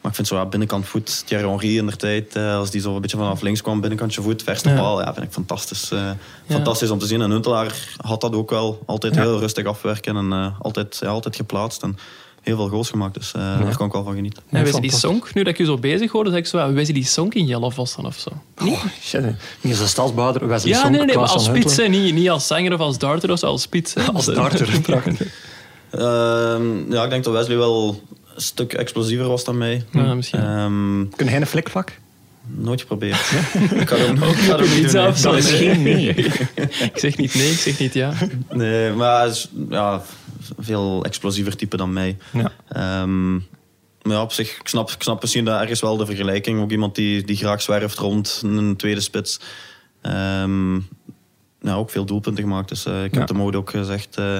Maar 0.00 0.10
ik 0.10 0.16
vind 0.16 0.28
zo 0.28 0.36
ja, 0.36 0.46
binnenkant 0.46 0.86
voet, 0.86 1.26
Thierry 1.26 1.48
Henry 1.48 1.76
in 1.78 1.86
de 1.86 1.96
tijd, 1.96 2.36
eh, 2.36 2.56
als 2.56 2.70
die 2.70 2.80
zo 2.80 2.94
een 2.94 3.00
beetje 3.00 3.16
vanaf 3.16 3.40
links 3.40 3.62
kwam, 3.62 3.80
binnenkantje 3.80 4.22
voet, 4.22 4.42
verste 4.42 4.68
Ja. 4.68 4.74
paal, 4.76 5.00
ja, 5.00 5.14
vind 5.14 5.26
ik 5.26 5.32
fantastisch. 5.32 5.90
eh, 5.90 6.10
Fantastisch 6.48 6.90
om 6.90 6.98
te 6.98 7.06
zien. 7.06 7.20
En 7.22 7.30
Huntelaar 7.30 7.74
had 7.96 8.20
dat 8.20 8.34
ook 8.34 8.50
wel. 8.50 8.82
Altijd 8.86 9.16
heel 9.16 9.38
rustig 9.38 9.66
afwerken 9.66 10.16
en 10.16 10.54
altijd, 10.58 11.04
altijd 11.06 11.36
geplaatst. 11.36 11.82
En 11.82 11.96
heel 12.40 12.56
veel 12.56 12.68
goals 12.68 12.90
gemaakt, 12.90 13.14
dus 13.14 13.32
eh, 13.32 13.40
daar 13.40 13.76
kan 13.76 13.86
ik 13.86 13.92
wel 13.92 14.04
van 14.04 14.14
genieten. 14.14 14.42
En 14.42 14.62
Wesley 14.62 14.72
fantastisch. 14.72 15.00
Sonk, 15.00 15.34
nu 15.34 15.42
dat 15.42 15.52
ik 15.52 15.58
je 15.58 15.64
zo 15.64 15.76
bezig 15.78 16.10
hoorde, 16.10 16.30
zeg 16.30 16.38
ik 16.38 16.46
zo, 16.46 16.72
Wesley 16.72 17.02
Sonk 17.02 17.34
in 17.34 17.46
Jelle 17.46 17.70
Vossen 17.70 18.04
of 18.04 18.18
zo. 18.18 18.30
Oh, 18.64 18.84
shit. 19.02 19.22
Niet 19.60 19.72
als 19.72 19.80
een 19.80 19.88
stadsbouwer, 19.88 20.48
Wesley 20.48 20.72
Ja, 20.72 20.80
Sonk, 20.80 20.90
nee, 20.96 21.04
nee, 21.04 21.16
maar 21.16 21.28
als 21.28 21.44
spits, 21.44 21.76
hè. 21.76 21.88
niet, 21.88 22.14
niet 22.14 22.30
als 22.30 22.46
zanger 22.46 22.72
of 22.72 22.80
als 22.80 22.98
darter, 22.98 23.30
of 23.30 23.38
zo, 23.38 23.46
als 23.46 23.62
spits. 23.62 23.94
hè. 23.94 24.02
Als 24.02 24.24
darter, 24.24 24.80
prachtig. 24.82 25.20
Ehm, 25.90 26.92
ja, 26.92 27.04
ik 27.04 27.10
denk 27.10 27.24
dat 27.24 27.32
Wesley 27.32 27.56
wel 27.56 28.02
een 28.34 28.40
stuk 28.42 28.72
explosiever 28.72 29.28
was 29.28 29.44
dan 29.44 29.58
mij. 29.58 29.84
Ja, 29.92 30.14
misschien. 30.14 30.40
Ehm, 30.40 31.08
Kun 31.16 31.26
jij 31.26 31.36
een 31.36 31.46
flikvlak? 31.46 31.92
nooit 32.56 32.80
geprobeerd. 32.80 33.16
ik 33.80 33.88
ga 33.88 33.96
hem 33.96 34.22
ook, 34.22 34.34
hem 34.34 34.60
niet 34.60 34.80
doen. 34.80 34.88
zelf, 34.88 35.22
nee. 35.22 35.32
Dat 35.32 35.42
is 35.44 35.50
geen 35.50 35.82
nee. 35.82 36.08
ik 36.92 36.92
zeg 36.94 37.16
niet 37.16 37.34
nee, 37.34 37.50
ik 37.50 37.58
zeg 37.58 37.78
niet 37.78 37.94
ja. 37.94 38.12
Nee, 38.50 38.92
maar 38.92 39.28
ja, 39.68 40.02
veel 40.58 41.04
explosiever 41.04 41.56
type 41.56 41.76
dan 41.76 41.92
mij. 41.92 42.16
Ja. 42.32 42.52
Ehm, 42.68 43.32
maar 44.02 44.12
ja, 44.16 44.22
op 44.22 44.32
zich, 44.32 44.58
ik 44.60 44.68
snap, 44.68 44.90
ik 44.90 45.02
snap 45.02 45.20
misschien 45.20 45.44
daar 45.44 45.60
ergens 45.60 45.80
wel 45.80 45.96
de 45.96 46.06
vergelijking. 46.06 46.60
Ook 46.60 46.70
iemand 46.70 46.94
die, 46.94 47.24
die 47.24 47.36
graag 47.36 47.62
zwerft 47.62 47.98
rond 47.98 48.40
een 48.44 48.76
tweede 48.76 49.00
spits. 49.00 49.40
Ehm, 50.02 50.74
ja, 51.60 51.74
ook 51.74 51.90
veel 51.90 52.04
doelpunten 52.04 52.42
gemaakt. 52.42 52.68
Dus 52.68 52.84
eh, 52.86 53.04
ik 53.04 53.12
Ja. 53.12 53.18
heb 53.18 53.28
de 53.28 53.34
mode 53.34 53.56
ook 53.58 53.70
gezegd. 53.70 54.16
eh 54.16 54.38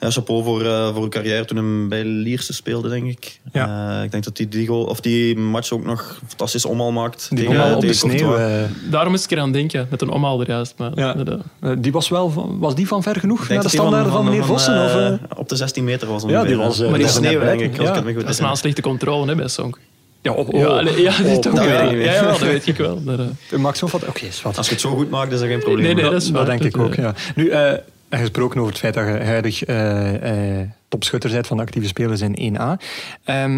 ja, 0.00 0.10
chapeau 0.10 0.44
voor, 0.44 0.64
eh, 0.64 0.92
voor 0.94 1.02
uw 1.02 1.08
carrière 1.08 1.44
toen 1.44 1.56
hij 1.56 1.88
bij 1.88 2.04
Lierse 2.04 2.52
speelde, 2.52 2.88
denk 2.88 3.06
ik. 3.06 3.40
Ja. 3.52 3.96
Eh, 3.98 4.04
ik 4.04 4.10
denk 4.10 4.24
dat 4.24 4.36
hij 4.38 4.48
die, 4.48 4.66
goal, 4.66 4.84
of 4.84 5.00
die 5.00 5.36
match 5.38 5.72
ook 5.72 5.84
nog 5.84 6.20
fantastisch 6.26 6.64
omhaal 6.64 6.92
maakt. 6.92 7.26
Die 7.30 7.38
tegen- 7.38 7.60
allemaal 7.60 7.76
op 7.76 7.80
de 7.82 7.92
sneeuw. 7.92 8.36
Eh, 8.36 8.62
Daarom 8.90 9.10
moest 9.10 9.24
ik 9.24 9.30
eraan 9.30 9.52
denken, 9.52 9.86
met 9.90 10.02
een 10.02 10.10
omhaal 10.10 10.40
er 10.40 10.48
juist. 10.48 10.74
Maar, 10.76 10.90
Ja. 10.94 11.16
eh, 11.60 11.72
die 11.78 11.92
was, 11.92 12.08
wel 12.08 12.30
van, 12.30 12.58
was 12.58 12.74
die 12.74 12.86
van 12.86 13.02
ver 13.02 13.16
genoeg 13.20 13.38
naar 13.48 13.56
de 13.56 13.68
die 13.68 13.70
standaarden 13.78 14.12
van, 14.12 14.24
meneer 14.24 14.44
Vossen? 14.44 14.84
of, 15.30 15.38
op 15.38 15.48
de 15.48 15.56
16 15.56 15.84
meter 15.84 16.08
was 16.08 16.22
Ja, 16.26 16.44
die 16.44 16.56
was, 16.56 16.78
maar 16.80 16.98
die 16.98 17.08
sneeuw, 17.08 17.40
denk 17.40 17.60
ik. 17.60 17.80
Ja. 17.82 18.04
ik 18.04 18.20
Dat 18.20 18.28
is 18.28 18.40
maar 18.40 18.50
een 18.50 18.56
slechte 18.56 18.82
controle 18.82 19.26
hè, 19.26 19.34
bij 19.34 19.48
Sonk. 19.48 19.78
Ja, 20.22 20.32
oh, 20.32 20.48
Ja, 20.52 20.68
oh. 20.68 20.76
allee, 20.78 21.02
ja, 21.02 21.16
dit 21.16 21.26
Oh, 21.26 21.36
ook 21.36 21.42
dat 21.56 21.64
weet 21.64 21.80
ik 21.90 21.96
niet. 21.96 22.04
Ja, 22.04 22.12
ja, 22.12 22.22
dat 22.22 22.38
weet 22.38 22.66
ik 22.66 22.76
wel. 22.76 23.00
Maar, 23.04 23.18
Max. 23.60 23.82
Oké, 23.82 24.26
is 24.26 24.42
wat. 24.42 24.56
Als 24.56 24.66
je 24.66 24.72
het 24.72 24.80
zo 24.80 24.90
goed 24.94 25.10
maakt, 25.10 25.32
is 25.32 25.38
dat 25.38 25.48
geen 25.48 25.58
probleem. 25.58 25.84
Nee, 25.84 25.94
nee, 25.94 26.04
dat 26.04 26.12
is 26.12 26.24
dat 26.24 26.32
waar. 26.46 26.58
denk 26.58 26.74
ik 26.74 26.78
ook, 26.82 26.94
ja. 26.94 27.14
Nu, 27.34 27.48
eh, 27.48 27.72
gesproken 28.18 28.58
over 28.60 28.70
het 28.72 28.80
feit 28.80 28.94
dat 28.94 29.04
je 29.06 29.24
huidig 29.24 29.64
eh, 29.64 30.60
eh, 30.60 30.68
topschutter 30.88 31.30
bent 31.30 31.46
van 31.46 31.56
de 31.56 31.62
actieve 31.62 31.88
spelers 31.88 32.20
in 32.20 32.54
1A. 32.56 32.76
Ehm, 33.24 33.54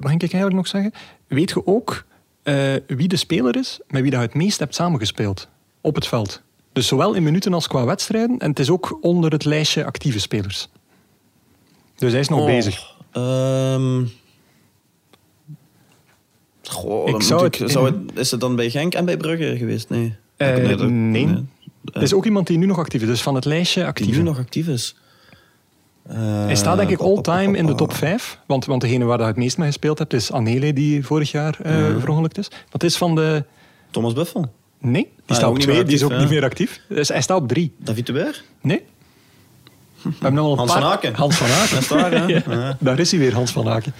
mag 0.00 0.12
ik 0.12 0.20
eigenlijk 0.20 0.54
nog 0.54 0.66
zeggen? 0.66 0.92
Weet 1.26 1.50
je 1.50 1.66
ook 1.66 2.04
eh, 2.42 2.74
wie 2.86 3.08
de 3.08 3.16
speler 3.16 3.56
is 3.56 3.80
met 3.88 4.02
wie 4.02 4.10
je 4.10 4.16
het 4.18 4.34
meest 4.34 4.58
hebt 4.58 4.74
samengespeeld 4.74 5.48
op 5.80 5.94
het 5.94 6.06
veld? 6.06 6.42
Dus 6.72 6.86
zowel 6.86 7.14
in 7.14 7.22
minuten 7.22 7.54
als 7.54 7.66
qua 7.68 7.84
wedstrijden. 7.84 8.38
En 8.38 8.48
het 8.50 8.58
is 8.58 8.70
ook 8.70 8.98
onder 9.00 9.32
het 9.32 9.44
lijstje 9.44 9.84
actieve 9.84 10.20
spelers. 10.20 10.68
Dus 11.96 12.10
hij 12.12 12.20
is 12.20 12.28
nog 12.28 12.40
Oh, 12.40 12.46
bezig. 12.46 12.94
ehm, 13.12 14.04
goh, 16.62 17.08
Ik 17.08 17.22
zou 17.22 17.44
het 17.44 17.54
ik- 17.54 17.60
in- 17.60 17.68
zou 17.68 17.86
het, 17.86 18.18
is 18.18 18.30
het 18.30 18.40
dan 18.40 18.56
bij 18.56 18.70
Genk 18.70 18.94
en 18.94 19.04
bij 19.04 19.16
Brugge 19.16 19.56
geweest? 19.56 19.88
Nee. 19.88 20.14
Nee. 20.88 21.44
Nee. 21.94 22.02
Het 22.02 22.02
is 22.02 22.14
ook 22.14 22.24
iemand 22.24 22.46
die 22.46 22.58
nu 22.58 22.66
nog 22.66 22.78
actief 22.78 23.00
is. 23.02 23.06
Dus 23.08 23.22
van 23.22 23.34
het 23.34 23.44
lijstje 23.44 23.80
Die 23.80 23.88
actief. 23.88 24.16
nu 24.16 24.22
nog 24.22 24.38
actief 24.38 24.68
is. 24.68 24.96
Eh, 26.08 26.16
Hij 26.44 26.56
staat 26.56 26.76
denk 26.76 26.90
ik 26.90 27.00
all-time 27.00 27.56
in 27.56 27.66
de 27.66 27.74
top 27.74 27.92
5. 27.92 28.38
Want, 28.46 28.64
want 28.64 28.80
degene 28.80 29.04
waar 29.04 29.18
je 29.20 29.24
het 29.24 29.36
meest 29.36 29.58
mee 29.58 29.66
gespeeld 29.66 29.98
hebt 29.98 30.12
is 30.12 30.32
Anele, 30.32 30.72
die 30.72 31.04
vorig 31.06 31.30
jaar 31.30 31.58
eh 31.62 31.74
verongelukt 31.98 32.38
is. 32.38 32.48
Wat 32.70 32.82
is 32.82 32.96
van 32.96 33.14
de... 33.14 33.44
Thomas 33.90 34.12
Buffel. 34.12 34.52
Nee, 34.78 35.02
die 35.02 35.12
Ah, 35.26 35.36
staat 35.36 35.48
op 35.48 35.54
niet 35.56 35.62
2, 35.62 35.76
meer 35.76 35.84
die 35.86 35.94
is 35.94 36.02
ook 36.02 36.16
niet 36.16 36.28
meer 36.28 36.44
actief. 36.44 36.80
Dus 36.88 37.08
hij 37.08 37.20
staat 37.22 37.40
op 37.40 37.48
3. 37.48 37.74
David 37.78 38.06
de 38.06 38.12
Beer? 38.12 38.42
Nee? 38.60 38.82
We 40.02 40.10
hebben 40.20 40.44
een 40.44 40.56
Hans 40.56 40.72
paar... 40.72 40.82
van 40.82 40.90
Aken. 40.90 41.14
Hans 41.14 41.36
van 41.36 41.48
Aken. 41.50 41.76
Dat 41.88 42.28
is 42.28 42.42
ja. 42.54 42.76
Daar 42.80 42.98
is 42.98 43.10
hij 43.10 43.20
weer, 43.20 43.34
Hans 43.34 43.50
van 43.52 43.68
Aken. 43.68 43.94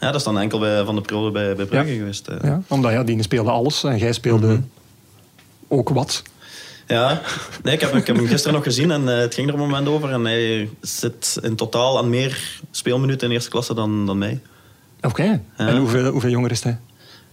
Ja, 0.00 0.06
dat 0.06 0.14
is 0.16 0.22
dan 0.22 0.38
enkel 0.38 0.58
bij 0.58 0.84
Van 0.84 0.94
de 0.94 1.00
Prode 1.00 1.30
bij, 1.30 1.56
bij 1.56 1.64
Brugge 1.64 1.92
Ja. 1.92 1.98
geweest. 1.98 2.28
eh. 2.28 2.36
Ja, 2.42 2.62
omdat 2.68 2.92
ja, 2.92 3.02
die 3.02 3.22
speelde 3.22 3.50
alles 3.50 3.84
en 3.84 3.98
jij 3.98 4.12
speelde 4.12 4.46
Mhm. 4.46 4.60
ook 5.68 5.88
wat. 5.88 6.22
Ja, 6.86 7.20
nee, 7.62 7.74
ik, 7.74 7.80
heb, 7.80 7.94
ik 7.94 8.06
heb 8.06 8.16
hem 8.16 8.26
gisteren 8.26 8.54
nog 8.54 8.64
gezien 8.64 8.90
en 8.90 9.08
eh, 9.08 9.18
het 9.18 9.34
ging 9.34 9.48
er 9.48 9.54
een 9.54 9.60
moment 9.60 9.88
over. 9.88 10.10
En 10.10 10.24
hij 10.24 10.68
zit 10.80 11.38
in 11.42 11.56
totaal 11.56 11.98
aan 11.98 12.10
meer 12.10 12.60
speelminuten 12.70 13.28
in 13.28 13.34
eerste 13.34 13.50
klasse 13.50 13.74
dan, 13.74 14.06
dan 14.06 14.18
mij. 14.18 14.40
Oké. 15.00 15.40
En 15.56 15.76
hoeveel, 15.76 16.10
hoeveel 16.10 16.30
jonger 16.30 16.50
is 16.50 16.62
hij? 16.62 16.78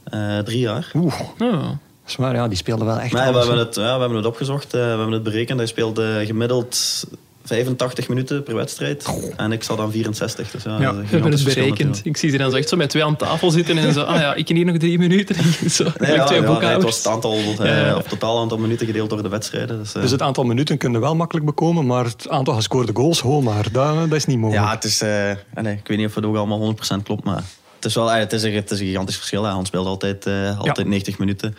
Eh, 0.04 0.38
drie 0.38 0.60
jaar. 0.60 0.92
Oeh, 0.96 1.20
ja. 1.38 1.78
zwaar. 2.06 2.36
Ja, 2.36 2.48
die 2.48 2.58
speelde 2.58 2.86
wel 2.86 3.00
echt 3.00 3.14
Maar 3.14 3.32
we 3.32 3.38
hebben, 3.38 3.58
het, 3.58 3.76
ja, 3.76 3.94
we 3.94 4.00
hebben 4.00 4.18
het 4.18 4.26
opgezocht, 4.26 4.74
eh, 4.74 4.82
we 4.82 4.88
hebben 4.88 5.12
het 5.12 5.24
berekend. 5.24 5.58
Hij 5.58 5.68
speelde 5.68 6.24
gemiddeld 6.26 7.04
85 7.50 8.08
minuten 8.08 8.44
per 8.44 8.56
wedstrijd. 8.56 9.06
En 9.36 9.52
ik 9.52 9.64
zat 9.64 9.80
aan 9.80 9.92
64. 9.92 10.52
Dus 10.52 10.64
ja, 10.64 10.78
We 10.78 11.06
hebben 11.06 11.32
het 11.38 11.44
berekend. 11.44 12.02
Ik 12.04 12.18
zie 12.18 12.30
ze 12.30 12.38
dan 12.38 12.52
zo 12.52 12.58
echt 12.58 12.70
zo 12.70 12.78
met 12.78 12.90
twee 12.90 13.04
aan 13.04 13.16
tafel 13.16 13.52
zitten 13.52 13.78
en 13.78 13.94
zo. 13.94 14.02
Ah 14.02 14.20
ja, 14.20 14.34
ik 14.36 14.46
ken 14.46 14.56
hier 14.56 14.66
nog 14.66 14.78
drie 14.78 14.98
minuten. 14.98 15.36
Zo, 15.70 15.84
Nee, 15.84 16.16
ja, 16.16 16.26
twee 16.26 16.40
ja, 16.40 16.46
nee, 16.46 16.54
boekhouders. 16.54 16.74
het 16.74 16.84
was 16.84 16.98
het 16.98 17.08
aantal, 17.08 17.66
eh, 17.66 17.96
of 17.98 18.08
totaal 18.08 18.40
aantal 18.40 18.58
minuten 18.58 18.86
gedeeld 18.86 19.10
door 19.10 19.24
de 19.24 19.30
wedstrijden. 19.30 19.78
Dus, 19.80 19.96
eh, 19.96 20.02
Dus 20.02 20.12
het 20.12 20.22
aantal 20.22 20.44
minuten 20.44 20.78
kun 20.78 20.92
je 20.92 21.00
wel 21.00 21.16
makkelijk 21.16 21.46
bekomen, 21.46 21.86
maar 21.86 22.06
het 22.06 22.30
aantal 22.30 22.54
gescoorde 22.54 22.92
goals, 22.94 23.20
ho 23.20 23.42
maar, 23.42 23.72
dat, 23.72 23.96
dat 23.96 24.14
is 24.14 24.26
niet 24.26 24.38
mogelijk. 24.38 24.66
ja, 24.66 24.72
het 24.74 24.84
is, 24.84 25.02
eh, 25.02 25.32
nee, 25.62 25.76
ik 25.76 25.88
weet 25.88 25.98
niet 25.98 26.08
of 26.08 26.16
het 26.16 26.26
ook 26.26 26.36
allemaal 26.36 26.60
100% 26.60 27.04
klopt, 27.04 27.24
maar 27.24 27.44
het 27.80 27.86
is 27.86 27.96
wel 27.96 28.12
het 28.12 28.34
is 28.34 28.44
een, 28.44 28.54
het 28.54 28.72
is 28.72 28.80
een 28.80 28.86
gigantisch 28.86 29.16
verschil. 29.16 29.44
Hè. 29.44 29.52
Hans 29.52 29.68
speelt 29.68 29.86
altijd, 29.86 30.26
eh, 30.26 30.60
altijd 30.60 30.88
90 30.88 31.18
minuten. 31.18 31.56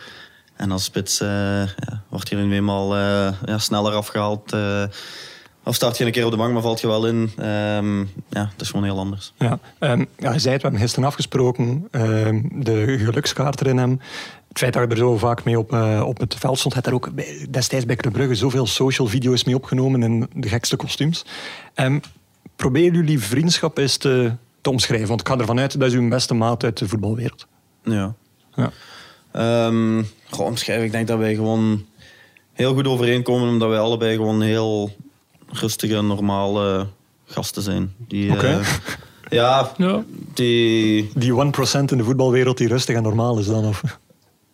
En 0.55 0.71
als 0.71 0.83
spits 0.83 1.21
eh, 1.21 1.29
ja, 1.63 2.03
wordt 2.09 2.29
je 2.29 2.35
nu 2.35 2.55
eenmaal 2.55 2.95
eh, 2.95 3.33
ja, 3.45 3.57
sneller 3.57 3.93
afgehaald. 3.93 4.55
Of 5.63 5.75
start 5.75 5.97
je 5.97 6.05
een 6.05 6.11
keer 6.11 6.25
op 6.25 6.31
de 6.31 6.37
bank, 6.37 6.53
maar 6.53 6.61
valt 6.61 6.81
je 6.81 6.87
wel 6.87 7.07
in. 7.07 7.31
Ehm, 7.37 7.99
ja, 8.29 8.49
het 8.51 8.61
is 8.61 8.69
gewoon 8.69 8.85
heel 8.85 8.97
anders. 8.99 9.33
Ja, 9.37 9.59
ehm, 9.79 10.05
ja, 10.17 10.33
je 10.33 10.39
zei 10.39 10.53
het, 10.53 10.61
we 10.61 10.67
hebben 10.67 10.79
gisteren 10.79 11.07
afgesproken, 11.07 11.87
ehm, 11.91 12.41
de 12.51 12.97
gelukskaart 12.97 13.61
erin 13.61 13.77
hem. 13.77 13.99
Het 14.47 14.57
feit 14.57 14.73
dat 14.73 14.83
je 14.83 14.89
er 14.89 14.97
zo 14.97 15.17
vaak 15.17 15.43
mee 15.43 15.59
op, 15.59 15.73
eh, 15.73 16.03
op 16.05 16.19
het 16.19 16.35
veld 16.35 16.59
stond, 16.59 16.73
had 16.73 16.85
er 16.85 16.93
ook 16.93 17.11
bij- 17.13 17.47
destijds 17.49 17.85
bij 17.85 17.95
Club 17.95 18.13
Brugge 18.13 18.35
zoveel 18.35 18.65
social 18.65 19.07
video's 19.07 19.43
mee 19.43 19.55
opgenomen 19.55 20.03
in 20.03 20.27
de 20.33 20.47
gekste 20.49 20.75
kostuums. 20.75 21.25
Probeer 22.55 22.93
jullie 22.93 23.19
vriendschap 23.19 23.77
eens 23.77 23.97
te, 23.97 24.31
te 24.61 24.69
omschrijven, 24.69 25.07
want 25.07 25.21
ik 25.21 25.27
ga 25.27 25.37
ervan 25.37 25.59
uit 25.59 25.79
dat 25.79 25.89
is 25.89 25.95
uw 25.95 26.09
beste 26.09 26.33
maat 26.33 26.63
uit 26.63 26.77
de 26.77 26.87
voetbalwereld. 26.87 27.47
Ja. 27.83 28.13
Ja. 28.55 28.71
Goh, 30.29 30.45
omschrijven, 30.45 30.85
ik 30.85 30.91
denk 30.91 31.07
dat 31.07 31.17
wij 31.17 31.35
gewoon 31.35 31.85
heel 32.53 32.73
goed 32.73 32.87
overeenkomen, 32.87 33.47
omdat 33.47 33.69
wij 33.69 33.79
allebei 33.79 34.15
gewoon 34.15 34.41
heel 34.41 34.95
rustige, 35.51 36.01
normale 36.01 36.87
gasten 37.25 37.61
zijn. 37.61 37.93
Die, 38.07 38.31
Oké. 38.31 38.47
eh, 38.47 38.67
ja, 39.39 39.71
Ja. 39.77 40.03
die, 40.33 41.11
Die 41.15 41.31
1% 41.31 41.35
in 41.91 41.97
de 41.97 42.03
voetbalwereld 42.03 42.57
die 42.57 42.67
rustig 42.67 42.95
en 42.95 43.03
normaal 43.03 43.39
is 43.39 43.45
dan? 43.47 43.65
Of? 43.65 43.81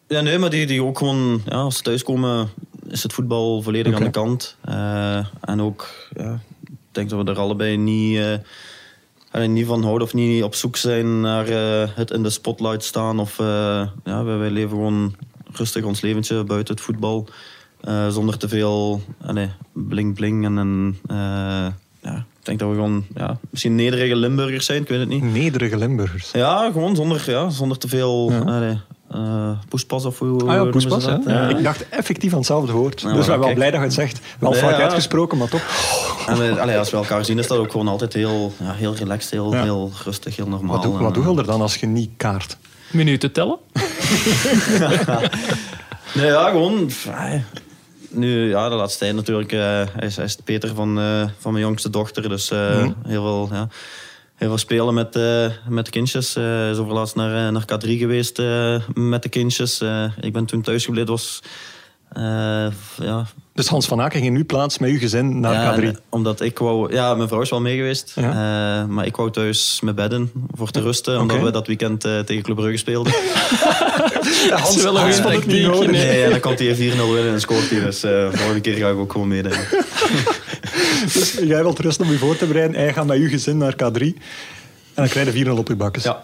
ja, 0.07 0.21
nee, 0.21 0.37
maar 0.37 0.49
die, 0.49 0.65
die 0.65 0.83
ook 0.83 0.97
gewoon, 0.97 1.41
ja, 1.45 1.55
als 1.55 1.77
ze 1.77 1.81
thuiskomen, 1.83 2.49
is 2.89 3.03
het 3.03 3.13
voetbal 3.13 3.61
volledig 3.61 3.95
aan 3.95 4.03
de 4.03 4.09
kant. 4.09 4.55
Eh, 4.61 5.25
en 5.41 5.61
ook, 5.61 5.89
ja, 6.17 6.39
ik 6.65 6.73
denk 6.91 7.09
dat 7.09 7.23
we 7.25 7.31
er 7.31 7.39
allebei 7.39 7.77
niet, 7.77 8.17
eh, 9.31 9.47
niet 9.47 9.65
van 9.65 9.83
houden 9.83 10.07
of 10.07 10.13
niet 10.13 10.43
op 10.43 10.55
zoek 10.55 10.75
zijn 10.77 11.21
naar 11.21 11.47
eh, 11.47 11.89
het 11.95 12.11
in 12.11 12.23
de 12.23 12.29
spotlight 12.29 12.83
staan. 12.83 13.19
Of, 13.19 13.39
eh, 13.39 13.87
ja, 14.03 14.23
wij, 14.23 14.37
wij 14.37 14.49
leven 14.49 14.69
gewoon 14.69 15.15
rustig 15.51 15.83
ons 15.83 16.01
leventje 16.01 16.43
buiten 16.43 16.75
het 16.75 16.83
voetbal. 16.83 17.27
Eh, 17.87 18.07
zonder 18.07 18.37
te 18.37 18.47
veel 18.49 19.01
allee, 19.25 19.49
bling 19.73 20.15
bling. 20.15 20.45
En, 20.45 20.97
eh, 21.07 21.15
ja, 22.01 22.15
ik 22.39 22.43
denk 22.45 22.59
dat 22.59 22.69
we 22.69 22.75
gewoon 22.75 23.05
ja, 23.15 23.37
misschien 23.49 23.75
nederige 23.75 24.15
Limburgers 24.15 24.65
zijn, 24.65 24.81
ik 24.81 24.87
weet 24.87 24.99
het 24.99 25.09
niet. 25.09 25.23
Nederige 25.23 25.77
Limburgers. 25.77 26.31
Ja, 26.31 26.69
gewoon 26.71 26.95
zonder, 26.95 27.23
ja, 27.31 27.49
zonder 27.49 27.77
te 27.77 27.87
veel 27.87 28.31
Ja. 28.31 28.39
allee, 28.39 28.77
eh, 29.11 29.51
poespas 29.69 30.05
of 30.05 30.19
hoe, 30.19 30.41
Ah 30.45 30.53
ja, 30.53 30.63
poespas, 30.63 31.03
ze 31.03 31.09
hè? 31.09 31.15
dat? 31.15 31.25
Ja. 31.25 31.47
Ik 31.49 31.63
dacht 31.63 31.89
effectief 31.89 32.31
aan 32.31 32.37
hetzelfde 32.37 32.71
woord. 32.71 33.01
Ja, 33.01 33.07
dus 33.07 33.17
we 33.17 33.23
zijn 33.23 33.37
wel 33.37 33.45
kijk. 33.45 33.55
blij 33.57 33.69
dat 33.71 33.79
je 33.79 33.85
het 33.85 33.95
zegt. 33.95 34.19
Wel 34.39 34.51
Nee, 34.51 34.59
vaak 34.59 34.77
ja. 34.77 34.83
uitgesproken, 34.83 35.37
maar 35.37 35.47
toch. 35.49 35.61
En 36.27 36.59
allee, 36.59 36.77
als 36.77 36.89
we 36.91 36.97
elkaar 36.97 37.25
zien 37.25 37.39
is 37.39 37.47
dat 37.47 37.57
ook 37.57 37.71
gewoon 37.71 37.87
altijd 37.87 38.13
heel, 38.13 38.53
ja, 38.59 38.73
heel 38.73 38.95
relaxed, 38.95 39.31
heel, 39.31 39.53
Ja. 39.53 39.63
heel 39.63 39.91
rustig, 40.03 40.35
heel 40.35 40.47
normaal. 40.47 40.73
Wat, 40.75 40.83
doe, 40.83 40.97
En, 40.97 41.03
wat 41.03 41.13
doe 41.13 41.31
je 41.31 41.37
er 41.39 41.45
dan 41.45 41.61
als 41.61 41.75
je 41.75 41.85
niet 41.87 42.09
kaart? 42.17 42.57
Minuten 42.91 43.31
tellen. 43.31 43.57
Nee, 46.13 46.25
ja, 46.25 46.49
gewoon. 46.49 46.89
ai. 47.15 47.43
Nu, 48.17 48.49
ja, 48.49 48.69
de 48.69 48.75
laatste 48.75 48.99
tijd 48.99 49.15
natuurlijk. 49.15 49.51
eh, 49.51 49.59
hij, 49.59 50.07
is, 50.07 50.15
hij 50.15 50.25
is 50.25 50.35
de 50.35 50.43
Peter 50.43 50.75
van, 50.75 50.99
eh, 50.99 51.27
van 51.37 51.51
mijn 51.51 51.63
jongste 51.65 51.89
dochter. 51.89 52.29
Dus 52.29 52.51
eh, 52.51 52.77
Mhm. 52.83 52.91
heel, 53.07 53.23
veel, 53.23 53.49
ja, 53.51 53.67
heel 54.35 54.47
veel 54.47 54.57
spelen 54.57 54.93
met, 54.93 55.15
eh, 55.15 55.47
met 55.67 55.85
de 55.85 55.91
kindjes. 55.91 56.35
Eh, 56.35 56.43
Hij 56.43 56.69
is 56.71 56.77
overlaatst 56.77 57.15
naar, 57.15 57.45
eh, 57.47 57.51
naar 57.53 57.65
K3 57.65 57.97
geweest 57.97 58.39
eh, 58.39 58.81
met 58.93 59.23
de 59.23 59.29
kindjes. 59.29 59.81
Eh, 59.81 60.11
ik 60.21 60.33
ben 60.33 60.45
toen 60.45 60.61
thuis 60.61 60.85
gebleven. 60.85 61.09
was 61.09 61.39
eh, 62.13 62.67
ja, 62.97 63.25
Dus 63.57 63.67
Hans 63.67 63.85
van 63.85 64.01
Aken 64.01 64.21
ging 64.21 64.35
nu 64.35 64.43
plaats 64.43 64.77
met 64.77 64.89
uw 64.89 64.99
gezin 64.99 65.39
naar 65.39 65.53
ja, 65.53 65.75
K3. 65.75 65.83
en, 65.83 65.99
omdat 66.09 66.41
ik 66.41 66.57
wou... 66.57 66.93
Ja, 66.93 67.15
mijn 67.15 67.27
vrouw 67.27 67.41
is 67.41 67.49
wel 67.49 67.61
mee 67.61 67.75
geweest. 67.75 68.11
Ja. 68.15 68.29
eh, 68.29 68.87
maar 68.87 69.05
ik 69.05 69.15
wou 69.15 69.31
thuis 69.31 69.79
met 69.83 69.95
bedden 69.95 70.31
voor 70.51 70.71
te 70.71 70.81
rusten. 70.81 71.19
Omdat 71.19 71.41
we 71.41 71.51
dat 71.51 71.67
weekend 71.67 72.05
eh, 72.05 72.19
tegen 72.19 72.43
Club 72.43 72.55
Brugge 72.55 72.77
speelden. 72.77 73.13
Ja, 74.47 74.57
Hans, 74.57 74.83
wel 74.83 74.99
een 74.99 75.07
het 75.07 75.45
niet 75.45 75.67
nee. 75.67 75.87
Nee, 75.87 76.29
dan 76.29 76.39
komt 76.39 76.59
hij 76.59 76.75
4-0 76.75 76.79
winnen 76.79 77.33
en 77.33 77.41
scoort 77.41 77.69
hij. 77.69 77.79
Dus 77.79 78.03
eh 78.03 78.27
volgende 78.31 78.61
keer 78.61 78.75
ga 78.75 78.89
ik 78.89 78.97
ook 78.97 79.11
gewoon 79.11 79.27
meedenken. 79.27 79.67
Dus 81.13 81.37
jij 81.43 81.61
wilt 81.61 81.79
rust 81.79 81.99
om 81.99 82.11
je 82.11 82.17
voor 82.17 82.37
te 82.37 82.45
bereiden. 82.45 82.79
Hij 82.79 82.93
gaat 82.93 83.05
met 83.05 83.17
uw 83.17 83.29
gezin 83.29 83.57
naar 83.57 83.73
K3. 83.73 84.07
En 84.97 85.03
dan 85.03 85.07
krijg 85.11 85.33
je 85.33 85.45
4-0 85.45 85.49
op 85.49 85.67
je 85.67 85.75
bakkes. 85.75 86.03
Ja, 86.03 86.23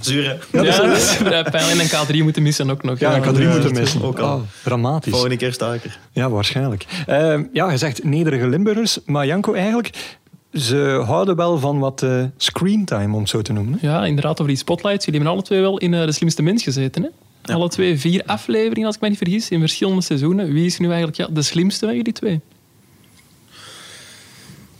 zuur 0.00 0.24
hè? 0.52 0.60
Ja, 0.62 0.64
Ja, 0.64 1.42
pijnlijk. 1.42 1.54
En 1.54 1.80
een 1.80 2.20
K3 2.20 2.22
moeten 2.24 2.42
missen 2.42 2.70
ook 2.70 2.82
nog. 2.82 2.98
Ja, 2.98 3.20
K3 3.20 3.22
Ja, 3.24 3.30
moeten 3.30 3.62
dat 3.62 3.72
missen. 3.72 4.02
ook 4.02 4.18
al. 4.18 4.36
Oh, 4.36 4.42
dramatisch. 4.64 5.12
Volgende 5.12 5.36
keer 5.36 5.52
sta 5.52 5.72
ik 5.74 5.84
er. 5.84 5.98
Ja, 6.12 6.30
waarschijnlijk. 6.30 6.86
Eh, 7.06 7.40
ja, 7.52 7.70
je 7.70 7.76
zegt 7.76 8.04
nederige 8.04 8.48
Limburgers. 8.48 8.98
Maar 9.06 9.26
Janko, 9.26 9.52
eigenlijk... 9.54 10.16
Ze 10.52 11.02
houden 11.06 11.36
wel 11.36 11.58
van 11.58 11.78
wat 11.78 12.02
eh 12.02 12.24
screentime, 12.36 13.14
om 13.14 13.20
het 13.20 13.28
zo 13.28 13.42
te 13.42 13.52
noemen. 13.52 13.78
hè? 13.80 13.88
Ja, 13.88 14.06
inderdaad, 14.06 14.32
over 14.32 14.46
die 14.46 14.56
spotlights. 14.56 15.04
Jullie 15.04 15.20
hebben 15.20 15.38
alle 15.38 15.46
twee 15.46 15.60
wel 15.60 15.78
in 15.78 15.94
eh, 15.94 16.04
De 16.04 16.12
Slimste 16.12 16.42
Mens 16.42 16.62
gezeten. 16.62 17.02
Hè? 17.02 17.08
Ja. 17.42 17.54
Alle 17.54 17.68
twee 17.68 17.98
vier 17.98 18.22
afleveringen, 18.26 18.86
als 18.86 18.94
ik 18.94 19.00
me 19.00 19.08
niet 19.08 19.18
vergis, 19.18 19.48
in 19.48 19.60
verschillende 19.60 20.02
seizoenen. 20.02 20.52
Wie 20.52 20.66
is 20.66 20.78
nu 20.78 20.86
eigenlijk 20.86 21.16
ja, 21.16 21.26
de 21.30 21.42
slimste 21.42 21.86
van 21.86 21.96
jullie 21.96 22.12
twee? 22.12 22.40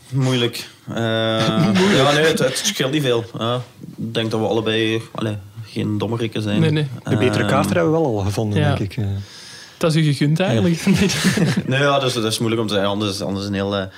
Moeilijk. 0.09 0.68
Eh, 0.89 0.95
Ja, 1.97 2.12
nee, 2.12 2.24
het, 2.24 2.39
het 2.39 2.59
scheelt 2.64 2.93
niet 2.93 3.03
veel. 3.03 3.24
Ik 3.97 4.14
denk 4.14 4.30
dat 4.30 4.41
we 4.41 4.47
allebei 4.47 5.03
allee, 5.14 5.37
geen 5.64 5.99
dommerikken 5.99 6.43
zijn. 6.43 6.61
Nee, 6.61 6.70
nee. 6.70 6.89
De 7.05 7.16
betere 7.16 7.43
Ehm, 7.43 7.49
kaarten 7.53 7.76
hebben 7.76 7.93
we 7.93 7.99
wel 7.99 8.07
al 8.07 8.24
gevonden, 8.24 8.59
ja. 8.61 8.74
denk 8.74 8.91
ik. 8.93 8.97
eh. 9.05 9.07
Dat 9.78 9.95
is 9.95 10.03
u 10.07 10.12
gegund 10.12 10.41
eigenlijk. 10.41 10.85
Nee, 11.66 11.80
ja, 11.80 11.99
dus, 11.99 12.12
dat 12.12 12.24
is 12.24 12.39
moeilijk 12.39 12.62
om 12.62 12.68
te 12.68 12.74
zeggen. 12.74 12.93
Anders, 12.93 13.20
anders 13.22 13.47
een 13.47 13.55
hele, 13.55 13.91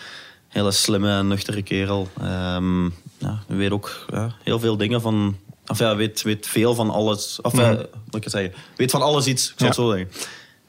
hele 0.48 0.70
slimme 0.72 1.10
en 1.10 1.28
nuchtere 1.28 1.62
kerel. 1.62 2.08
Ehm 2.20 2.84
ja, 3.18 3.38
hij 3.46 3.56
weet 3.56 3.70
ook 3.70 4.04
ja, 4.12 4.32
heel 4.42 4.58
veel 4.60 4.76
dingen 4.76 5.00
van... 5.00 5.36
Of 5.66 5.78
ja, 5.78 5.96
weet, 5.96 6.22
weet 6.22 6.46
veel 6.46 6.74
van 6.74 6.90
alles. 6.90 7.38
Of 7.42 7.56
ja, 7.56 7.70
moet 7.70 8.14
ik 8.16 8.22
het 8.24 8.32
zeggen? 8.32 8.52
Weet 8.76 8.90
van 8.90 9.02
alles 9.02 9.26
iets, 9.26 9.48
ik 9.50 9.54
zal 9.56 9.66
het 9.66 9.76
zo 9.76 9.90
zeggen. 9.90 10.08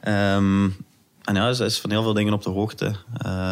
Ehm, 0.00 0.68
en 1.26 1.34
ja, 1.34 1.52
hij 1.54 1.66
is 1.66 1.78
van 1.80 1.90
heel 1.90 2.02
veel 2.02 2.12
dingen 2.12 2.32
op 2.32 2.42
de 2.42 2.50
hoogte. 2.50 2.84
Eh, 2.86 2.92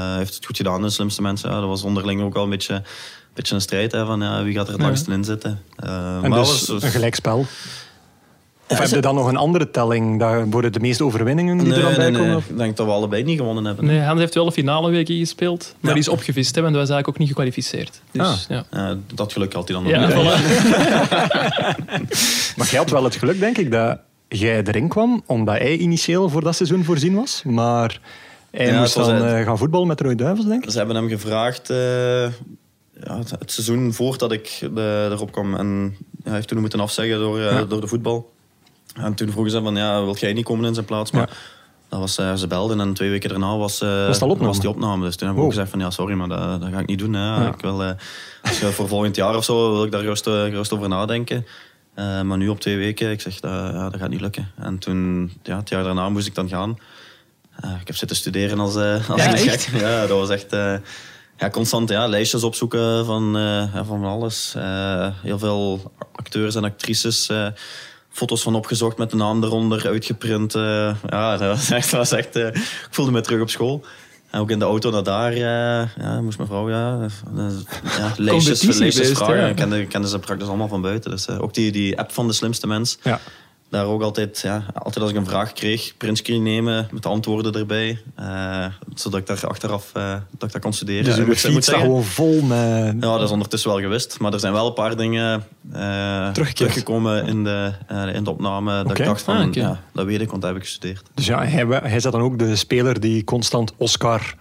Hij 0.09 0.17
heeft 0.17 0.35
het 0.35 0.45
goed 0.47 0.57
gedaan, 0.57 0.83
de 0.83 0.91
slimste 0.91 1.23
mensen. 1.23 1.51
Ja, 1.51 1.61
dat 1.61 1.69
was 1.69 1.83
onderling 1.83 2.23
ook 2.23 2.35
wel 2.35 2.43
een 2.45 2.51
beetje, 2.51 2.75
een, 2.75 2.83
beetje 3.35 3.55
een 3.55 3.61
strijd. 3.61 3.93
Hè, 3.93 4.07
van 4.07 4.21
ja, 4.21 4.43
wie 4.43 4.55
gaat 4.55 4.67
er 4.67 4.73
het 4.73 4.81
Ja. 4.81 4.87
langst 4.87 5.09
in 5.09 5.25
zitten. 5.25 5.61
Eh, 5.77 6.17
En 6.23 6.31
maar 6.31 6.39
dus 6.39 6.69
een 6.69 6.81
gelijkspel. 6.81 7.47
Of 8.69 8.79
heb 8.79 8.89
je 8.89 9.01
dan 9.01 9.15
nog 9.15 9.27
een 9.29 9.37
andere 9.37 9.71
telling? 9.71 10.19
Daar 10.19 10.49
worden 10.51 10.73
de 10.73 10.81
meeste 10.81 11.05
overwinningen 11.05 11.59
die 11.59 11.67
Nee, 11.67 11.77
er 11.77 11.83
dan 11.83 11.95
bij 11.95 12.11
nee, 12.11 12.21
komen? 12.21 12.29
nee. 12.35 12.43
Ik 12.49 12.57
denk 12.59 12.77
dat 12.77 12.87
we 12.87 12.93
allebei 12.93 13.23
niet 13.23 13.39
gewonnen 13.39 13.65
hebben. 13.65 13.85
Nee, 13.85 14.01
Hans 14.01 14.21
heeft 14.21 14.35
wel 14.35 14.47
een 14.47 14.53
finale 14.53 14.91
week 14.91 15.07
gespeeld, 15.09 15.75
maar 15.81 15.91
Ja. 15.91 15.97
die 15.97 16.03
is 16.03 16.09
opgevist, 16.09 16.55
hè, 16.55 16.61
want 16.63 16.75
dat 16.75 16.83
was 16.89 16.91
eigenlijk 16.91 17.09
ook 17.09 17.19
niet 17.19 17.29
gekwalificeerd. 17.29 18.01
Dus, 18.11 18.23
Ah. 18.27 18.37
ja. 18.49 18.65
Eh, 18.71 18.97
dat 19.15 19.33
geluk 19.33 19.53
had 19.53 19.69
hij 19.69 19.77
dan 19.77 19.85
nog 19.85 19.93
Ja, 19.93 20.07
niet. 20.07 20.15
voilà. 20.15 20.35
Maar 22.57 22.67
jij 22.71 22.79
had 22.79 22.91
wel 22.91 23.05
het 23.05 23.17
geluk, 23.17 23.41
denk 23.41 23.59
ik, 23.59 23.71
dat 23.71 23.99
jij 24.39 24.63
erin 24.65 24.89
kwam, 24.89 25.23
omdat 25.27 25.59
hij 25.59 25.77
initieel 25.77 26.29
voor 26.29 26.43
dat 26.43 26.55
seizoen 26.57 26.85
voorzien 26.85 27.15
was. 27.15 27.43
Maar 27.45 28.01
hij 28.51 28.67
Ja, 28.67 28.81
moest 28.81 28.95
dan 28.95 29.11
het. 29.15 29.35
eh, 29.35 29.45
gaan 29.45 29.59
voetballen 29.59 29.87
met 29.87 29.99
de 29.99 30.05
Rode 30.05 30.17
Duivels, 30.17 30.47
denk 30.47 30.65
ik. 30.65 30.71
Ze 30.71 30.77
hebben 30.79 30.97
hem 30.97 31.09
gevraagd 31.09 31.71
eh, 31.71 31.77
ja, 33.01 33.19
het, 33.19 33.31
het 33.31 33.53
seizoen 33.53 33.93
voordat 33.93 34.33
ik 34.33 34.69
de, 34.75 35.09
erop 35.13 35.33
kwam. 35.33 35.55
En 35.55 35.97
hij 36.23 36.33
heeft 36.35 36.49
toen 36.49 36.61
moeten 36.61 36.81
afzeggen 36.81 37.19
door, 37.19 37.39
eh, 37.39 37.45
Ja. 37.53 37.65
door 37.65 37.81
de 37.81 37.87
voetbal. 37.87 38.33
En 38.95 39.15
toen 39.15 39.31
vroegen 39.31 39.53
ze 39.53 39.63
van, 39.63 39.77
ja, 39.77 40.05
wil 40.05 40.17
jij 40.17 40.33
niet 40.33 40.45
komen 40.45 40.65
in 40.65 40.75
zijn 40.75 40.87
plaats? 40.87 41.11
Maar 41.11 41.37
dat 41.89 41.99
was, 42.01 42.19
eh, 42.19 42.35
ze 42.35 42.47
belden 42.47 42.81
en 42.81 42.93
twee 42.95 43.11
weken 43.11 43.29
daarna 43.29 43.57
was, 43.57 43.81
eh, 43.81 44.07
Was 44.07 44.23
opname? 44.23 44.47
was 44.47 44.61
die 44.61 44.69
opname. 44.69 45.05
Dus 45.05 45.17
toen 45.17 45.27
hebben 45.27 45.45
we 45.45 45.51
ook 45.51 45.55
Wow. 45.55 45.67
gezegd 45.67 45.71
van, 45.71 45.79
ja, 45.81 45.91
sorry, 45.91 46.15
maar 46.15 46.29
dat, 46.29 46.61
dat 46.61 46.71
ga 46.73 46.79
ik 46.79 46.87
niet 46.87 46.99
doen. 46.99 47.13
Hè. 47.13 47.49
Ik 47.49 47.61
wil, 47.61 47.83
eh, 47.83 47.91
voor 48.43 48.89
volgend 48.89 49.17
jaar 49.17 49.37
of 49.37 49.45
zo 49.45 49.73
wil 49.73 49.85
ik 49.85 49.91
daar 49.91 50.01
gerust, 50.01 50.27
eh, 50.27 50.43
gerust 50.43 50.73
over 50.73 50.89
nadenken. 50.89 51.47
Eh, 51.95 52.21
maar 52.21 52.39
nu 52.39 52.49
op 52.49 52.61
twee 52.61 52.77
weken, 52.77 53.11
ik 53.11 53.21
zeg, 53.21 53.41
dat, 53.41 53.51
ja, 53.51 53.91
dat 53.91 54.01
gaat 54.01 54.09
niet 54.09 54.21
lukken. 54.21 54.51
En 54.57 54.79
toen, 54.79 55.33
ja, 55.43 55.57
het 55.57 55.69
jaar 55.69 55.85
daarna 55.85 56.09
moest 56.09 56.27
ik 56.27 56.35
dan 56.35 56.49
gaan. 56.49 56.79
Eh, 57.61 57.71
ik 57.81 57.87
heb 57.87 57.97
zitten 57.97 58.17
studeren 58.17 58.59
als, 58.59 58.77
eh 58.77 59.11
als 59.11 59.23
Ja, 59.23 59.33
een 59.33 59.39
gek. 59.39 59.69
Ja, 59.73 60.07
dat 60.07 60.19
was 60.19 60.29
echt 60.29 60.51
ja, 61.37 61.51
constant 61.51 61.89
ja, 61.89 62.07
lijstjes 62.07 62.43
opzoeken 62.43 63.05
van, 63.05 63.33
ja, 63.75 63.85
van 63.85 64.05
alles. 64.05 64.55
Heel 65.23 65.39
veel 65.39 65.93
acteurs 66.13 66.55
en 66.55 66.65
actrices. 66.65 67.31
foto's 68.11 68.43
van 68.43 68.55
opgezocht 68.55 68.99
met 68.99 69.11
de 69.11 69.17
naam 69.17 69.45
eronder, 69.45 69.89
uitgeprint. 69.89 70.53
ja, 71.07 71.37
dat 71.37 71.57
was 71.57 71.71
echt... 71.71 71.91
Dat 71.91 72.01
was 72.01 72.13
echt 72.13 72.37
ik 72.37 72.89
voelde 72.91 73.11
me 73.11 73.21
terug 73.21 73.41
op 73.41 73.51
school. 73.51 73.85
En 74.35 74.41
ook 74.41 74.51
in 74.51 74.59
de 74.59 74.65
auto 74.65 74.91
naar 74.91 75.03
daar 75.03 75.33
eh, 75.33 75.89
ja, 75.97 76.21
moest 76.21 76.37
mijn 76.37 76.49
vrouw 76.49 76.69
ja, 76.69 77.01
eh, 77.37 77.45
ja, 77.99 78.13
Competitiebeest, 78.31 78.79
lijstjes 78.79 79.11
vragen. 79.11 79.89
ja. 79.91 80.07
Ze 80.07 80.19
praktisch 80.19 80.49
allemaal 80.49 80.69
van 80.69 80.81
buiten. 80.81 81.11
Dus, 81.11 81.27
eh, 81.27 81.43
ook 81.43 81.55
die, 81.55 81.73
die 81.73 81.99
app 81.99 82.13
van 82.13 82.27
de 82.27 82.33
slimste 82.33 82.67
mens. 82.67 82.99
Ja. 83.03 83.21
Daar 83.75 83.87
ook 83.87 84.03
altijd, 84.03 84.41
ja, 84.41 84.65
altijd 84.75 85.01
als 85.05 85.11
ik 85.11 85.17
een 85.17 85.27
vraag 85.27 85.53
kreeg, 85.53 85.97
printscreen 85.97 86.43
nemen 86.43 86.89
met 86.93 87.03
de 87.03 87.09
antwoorden 87.09 87.53
erbij. 87.55 88.01
eh, 88.17 88.67
zodat 88.95 89.21
ik 89.21 89.27
daar 89.27 89.47
achteraf 89.47 89.91
eh, 89.95 90.11
dat 90.13 90.43
ik 90.49 90.53
dat 90.53 90.63
kon 90.63 90.73
studeren. 90.73 91.05
Dus 91.05 91.17
uw 91.17 91.27
moet- 91.27 91.49
moet 91.53 91.63
staat 91.65 91.81
gewoon 91.81 92.05
vol 92.05 92.41
met... 92.41 92.95
ja, 93.01 93.17
dat 93.17 93.23
is 93.23 93.31
ondertussen 93.31 93.71
wel 93.71 93.81
gewist. 93.81 94.19
Maar 94.21 94.33
er 94.33 94.41
zijn 94.41 94.53
wel 94.53 94.67
een 94.67 94.73
paar 94.75 94.97
dingen 94.97 95.47
eh, 95.73 96.31
teruggekomen 96.31 97.27
in 97.27 97.45
de, 97.45 97.73
in 98.13 98.25
de 98.25 98.31
opname. 98.31 98.83
Dat 98.83 98.99
ik 98.99 99.05
dacht 99.05 99.23
van, 99.23 99.37
Ah, 99.37 99.53
ja, 99.55 99.81
dat 99.93 100.05
weet 100.07 100.21
ik, 100.21 100.29
want 100.31 100.41
dat 100.43 100.51
heb 100.51 100.61
ik 100.61 100.67
gestudeerd. 100.67 101.03
Dus 101.15 101.27
ja, 101.27 101.45
hij, 101.45 101.67
hij 101.83 102.01
zat 102.01 102.13
dan 102.13 102.21
ook 102.21 102.39
de 102.39 102.57
speler 102.57 103.01
die 103.01 103.25
constant 103.25 103.73
Oscar, 103.77 104.35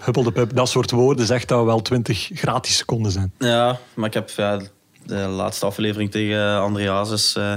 huppelde 0.00 0.32
pup, 0.32 0.54
dat 0.56 0.68
soort 0.68 0.90
woorden 0.90 1.26
zegt 1.26 1.48
dat 1.48 1.64
wel 1.64 1.82
20 1.82 2.30
gratis 2.34 2.76
seconden 2.76 3.12
zijn. 3.12 3.32
Ja, 3.38 3.78
maar 3.94 4.06
ik 4.06 4.14
heb 4.14 4.30
ja, 4.36 4.60
de 5.06 5.14
laatste 5.16 5.66
aflevering 5.66 6.10
tegen 6.10 6.60
Andreasis... 6.60 7.36
eh, 7.36 7.52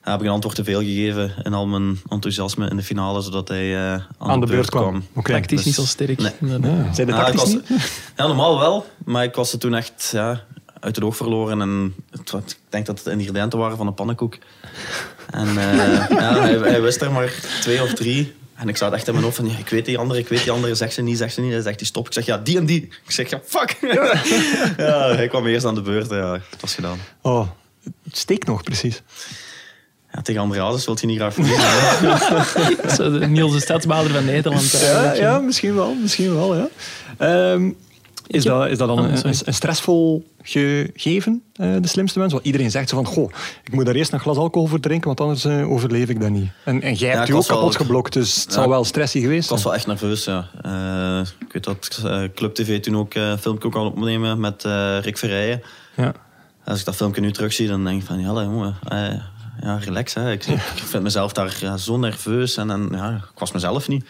heb 0.00 0.20
ik 0.20 0.26
een 0.26 0.32
antwoord 0.32 0.56
te 0.56 0.64
veel 0.64 0.80
gegeven 0.80 1.34
in 1.42 1.52
al 1.54 1.66
mijn 1.66 2.00
enthousiasme 2.08 2.68
in 2.70 2.76
de 2.76 2.82
finale, 2.82 3.20
zodat 3.22 3.48
hij 3.48 3.76
eh, 3.76 3.92
aan, 3.92 4.06
Aan 4.18 4.40
de 4.40 4.46
beurt 4.46 4.70
kwam. 4.70 5.04
Oké. 5.14 5.32
Tactisch 5.32 5.56
dus- 5.56 5.66
niet 5.66 5.74
zo 5.74 5.84
sterk. 5.84 6.18
Nee. 6.18 6.32
zijn 6.92 7.06
de 7.06 7.12
tactisch 7.12 7.40
was- 7.40 7.52
niet? 7.52 7.68
Ja, 8.16 8.26
normaal 8.26 8.58
wel, 8.58 8.86
maar 9.04 9.24
ik 9.24 9.34
was 9.34 9.52
er 9.52 9.58
toen 9.58 9.74
echt 9.74 10.08
ja, 10.12 10.44
uit 10.80 10.94
het 10.96 11.04
oog 11.04 11.16
verloren. 11.16 11.60
En 11.60 11.94
het, 12.10 12.32
ik 12.32 12.56
denk 12.68 12.86
dat 12.86 12.98
het 13.04 13.06
ingrediënten 13.18 13.58
waren 13.58 13.76
van 13.76 13.86
een 13.86 13.94
pannenkoek. 13.94 14.38
En 15.30 15.48
eh, 15.48 16.08
ja, 16.20 16.40
hij, 16.40 16.58
hij 16.58 16.82
wist 16.82 17.00
er 17.00 17.12
maar 17.12 17.32
twee 17.60 17.82
of 17.82 17.92
drie. 17.94 18.34
En 18.54 18.68
ik 18.68 18.76
zat 18.76 18.92
echt 18.92 19.06
in 19.06 19.12
mijn 19.12 19.24
hoofd 19.24 19.36
van, 19.36 19.48
ja, 19.48 19.58
ik 19.58 19.68
weet 19.68 19.84
die 19.84 19.98
andere, 19.98 20.20
ik 20.20 20.28
weet 20.28 20.42
die 20.42 20.50
andere. 20.50 20.74
Zeg 20.74 20.92
ze 20.92 21.02
niet, 21.02 21.18
zeg 21.18 21.32
ze 21.32 21.40
niet. 21.40 21.52
Hij 21.52 21.60
zegt, 21.62 21.78
die 21.78 21.86
stop. 21.86 22.06
Ik 22.06 22.12
zeg, 22.12 22.26
ja, 22.26 22.38
die 22.38 22.56
en 22.58 22.66
die. 22.66 22.82
Ik 22.82 23.10
zeg, 23.10 23.30
ja, 23.30 23.40
fuck. 23.44 23.76
ja, 24.76 25.14
hij 25.16 25.28
kwam 25.28 25.46
eerst 25.46 25.64
aan 25.66 25.74
de 25.74 25.82
beurt. 25.82 26.10
Ja, 26.10 26.32
het 26.50 26.60
was 26.60 26.74
gedaan. 26.74 26.98
Oh, 27.20 27.48
het 28.04 28.16
steekt 28.16 28.46
nog 28.46 28.62
precies. 28.62 29.02
Ja, 30.12 30.22
tegen 30.22 30.40
Andreas 30.40 30.84
wil 30.84 30.96
je 31.00 31.06
niet 31.06 31.18
graag 31.18 31.34
verliezen. 31.34 31.68
Zo 32.96 33.18
de 33.18 33.26
Niels 33.26 33.52
de 33.52 33.60
stadsbader 33.60 34.10
van 34.10 34.24
Nederland. 34.24 34.70
Ja, 34.70 35.12
ja 35.14 35.38
misschien 35.38 35.74
wel. 35.74 35.94
Misschien 35.94 36.34
wel 36.34 36.56
ja. 36.56 36.68
Ehm, 37.18 37.70
is, 38.26 38.44
heb- 38.44 38.52
dat, 38.52 38.68
is 38.68 38.78
dat 38.78 38.88
dan 38.88 38.98
Oh, 39.00 39.12
een, 39.22 39.34
een 39.44 39.54
stressvol 39.54 40.24
gegeven, 40.42 41.42
eh, 41.54 41.74
de 41.80 41.88
slimste 41.88 42.18
mens? 42.18 42.32
Want 42.32 42.44
iedereen 42.44 42.70
zegt 42.70 42.88
zo 42.88 42.96
van, 42.96 43.06
goh, 43.06 43.30
ik 43.64 43.72
moet 43.72 43.86
daar 43.86 43.94
eerst 43.94 44.12
een 44.12 44.20
glas 44.20 44.36
alcohol 44.36 44.68
voor 44.68 44.80
drinken, 44.80 45.06
want 45.06 45.20
anders 45.20 45.44
eh, 45.44 45.70
overleef 45.70 46.08
ik 46.08 46.20
dat 46.20 46.30
niet. 46.30 46.50
En, 46.64 46.82
en 46.82 46.94
jij 46.94 47.08
Ja, 47.10 47.14
hebt 47.16 47.26
je 47.28 47.34
ook 47.34 47.46
wel- 47.46 47.56
kapot 47.58 47.76
geblokt, 47.76 48.12
dus 48.12 48.34
het 48.34 48.44
Ja. 48.46 48.52
zal 48.52 48.68
wel 48.68 48.84
stressy 48.84 49.20
geweest 49.20 49.44
Ik 49.44 49.50
was 49.50 49.60
zijn. 49.62 49.72
wel 49.72 49.78
echt 49.80 49.86
nerveus, 50.00 50.24
ja. 50.24 50.48
Eh, 50.62 51.26
ik 51.46 51.52
weet 51.52 51.64
dat 51.64 52.00
Club 52.34 52.54
TV 52.54 52.80
toen 52.80 52.96
ook 52.96 53.14
eh 53.14 53.32
filmpje 53.40 53.68
ook 53.68 53.74
al 53.74 53.86
opnemen 53.86 54.40
met 54.40 54.64
eh, 54.64 54.98
Rick 55.00 55.18
Verrijen. 55.18 55.62
Ja. 55.96 56.12
Als 56.64 56.78
ik 56.78 56.84
dat 56.84 56.96
filmpje 56.96 57.20
nu 57.20 57.32
terugzie, 57.32 57.68
dan 57.68 57.84
denk 57.84 58.00
ik 58.00 58.06
van, 58.06 58.18
ja, 58.20 58.32
jongen, 58.32 58.76
eh, 58.88 58.98
ja, 59.62 59.76
relax. 59.76 60.14
Hè. 60.14 60.32
Ik, 60.32 60.46
ik 60.46 60.60
vind 60.92 61.02
mezelf 61.02 61.32
daar 61.32 61.56
ja, 61.60 61.76
zo 61.76 61.96
nerveus 61.96 62.56
en, 62.56 62.70
en 62.70 62.88
ja, 62.92 63.14
ik 63.32 63.38
was 63.38 63.52
mezelf 63.52 63.88
niet. 63.88 64.04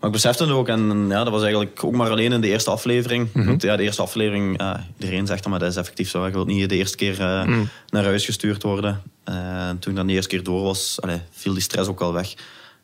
Maar 0.00 0.08
ik 0.08 0.14
besefte 0.14 0.42
het 0.42 0.52
ook 0.52 0.68
en 0.68 1.06
ja, 1.08 1.24
dat 1.24 1.32
was 1.32 1.42
eigenlijk 1.42 1.84
ook 1.84 1.94
maar 1.94 2.10
alleen 2.10 2.32
in 2.32 2.40
de 2.40 2.48
eerste 2.48 2.70
aflevering. 2.70 3.28
Want 3.32 3.62
ja, 3.62 3.76
de 3.76 3.82
eerste 3.82 4.02
aflevering, 4.02 4.60
iedereen 4.98 5.26
zegt 5.26 5.42
dan, 5.42 5.50
maar 5.50 5.60
dat 5.60 5.70
is 5.70 5.76
effectief 5.76 6.08
zo. 6.08 6.26
Je 6.26 6.32
wilt 6.32 6.46
niet 6.46 6.68
de 6.68 6.76
eerste 6.76 6.96
keer 6.96 7.20
eh, 7.20 7.58
naar 7.88 8.04
huis 8.04 8.24
gestuurd 8.24 8.62
worden. 8.62 9.02
Eh, 9.24 9.68
en 9.68 9.78
toen 9.78 9.90
ik 9.90 9.98
dan 9.98 10.06
de 10.06 10.12
eerste 10.12 10.28
keer 10.28 10.42
door 10.42 10.62
was, 10.62 11.00
allee, 11.00 11.20
viel 11.30 11.52
die 11.52 11.62
stress 11.62 11.88
ook 11.88 11.98
wel 11.98 12.12
weg. 12.12 12.34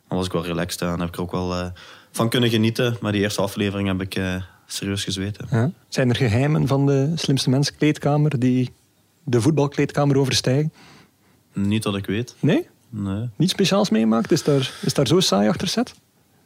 Dan 0.08 0.18
was 0.18 0.26
ik 0.26 0.32
wel 0.32 0.44
relaxed 0.44 0.80
en 0.80 1.00
heb 1.00 1.08
ik 1.08 1.14
er 1.14 1.20
ook 1.20 1.32
wel 1.32 1.54
eh, 1.54 1.66
van 2.10 2.28
kunnen 2.28 2.50
genieten. 2.50 2.96
Maar 3.00 3.12
die 3.12 3.20
eerste 3.20 3.42
aflevering 3.42 3.88
heb 3.88 4.00
ik 4.00 4.20
serieus 4.66 5.04
gezweten. 5.04 5.46
Ja. 5.50 5.70
Zijn 5.88 6.08
er 6.08 6.16
geheimen 6.16 6.66
van 6.66 6.86
de 6.86 7.12
slimste 7.14 7.50
mens 7.50 7.74
kleedkamer 7.74 8.38
die 8.38 8.70
de 9.24 9.40
voetbalkleedkamer 9.40 10.18
overstijgen? 10.18 10.72
Niet 11.54 11.82
dat 11.82 11.96
ik 11.96 12.06
weet. 12.06 12.34
Nee? 12.40 12.66
Nee. 12.88 13.28
Niets 13.36 13.52
speciaals 13.52 13.90
meemaakt? 13.90 14.32
Is 14.32 14.42
daar, 14.42 14.72
is 14.80 14.94
daar 14.94 15.06
zo 15.06 15.20
saai 15.20 15.48
achter 15.48 15.68
zet? 15.68 15.94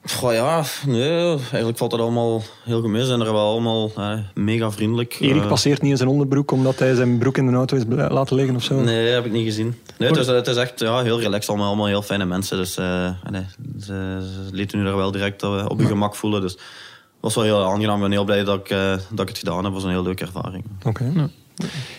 Goh, 0.04 0.32
ja, 0.32 0.64
nee, 0.86 1.28
eigenlijk 1.28 1.78
valt 1.78 1.90
dat 1.90 2.00
allemaal 2.00 2.42
heel 2.64 2.80
goed 2.80 2.90
mee. 2.90 3.00
Ze 3.00 3.06
zijn 3.06 3.20
er 3.20 3.32
wel 3.32 3.50
allemaal 3.50 3.90
eh, 3.96 4.18
mega 4.34 4.70
vriendelijk. 4.70 5.16
Erik 5.20 5.42
Eh, 5.42 5.48
passeert 5.48 5.82
niet 5.82 5.90
in 5.90 5.96
zijn 5.96 6.08
onderbroek 6.08 6.50
omdat 6.50 6.78
hij 6.78 6.94
zijn 6.94 7.18
broek 7.18 7.36
in 7.38 7.46
de 7.46 7.52
auto 7.52 7.76
is 7.76 7.82
laten 7.88 8.36
liggen 8.36 8.56
of 8.56 8.62
zo? 8.62 8.80
Nee, 8.80 9.08
heb 9.08 9.24
ik 9.24 9.32
niet 9.32 9.44
gezien. 9.44 9.74
Nee, 9.98 10.08
het, 10.08 10.18
is, 10.18 10.26
het 10.26 10.46
is 10.46 10.56
echt 10.56 10.80
ja, 10.80 11.02
heel 11.02 11.20
relaxed, 11.20 11.48
allemaal, 11.48 11.66
allemaal 11.66 11.86
heel 11.86 12.02
fijne 12.02 12.24
mensen. 12.24 12.56
Dus 12.56 12.76
eh, 12.76 13.10
nee, 13.30 13.44
ze, 13.80 14.18
lieten 14.52 14.78
u 14.78 14.84
daar 14.84 14.96
wel 14.96 15.10
direct 15.10 15.42
op 15.68 15.80
je 15.80 15.86
gemak 15.86 16.14
voelen. 16.16 16.40
Dus 16.40 16.58
was 17.20 17.34
wel 17.34 17.44
heel 17.44 17.64
aangenaam. 17.64 17.96
Ik 17.96 18.02
ben 18.02 18.10
heel 18.10 18.24
blij 18.24 18.44
dat 18.44 18.58
ik, 18.58 18.70
eh, 18.70 18.96
dat 19.10 19.20
ik 19.20 19.28
het 19.28 19.38
gedaan 19.38 19.56
heb. 19.56 19.64
Het 19.64 19.72
was 19.72 19.84
een 19.84 19.90
heel 19.90 20.02
leuke 20.02 20.24
ervaring. 20.24 20.64
Oké. 20.84 21.30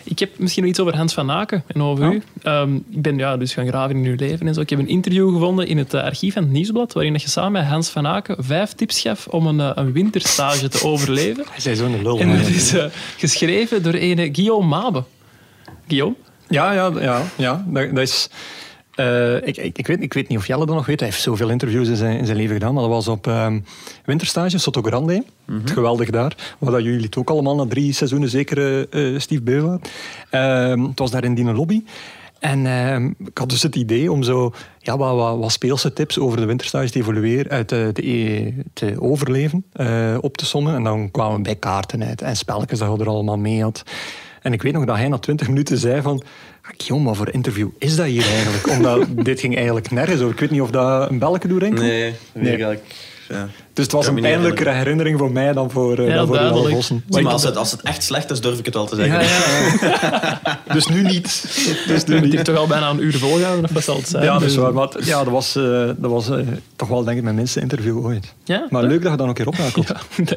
Ik 0.04 0.18
heb 0.18 0.38
misschien 0.38 0.62
nog 0.62 0.70
iets 0.70 0.80
over 0.80 0.96
Hans 0.96 1.14
van 1.14 1.30
Aken 1.30 1.64
en 1.66 1.82
over 1.82 2.12
u. 2.12 2.22
Ehm, 2.42 2.74
ik 2.74 3.02
ben 3.02 3.18
ja, 3.18 3.36
dus 3.36 3.52
gaan 3.52 3.66
graven 3.66 3.96
in 3.96 4.04
uw 4.04 4.16
leven 4.16 4.46
en 4.46 4.54
zo. 4.54 4.60
Ik 4.60 4.70
heb 4.70 4.78
een 4.78 4.88
interview 4.88 5.32
gevonden 5.32 5.66
in 5.66 5.78
het 5.78 5.94
eh, 5.94 6.02
archief 6.02 6.34
van 6.34 6.42
het 6.42 6.52
Nieuwsblad, 6.52 6.92
waarin 6.92 7.12
dat 7.12 7.22
je 7.22 7.28
samen 7.28 7.52
met 7.52 7.64
Hans 7.64 7.88
van 7.88 8.06
Aken 8.06 8.44
vijf 8.44 8.72
tips 8.72 9.00
gaf 9.00 9.26
om 9.26 9.46
een, 9.46 9.60
eh, 9.60 9.70
een 9.74 9.92
winterstage 9.92 10.68
te 10.68 10.84
overleven. 10.84 11.44
Hij 11.50 11.60
zei 11.60 11.76
zo'n 11.76 12.02
lul. 12.02 12.18
En 12.18 12.36
dat 12.36 12.46
is 12.46 12.72
eh, 12.72 12.84
geschreven 13.16 13.82
door 13.82 13.92
ene 13.92 14.28
Guillaume 14.32 14.66
Mabe. 14.66 15.04
Guillaume? 15.86 16.14
Ja, 16.48 16.72
ja, 16.72 16.92
ja, 17.00 17.22
ja 17.36 17.64
dat, 17.68 17.94
dat 17.94 18.08
is... 18.08 18.28
eh, 19.00 19.48
ik, 19.48 19.56
ik, 19.56 19.78
ik, 19.78 19.86
weet, 19.86 20.02
ik 20.02 20.14
weet 20.14 20.28
niet 20.28 20.38
of 20.38 20.46
Jelle 20.46 20.66
dat 20.66 20.74
nog 20.74 20.86
weet. 20.86 21.00
Hij 21.00 21.08
heeft 21.08 21.22
zoveel 21.22 21.50
interviews 21.50 21.88
in 21.88 21.96
zijn, 21.96 22.18
in 22.18 22.26
zijn 22.26 22.36
leven 22.36 22.54
gedaan. 22.54 22.74
Maar 22.74 22.82
dat 22.82 22.92
was 22.92 23.08
op 23.08 23.26
ehm, 23.26 23.58
winterstage, 24.04 24.58
Soto 24.58 24.82
Grande. 24.82 25.24
Het 25.60 25.70
geweldig 25.70 26.10
daar. 26.10 26.56
Waar 26.58 26.72
dat 26.72 26.82
jullie 26.82 27.04
het 27.04 27.16
ook 27.16 27.30
allemaal 27.30 27.54
na 27.54 27.66
drie 27.66 27.92
seizoenen 27.92 28.28
zeker 28.28 28.88
eh, 28.88 29.18
Steve 29.18 29.42
Beu 29.42 29.60
waren. 29.60 29.80
Ehm, 30.30 30.82
het 30.82 30.98
was 30.98 31.10
daar 31.10 31.24
in 31.24 31.34
die 31.34 31.52
lobby. 31.52 31.82
En 32.38 32.66
ehm, 32.66 33.06
ik 33.06 33.38
had 33.38 33.48
dus 33.48 33.62
het 33.62 33.76
idee 33.76 34.12
om 34.12 34.22
zo 34.22 34.52
ja, 34.78 34.96
wat, 34.96 35.14
wat, 35.16 35.38
wat 35.38 35.52
speelse 35.52 35.92
tips 35.92 36.18
over 36.18 36.36
de 36.40 36.46
winterstage 36.46 36.90
te 36.90 36.98
evolueren, 36.98 37.50
uit 37.50 37.68
te, 37.68 37.90
te, 37.92 38.52
te 38.72 39.00
overleven, 39.00 39.64
op 40.20 40.36
te 40.36 40.46
sommen. 40.46 40.74
En 40.74 40.82
dan 40.82 41.10
kwamen 41.10 41.36
we 41.36 41.42
bij 41.42 41.56
kaarten 41.56 42.04
uit 42.04 42.22
en 42.22 42.36
spelletjes 42.36 42.78
dat 42.78 42.96
je 42.96 43.02
er 43.02 43.08
allemaal 43.08 43.38
mee 43.38 43.62
had. 43.62 43.84
En 44.42 44.52
ik 44.52 44.62
weet 44.62 44.72
nog 44.72 44.84
dat 44.84 44.96
hij 44.96 45.08
na 45.08 45.18
twintig 45.18 45.48
minuten 45.48 45.78
zei 45.78 46.02
van... 46.02 46.22
"Ah, 46.62 46.70
Guillaume, 46.76 47.08
wat 47.08 47.16
voor 47.16 47.30
interview 47.30 47.68
is 47.78 47.96
dat 47.96 48.06
hier 48.06 48.24
eigenlijk? 48.24 48.68
Omdat 48.68 49.06
dit 49.26 49.40
ging 49.40 49.56
eigenlijk 49.56 49.90
nergens 49.90 50.20
over. 50.20 50.32
Ik 50.34 50.40
weet 50.40 50.50
niet 50.50 50.60
of 50.60 50.70
dat 50.70 51.10
een 51.10 51.18
belletje 51.18 51.48
doet 51.48 51.62
rinken. 51.62 51.82
Nee, 51.84 52.14
Nee. 52.34 52.48
eigenlijk. 52.48 52.82
Ja. 53.28 53.48
Dus 53.80 53.88
het 53.92 53.92
was 54.06 54.06
een 54.14 54.20
pijnlijkere 54.20 54.70
herinnering 54.70 55.18
voor 55.18 55.30
mij 55.32 55.52
dan 55.52 55.70
voor, 55.70 55.98
eh 55.98 56.06
Ja, 56.08 56.14
dan 56.14 56.26
voor 56.26 56.36
duidelijk. 56.36 56.74
Vossen. 56.74 57.04
Maar 57.08 57.22
Maar 57.22 57.32
als, 57.32 57.42
het, 57.42 57.56
als 57.56 57.70
het 57.70 57.82
echt 57.82 58.02
slecht 58.02 58.30
is, 58.30 58.40
durf 58.40 58.58
ik 58.58 58.64
het 58.64 58.74
wel 58.74 58.86
te 58.86 58.96
zeggen. 58.96 59.20
dus 60.74 60.86
nu 60.86 61.02
niet. 61.02 61.42
Dus 61.86 62.04
nu 62.04 62.14
Het 62.14 62.24
niet. 62.24 62.32
heeft 62.32 62.44
toch 62.44 62.56
al 62.56 62.66
bijna 62.66 62.90
een 62.90 63.02
uur 63.04 63.18
volgehouden, 63.18 63.64
of 63.64 63.70
wat 63.72 63.82
zal 63.84 63.96
het 63.96 64.08
zijn? 64.08 64.24
Ja, 64.24 64.32
dat 64.32 64.42
is 64.42 64.46
Dus- 64.46 64.56
waar. 64.56 64.72
Maar 64.72 64.88
het- 64.88 65.06
ja, 65.06 65.24
dat 65.24 65.32
was, 65.32 65.56
eh, 65.56 65.62
dat 65.96 66.10
was 66.10 66.28
eh, 66.30 66.36
toch 66.76 66.88
wel 66.88 67.04
denk 67.04 67.16
ik 67.16 67.22
mijn 67.22 67.34
minste 67.34 67.60
interview 67.60 68.04
ooit. 68.04 68.34
Ja? 68.44 68.66
Maar 68.70 68.82
leuk 68.82 69.02
dat 69.02 69.10
je 69.10 69.16
dan 69.16 69.28
ook 69.28 69.38
weer 69.38 69.46
oprakelt. 69.48 69.88
Ja, 70.16 70.36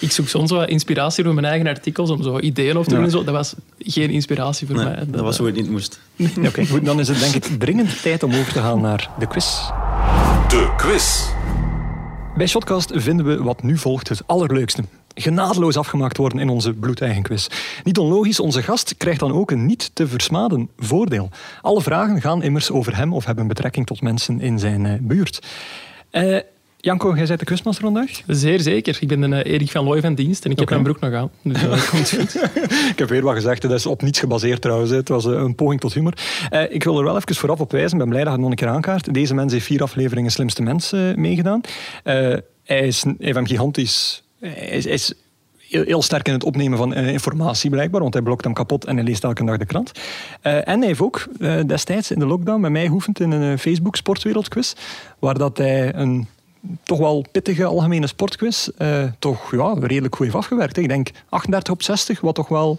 ik 0.00 0.12
zoek 0.12 0.28
soms 0.28 0.50
wat 0.50 0.68
inspiratie 0.68 1.24
voor 1.24 1.34
mijn 1.34 1.46
eigen 1.46 1.66
artikels 1.66 2.10
om 2.10 2.22
zo 2.22 2.38
ideeën 2.38 2.76
op 2.76 2.84
te 2.84 2.94
doen 2.94 3.10
zo. 3.10 3.24
Dat 3.24 3.34
was 3.34 3.54
geen 3.78 4.10
inspiratie 4.10 4.66
voor 4.66 4.76
Nee, 4.76 4.84
mij. 4.84 5.04
dat 5.06 5.20
was 5.20 5.36
hoe 5.38 5.46
het 5.46 5.56
niet 5.56 5.70
moest. 5.70 6.00
Oké, 6.46 6.66
goed. 6.66 6.84
Dan 6.84 7.00
is 7.00 7.08
het 7.08 7.18
denk 7.20 7.34
ik 7.34 7.46
dringend 7.58 8.02
tijd 8.02 8.22
om 8.22 8.30
over 8.34 8.52
te 8.52 8.60
gaan 8.60 8.80
naar 8.80 9.08
de 9.18 9.26
quiz. 9.26 9.46
De 10.48 10.68
quiz. 10.76 11.20
Bij 12.36 12.46
Shotcast 12.46 12.90
vinden 12.94 13.26
we 13.26 13.42
wat 13.42 13.62
nu 13.62 13.78
volgt 13.78 14.08
het 14.08 14.26
allerleukste. 14.26 14.82
Genadeloos 15.14 15.76
afgemaakt 15.76 16.16
worden 16.16 16.38
in 16.38 16.48
onze 16.48 16.74
bloedeigen 16.74 17.22
quiz. 17.22 17.48
Niet 17.84 17.98
onlogisch, 17.98 18.40
onze 18.40 18.62
gast 18.62 18.96
krijgt 18.96 19.20
dan 19.20 19.32
ook 19.32 19.50
een 19.50 19.66
niet 19.66 19.90
te 19.94 20.06
versmaden 20.06 20.70
voordeel. 20.76 21.28
Alle 21.60 21.82
vragen 21.82 22.20
gaan 22.20 22.42
immers 22.42 22.70
over 22.70 22.96
hem 22.96 23.12
of 23.12 23.24
hebben 23.24 23.46
betrekking 23.46 23.86
tot 23.86 24.02
mensen 24.02 24.40
in 24.40 24.58
zijn 24.58 24.86
eh, 24.86 24.94
buurt. 25.00 25.46
Eh, 26.10 26.38
Janko, 26.84 27.14
jij 27.16 27.26
bent 27.26 27.38
de 27.38 27.44
quizmaster 27.44 27.84
vandaag? 27.84 28.22
Zeer 28.26 28.60
zeker. 28.60 28.96
Ik 29.00 29.08
ben 29.08 29.20
de 29.20 29.36
eh, 29.36 29.52
Erik 29.52 29.70
van 29.70 29.84
Looy 29.84 30.00
van 30.00 30.14
dienst 30.14 30.44
en 30.44 30.50
ik 30.50 30.58
heb 30.58 30.68
mijn 30.68 30.82
broek 30.82 31.00
nog 31.00 31.12
aan. 31.12 31.30
Dus 31.42 31.62
eh, 31.62 31.70
dat 31.70 31.88
komt 31.88 32.10
goed. 32.10 32.34
Ik 32.92 32.98
heb 32.98 33.08
weer 33.08 33.22
wat 33.22 33.34
gezegd, 33.34 33.62
dat 33.62 33.70
is 33.70 33.86
op 33.86 34.02
niets 34.02 34.18
gebaseerd 34.18 34.60
trouwens. 34.60 34.90
Het 34.90 35.08
was 35.08 35.26
eh, 35.26 35.32
een 35.32 35.54
poging 35.54 35.80
tot 35.80 35.94
humor. 35.94 36.12
Ik 36.68 36.84
wil 36.84 36.98
er 36.98 37.04
wel 37.04 37.16
even 37.16 37.34
vooraf 37.34 37.60
op 37.60 37.72
wijzen, 37.72 37.92
ik 37.92 37.98
ben 37.98 38.08
blij 38.08 38.24
dat 38.24 38.28
je 38.28 38.32
het 38.32 38.40
nog 38.40 38.50
een 38.50 38.56
keer 38.56 38.68
aankaart. 38.68 39.14
Deze 39.14 39.34
mens 39.34 39.52
heeft 39.52 39.64
vier 39.64 39.82
afleveringen 39.82 40.30
Slimste 40.30 40.62
Mens 40.62 40.92
eh, 40.92 41.14
meegedaan. 41.14 41.60
Hij, 42.02 42.42
is, 42.64 43.02
hij 43.02 43.14
heeft 43.18 43.36
hem 43.36 43.46
gigantisch... 43.46 44.22
Hij 44.40 44.52
is, 44.52 44.84
hij 44.84 44.94
is 44.94 45.14
heel, 45.68 46.02
sterk 46.02 46.26
in 46.26 46.32
het 46.32 46.44
opnemen 46.44 46.78
van 46.78 46.94
informatie 46.94 47.70
blijkbaar, 47.70 48.00
want 48.00 48.14
hij 48.14 48.22
blokt 48.22 48.44
hem 48.44 48.52
kapot 48.52 48.84
en 48.84 48.96
hij 48.96 49.04
leest 49.04 49.24
elke 49.24 49.44
dag 49.44 49.56
de 49.56 49.66
krant. 49.66 49.92
En 50.40 50.78
hij 50.78 50.86
heeft 50.86 51.00
ook 51.00 51.26
destijds 51.66 52.10
in 52.10 52.18
de 52.18 52.26
lockdown 52.26 52.60
met 52.60 52.70
mij 52.70 52.86
geoefend 52.86 53.20
in 53.20 53.30
een 53.30 53.58
Facebook 53.58 53.96
sportwereldquiz, 53.96 54.72
waar 55.18 55.38
dat 55.38 55.58
hij 55.58 55.94
een 55.94 56.28
toch 56.82 56.98
wel 56.98 57.24
pittige 57.32 57.64
algemene 57.64 58.06
sportquiz 58.06 58.68
eh, 58.78 59.04
toch 59.18 59.50
ja, 59.52 59.74
redelijk 59.80 60.14
goed 60.16 60.24
heeft 60.24 60.38
afgewerkt. 60.38 60.76
hè. 60.76 60.82
Ik 60.82 60.88
denk 60.88 61.08
38 61.28 61.72
op 61.72 61.82
60, 61.82 62.20
wat 62.20 62.34
toch 62.34 62.48
wel 62.48 62.78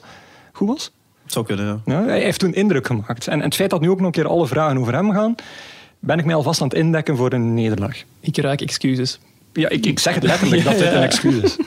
goed 0.53 0.67
was. 0.67 0.91
Het 1.23 1.31
zou 1.33 1.45
kunnen, 1.45 1.81
ja. 1.85 1.99
Ja, 1.99 2.05
hij 2.05 2.21
heeft 2.21 2.39
toen 2.39 2.53
indruk 2.53 2.87
gemaakt. 2.87 3.27
En, 3.27 3.33
en 3.39 3.43
het 3.45 3.55
feit 3.55 3.69
dat 3.69 3.81
nu 3.81 3.89
ook 3.89 3.97
nog 3.97 4.05
een 4.05 4.11
keer 4.11 4.27
alle 4.27 4.47
vragen 4.47 4.77
over 4.77 4.93
hem 4.93 5.11
gaan, 5.11 5.35
ben 5.99 6.19
ik 6.19 6.25
mij 6.25 6.35
alvast 6.35 6.61
aan 6.61 6.67
het 6.67 6.77
indekken 6.77 7.17
voor 7.17 7.33
een 7.33 7.53
nederlaag. 7.53 8.03
Ik 8.19 8.37
ruik 8.37 8.61
excuses. 8.61 9.19
Ja, 9.53 9.69
ik, 9.69 9.85
ik 9.85 9.99
zeg 9.99 10.13
het 10.15 10.23
letterlijk 10.23 10.63
dat 10.69 10.77
dit 10.77 10.87
een 10.93 11.01
excuus 11.01 11.41
is. 11.41 11.57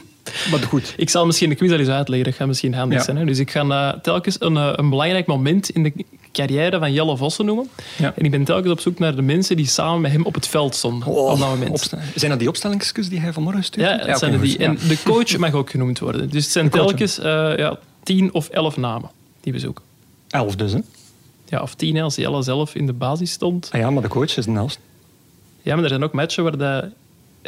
Maar 0.50 0.60
goed. 0.60 0.94
Ik 0.96 1.10
zal 1.10 1.26
misschien 1.26 1.48
de 1.48 1.54
quiz 1.54 1.70
al 1.72 1.78
eens 1.78 1.88
uitleggen. 1.88 2.28
Dat 2.28 2.36
gaat 2.38 2.46
misschien 2.46 2.74
handig 2.74 2.98
Ja. 2.98 3.04
zijn. 3.04 3.16
Hè? 3.16 3.24
Dus 3.24 3.38
ik 3.38 3.50
ga 3.50 3.92
eh, 3.92 4.00
telkens 4.00 4.36
een, 4.40 4.56
eh, 4.56 4.72
een 4.72 4.90
belangrijk 4.90 5.26
moment 5.26 5.70
in 5.70 5.82
de 5.82 5.92
carrière 6.36 6.78
van 6.78 6.92
Jelle 6.92 7.16
Vossen 7.16 7.44
noemen. 7.44 7.68
Ja. 7.98 8.12
En 8.16 8.24
ik 8.24 8.30
ben 8.30 8.44
telkens 8.44 8.72
op 8.72 8.80
zoek 8.80 8.98
naar 8.98 9.16
de 9.16 9.22
mensen 9.22 9.56
die 9.56 9.66
samen 9.66 10.00
met 10.00 10.12
hem 10.12 10.24
op 10.24 10.34
het 10.34 10.46
veld 10.48 10.74
stonden 10.74 11.08
op 11.08 11.38
dat 11.38 11.48
moment. 11.48 11.92
Zijn 12.14 12.30
dat 12.30 12.38
die 12.38 12.48
opstellingskus 12.48 13.08
die 13.08 13.20
hij 13.20 13.32
vanmorgen 13.32 13.64
stuurde? 13.64 13.90
Ja, 13.90 14.06
het 14.06 14.18
zijn 14.18 14.32
er 14.32 14.40
die. 14.40 14.58
En 14.58 14.78
de 14.88 15.02
coach 15.04 15.36
mag 15.36 15.52
ook 15.52 15.70
genoemd 15.70 15.98
worden. 15.98 16.30
Dus 16.30 16.42
het 16.42 16.52
zijn 16.52 16.64
De 16.64 16.70
telkens 16.70 17.18
eh, 17.18 17.56
ja, 17.56 17.78
tien 18.02 18.32
of 18.34 18.48
elf 18.48 18.76
namen 18.76 19.10
die 19.40 19.52
we 19.52 19.58
zoeken. 19.58 19.84
Elf 20.28 20.56
dus, 20.56 20.72
hè? 20.72 20.80
Ja, 21.48 21.62
of 21.62 21.74
tien 21.74 22.00
als 22.00 22.14
Jelle 22.14 22.42
zelf 22.42 22.74
in 22.74 22.86
de 22.86 22.92
basis 22.92 23.30
stond. 23.30 23.68
Ah 23.72 23.80
ja, 23.80 23.90
maar 23.90 24.02
de 24.02 24.08
coach 24.08 24.36
is 24.36 24.46
een 24.46 24.54
helft. 24.54 24.78
Ja, 25.62 25.74
maar 25.74 25.82
er 25.82 25.90
zijn 25.90 26.04
ook 26.04 26.12
matchen 26.12 26.42
waar 26.42 26.56
dat 26.56 26.84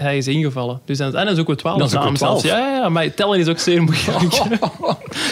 hij 0.01 0.16
is 0.16 0.26
ingevallen. 0.26 0.80
Dus 0.84 1.01
aan 1.01 1.07
het 1.07 1.14
einde 1.14 1.34
zoeken 1.34 1.55
we 1.55 1.61
twaalf 1.61 1.78
Dan 1.78 1.88
zoeken 1.88 2.12
namen 2.12 2.20
we 2.20 2.26
twaalf. 2.26 2.40
zelfs. 2.40 2.57
Ja, 2.59 2.68
ja, 2.68 2.76
ja, 2.82 2.88
maar 2.88 3.14
tellen 3.14 3.38
is 3.38 3.49
ook 3.49 3.59
zeer 3.59 3.82
moeilijk. 3.82 4.20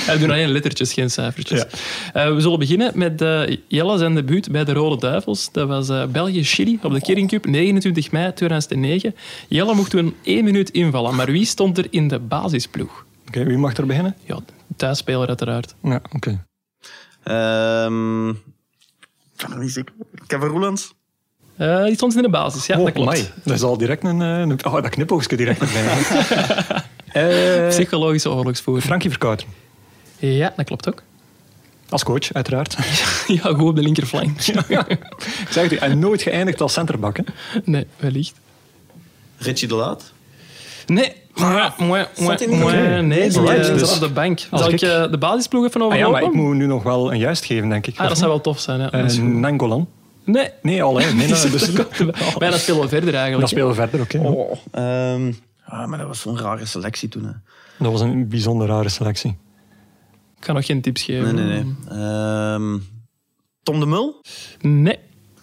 we 0.06 0.16
doen 0.18 0.30
alleen 0.30 0.48
lettertjes, 0.48 0.92
geen 0.92 1.10
cijfertjes. 1.10 1.64
Eh, 2.12 2.34
we 2.34 2.40
zullen 2.40 2.58
beginnen 2.58 2.92
met 2.94 3.22
eh, 3.22 3.56
Jelle 3.68 3.98
zijn 3.98 4.14
debuut 4.14 4.50
bij 4.50 4.64
de 4.64 4.72
Rode 4.72 4.96
Duivels. 5.00 5.48
Dat 5.52 5.68
was 5.68 5.88
eh, 5.88 6.06
België-Chili 6.06 6.78
op 6.82 6.92
de 6.92 7.00
Kering 7.00 7.28
Cup, 7.28 7.46
29 7.46 8.10
mei 8.10 8.32
2009. 8.32 9.14
Jelle 9.48 9.74
mocht 9.74 9.90
toen 9.90 10.14
één 10.22 10.44
minuut 10.44 10.70
invallen, 10.70 11.14
maar 11.14 11.26
wie 11.30 11.44
stond 11.46 11.78
er 11.78 11.86
in 11.90 12.08
de 12.08 12.18
basisploeg? 12.18 13.04
Oké, 13.28 13.44
wie 13.44 13.58
mag 13.58 13.76
er 13.76 13.86
beginnen? 13.86 14.14
Ja, 14.24 14.38
thuisspeler 14.76 15.28
uiteraard. 15.28 15.74
Ja, 15.82 16.00
oké. 16.12 16.44
Ehm 17.22 18.32
van 19.36 19.58
wie 19.58 19.68
is 19.68 19.76
ik? 19.76 19.92
Kevin 20.26 20.48
Roelands? 20.48 20.94
Eh, 21.56 21.84
die 21.84 21.94
stond 21.94 22.16
in 22.16 22.22
de 22.22 22.28
basis, 22.28 22.66
ja, 22.66 22.78
Oh, 22.78 22.84
dat 22.84 22.92
klopt. 22.92 23.08
amai. 23.08 23.28
Dat 23.44 23.54
is 23.56 23.62
al 23.62 23.76
direct 23.78 24.04
een... 24.04 24.22
eh, 24.22 24.38
een 24.38 24.64
oh, 24.66 24.72
dat 24.74 24.88
knipoogstje 24.88 25.36
direct 25.36 25.60
erbij. 25.60 25.84
Eh 27.12 27.68
Psychologische 27.68 28.30
oorlogsvoer. 28.30 28.80
Frankie 28.80 29.10
Verkouten. 29.10 29.46
Ja, 30.18 30.52
dat 30.56 30.64
klopt 30.66 30.88
ook. 30.88 31.02
Als 31.88 32.04
coach, 32.04 32.32
uiteraard. 32.32 32.76
Ja, 33.26 33.40
goed 33.42 33.68
op 33.68 33.76
de 33.76 33.82
linkerflank. 33.82 34.38
Ik 34.40 34.56
zeg 35.50 35.70
het 35.70 35.78
en 35.78 35.98
nooit 35.98 36.22
geëindigd 36.22 36.60
als 36.60 36.72
centerbak. 36.72 37.16
hè? 37.16 37.22
Nee, 37.64 37.86
wellicht. 37.96 38.34
Richie 39.38 39.68
de 39.68 39.74
Laat? 39.74 40.12
Nee. 40.86 41.12
Mwah, 41.34 41.78
mwah, 41.78 42.04
mwah. 42.18 42.38
Nee, 43.00 43.28
die 43.28 43.38
Alright, 43.38 43.66
dus- 43.66 43.80
zat 43.80 43.94
op 43.94 44.00
de 44.00 44.08
bank. 44.14 44.40
Als 44.50 44.60
Zal 44.60 44.70
ik 44.70 44.80
ik- 44.80 44.88
eh, 44.88 45.10
de 45.10 45.18
basisploeg 45.18 45.64
even 45.66 45.80
Ah 45.82 45.86
ja, 45.88 45.92
overlopen? 45.94 46.12
maar 46.20 46.30
ik 46.30 46.36
moet 46.46 46.54
nu 46.56 46.66
nog 46.66 46.82
wel 46.82 47.12
een 47.12 47.18
juist 47.18 47.44
geven, 47.44 47.68
denk 47.68 47.86
ik. 47.86 47.98
Ah, 47.98 48.08
dat 48.08 48.18
zou 48.18 48.30
wel 48.30 48.40
tof 48.40 48.60
zijn. 48.60 48.80
Ja. 48.80 48.88
Goed. 49.08 49.22
Nangolan. 49.22 49.88
Nee, 50.26 50.48
Nee, 50.62 50.82
al 50.82 51.00
hè. 51.00 51.12
Nee, 51.12 51.28
dat, 51.28 51.48
dus, 51.50 51.72
bijna 52.38 52.56
spelen 52.56 52.80
we 52.80 52.88
verder 52.88 53.10
dan 53.12 53.20
eigenlijk. 53.20 53.48
spelen 53.48 53.68
we 53.68 53.74
verder, 53.74 54.00
oké. 54.00 54.18
Oh. 54.18 54.52
Ah, 55.64 55.86
maar 55.88 55.98
dat 55.98 56.06
was 56.06 56.20
zo'n 56.20 56.38
rare 56.38 56.66
selectie 56.66 57.08
toen. 57.08 57.24
Hè. 57.24 57.30
Dat 57.78 57.92
was 57.92 58.00
een 58.00 58.28
bijzonder 58.28 58.66
rare 58.68 58.88
selectie. 58.88 59.30
Ik 60.36 60.42
kan 60.42 60.54
nog 60.54 60.66
geen 60.66 60.80
tips 60.80 61.02
geven. 61.02 61.34
Nee, 61.34 61.44
nee, 61.44 61.64
nee. 61.64 61.98
Ehm, 61.98 62.78
Tom 63.62 63.80
de 63.80 63.86
Mul? 63.86 64.22
Nee, 64.60 64.98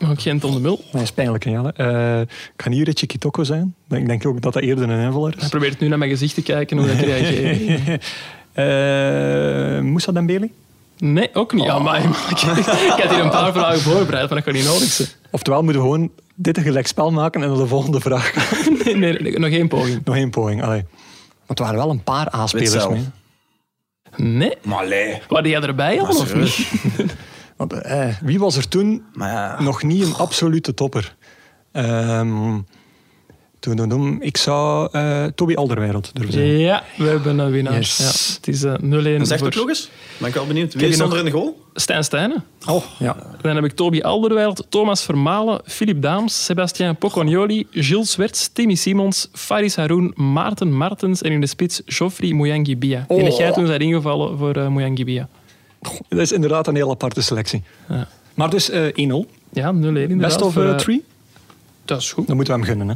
ook 0.07 0.21
geen 0.21 0.39
Tom 0.39 0.53
de 0.53 0.59
Mul. 0.59 0.81
Dat 0.91 1.01
is 1.01 1.11
pijnlijk, 1.11 1.43
Jelle. 1.43 1.73
Eh, 1.73 2.21
ik 2.21 2.61
ga 2.63 2.69
niet 2.69 2.87
Richie 2.87 3.07
Kitoko 3.07 3.43
zijn. 3.43 3.75
Ik 3.89 4.07
denk 4.07 4.25
ook 4.25 4.41
dat 4.41 4.53
dat 4.53 4.63
eerder 4.63 4.89
een 4.89 5.05
invaller 5.05 5.33
Hij 5.33 5.41
is. 5.43 5.49
probeert 5.49 5.79
nu 5.79 5.87
naar 5.87 5.97
mijn 5.97 6.09
gezicht 6.09 6.35
te 6.35 6.41
kijken 6.41 6.77
hoe 6.77 6.91
ik 6.91 6.99
reageer. 6.99 8.01
Eh 8.53 9.79
Moussa 9.81 10.11
Dembele? 10.11 10.49
Nee, 11.05 11.29
ook 11.33 11.53
niet. 11.53 11.79
Maar 11.79 12.03
ik, 12.03 12.05
ik 12.91 13.01
had 13.01 13.09
hier 13.09 13.19
een 13.19 13.29
paar 13.29 13.53
vragen 13.53 13.79
voorbereid, 13.79 14.29
maar 14.29 14.37
dat 14.37 14.43
kan 14.43 14.53
niet 14.53 14.65
nodig 14.65 14.87
zijn. 14.87 15.07
Oftewel, 15.31 15.63
moeten 15.63 15.81
we 15.81 15.87
gewoon 15.87 16.11
dit 16.35 16.57
een 16.57 16.63
gelijk 16.63 16.87
spel 16.87 17.11
maken 17.11 17.41
en 17.41 17.49
dan 17.49 17.57
de 17.57 17.67
volgende 17.67 17.99
vraag. 17.99 18.33
Nee, 18.83 18.95
nee, 18.95 19.19
nee, 19.19 19.39
nog 19.39 19.49
één 19.49 19.67
poging. 19.67 20.05
Nog 20.05 20.15
één 20.15 20.29
poging. 20.29 20.63
Allee. 20.63 20.85
Want 21.45 21.59
er 21.59 21.65
waren 21.65 21.79
wel 21.79 21.89
een 21.89 22.03
paar 22.03 22.35
A-spelers 22.35 22.87
mee. 22.87 23.05
Nee. 24.15 24.57
Maar 24.61 24.87
nee. 24.87 25.21
Wat 25.27 25.45
jij 25.45 25.61
erbij 25.61 26.01
al, 26.01 26.07
of 26.07 26.35
niet? 26.35 26.71
Want, 27.57 27.73
eh, 27.73 28.07
wie 28.21 28.39
was 28.39 28.57
er 28.57 28.67
toen 28.67 29.03
Maar 29.13 29.31
ja. 29.31 29.61
nog 29.61 29.83
niet 29.83 30.05
een 30.05 30.15
absolute 30.15 30.73
topper? 30.73 31.15
Ehm, 31.71 32.27
toen, 32.27 32.63
ik 34.19 34.37
zou 34.37 34.89
eh 34.91 35.23
Toby 35.35 35.53
Alderweireld 35.55 36.09
durven 36.13 36.33
zeggen. 36.33 36.57
Ja, 36.57 36.83
we 36.97 37.03
hebben 37.07 37.39
een 37.39 37.51
winnaar. 37.51 37.73
Yes. 37.73 37.97
Ja, 37.97 38.05
het 38.35 38.47
is 38.47 38.63
eh 38.63 38.73
0-1 38.73 38.79
En 39.19 39.25
zeg 39.25 39.37
de 39.37 39.43
voor 39.43 39.49
ploeg 39.53 39.67
eens? 39.69 39.89
Ben 40.17 40.27
ik 40.27 40.33
wel 40.33 40.45
benieuwd. 40.47 40.73
Wie 40.73 40.87
is 40.87 40.99
er 40.99 41.07
nog- 41.07 41.17
in 41.17 41.25
de 41.25 41.31
goal? 41.31 41.61
Stijn 41.73 42.03
Stijnen. 42.03 42.43
Oh, 42.67 42.83
ja. 42.99 43.15
Dan 43.41 43.55
heb 43.55 43.63
ik 43.65 43.71
Toby 43.71 44.01
Alderweireld, 44.01 44.65
Thomas 44.69 45.03
Vermalen, 45.03 45.61
Philip 45.65 46.01
Daams, 46.01 46.45
Sebastien 46.45 46.95
Pocognoli, 46.95 47.67
Gilles 47.71 48.11
Swerts, 48.11 48.47
Timmy 48.53 48.75
Simons, 48.75 49.27
Faris 49.33 49.75
Haroun, 49.75 50.11
Maarten 50.15 50.71
Martens 50.77 51.21
en 51.21 51.31
in 51.31 51.41
de 51.41 51.47
spits 51.47 51.81
Geoffrey 51.85 52.33
Mouyangibia. 52.33 53.05
Die 53.07 53.17
Oh. 53.31 53.37
jij 53.37 53.51
toen 53.51 53.67
zijn 53.67 53.79
ingevallen 53.79 54.37
voor 54.37 54.57
uh, 54.57 54.67
Mouyangibia. 54.67 55.27
Dat 56.09 56.19
is 56.19 56.31
inderdaad 56.31 56.67
een 56.67 56.75
heel 56.75 56.89
aparte 56.89 57.21
selectie. 57.21 57.63
Ja. 57.89 58.07
Maar 58.33 58.49
dus 58.49 58.69
eh 58.69 58.85
1-0. 58.85 59.25
Ja, 59.53 59.71
0-1 59.71 59.75
inderdaad. 59.75 60.17
Best 60.17 60.41
of 60.41 60.53
voor, 60.53 60.63
eh, 60.63 60.69
eh, 60.69 60.75
three? 60.77 61.03
Dat 61.85 61.99
is 62.01 62.11
goed. 62.11 62.27
Dan 62.27 62.35
moeten 62.35 62.53
we 62.53 62.59
hem 62.59 62.69
gunnen. 62.69 62.87
Hè. 62.89 62.95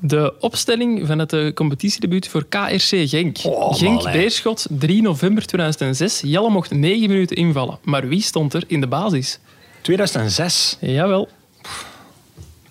De 0.00 0.34
opstelling 0.40 1.06
van 1.06 1.18
het 1.18 1.32
eh, 1.32 1.52
competitiedebuut 1.52 2.28
voor 2.28 2.44
KRC 2.48 3.08
Genk. 3.08 3.36
Oh, 3.42 3.74
Genk 3.74 4.02
maar, 4.02 4.12
Beerschot, 4.12 4.66
3 4.70 5.02
november 5.02 5.46
2006. 5.46 6.20
Jelle 6.20 6.50
mocht 6.50 6.70
9 6.70 7.08
minuten 7.08 7.36
invallen. 7.36 7.78
Maar 7.82 8.08
wie 8.08 8.22
stond 8.22 8.54
er 8.54 8.64
in 8.66 8.80
de 8.80 8.86
basis? 8.86 9.38
2006. 9.80 10.76
Jawel. 10.80 11.28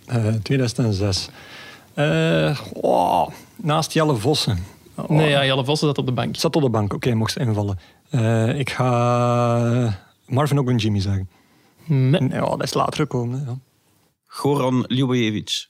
Eh 0.05 0.27
2006. 0.43 1.29
Eh, 1.93 2.59
oh, 2.73 3.27
naast 3.55 3.93
Jelle 3.93 4.15
Vossen. 4.15 4.57
Oh, 4.95 5.09
Nee, 5.09 5.29
ja, 5.29 5.45
Jelle 5.45 5.65
Vossen 5.65 5.87
zat 5.87 5.97
op 5.97 6.05
de 6.05 6.11
bank. 6.11 6.35
Zat 6.37 6.55
op 6.55 6.61
de 6.61 6.69
bank. 6.69 6.93
Oké, 6.93 7.13
mocht 7.13 7.37
invallen. 7.37 7.79
Eh, 8.09 8.59
ik 8.59 8.69
ga 8.69 9.99
Marvin 10.25 10.59
ook 10.59 10.69
een 10.69 10.75
Jimmy 10.77 10.99
zeggen. 10.99 11.29
Nee. 11.85 12.21
Nee, 12.21 12.43
oh, 12.43 12.49
dat 12.49 12.63
is 12.63 12.73
later 12.73 12.93
gekomen. 12.93 13.43
Ja. 13.47 13.57
Goran 14.27 14.85
Ljubojevic. 14.87 15.67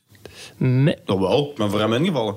Nee. 0.57 0.95
Dat 1.05 1.17
wel. 1.19 1.49
Ik 1.49 1.55
ben 1.55 1.69
voor 1.69 1.79
hem 1.79 1.93
ingevallen. 1.93 2.35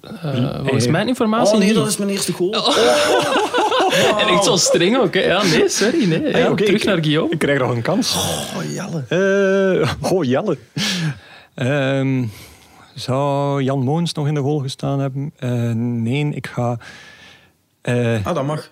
Eh, 0.00 0.54
volgens 0.62 0.86
mijn 0.86 1.08
informatie 1.08 1.52
Oh 1.52 1.58
nee, 1.58 1.66
niet. 1.68 1.76
dat 1.76 1.86
is 1.86 1.96
mijn 1.96 2.10
eerste 2.10 2.32
goal. 2.32 2.54
En 4.18 4.26
echt 4.28 4.44
zo 4.44 4.56
streng 4.56 4.98
ook. 4.98 5.14
Hè. 5.14 5.20
Ja, 5.20 5.42
nee, 5.42 5.68
sorry. 5.68 6.04
Nee. 6.08 6.22
Ja, 6.22 6.30
Hey, 6.30 6.48
oké, 6.48 6.64
terug 6.64 6.80
ik- 6.80 6.86
naar 6.86 6.98
Guillaume. 7.02 7.30
Ik 7.32 7.38
krijg 7.38 7.58
nog 7.58 7.70
een 7.70 7.82
kans. 7.82 8.14
Oh, 8.14 8.72
Jelle. 8.74 9.04
Eh, 9.80 10.12
oh, 10.12 10.24
Jelle. 10.24 10.58
Ehm, 11.54 12.24
zou 12.94 13.62
Jan 13.62 13.78
Moons 13.82 14.12
nog 14.12 14.26
in 14.26 14.34
de 14.34 14.40
goal 14.40 14.58
gestaan 14.58 15.00
hebben? 15.00 15.32
Eh, 15.38 15.50
nee, 15.74 16.28
ik 16.34 16.46
ga... 16.46 16.78
eh, 17.82 18.26
Ah, 18.26 18.34
dat 18.34 18.44
mag. 18.44 18.70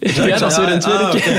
Ja, 0.00 0.38
dat 0.38 0.50
is 0.50 0.56
weer 0.58 0.72
een 0.72 0.80
tweede 0.80 1.04
Ah, 1.04 1.10
keer. 1.10 1.36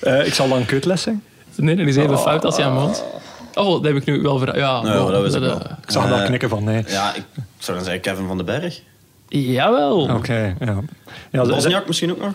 eh, 0.20 0.26
ik 0.26 0.34
zal 0.34 0.48
dan 0.48 0.64
Kutles 0.64 1.02
zeggen. 1.02 1.22
Nee, 1.56 1.76
dat 1.76 1.86
is 1.86 1.96
even 1.96 2.18
fout 2.18 2.44
als 2.44 2.56
Jan 2.56 2.72
Moons. 2.72 3.02
Oh, 3.54 3.72
dat 3.72 3.84
heb 3.84 3.96
ik 3.96 4.04
nu 4.04 4.20
wel 4.22 4.38
voor. 4.38 4.56
Ja, 4.56 4.80
bon, 4.82 5.12
dat 5.12 5.22
wist 5.22 5.34
ik 5.34 5.42
eh, 5.42 5.48
wel. 5.48 5.56
Ik 5.60 5.90
zag 5.90 6.02
hem 6.02 6.10
wel 6.12 6.20
Eh, 6.20 6.26
knikken 6.26 6.48
van 6.48 6.64
nee. 6.64 6.84
Ja, 6.86 7.14
ik 7.14 7.24
zou 7.58 7.76
dan 7.76 7.86
zeggen 7.86 8.02
Kevin 8.02 8.26
van 8.26 8.36
den 8.36 8.46
Berg. 8.46 8.80
Jawel. 9.28 10.00
Oké, 10.02 10.56
ja. 11.30 11.44
Bosniak 11.44 11.86
misschien 11.86 12.10
ook 12.10 12.20
nog. 12.20 12.32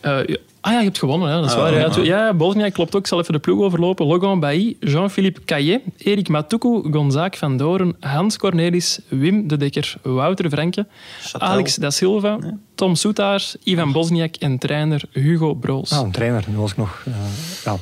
Eh, 0.00 0.18
ja. 0.26 0.36
Ah 0.60 0.72
ja, 0.72 0.78
je 0.78 0.84
hebt 0.84 0.98
gewonnen, 0.98 1.28
hè. 1.28 1.34
dat 1.40 1.44
is 1.44 1.52
Ah, 1.56 1.60
waar. 1.60 2.04
Ja, 2.04 2.34
Bosniak 2.34 2.72
klopt 2.72 2.94
ook. 2.94 3.00
Ik 3.00 3.06
zal 3.06 3.18
even 3.20 3.32
de 3.32 3.38
ploeg 3.38 3.60
overlopen. 3.60 4.06
Logan 4.06 4.40
Bailly, 4.40 4.76
Jean-Philippe 4.80 5.44
Caillet, 5.44 5.80
Erik 5.96 6.28
Matuku, 6.28 6.82
Gonzaak 6.90 7.36
van 7.36 7.56
Doren, 7.56 7.96
Hans 8.00 8.36
Cornelis, 8.36 8.98
Wim 9.08 9.48
de 9.48 9.56
Dekker, 9.56 9.94
Wouter 10.02 10.50
Franke, 10.50 10.86
Chatel. 11.22 11.48
Alex 11.48 11.74
da 11.74 11.90
Silva, 11.90 12.38
Tom 12.74 12.94
Soetaars, 12.94 13.56
Ivan 13.62 13.92
Bosniak 13.92 14.34
en 14.36 14.58
trainer 14.58 15.02
Hugo 15.12 15.54
Broos. 15.54 15.92
Ah, 15.92 16.00
een 16.04 16.10
trainer. 16.12 16.44
Dat 16.46 16.54
was 16.54 16.70
ik 16.70 16.76
nog... 16.76 17.02
eh, 17.06 17.12
ja. 17.64 17.76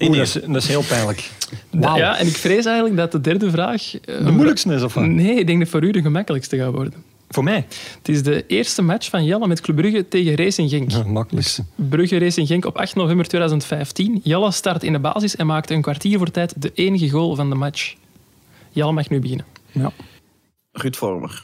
Oeh, 0.00 0.06
Indië. 0.06 0.18
dat, 0.18 0.26
is, 0.26 0.32
dat 0.32 0.56
is 0.56 0.68
heel 0.68 0.82
pijnlijk. 0.82 1.30
Ja, 1.80 2.18
en 2.18 2.26
ik 2.26 2.36
vrees 2.36 2.64
eigenlijk 2.64 2.96
dat 2.96 3.12
de 3.12 3.20
derde 3.20 3.50
vraag... 3.50 3.94
eh, 4.04 4.24
De 4.24 4.30
moeilijkste 4.30 4.74
is, 4.74 4.82
of 4.82 4.94
wat? 4.94 5.04
Nee, 5.04 5.34
ik 5.38 5.46
denk 5.46 5.58
dat 5.58 5.68
voor 5.68 5.84
u 5.84 5.90
de 5.90 6.02
gemakkelijkste 6.02 6.56
gaat 6.56 6.72
worden. 6.72 6.92
Voor 7.28 7.44
mij? 7.44 7.66
Het 7.98 8.08
is 8.08 8.22
de 8.22 8.44
eerste 8.46 8.82
match 8.82 9.08
van 9.10 9.24
Jelle 9.24 9.46
met 9.46 9.60
Club 9.60 9.76
Brugge 9.76 10.08
tegen 10.08 10.34
Racing 10.36 10.70
Genk. 10.70 10.90
Ja, 10.90 11.02
makkelijkste. 11.02 11.64
Brugge 11.74 12.18
Racing 12.18 12.46
Genk 12.46 12.64
op 12.64 12.76
8 12.76 12.94
november 12.94 13.26
2015. 13.28 14.20
Jelle 14.24 14.50
start 14.52 14.82
in 14.82 14.92
de 14.92 14.98
basis 14.98 15.36
en 15.36 15.46
maakte 15.46 15.74
een 15.74 15.82
kwartier 15.82 16.18
voor 16.18 16.30
tijd 16.30 16.54
de 16.62 16.70
enige 16.74 17.08
goal 17.08 17.34
van 17.34 17.48
de 17.48 17.54
match. 17.54 17.94
Jelle 18.70 18.92
mag 18.92 19.08
nu 19.10 19.20
beginnen. 19.20 19.46
Ja. 19.72 19.92
Ruud 20.72 20.96
Vormer. 20.96 21.42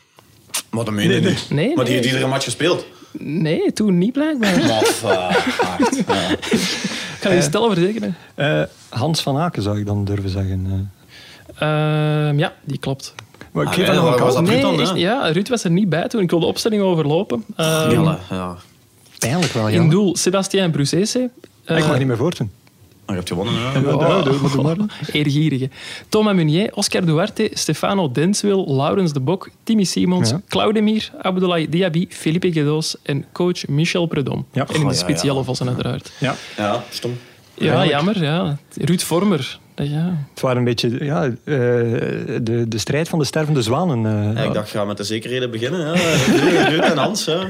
Wat 0.70 0.88
een 0.88 0.94
meen. 0.94 1.08
Nee, 1.08 1.20
Maar 1.20 1.34
die 1.50 1.74
nee. 1.74 1.86
heeft 1.86 2.04
iedere 2.04 2.26
match 2.26 2.44
gespeeld. 2.44 2.86
Nee, 3.18 3.72
toen 3.72 3.98
niet 3.98 4.12
blijkbaar. 4.12 4.58
Maf, 4.66 5.02
eh, 7.24 7.28
kan 7.30 7.42
je 7.42 7.42
stel 7.48 7.72
verzekeren. 7.72 8.16
Eh, 8.34 8.62
Hans 8.88 9.22
van 9.22 9.36
Aken 9.38 9.62
zou 9.62 9.78
ik 9.78 9.86
dan 9.86 10.04
durven 10.04 10.30
zeggen. 10.30 10.66
eh. 10.66 12.28
Ehm, 12.28 12.38
ja, 12.38 12.52
die 12.64 12.78
klopt. 12.78 13.14
Maar 13.52 13.62
ik 13.62 13.68
Ah, 13.68 13.74
geef 13.74 13.86
nog 13.86 13.96
een 13.96 14.02
waar 14.02 14.10
was 14.12 14.20
kans. 14.20 14.34
dat? 14.34 14.42
Nee, 14.44 14.52
Ruud 14.52 14.62
dan, 14.70 14.80
echt, 14.80 14.90
hè? 14.90 14.96
ja, 14.96 15.32
Ruud 15.32 15.48
was 15.48 15.64
er 15.64 15.70
niet 15.70 15.88
bij 15.88 16.08
toen. 16.08 16.20
Ik 16.22 16.30
wil 16.30 16.40
de 16.40 16.46
opstelling 16.46 16.82
overlopen. 16.82 17.44
Ehm, 17.56 17.90
Jelle, 17.90 18.16
ja. 18.30 18.56
Pijnlijk 19.18 19.52
wel, 19.52 19.68
ja. 19.68 19.80
in 19.80 19.90
doel 19.90 20.16
Sebastien 20.16 20.70
Brucese. 20.70 21.30
Eh, 21.64 21.78
Ik 21.78 21.86
mag 21.86 21.98
niet 21.98 22.06
meer 22.06 22.16
voortdoen. 22.16 22.50
Maar 23.06 23.16
je 23.16 23.22
hebt 23.22 23.28
gewonnen, 23.28 23.54
ja. 23.54 24.86
Eergierige. 25.12 25.68
Thomas 26.08 26.34
Meunier, 26.34 26.70
Oscar 26.74 27.04
Duarte, 27.04 27.50
Stefano 27.52 28.10
Denswil, 28.12 28.64
Laurens 28.76 29.12
de 29.12 29.20
Bok, 29.20 29.48
Timmy 29.62 29.84
Simons, 29.84 30.30
Ja. 30.30 30.40
Claudemir, 30.48 31.10
Abdoulaye 31.22 31.68
Diaby, 31.68 32.06
Philippe 32.10 32.52
Gedos 32.52 32.96
en 33.02 33.24
coach 33.32 33.66
Michel 33.66 34.06
Predom. 34.06 34.46
Ja. 34.52 34.66
En 34.68 34.74
in 34.74 34.80
Oh, 34.80 34.88
de 34.88 34.94
ja, 34.94 35.00
spits 35.00 35.22
ja. 35.22 35.28
Jelle 35.28 35.44
Vossen 35.44 35.68
uiteraard. 35.68 36.12
Ja, 36.18 36.34
Ja, 36.56 36.84
stom. 36.90 37.18
Ja, 37.54 37.74
Eigenlijk. 37.74 37.90
jammer. 37.90 38.22
Ja. 38.22 38.56
Ruud 38.74 39.00
Vormer. 39.02 39.58
Ja. 39.76 40.18
het 40.30 40.40
waren 40.40 40.56
een 40.58 40.64
beetje 40.64 41.04
ja, 41.04 41.24
eh, 41.24 41.32
de, 41.44 42.64
de 42.68 42.78
strijd 42.78 43.08
van 43.08 43.18
de 43.18 43.24
stervende 43.24 43.62
zwanen. 43.62 44.06
eh, 44.06 44.34
Ja, 44.36 44.42
ik 44.48 44.52
dacht, 44.54 44.70
ga 44.70 44.84
met 44.84 44.96
de 44.96 45.04
zekerheden 45.04 45.50
beginnen. 45.50 45.80
Ja. 45.86 46.68
Ruud 46.68 46.82
en 46.82 46.98
Hans. 46.98 47.24
Ja. 47.24 47.48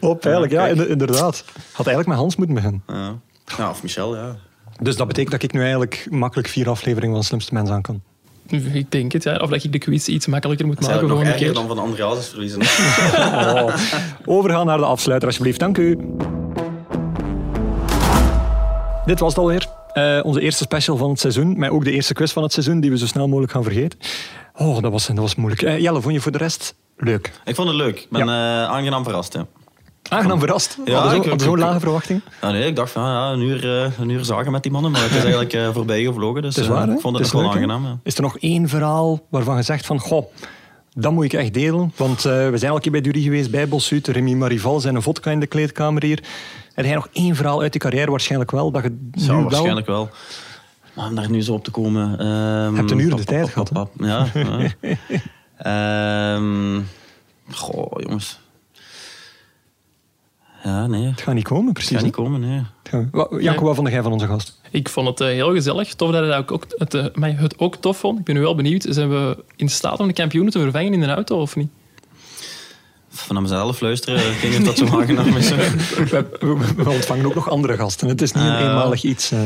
Op, 0.00 0.24
eigenlijk, 0.24 0.52
ja, 0.52 0.66
inderdaad. 0.66 1.44
Had 1.72 1.86
eigenlijk 1.86 2.06
met 2.08 2.16
Hans 2.16 2.36
moeten 2.36 2.54
beginnen. 2.54 2.82
Ja. 2.86 3.14
Ja, 3.58 3.70
of 3.70 3.82
Michel, 3.82 4.16
ja. 4.16 4.36
Dus 4.80 4.96
dat 4.96 5.06
betekent 5.06 5.32
dat 5.32 5.42
ik 5.42 5.52
nu 5.52 5.60
eigenlijk 5.60 6.06
makkelijk 6.10 6.48
vier 6.48 6.68
afleveringen 6.68 7.14
van 7.14 7.24
Slimste 7.24 7.54
Mens 7.54 7.70
aan 7.70 7.82
kan. 7.82 8.00
Ik 8.72 8.90
denk 8.90 9.12
het, 9.12 9.22
ja. 9.22 9.36
Of 9.36 9.50
dat 9.50 9.64
ik 9.64 9.72
de 9.72 9.78
quiz 9.78 10.06
iets 10.06 10.26
makkelijker 10.26 10.66
moet 10.66 10.74
Dat 10.80 10.88
is 10.88 10.94
maken 10.94 11.08
nog 11.08 11.36
keer. 11.36 11.52
dan 11.54 11.66
van 11.66 11.78
Andreas 11.78 12.28
verliezen. 12.28 12.60
Oh. 13.18 13.74
Overgaan 14.24 14.66
naar 14.66 14.78
de 14.78 14.84
afsluiter, 14.84 15.28
alsjeblieft. 15.28 15.60
Dank 15.60 15.78
u. 15.78 15.98
Dit 19.06 19.18
was 19.20 19.28
het 19.28 19.38
alweer. 19.38 19.66
Eh, 19.92 20.20
onze 20.22 20.40
eerste 20.40 20.62
special 20.62 20.96
van 20.96 21.10
het 21.10 21.20
seizoen. 21.20 21.58
Maar 21.58 21.70
ook 21.70 21.84
de 21.84 21.90
eerste 21.92 22.14
quiz 22.14 22.32
van 22.32 22.42
het 22.42 22.52
seizoen, 22.52 22.80
die 22.80 22.90
we 22.90 22.98
zo 22.98 23.06
snel 23.06 23.26
mogelijk 23.28 23.52
gaan 23.52 23.62
vergeten. 23.62 23.98
Oh, 24.56 24.82
dat 24.82 24.92
was, 24.92 25.06
dat 25.06 25.18
was 25.18 25.34
moeilijk. 25.34 25.62
Eh, 25.62 25.78
Jelle, 25.78 26.00
vond 26.00 26.14
je 26.14 26.20
voor 26.20 26.32
de 26.32 26.38
rest 26.38 26.74
leuk? 26.96 27.32
Ik 27.44 27.54
vond 27.54 27.68
het 27.68 27.76
leuk. 27.76 27.98
Ik 28.00 28.06
ben 28.10 28.28
eh, 28.28 28.64
aangenaam 28.64 29.04
verrast. 29.04 29.32
Ja. 29.32 29.46
Aangenaam 30.08 30.38
verrast. 30.38 30.78
Ja, 30.84 31.00
Hadden 31.00 31.24
zo- 31.24 31.30
ik- 31.32 31.40
zo'n 31.40 31.58
lage 31.58 31.80
verwachtingen? 31.80 32.22
Ja, 32.40 32.50
nee, 32.50 32.66
ik 32.66 32.76
dacht 32.76 32.90
van 32.90 33.02
ja, 33.02 33.30
een, 33.30 33.40
uur, 33.40 33.82
eh, 33.82 33.98
een 33.98 34.08
uur 34.08 34.24
zagen 34.24 34.52
met 34.52 34.62
die 34.62 34.72
mannen, 34.72 34.90
maar 34.90 35.00
het 35.02 35.10
is 35.10 35.16
eigenlijk 35.22 35.52
eh, 35.52 35.68
voorbij 35.72 36.02
gevlogen. 36.04 36.42
Dus 36.42 36.54
Het 36.54 36.64
is 36.64 36.70
eh, 36.70 36.76
waar, 36.76 36.88
ik 36.88 37.00
vond 37.00 37.18
het, 37.18 37.30
wel 37.32 37.42
leuk, 37.42 37.50
aangenaam. 37.50 37.84
Ja. 37.84 37.98
Is 38.02 38.14
er 38.16 38.22
nog 38.22 38.38
één 38.38 38.68
verhaal 38.68 39.26
waarvan 39.30 39.56
je 39.56 39.62
zegt 39.62 39.86
van... 39.86 39.98
Goh, 40.00 40.24
dat 40.94 41.12
moet 41.12 41.24
ik 41.24 41.32
echt 41.32 41.54
delen. 41.54 41.92
Want 41.96 42.22
we 42.22 42.52
zijn 42.54 42.70
al 42.70 42.76
een 42.76 42.82
keer 42.82 42.92
bij 42.92 43.00
Durie 43.00 43.22
geweest, 43.22 43.50
bij 43.50 43.68
Bossuut. 43.68 44.08
Remy 44.08 44.32
Marival 44.34 44.80
zijn 44.80 44.94
een 44.94 45.02
vodka 45.02 45.30
in 45.30 45.40
de 45.40 45.46
kleedkamer 45.46 46.02
hier. 46.02 46.22
Heb 46.74 46.84
jij 46.84 46.94
nog 46.94 47.08
één 47.12 47.34
verhaal 47.36 47.60
uit 47.60 47.72
je 47.72 47.78
carrière 47.78 48.10
waarschijnlijk 48.10 48.50
wel? 48.50 48.70
Dat 48.70 48.82
je 48.82 49.08
Ja, 49.12 49.36
nu 49.36 49.42
waarschijnlijk 49.42 49.86
wel. 49.86 50.08
Maar 50.94 51.06
om 51.06 51.14
daar 51.14 51.30
nu 51.30 51.42
zo 51.42 51.52
op 51.52 51.64
te 51.64 51.70
komen... 51.70 52.18
ehm, 52.18 52.74
hebt 52.74 52.90
een 52.90 52.98
uur 52.98 53.10
de 53.10 53.16
pap, 53.16 53.24
tijd 53.24 53.42
pap, 53.42 53.50
gehad, 53.52 53.72
pap, 53.72 53.90
Ja. 53.98 54.26
ja. 54.34 54.96
Ehm, 56.36 56.80
goh, 57.50 57.92
jongens. 58.00 58.38
Ja, 60.68 60.86
nee. 60.86 61.00
Het 61.02 61.10
Het 61.10 61.20
gaat 61.20 61.34
niet 61.34 61.44
komen, 61.44 61.72
precies. 61.72 61.90
gaat 61.90 62.00
hè? 62.00 62.04
niet 62.06 62.14
komen, 62.14 62.40
nee. 62.40 62.62
Het 62.82 63.10
gaat- 63.12 63.40
Janko, 63.42 63.64
wat 63.64 63.74
vond 63.74 63.88
jij 63.88 64.02
van 64.02 64.12
onze 64.12 64.26
gast? 64.26 64.60
Ik 64.70 64.88
vond 64.88 65.08
het 65.08 65.20
eh, 65.20 65.26
heel 65.26 65.52
gezellig. 65.52 65.94
Tof 65.94 66.10
dat 66.10 66.24
hij 66.26 66.38
ook, 66.38 66.66
het, 66.78 66.94
eh, 66.94 67.04
mij 67.14 67.32
het 67.38 67.58
ook 67.58 67.76
tof 67.76 67.98
vond. 67.98 68.18
Ik 68.18 68.24
ben 68.24 68.34
nu 68.34 68.40
wel 68.40 68.54
benieuwd. 68.54 68.86
Zijn 68.88 69.08
we 69.10 69.44
in 69.56 69.68
staat 69.68 69.98
om 70.00 70.06
de 70.06 70.12
kampioenen 70.12 70.52
te 70.52 70.58
vervangen 70.60 70.92
in 70.92 71.02
een 71.02 71.10
auto 71.10 71.40
of 71.40 71.56
niet? 71.56 71.68
Van 73.10 73.42
mezelf 73.42 73.80
luisteren, 73.80 74.20
ik 74.42 74.42
of 74.58 74.64
dat 74.64 74.76
zo 74.78 74.84
aangenaam 75.00 75.36
is. 75.36 75.50
We, 76.10 76.26
we- 76.40 76.74
we 76.76 76.90
ontvangen 76.90 77.26
ook 77.26 77.34
nog 77.34 77.50
andere 77.50 77.76
gasten. 77.76 78.08
Het 78.08 78.22
is 78.22 78.32
niet 78.32 78.44
een 78.44 78.50
Ah. 78.52 78.60
eenmalig 78.60 79.02
iets. 79.02 79.30
eh. 79.30 79.42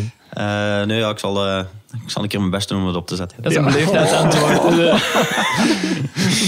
Eh, 0.80 0.86
nee, 0.86 0.98
ja, 0.98 1.10
ik, 1.10 1.18
zal, 1.18 1.46
eh, 1.46 1.64
ik 2.04 2.10
zal 2.10 2.22
een 2.22 2.28
keer 2.28 2.38
mijn 2.38 2.50
best 2.50 2.68
doen 2.68 2.80
om 2.80 2.86
het 2.86 2.96
op 2.96 3.06
te 3.06 3.16
zetten. 3.16 3.42
Dat 3.42 3.52
is 3.52 3.58
een 3.58 3.64
Ja. 3.64 4.90
eh, 4.92 4.94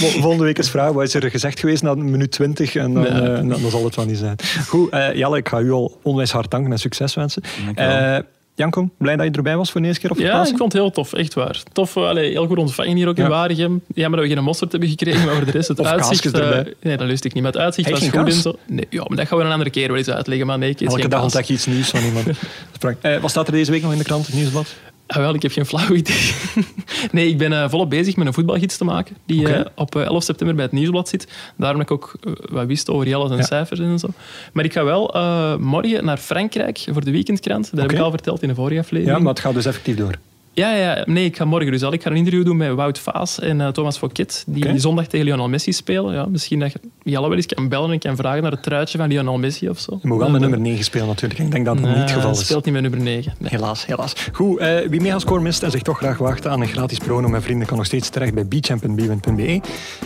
Vol- 0.00 0.20
Volgende 0.20 0.44
week 0.44 0.58
is 0.58 0.70
vraag, 0.70 0.92
wat 0.92 1.02
is 1.04 1.14
er 1.14 1.30
gezegd 1.30 1.60
geweest 1.60 1.82
na 1.82 1.94
minuut 1.94 2.30
20? 2.30 2.74
En 2.74 2.94
dan, 2.94 3.02
Nee. 3.02 3.12
eh, 3.12 3.34
dan, 3.36 3.48
dan 3.48 3.70
zal 3.70 3.84
het 3.84 3.94
wel 3.96 4.04
niet 4.06 4.18
zijn. 4.18 4.36
Goed, 4.68 4.90
eh 4.90 5.14
Jelle, 5.14 5.36
ik 5.36 5.48
ga 5.48 5.58
u 5.60 5.70
al 5.72 5.98
onwijs 6.02 6.30
hard 6.32 6.50
danken 6.50 6.72
en 6.72 6.78
succes 6.78 7.14
wensen. 7.14 7.42
Dankjewel. 7.64 7.96
Eh 7.96 8.18
Janko, 8.56 8.88
blij 8.98 9.16
dat 9.16 9.26
je 9.26 9.32
erbij 9.32 9.56
was 9.56 9.70
voor 9.70 9.80
de 9.80 9.86
eerste 9.86 10.00
keer 10.02 10.10
op 10.10 10.16
de 10.16 10.22
ja, 10.22 10.30
plaats. 10.30 10.50
ik 10.50 10.56
vond 10.56 10.72
het 10.72 10.80
heel 10.82 10.90
tof. 10.90 11.12
Echt 11.12 11.34
waar. 11.34 11.62
Tof. 11.72 11.96
allee, 11.96 12.30
heel 12.30 12.46
goed 12.46 12.58
ontvangen 12.58 12.96
hier 12.96 13.08
ook 13.08 13.16
in 13.16 13.22
Ja. 13.22 13.28
Waregem. 13.28 13.80
Jammer 13.94 14.18
dat 14.20 14.28
we 14.28 14.34
geen 14.34 14.44
mosterd 14.44 14.70
hebben 14.70 14.88
gekregen, 14.88 15.24
maar 15.26 15.34
voor 15.34 15.44
de 15.44 15.50
rest 15.50 15.68
het 15.68 15.78
Of 15.78 15.86
uitzicht... 15.86 16.24
erbij. 16.24 16.74
nee, 16.82 16.96
dat 16.96 17.06
lust 17.06 17.24
ik 17.24 17.32
niet. 17.34 17.42
Maar 17.42 17.52
het 17.52 17.60
uitzicht 17.60 17.90
was 17.90 18.08
goed 18.08 18.14
en 18.26 18.32
zo. 18.32 18.56
Nee, 18.66 18.86
ja, 18.90 19.04
maar 19.08 19.16
dat 19.16 19.26
gaan 19.28 19.38
we 19.38 19.44
een 19.44 19.50
andere 19.52 19.70
keer 19.70 19.88
wel 19.88 19.96
eens 19.96 20.10
uitleggen. 20.10 20.46
Maar 20.46 20.58
nee, 20.58 20.74
Elke 20.78 21.00
geen 21.00 21.10
dag 21.10 21.22
ontdek 21.22 21.44
je 21.44 21.52
iets 21.52 21.66
nieuws 21.66 21.88
van 21.90 22.00
iemand. 22.02 22.26
Eh, 23.00 23.20
wat 23.20 23.30
staat 23.30 23.46
er 23.46 23.52
deze 23.52 23.70
week 23.70 23.82
nog 23.82 23.92
in 23.92 23.98
de 23.98 24.04
krant, 24.04 24.26
het 24.26 24.34
nieuwsblad? 24.34 24.74
Ah, 25.06 25.16
wel, 25.16 25.34
ik 25.34 25.42
heb 25.42 25.52
geen 25.52 25.66
flauw 25.66 25.94
idee. 25.94 26.32
nee, 27.12 27.28
ik 27.28 27.38
ben 27.38 27.52
eh, 27.52 27.68
volop 27.68 27.90
bezig 27.90 28.16
met 28.16 28.26
een 28.26 28.32
voetbalgids 28.32 28.76
te 28.76 28.84
maken. 28.84 29.16
Die 29.26 29.52
eh, 29.54 29.64
op 29.74 29.96
eh, 29.96 30.02
11 30.04 30.22
september 30.22 30.56
bij 30.56 30.64
het 30.64 30.74
Nieuwsblad 30.74 31.08
zit. 31.08 31.28
Daarom 31.56 31.78
heb 31.80 31.90
ik 31.90 31.94
ook 31.94 32.14
eh, 32.20 32.32
wat 32.50 32.66
wist 32.66 32.90
over 32.90 33.08
Jelles 33.08 33.30
en 33.30 33.36
Ja. 33.36 33.42
cijfers 33.42 33.80
en 33.80 33.98
zo. 33.98 34.08
Maar 34.52 34.64
ik 34.64 34.72
ga 34.72 34.84
wel 34.84 35.14
eh, 35.14 35.56
morgen 35.56 36.04
naar 36.04 36.16
Frankrijk 36.18 36.84
voor 36.92 37.04
de 37.04 37.10
weekendkrant. 37.10 37.70
Dat 37.70 37.80
heb 37.80 37.92
ik 37.92 37.98
al 37.98 38.10
verteld 38.10 38.42
in 38.42 38.48
de 38.48 38.54
vorige 38.54 38.80
aflevering. 38.80 39.16
Ja, 39.16 39.22
maar 39.22 39.32
het 39.32 39.42
gaat 39.42 39.54
dus 39.54 39.66
effectief 39.66 39.96
door. 39.96 40.14
Ja, 40.54 40.74
ja, 40.74 41.02
nee, 41.06 41.24
ik 41.24 41.36
ga 41.36 41.44
morgen 41.44 41.70
dus 41.70 41.82
al. 41.82 41.92
Ik 41.92 42.02
ga 42.02 42.10
een 42.10 42.16
interview 42.16 42.44
doen 42.44 42.56
met 42.56 42.74
Wout 42.74 42.98
Vaas 42.98 43.38
en 43.40 43.60
eh, 43.60 43.68
Thomas 43.68 43.98
Fouquet, 43.98 44.44
die 44.46 44.78
zondag 44.78 45.06
tegen 45.06 45.26
Lionel 45.26 45.48
Messi 45.48 45.72
spelen. 45.72 46.14
Ja, 46.14 46.26
misschien 46.26 46.60
dat 46.60 46.72
je 46.72 46.80
Jelle 47.02 47.28
wel 47.28 47.36
eens 47.36 47.46
kan 47.46 47.68
bellen 47.68 47.90
en 47.90 47.98
kan 47.98 48.16
vragen 48.16 48.42
naar 48.42 48.50
het 48.50 48.62
truitje 48.62 48.98
van 48.98 49.08
Lionel 49.08 49.38
Messi 49.38 49.68
of 49.68 49.78
zo. 49.78 49.98
Je 50.02 50.08
moet 50.08 50.18
wel 50.18 50.30
met 50.30 50.40
nummer 50.40 50.60
9 50.60 50.84
spelen 50.84 51.06
natuurlijk. 51.06 51.40
Ik 51.40 51.50
denk 51.50 51.64
dat 51.64 51.78
dat 51.78 51.86
niet 51.86 51.96
het 51.96 52.10
geval 52.10 52.30
hij 52.30 52.40
is. 52.40 52.44
speelt 52.44 52.64
niet 52.64 52.74
met 52.74 52.82
nummer 52.82 53.00
9. 53.00 53.34
Nee. 53.38 53.50
Helaas, 53.50 53.86
helaas. 53.86 54.14
Goed, 54.32 54.58
eh, 54.58 54.76
wie 54.88 55.00
megascore 55.00 55.40
mist 55.40 55.62
en 55.62 55.70
zich 55.70 55.82
toch 55.82 55.98
graag 55.98 56.18
wacht 56.18 56.46
aan 56.46 56.60
een 56.60 56.68
gratis 56.68 56.98
prono 56.98 57.28
met 57.28 57.42
vrienden 57.42 57.66
kan 57.66 57.76
nog 57.76 57.86
steeds 57.86 58.08
terecht 58.08 58.34
bij 58.34 58.46
beachamp.bwin.be. 58.46 59.60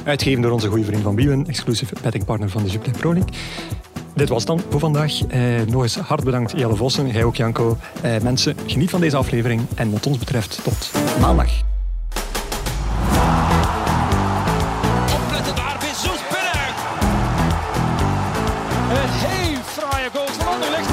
Uitgegeven 0.05 0.43
door 0.43 0.53
onze 0.53 0.69
goede 0.69 0.85
vriend 0.85 1.03
van 1.03 1.15
Bwin, 1.15 1.47
exclusief 1.47 1.93
bettingpartner 2.03 2.51
van 2.51 2.63
de 2.63 2.71
Jupiler 2.71 2.99
Pro 2.99 3.13
League. 3.13 3.33
Dit 4.19 4.29
was 4.29 4.39
het 4.39 4.47
dan 4.47 4.63
voor 4.71 4.81
vandaag. 4.81 5.21
Eh, 5.29 5.41
nog 5.67 5.83
eens 5.83 5.97
hard 5.97 6.25
bedankt 6.25 6.53
Jelle 6.57 6.77
Vossen, 6.77 7.11
jij 7.11 7.25
ook 7.25 7.37
Janko. 7.37 7.77
Eh, 8.01 8.21
mensen, 8.23 8.57
geniet 8.67 8.91
van 8.91 9.01
deze 9.01 9.17
aflevering 9.17 9.63
en 9.75 9.91
wat 9.91 10.07
ons 10.07 10.19
betreft 10.19 10.61
tot 10.63 10.91
maandag. 11.21 11.51
Opletten 15.15 15.55
daar, 15.55 15.77
Jesus 15.81 16.21
Berg. 16.31 16.75
Een 18.91 19.11
heel 19.11 19.61
fraaie 19.65 20.09
goal 20.13 20.27
van 20.27 20.47
Anderlecht. 20.55 20.89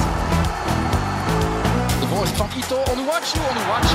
De 1.99 2.07
voorzet 2.15 2.35
van 2.35 2.47
Ito, 2.57 2.76
Onuachu, 2.91 3.39
Onuachu. 3.49 3.95